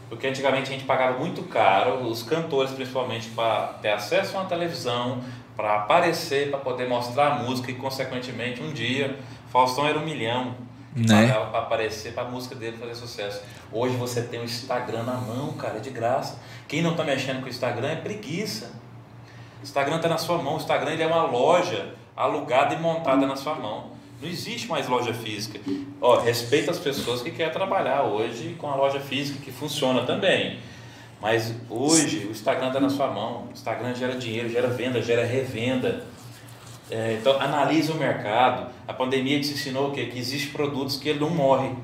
Porque 0.08 0.26
antigamente 0.26 0.68
a 0.68 0.72
gente 0.72 0.84
pagava 0.84 1.16
muito 1.16 1.44
caro, 1.44 2.02
os 2.08 2.24
cantores 2.24 2.72
principalmente, 2.72 3.28
para 3.30 3.68
ter 3.80 3.90
acesso 3.90 4.36
a 4.36 4.40
uma 4.40 4.48
televisão, 4.48 5.22
para 5.58 5.74
aparecer, 5.74 6.50
para 6.50 6.60
poder 6.60 6.88
mostrar 6.88 7.32
a 7.32 7.34
música 7.42 7.72
e, 7.72 7.74
consequentemente, 7.74 8.62
um 8.62 8.72
dia, 8.72 9.18
Faustão 9.50 9.88
era 9.88 9.98
um 9.98 10.04
milhão, 10.04 10.54
né? 10.94 11.32
para 11.32 11.58
aparecer, 11.58 12.12
para 12.12 12.22
a 12.22 12.30
música 12.30 12.54
dele 12.54 12.76
fazer 12.76 12.94
sucesso. 12.94 13.42
Hoje 13.72 13.96
você 13.96 14.22
tem 14.22 14.38
o 14.38 14.44
Instagram 14.44 15.02
na 15.02 15.14
mão, 15.14 15.54
cara, 15.54 15.78
é 15.78 15.80
de 15.80 15.90
graça. 15.90 16.38
Quem 16.68 16.80
não 16.80 16.92
está 16.92 17.02
mexendo 17.02 17.40
com 17.40 17.46
o 17.46 17.48
Instagram 17.48 17.88
é 17.88 17.96
preguiça. 17.96 18.70
O 19.60 19.64
Instagram 19.64 19.96
está 19.96 20.08
na 20.08 20.16
sua 20.16 20.38
mão. 20.38 20.54
O 20.54 20.58
Instagram 20.58 20.92
ele 20.92 21.02
é 21.02 21.08
uma 21.08 21.24
loja 21.24 21.92
alugada 22.14 22.76
e 22.76 22.78
montada 22.78 23.26
na 23.26 23.34
sua 23.34 23.56
mão. 23.56 23.90
Não 24.22 24.28
existe 24.28 24.68
mais 24.68 24.86
loja 24.86 25.12
física. 25.12 25.58
Ó, 26.00 26.20
respeita 26.20 26.70
as 26.70 26.78
pessoas 26.78 27.20
que 27.20 27.32
querem 27.32 27.52
trabalhar 27.52 28.04
hoje 28.04 28.54
com 28.60 28.70
a 28.70 28.76
loja 28.76 29.00
física 29.00 29.40
que 29.44 29.50
funciona 29.50 30.04
também. 30.04 30.60
Mas 31.20 31.52
hoje 31.68 32.26
o 32.26 32.30
Instagram 32.30 32.68
está 32.68 32.80
na 32.80 32.90
sua 32.90 33.08
mão. 33.08 33.48
O 33.48 33.52
Instagram 33.52 33.94
gera 33.94 34.16
dinheiro, 34.16 34.48
gera 34.48 34.68
venda, 34.68 35.02
gera 35.02 35.24
revenda. 35.24 36.06
É, 36.90 37.14
então 37.20 37.40
analise 37.40 37.90
o 37.90 37.96
mercado. 37.96 38.70
A 38.86 38.92
pandemia 38.92 39.40
te 39.40 39.52
ensinou 39.52 39.88
o? 39.88 39.92
Que 39.92 40.00
existem 40.00 40.52
produtos 40.52 40.96
que 40.96 41.12
não 41.12 41.30
morre. 41.30 41.74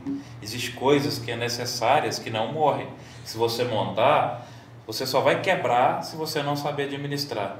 Existem 0.42 0.74
coisas 0.74 1.18
que 1.18 1.30
é 1.30 1.36
necessárias 1.36 2.18
que 2.18 2.30
não 2.30 2.52
morrem. 2.52 2.86
Se 3.24 3.36
você 3.36 3.64
montar, 3.64 4.46
você 4.86 5.06
só 5.06 5.20
vai 5.20 5.40
quebrar 5.40 6.02
se 6.02 6.16
você 6.16 6.42
não 6.42 6.56
saber 6.56 6.84
administrar. 6.84 7.58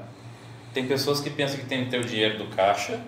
Tem 0.73 0.87
pessoas 0.87 1.19
que 1.19 1.29
pensam 1.29 1.59
que 1.59 1.65
tem 1.65 1.85
que 1.85 1.91
ter 1.91 1.99
o 1.99 2.03
dinheiro 2.03 2.37
do 2.37 2.47
caixa, 2.47 2.99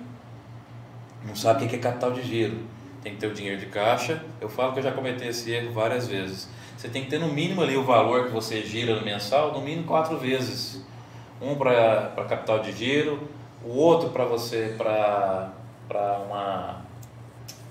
não 1.26 1.36
sabe 1.36 1.66
o 1.66 1.68
que 1.68 1.76
é 1.76 1.80
capital 1.80 2.12
de 2.12 2.24
giro. 2.24 2.58
Tem 3.04 3.14
que 3.14 3.20
ter 3.20 3.28
o 3.28 3.34
dinheiro 3.34 3.60
de 3.60 3.68
caixa. 3.68 4.24
Eu 4.40 4.50
falo 4.50 4.74
que 4.74 4.80
eu 4.80 4.84
já 4.84 4.92
cometi 4.92 5.26
esse 5.26 5.52
erro 5.52 5.74
várias 5.74 6.08
vezes. 6.08 6.48
Você 6.78 6.88
tem 6.90 7.04
que 7.04 7.10
ter 7.10 7.20
no 7.20 7.30
mínimo 7.30 7.64
ali 7.64 7.76
o 7.76 7.84
valor 7.84 8.28
que 8.28 8.32
você 8.32 8.62
gira 8.62 8.96
no 8.96 9.04
mensal, 9.04 9.52
no 9.52 9.62
mínimo 9.62 9.88
quatro 9.88 10.16
vezes. 10.16 10.86
Um 11.42 11.56
para 11.56 12.24
capital 12.30 12.60
de 12.60 12.72
giro, 12.72 13.28
o 13.66 13.76
outro 13.76 14.10
para 14.10 14.26
você 14.26 14.76
para 14.78 15.52
uma, 16.26 16.82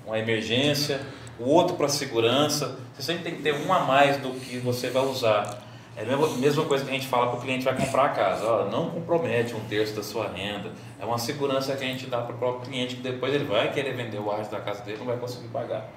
uma 0.05 0.19
emergência, 0.19 1.01
o 1.39 1.49
outro 1.49 1.77
para 1.77 1.89
segurança. 1.89 2.81
Você 2.95 3.03
sempre 3.03 3.23
tem 3.23 3.37
que 3.37 3.43
ter 3.43 3.55
um 3.55 3.73
a 3.73 3.81
mais 3.81 4.16
do 4.16 4.31
que 4.41 4.59
você 4.59 4.91
vai 4.91 5.05
usar. 5.05 5.62
É 5.97 6.03
a 6.03 6.16
mesma, 6.39 6.65
coisa 6.65 6.85
que 6.85 6.91
a 6.91 6.93
gente 6.93 7.07
fala 7.07 7.28
para 7.28 7.39
o 7.39 7.41
cliente 7.41 7.65
vai 7.65 7.74
comprar 7.77 8.07
a 8.07 8.09
casa. 8.09 8.45
Ó, 8.45 8.65
não 8.69 8.91
compromete 8.91 9.55
um 9.55 9.61
terço 9.61 9.95
da 9.95 10.03
sua 10.03 10.28
renda. 10.28 10.73
É 11.01 11.05
uma 11.05 11.16
segurança 11.16 11.74
que 11.77 11.85
a 11.85 11.87
gente 11.87 12.07
dá 12.07 12.20
para 12.20 12.35
o 12.35 12.39
próprio 12.39 12.69
cliente 12.69 12.97
que 12.97 13.03
depois 13.03 13.33
ele 13.33 13.45
vai 13.45 13.73
querer 13.73 13.95
vender 13.95 14.19
o 14.19 14.31
ar 14.31 14.45
da 14.45 14.61
casa 14.61 14.83
dele 14.83 14.99
não 14.99 15.07
vai 15.07 15.16
conseguir 15.16 15.49
pagar. 15.49 15.89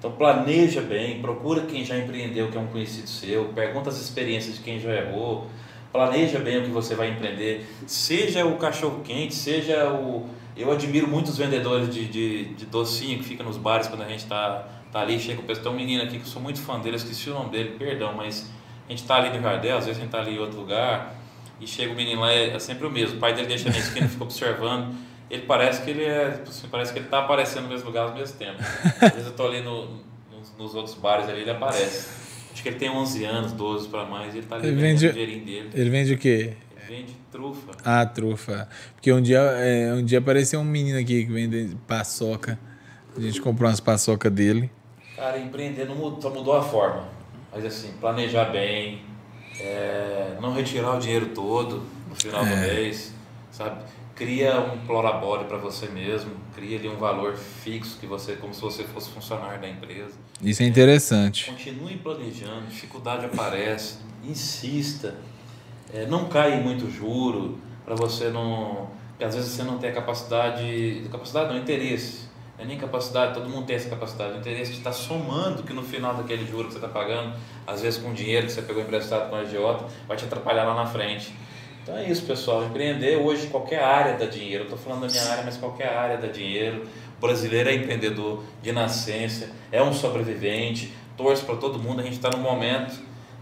Então 0.00 0.10
planeja 0.12 0.80
bem, 0.80 1.20
procura 1.20 1.60
quem 1.66 1.84
já 1.84 1.94
empreendeu, 1.98 2.50
que 2.50 2.56
é 2.56 2.60
um 2.60 2.68
conhecido 2.68 3.06
seu, 3.06 3.44
pergunta 3.54 3.90
as 3.90 4.00
experiências 4.00 4.54
de 4.54 4.62
quem 4.62 4.80
já 4.80 4.90
errou, 4.94 5.46
planeja 5.92 6.38
bem 6.38 6.56
o 6.56 6.62
que 6.62 6.70
você 6.70 6.94
vai 6.94 7.10
empreender, 7.10 7.66
seja 7.86 8.46
o 8.46 8.56
cachorro 8.56 9.02
quente, 9.04 9.34
seja 9.34 9.92
o. 9.92 10.26
Eu 10.56 10.72
admiro 10.72 11.06
muitos 11.06 11.36
vendedores 11.36 11.94
de, 11.94 12.06
de, 12.06 12.44
de 12.54 12.64
docinho 12.64 13.18
que 13.18 13.24
ficam 13.24 13.44
nos 13.44 13.58
bares 13.58 13.88
quando 13.88 14.02
a 14.02 14.08
gente 14.08 14.20
está 14.20 14.66
tá 14.90 15.00
ali, 15.00 15.20
chega 15.20 15.40
o 15.40 15.44
pessoal, 15.44 15.64
tem 15.64 15.72
um 15.74 15.76
menino 15.76 16.02
aqui 16.02 16.18
que 16.18 16.24
eu 16.24 16.30
sou 16.30 16.40
muito 16.40 16.60
fã 16.60 16.80
dele, 16.80 16.96
esqueci 16.96 17.28
o 17.28 17.34
nome 17.34 17.50
dele, 17.50 17.76
perdão, 17.78 18.14
mas 18.14 18.50
a 18.86 18.90
gente 18.90 19.02
está 19.02 19.16
ali 19.16 19.36
no 19.36 19.42
Jardel, 19.42 19.76
às 19.76 19.84
vezes 19.84 19.98
a 19.98 20.02
gente 20.02 20.14
está 20.14 20.20
ali 20.20 20.34
em 20.34 20.38
outro 20.38 20.58
lugar, 20.58 21.14
e 21.60 21.66
chega 21.66 21.92
o 21.92 21.96
menino 21.96 22.22
lá, 22.22 22.32
é, 22.32 22.54
é 22.54 22.58
sempre 22.58 22.86
o 22.86 22.90
mesmo. 22.90 23.16
O 23.16 23.20
pai 23.20 23.34
dele 23.34 23.48
deixa 23.48 23.68
na 23.68 23.76
esquina, 23.76 24.08
fica 24.08 24.24
observando. 24.24 24.94
Ele 25.30 25.42
parece 25.42 25.82
que 25.82 25.90
ele 25.90 26.04
é, 26.04 26.30
tipo 26.32 26.50
assim, 26.50 26.68
parece 26.68 26.92
que 26.92 26.98
ele 26.98 27.06
está 27.06 27.20
aparecendo 27.20 27.62
no 27.64 27.68
mesmo 27.68 27.86
lugar 27.86 28.08
ao 28.08 28.14
mesmo 28.14 28.36
tempo. 28.36 28.58
Às 29.00 29.12
vezes 29.12 29.26
eu 29.26 29.30
estou 29.30 29.46
ali 29.46 29.62
no, 29.62 30.00
nos, 30.30 30.56
nos, 30.58 30.74
outros 30.74 30.96
bares 30.96 31.28
ali, 31.28 31.42
ele 31.42 31.50
aparece. 31.50 32.08
Acho 32.52 32.62
que 32.62 32.68
ele 32.68 32.78
tem 32.78 32.90
11 32.90 33.24
anos, 33.24 33.52
12 33.52 33.88
para 33.88 34.04
mais, 34.04 34.34
e 34.34 34.38
ele 34.38 34.46
está 34.46 34.56
ali 34.56 34.68
ele 34.68 34.80
vende, 34.80 35.06
o 35.06 35.12
dinheirinho 35.12 35.44
dele. 35.44 35.70
Ele 35.72 35.90
vende 35.90 36.14
o 36.14 36.18
quê? 36.18 36.54
Ele 36.76 36.96
vende 36.96 37.16
trufa. 37.30 37.72
Ah, 37.84 38.04
trufa. 38.04 38.68
Porque 38.94 39.12
um 39.12 39.22
dia, 39.22 39.38
é, 39.38 39.94
um 39.94 40.04
dia 40.04 40.18
apareceu 40.18 40.58
um 40.58 40.64
menino 40.64 40.98
aqui 40.98 41.24
que 41.24 41.32
vende 41.32 41.76
paçoca. 41.86 42.58
A 43.16 43.20
gente 43.20 43.40
comprou 43.40 43.68
umas 43.68 43.78
paçoca 43.78 44.28
dele. 44.28 44.68
Cara, 45.14 45.38
empreender 45.38 45.84
não 45.84 45.94
mudou, 45.94 46.20
só 46.20 46.30
mudou 46.30 46.56
a 46.56 46.62
forma. 46.62 47.06
Mas 47.52 47.64
assim, 47.64 47.92
planejar 48.00 48.46
bem, 48.46 49.02
é, 49.60 50.36
não 50.40 50.52
retirar 50.52 50.96
o 50.96 50.98
dinheiro 50.98 51.26
todo 51.26 51.82
no 52.08 52.16
final 52.16 52.44
é. 52.44 52.48
do 52.48 52.56
mês, 52.56 53.14
sabe? 53.52 53.82
Cria 54.20 54.60
um 54.60 54.76
plorabore 54.84 55.46
para 55.46 55.56
você 55.56 55.86
mesmo, 55.86 56.32
cria 56.54 56.78
ali 56.78 56.90
um 56.90 56.98
valor 56.98 57.34
fixo 57.36 57.96
que 57.98 58.06
você, 58.06 58.34
como 58.34 58.52
se 58.52 58.60
você 58.60 58.84
fosse 58.84 59.08
funcionário 59.08 59.58
da 59.58 59.66
empresa. 59.66 60.12
Isso 60.42 60.62
é 60.62 60.66
interessante. 60.66 61.50
Continue 61.50 61.96
planejando, 61.96 62.66
dificuldade 62.66 63.24
aparece, 63.24 63.96
insista, 64.22 65.16
é, 65.90 66.04
não 66.04 66.26
cai 66.26 66.60
muito 66.60 66.90
juro 66.90 67.58
para 67.82 67.94
você 67.94 68.28
não, 68.28 68.90
às 69.18 69.34
vezes 69.34 69.52
você 69.52 69.62
não 69.62 69.78
tem 69.78 69.88
a 69.88 69.94
capacidade, 69.94 71.08
capacidade 71.10 71.54
não, 71.54 71.58
interesse 71.58 72.28
é 72.58 72.64
nem 72.66 72.76
capacidade, 72.76 73.32
todo 73.32 73.48
mundo 73.48 73.64
tem 73.64 73.74
essa 73.74 73.88
capacidade. 73.88 74.34
O 74.34 74.36
interesse 74.36 74.72
de 74.72 74.78
estar 74.78 74.92
somando 74.92 75.62
que 75.62 75.72
no 75.72 75.82
final 75.82 76.14
daquele 76.14 76.46
juro 76.46 76.68
que 76.68 76.74
você 76.74 76.78
está 76.78 76.88
pagando, 76.88 77.34
às 77.66 77.80
vezes 77.80 77.98
com 77.98 78.12
dinheiro 78.12 78.46
que 78.46 78.52
você 78.52 78.60
pegou 78.60 78.82
emprestado 78.82 79.30
com 79.30 79.36
a 79.36 79.38
agiota, 79.38 79.86
vai 80.06 80.14
te 80.14 80.26
atrapalhar 80.26 80.64
lá 80.64 80.74
na 80.74 80.84
frente. 80.84 81.34
Então 81.82 81.96
é 81.96 82.08
isso, 82.08 82.26
pessoal. 82.26 82.64
Empreender 82.64 83.16
hoje, 83.16 83.46
qualquer 83.46 83.82
área 83.82 84.16
dá 84.16 84.26
dinheiro. 84.26 84.64
Eu 84.64 84.74
estou 84.74 84.78
falando 84.78 85.06
da 85.06 85.08
minha 85.08 85.30
área, 85.30 85.44
mas 85.44 85.56
qualquer 85.56 85.88
área 85.88 86.18
dá 86.18 86.28
dinheiro. 86.28 86.86
O 87.18 87.20
brasileiro 87.20 87.68
é 87.68 87.74
empreendedor 87.74 88.42
de 88.62 88.72
nascença, 88.72 89.50
é 89.70 89.82
um 89.82 89.92
sobrevivente, 89.92 90.92
torce 91.16 91.44
para 91.44 91.56
todo 91.56 91.78
mundo. 91.78 92.00
A 92.00 92.02
gente 92.02 92.16
está 92.16 92.30
num 92.30 92.42
momento 92.42 92.98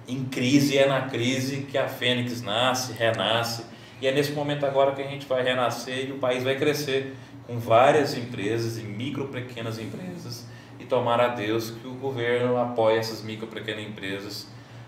em 0.06 0.24
crise, 0.24 0.74
e 0.74 0.78
é 0.78 0.86
na 0.86 1.02
crise 1.02 1.66
que 1.70 1.77
a 1.77 1.89
Fênix 1.89 2.40
nasce, 2.40 2.93
renasce. 2.93 3.65
E 4.01 4.06
é 4.06 4.12
nesse 4.12 4.32
momento 4.32 4.65
agora 4.65 4.93
que 4.93 5.02
a 5.02 5.06
gente 5.06 5.27
vai 5.27 5.43
renascer 5.43 6.09
e 6.09 6.12
o 6.12 6.19
país 6.19 6.44
vai 6.44 6.56
crescer 6.56 7.15
com 7.47 7.59
várias 7.59 8.16
empresas 8.16 8.78
e 8.78 8.82
micro 8.82 9.28
pequenas 9.28 9.78
empresas 9.78 10.47
e 10.78 10.85
tomar 10.85 11.20
a 11.20 11.28
Deus 11.28 11.70
que 11.70 11.86
o 11.86 11.94
governo 11.94 12.56
apoie 12.56 12.97
essas 12.97 13.23
micro 13.23 13.48
pequenas 13.48 13.85
empresas 13.85 14.47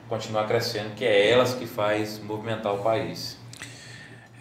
continuar 0.09 0.47
crescendo, 0.47 0.94
que 0.94 1.05
é 1.05 1.31
elas 1.31 1.55
que 1.55 1.66
faz 1.66 2.20
movimentar 2.22 2.74
o 2.74 2.78
país. 2.78 3.40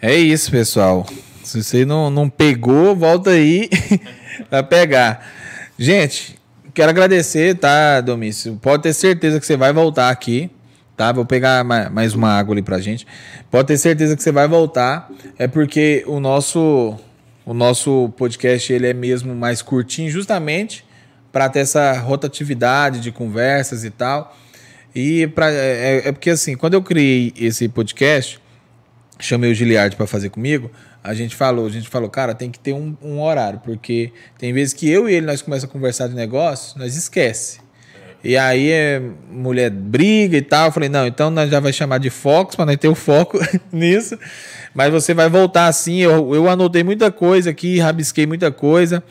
É 0.02 0.16
isso, 0.16 0.50
pessoal. 0.50 1.06
Se 1.44 1.62
você 1.62 1.84
não, 1.84 2.08
não 2.08 2.28
pegou, 2.30 2.96
volta 2.96 3.30
aí 3.30 3.68
pra 4.48 4.62
pegar. 4.62 5.30
Gente, 5.78 6.38
quero 6.72 6.88
agradecer, 6.88 7.54
tá, 7.56 8.00
Domício? 8.00 8.58
Pode 8.62 8.82
ter 8.82 8.94
certeza 8.94 9.38
que 9.38 9.44
você 9.44 9.58
vai 9.58 9.74
voltar 9.74 10.08
aqui, 10.08 10.50
tá? 10.96 11.12
Vou 11.12 11.26
pegar 11.26 11.62
mais 11.64 12.14
uma 12.14 12.30
água 12.30 12.54
ali 12.54 12.62
pra 12.62 12.78
gente. 12.78 13.06
Pode 13.50 13.68
ter 13.68 13.76
certeza 13.76 14.16
que 14.16 14.22
você 14.22 14.32
vai 14.32 14.48
voltar. 14.48 15.10
É 15.38 15.46
porque 15.46 16.02
o 16.06 16.18
nosso 16.18 16.96
o 17.44 17.52
nosso 17.52 18.10
podcast 18.16 18.72
ele 18.72 18.86
é 18.86 18.94
mesmo 18.94 19.34
mais 19.34 19.60
curtinho, 19.60 20.10
justamente 20.10 20.82
para 21.30 21.48
ter 21.50 21.60
essa 21.60 21.92
rotatividade 21.98 23.00
de 23.00 23.12
conversas 23.12 23.84
e 23.84 23.90
tal. 23.90 24.34
E 24.94 25.26
pra, 25.26 25.50
é, 25.52 25.56
é, 26.04 26.08
é 26.08 26.12
porque 26.12 26.30
assim, 26.30 26.56
quando 26.56 26.72
eu 26.72 26.82
criei 26.82 27.34
esse 27.36 27.68
podcast, 27.68 28.40
chamei 29.20 29.50
o 29.50 29.54
Giliard 29.54 29.96
para 29.96 30.06
fazer 30.06 30.30
comigo, 30.30 30.70
a 31.02 31.14
gente 31.14 31.34
falou, 31.34 31.66
a 31.66 31.70
gente 31.70 31.88
falou, 31.88 32.08
cara, 32.10 32.34
tem 32.34 32.50
que 32.50 32.58
ter 32.58 32.72
um, 32.72 32.96
um, 33.02 33.20
horário, 33.20 33.60
porque 33.64 34.12
tem 34.38 34.52
vezes 34.52 34.74
que 34.74 34.88
eu 34.88 35.08
e 35.08 35.14
ele 35.14 35.26
nós 35.26 35.42
começamos 35.42 35.70
a 35.70 35.72
conversar 35.72 36.08
de 36.08 36.14
negócio, 36.14 36.78
nós 36.78 36.96
esquece. 36.96 37.60
E 38.22 38.36
aí 38.36 38.70
é, 38.70 39.02
mulher 39.30 39.70
briga 39.70 40.36
e 40.36 40.42
tal. 40.42 40.66
Eu 40.66 40.72
falei, 40.72 40.88
não, 40.88 41.06
então 41.06 41.30
nós 41.30 41.50
já 41.50 41.58
vai 41.58 41.72
chamar 41.72 41.98
de 41.98 42.10
Fox 42.10 42.54
para 42.54 42.66
nós 42.66 42.76
ter 42.76 42.88
o 42.88 42.94
foco 42.94 43.38
nisso. 43.72 44.18
Mas 44.74 44.92
você 44.92 45.14
vai 45.14 45.28
voltar 45.28 45.66
assim. 45.66 45.98
Eu, 45.98 46.34
eu 46.34 46.48
anotei 46.48 46.84
muita 46.84 47.10
coisa 47.10 47.48
aqui, 47.50 47.78
rabisquei 47.78 48.26
muita 48.26 48.52
coisa. 48.52 49.02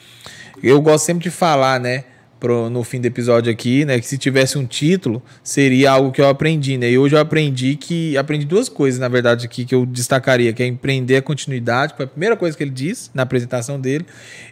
Eu 0.61 0.79
gosto 0.81 1.05
sempre 1.05 1.23
de 1.23 1.31
falar, 1.31 1.79
né? 1.79 2.03
Pro, 2.39 2.69
no 2.69 2.83
fim 2.83 3.01
do 3.01 3.05
episódio 3.05 3.51
aqui, 3.51 3.83
né? 3.85 3.99
Que 3.99 4.07
se 4.07 4.17
tivesse 4.17 4.57
um 4.57 4.65
título, 4.65 5.21
seria 5.43 5.91
algo 5.91 6.11
que 6.11 6.21
eu 6.21 6.27
aprendi, 6.27 6.77
né? 6.77 6.89
E 6.89 6.97
hoje 6.97 7.15
eu 7.15 7.19
aprendi 7.19 7.75
que. 7.75 8.17
Aprendi 8.17 8.45
duas 8.45 8.69
coisas, 8.69 8.99
na 8.99 9.07
verdade, 9.07 9.45
aqui 9.45 9.65
que 9.65 9.75
eu 9.75 9.85
destacaria, 9.85 10.53
que 10.53 10.63
é 10.63 10.65
empreender 10.65 11.17
a 11.17 11.21
continuidade, 11.21 11.93
foi 11.95 12.05
a 12.05 12.07
primeira 12.07 12.37
coisa 12.37 12.55
que 12.55 12.63
ele 12.63 12.71
disse 12.71 13.09
na 13.13 13.23
apresentação 13.23 13.79
dele. 13.79 14.05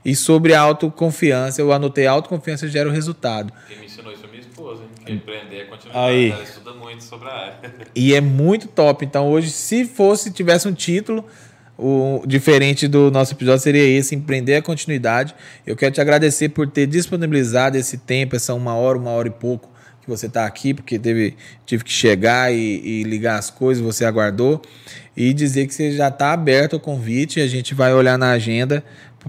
E 0.04 0.16
sobre 0.16 0.54
a 0.54 0.62
autoconfiança, 0.62 1.62
eu 1.62 1.72
anotei 1.72 2.06
autoconfiança 2.06 2.68
gera 2.68 2.90
o 2.90 2.92
resultado. 2.92 3.54
Quem 3.68 3.80
me 3.80 3.86
ensinou 3.86 4.12
isso 4.12 4.26
é 4.26 4.28
minha 4.28 4.42
esposa, 4.42 4.84
hein? 4.84 4.90
Que 5.06 5.14
empreender 5.14 5.62
a 5.62 5.66
continuidade. 5.68 6.08
Aí. 6.08 6.32
Ela 6.32 6.44
estuda 6.44 6.74
muito 6.74 7.04
sobre 7.04 7.30
a 7.30 7.34
área. 7.34 7.72
E 7.96 8.14
é 8.14 8.22
muito 8.22 8.68
top. 8.68 9.06
Então, 9.06 9.28
hoje, 9.30 9.50
se 9.50 9.86
fosse, 9.86 10.32
tivesse 10.32 10.68
um 10.68 10.74
título 10.74 11.26
o 11.78 12.24
diferente 12.26 12.88
do 12.88 13.12
nosso 13.12 13.34
episódio 13.34 13.62
seria 13.62 13.84
esse, 13.84 14.16
empreender 14.16 14.56
a 14.56 14.62
continuidade. 14.62 15.36
Eu 15.66 15.76
quero 15.76 15.94
te 15.94 16.02
agradecer 16.02 16.50
por 16.50 16.68
ter 16.68 16.88
disponibilizado 16.88 17.78
esse 17.78 17.98
tempo, 18.00 18.36
essa 18.36 18.54
uma 18.54 18.76
hora, 18.76 18.98
uma 18.98 19.12
hora 19.12 19.28
e 19.28 19.32
pouco 19.32 19.70
que 20.02 20.10
você 20.10 20.26
está 20.26 20.46
aqui, 20.46 20.74
porque 20.74 20.98
teve, 20.98 21.36
tive 21.66 21.84
que 21.84 21.92
chegar 21.92 22.52
e, 22.52 22.58
e, 22.58 23.04
ligar 23.04 23.38
as 23.38 23.50
coisas, 23.50 23.84
você 23.84 24.06
aguardou. 24.06 24.62
E 25.16 25.34
dizer 25.34 25.68
que 25.68 25.74
você 25.74 25.92
já 25.92 26.08
está 26.08 26.32
aberto 26.32 26.76
ao 26.76 26.80
convite, 26.80 27.42
a 27.42 27.48
gente 27.48 27.74
vai 27.74 27.94
olhar 27.94 28.18
na 28.18 28.32
agenda 28.32 28.84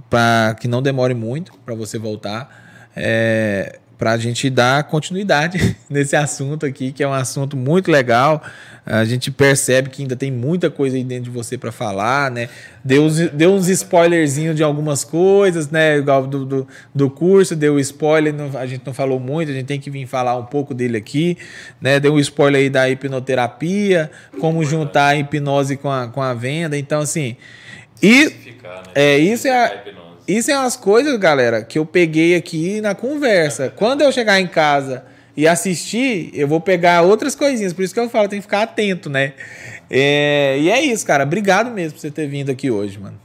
para 0.08 0.54
que 0.60 0.68
não 0.68 0.80
demore 0.80 1.14
muito 1.14 1.52
para 1.64 1.74
você 1.74 1.98
voltar. 1.98 2.90
É, 2.94 3.78
para 3.98 4.12
a 4.12 4.16
gente 4.16 4.48
dar 4.48 4.84
continuidade 4.84 5.76
nesse 5.90 6.14
assunto 6.14 6.64
aqui, 6.64 6.92
que 6.92 7.02
é 7.02 7.08
um 7.08 7.12
assunto 7.12 7.56
muito 7.56 7.90
legal. 7.90 8.40
A 8.86 9.04
gente 9.04 9.30
percebe 9.30 9.90
que 9.90 10.00
ainda 10.00 10.16
tem 10.16 10.30
muita 10.30 10.70
coisa 10.70 10.96
aí 10.96 11.04
dentro 11.04 11.24
de 11.24 11.30
você 11.30 11.58
para 11.58 11.70
falar, 11.70 12.30
né? 12.30 12.48
Deu, 12.82 13.06
deu 13.34 13.52
uns 13.52 13.68
spoilerzinhos 13.68 14.56
de 14.56 14.62
algumas 14.62 15.04
coisas, 15.04 15.68
né? 15.68 15.98
Igual 15.98 16.26
do, 16.26 16.46
do, 16.46 16.68
do 16.94 17.10
curso, 17.10 17.54
deu 17.54 17.78
spoiler, 17.80 18.32
não, 18.32 18.56
a 18.58 18.66
gente 18.66 18.86
não 18.86 18.94
falou 18.94 19.20
muito, 19.20 19.50
a 19.50 19.54
gente 19.54 19.66
tem 19.66 19.80
que 19.80 19.90
vir 19.90 20.06
falar 20.06 20.36
um 20.36 20.46
pouco 20.46 20.72
dele 20.72 20.96
aqui, 20.96 21.36
né? 21.80 22.00
Deu 22.00 22.14
um 22.14 22.18
spoiler 22.18 22.62
aí 22.62 22.70
da 22.70 22.88
hipnoterapia, 22.88 24.10
como 24.40 24.64
juntar 24.64 25.08
a 25.08 25.16
hipnose 25.16 25.76
com 25.76 25.90
a, 25.90 26.06
com 26.06 26.22
a 26.22 26.32
venda. 26.32 26.78
Então, 26.78 27.00
assim. 27.00 27.36
E, 28.00 28.26
né? 28.26 28.32
é, 28.94 29.18
isso 29.18 29.48
é 29.48 29.66
a, 29.66 29.82
isso 30.28 30.50
é 30.50 30.58
umas 30.58 30.76
coisas, 30.76 31.18
galera, 31.18 31.64
que 31.64 31.78
eu 31.78 31.86
peguei 31.86 32.36
aqui 32.36 32.82
na 32.82 32.94
conversa. 32.94 33.72
Quando 33.74 34.02
eu 34.02 34.12
chegar 34.12 34.38
em 34.38 34.46
casa 34.46 35.06
e 35.34 35.48
assistir, 35.48 36.30
eu 36.34 36.46
vou 36.46 36.60
pegar 36.60 37.00
outras 37.00 37.34
coisinhas. 37.34 37.72
Por 37.72 37.82
isso 37.82 37.94
que 37.94 38.00
eu 38.00 38.10
falo, 38.10 38.28
tem 38.28 38.38
que 38.38 38.42
ficar 38.42 38.62
atento, 38.62 39.08
né? 39.08 39.32
É, 39.88 40.58
e 40.60 40.70
é 40.70 40.82
isso, 40.82 41.06
cara. 41.06 41.24
Obrigado 41.24 41.70
mesmo 41.70 41.94
por 41.94 42.02
você 42.02 42.10
ter 42.10 42.26
vindo 42.26 42.50
aqui 42.50 42.70
hoje, 42.70 42.98
mano. 42.98 43.18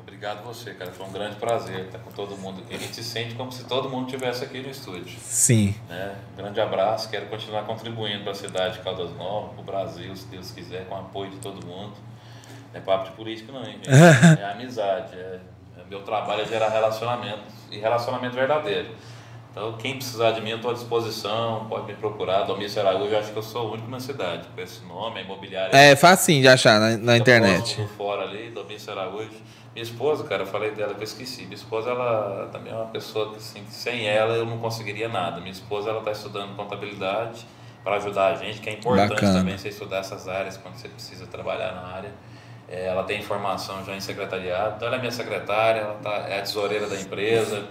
Obrigado 0.00 0.42
você, 0.42 0.72
cara. 0.72 0.90
Foi 0.90 1.06
um 1.06 1.12
grande 1.12 1.36
prazer 1.36 1.84
estar 1.84 2.00
com 2.00 2.10
todo 2.10 2.36
mundo 2.36 2.60
aqui. 2.62 2.74
A 2.74 2.78
gente 2.78 2.92
se 2.92 3.04
sente 3.04 3.36
como 3.36 3.52
se 3.52 3.62
todo 3.62 3.88
mundo 3.88 4.06
estivesse 4.06 4.42
aqui 4.42 4.60
no 4.60 4.68
estúdio. 4.68 5.16
Sim. 5.22 5.76
Né? 5.88 6.16
Um 6.32 6.42
grande 6.42 6.60
abraço. 6.60 7.08
Quero 7.08 7.26
continuar 7.26 7.66
contribuindo 7.66 8.24
para 8.24 8.32
a 8.32 8.34
cidade 8.34 8.78
de 8.78 8.80
Caldas 8.82 9.16
Novas, 9.16 9.52
para 9.52 9.60
o 9.60 9.64
Brasil, 9.64 10.16
se 10.16 10.26
Deus 10.26 10.50
quiser, 10.50 10.86
com 10.86 10.96
o 10.96 10.98
apoio 10.98 11.30
de 11.30 11.36
todo 11.36 11.64
mundo. 11.64 11.94
Não 12.72 12.80
é 12.80 12.82
papo 12.82 13.10
de 13.10 13.12
política, 13.12 13.52
não, 13.52 13.64
hein, 13.64 13.78
gente? 13.80 13.88
É 14.42 14.50
amizade. 14.50 15.14
É 15.14 15.38
meu 15.88 16.02
trabalho 16.02 16.42
é 16.42 16.44
gerar 16.44 16.68
relacionamento 16.68 17.42
e 17.70 17.78
relacionamento 17.78 18.34
verdadeiro. 18.34 18.90
Então, 19.50 19.72
quem 19.72 19.96
precisar 19.96 20.32
de 20.32 20.40
mim, 20.40 20.50
eu 20.50 20.56
estou 20.56 20.70
à 20.70 20.74
disposição, 20.74 21.66
pode 21.68 21.86
me 21.86 21.94
procurar. 21.94 22.44
Domício 22.44 22.80
Araújo, 22.80 23.12
eu 23.12 23.18
acho 23.18 23.32
que 23.32 23.38
eu 23.38 23.42
sou 23.42 23.68
o 23.68 23.72
único 23.72 23.90
na 23.90 23.98
cidade 23.98 24.46
com 24.54 24.60
esse 24.60 24.84
nome, 24.84 25.18
é 25.20 25.24
imobiliário. 25.24 25.74
É 25.74 25.96
facinho 25.96 26.42
de 26.42 26.48
achar 26.48 26.78
na, 26.78 26.96
na 26.96 27.16
internet. 27.16 27.76
fora 27.96 28.22
ali, 28.22 28.50
Domício 28.50 28.92
Araújo. 28.92 29.30
Minha 29.74 29.82
esposa, 29.82 30.24
cara, 30.24 30.42
eu 30.42 30.46
falei 30.46 30.70
dela 30.72 30.94
que 30.94 31.00
eu 31.00 31.04
esqueci. 31.04 31.42
Minha 31.42 31.56
esposa, 31.56 31.90
ela 31.90 32.48
também 32.52 32.72
é 32.72 32.76
uma 32.76 32.86
pessoa 32.86 33.30
que, 33.30 33.36
assim, 33.36 33.64
sem 33.68 34.06
ela 34.06 34.34
eu 34.34 34.46
não 34.46 34.58
conseguiria 34.58 35.08
nada. 35.08 35.40
Minha 35.40 35.52
esposa, 35.52 35.90
ela 35.90 36.00
está 36.00 36.12
estudando 36.12 36.54
contabilidade 36.54 37.44
para 37.82 37.96
ajudar 37.96 38.32
a 38.32 38.34
gente, 38.34 38.60
que 38.60 38.68
é 38.68 38.74
importante 38.74 39.10
Bacana. 39.10 39.38
também 39.38 39.56
você 39.56 39.70
estudar 39.70 39.98
essas 39.98 40.28
áreas 40.28 40.56
quando 40.56 40.74
você 40.74 40.88
precisa 40.88 41.26
trabalhar 41.26 41.72
na 41.72 41.86
área. 41.94 42.12
É, 42.70 42.86
ela 42.86 43.02
tem 43.04 43.22
formação 43.22 43.82
já 43.84 43.96
em 43.96 44.00
secretariado, 44.00 44.74
então 44.76 44.88
ela 44.88 44.98
é 44.98 45.00
minha 45.00 45.10
secretária, 45.10 45.80
ela 45.80 45.94
tá, 45.94 46.26
é 46.28 46.38
a 46.38 46.42
tesoureira 46.42 46.86
da 46.86 47.00
empresa, 47.00 47.64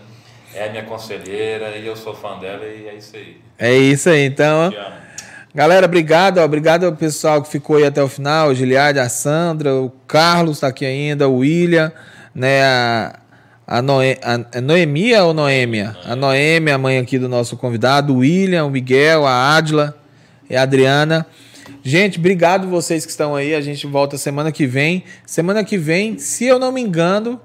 é 0.53 0.69
minha 0.69 0.83
conselheira 0.83 1.77
e 1.77 1.85
eu 1.85 1.95
sou 1.95 2.15
fã 2.15 2.39
dela 2.39 2.65
e 2.65 2.87
é 2.87 2.95
isso 2.95 3.15
aí. 3.15 3.41
É 3.59 3.75
isso 3.75 4.09
aí, 4.09 4.25
então. 4.25 4.73
Galera, 5.53 5.85
obrigado, 5.85 6.39
ó, 6.39 6.45
obrigado 6.45 6.85
ao 6.85 6.93
pessoal 6.93 7.43
que 7.43 7.49
ficou 7.49 7.77
aí 7.77 7.85
até 7.85 8.01
o 8.01 8.07
final, 8.07 8.49
o 8.49 8.55
Giliard, 8.55 8.99
a 8.99 9.07
Sandra, 9.07 9.73
o 9.75 9.91
Carlos 10.07 10.57
está 10.57 10.67
aqui 10.67 10.85
ainda, 10.85 11.27
o 11.27 11.37
William, 11.37 11.91
né, 12.33 12.63
a, 12.63 13.19
a, 13.67 13.81
Noe, 13.81 14.17
a, 14.23 14.61
Noemia 14.61 15.23
ou 15.23 15.33
Noêmia? 15.33 15.95
A 16.05 16.15
Noêmia, 16.15 16.75
a 16.75 16.77
mãe 16.77 16.97
aqui 16.97 17.19
do 17.19 17.29
nosso 17.29 17.55
convidado, 17.55 18.13
o 18.13 18.17
William, 18.17 18.65
o 18.65 18.69
Miguel, 18.71 19.25
a 19.27 19.55
Adla 19.55 19.95
e 20.49 20.55
a 20.55 20.63
Adriana. 20.63 21.25
Gente, 21.83 22.19
obrigado 22.19 22.67
vocês 22.67 23.05
que 23.05 23.11
estão 23.11 23.35
aí. 23.35 23.55
A 23.55 23.61
gente 23.61 23.85
volta 23.87 24.17
semana 24.17 24.51
que 24.51 24.65
vem. 24.65 25.03
Semana 25.25 25.63
que 25.63 25.77
vem, 25.77 26.17
se 26.17 26.45
eu 26.45 26.59
não 26.59 26.71
me 26.71 26.81
engano, 26.81 27.39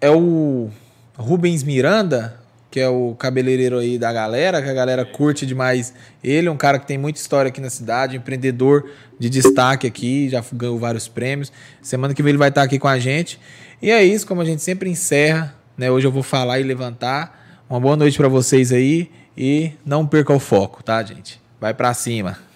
é 0.00 0.10
o 0.10 0.68
Rubens 1.16 1.62
Miranda, 1.62 2.38
que 2.70 2.80
é 2.80 2.88
o 2.88 3.14
cabeleireiro 3.14 3.78
aí 3.78 3.98
da 3.98 4.12
galera, 4.12 4.62
que 4.62 4.68
a 4.68 4.74
galera 4.74 5.04
curte 5.04 5.46
demais 5.46 5.94
ele, 6.22 6.48
um 6.48 6.56
cara 6.56 6.78
que 6.78 6.86
tem 6.86 6.98
muita 6.98 7.18
história 7.18 7.48
aqui 7.48 7.60
na 7.60 7.70
cidade, 7.70 8.16
empreendedor 8.16 8.90
de 9.18 9.28
destaque 9.30 9.86
aqui, 9.86 10.28
já 10.28 10.44
ganhou 10.52 10.78
vários 10.78 11.08
prêmios. 11.08 11.52
Semana 11.80 12.14
que 12.14 12.22
vem 12.22 12.30
ele 12.30 12.38
vai 12.38 12.50
estar 12.50 12.62
aqui 12.62 12.78
com 12.78 12.88
a 12.88 12.98
gente. 12.98 13.40
E 13.80 13.90
é 13.90 14.04
isso, 14.04 14.26
como 14.26 14.40
a 14.40 14.44
gente 14.44 14.62
sempre 14.62 14.90
encerra, 14.90 15.54
né? 15.76 15.90
Hoje 15.90 16.06
eu 16.06 16.12
vou 16.12 16.22
falar 16.22 16.60
e 16.60 16.62
levantar. 16.62 17.64
Uma 17.68 17.80
boa 17.80 17.96
noite 17.96 18.16
para 18.16 18.28
vocês 18.28 18.72
aí 18.72 19.10
e 19.36 19.72
não 19.84 20.06
perca 20.06 20.32
o 20.32 20.40
foco, 20.40 20.82
tá, 20.82 21.02
gente? 21.02 21.40
Vai 21.60 21.74
para 21.74 21.92
cima. 21.94 22.47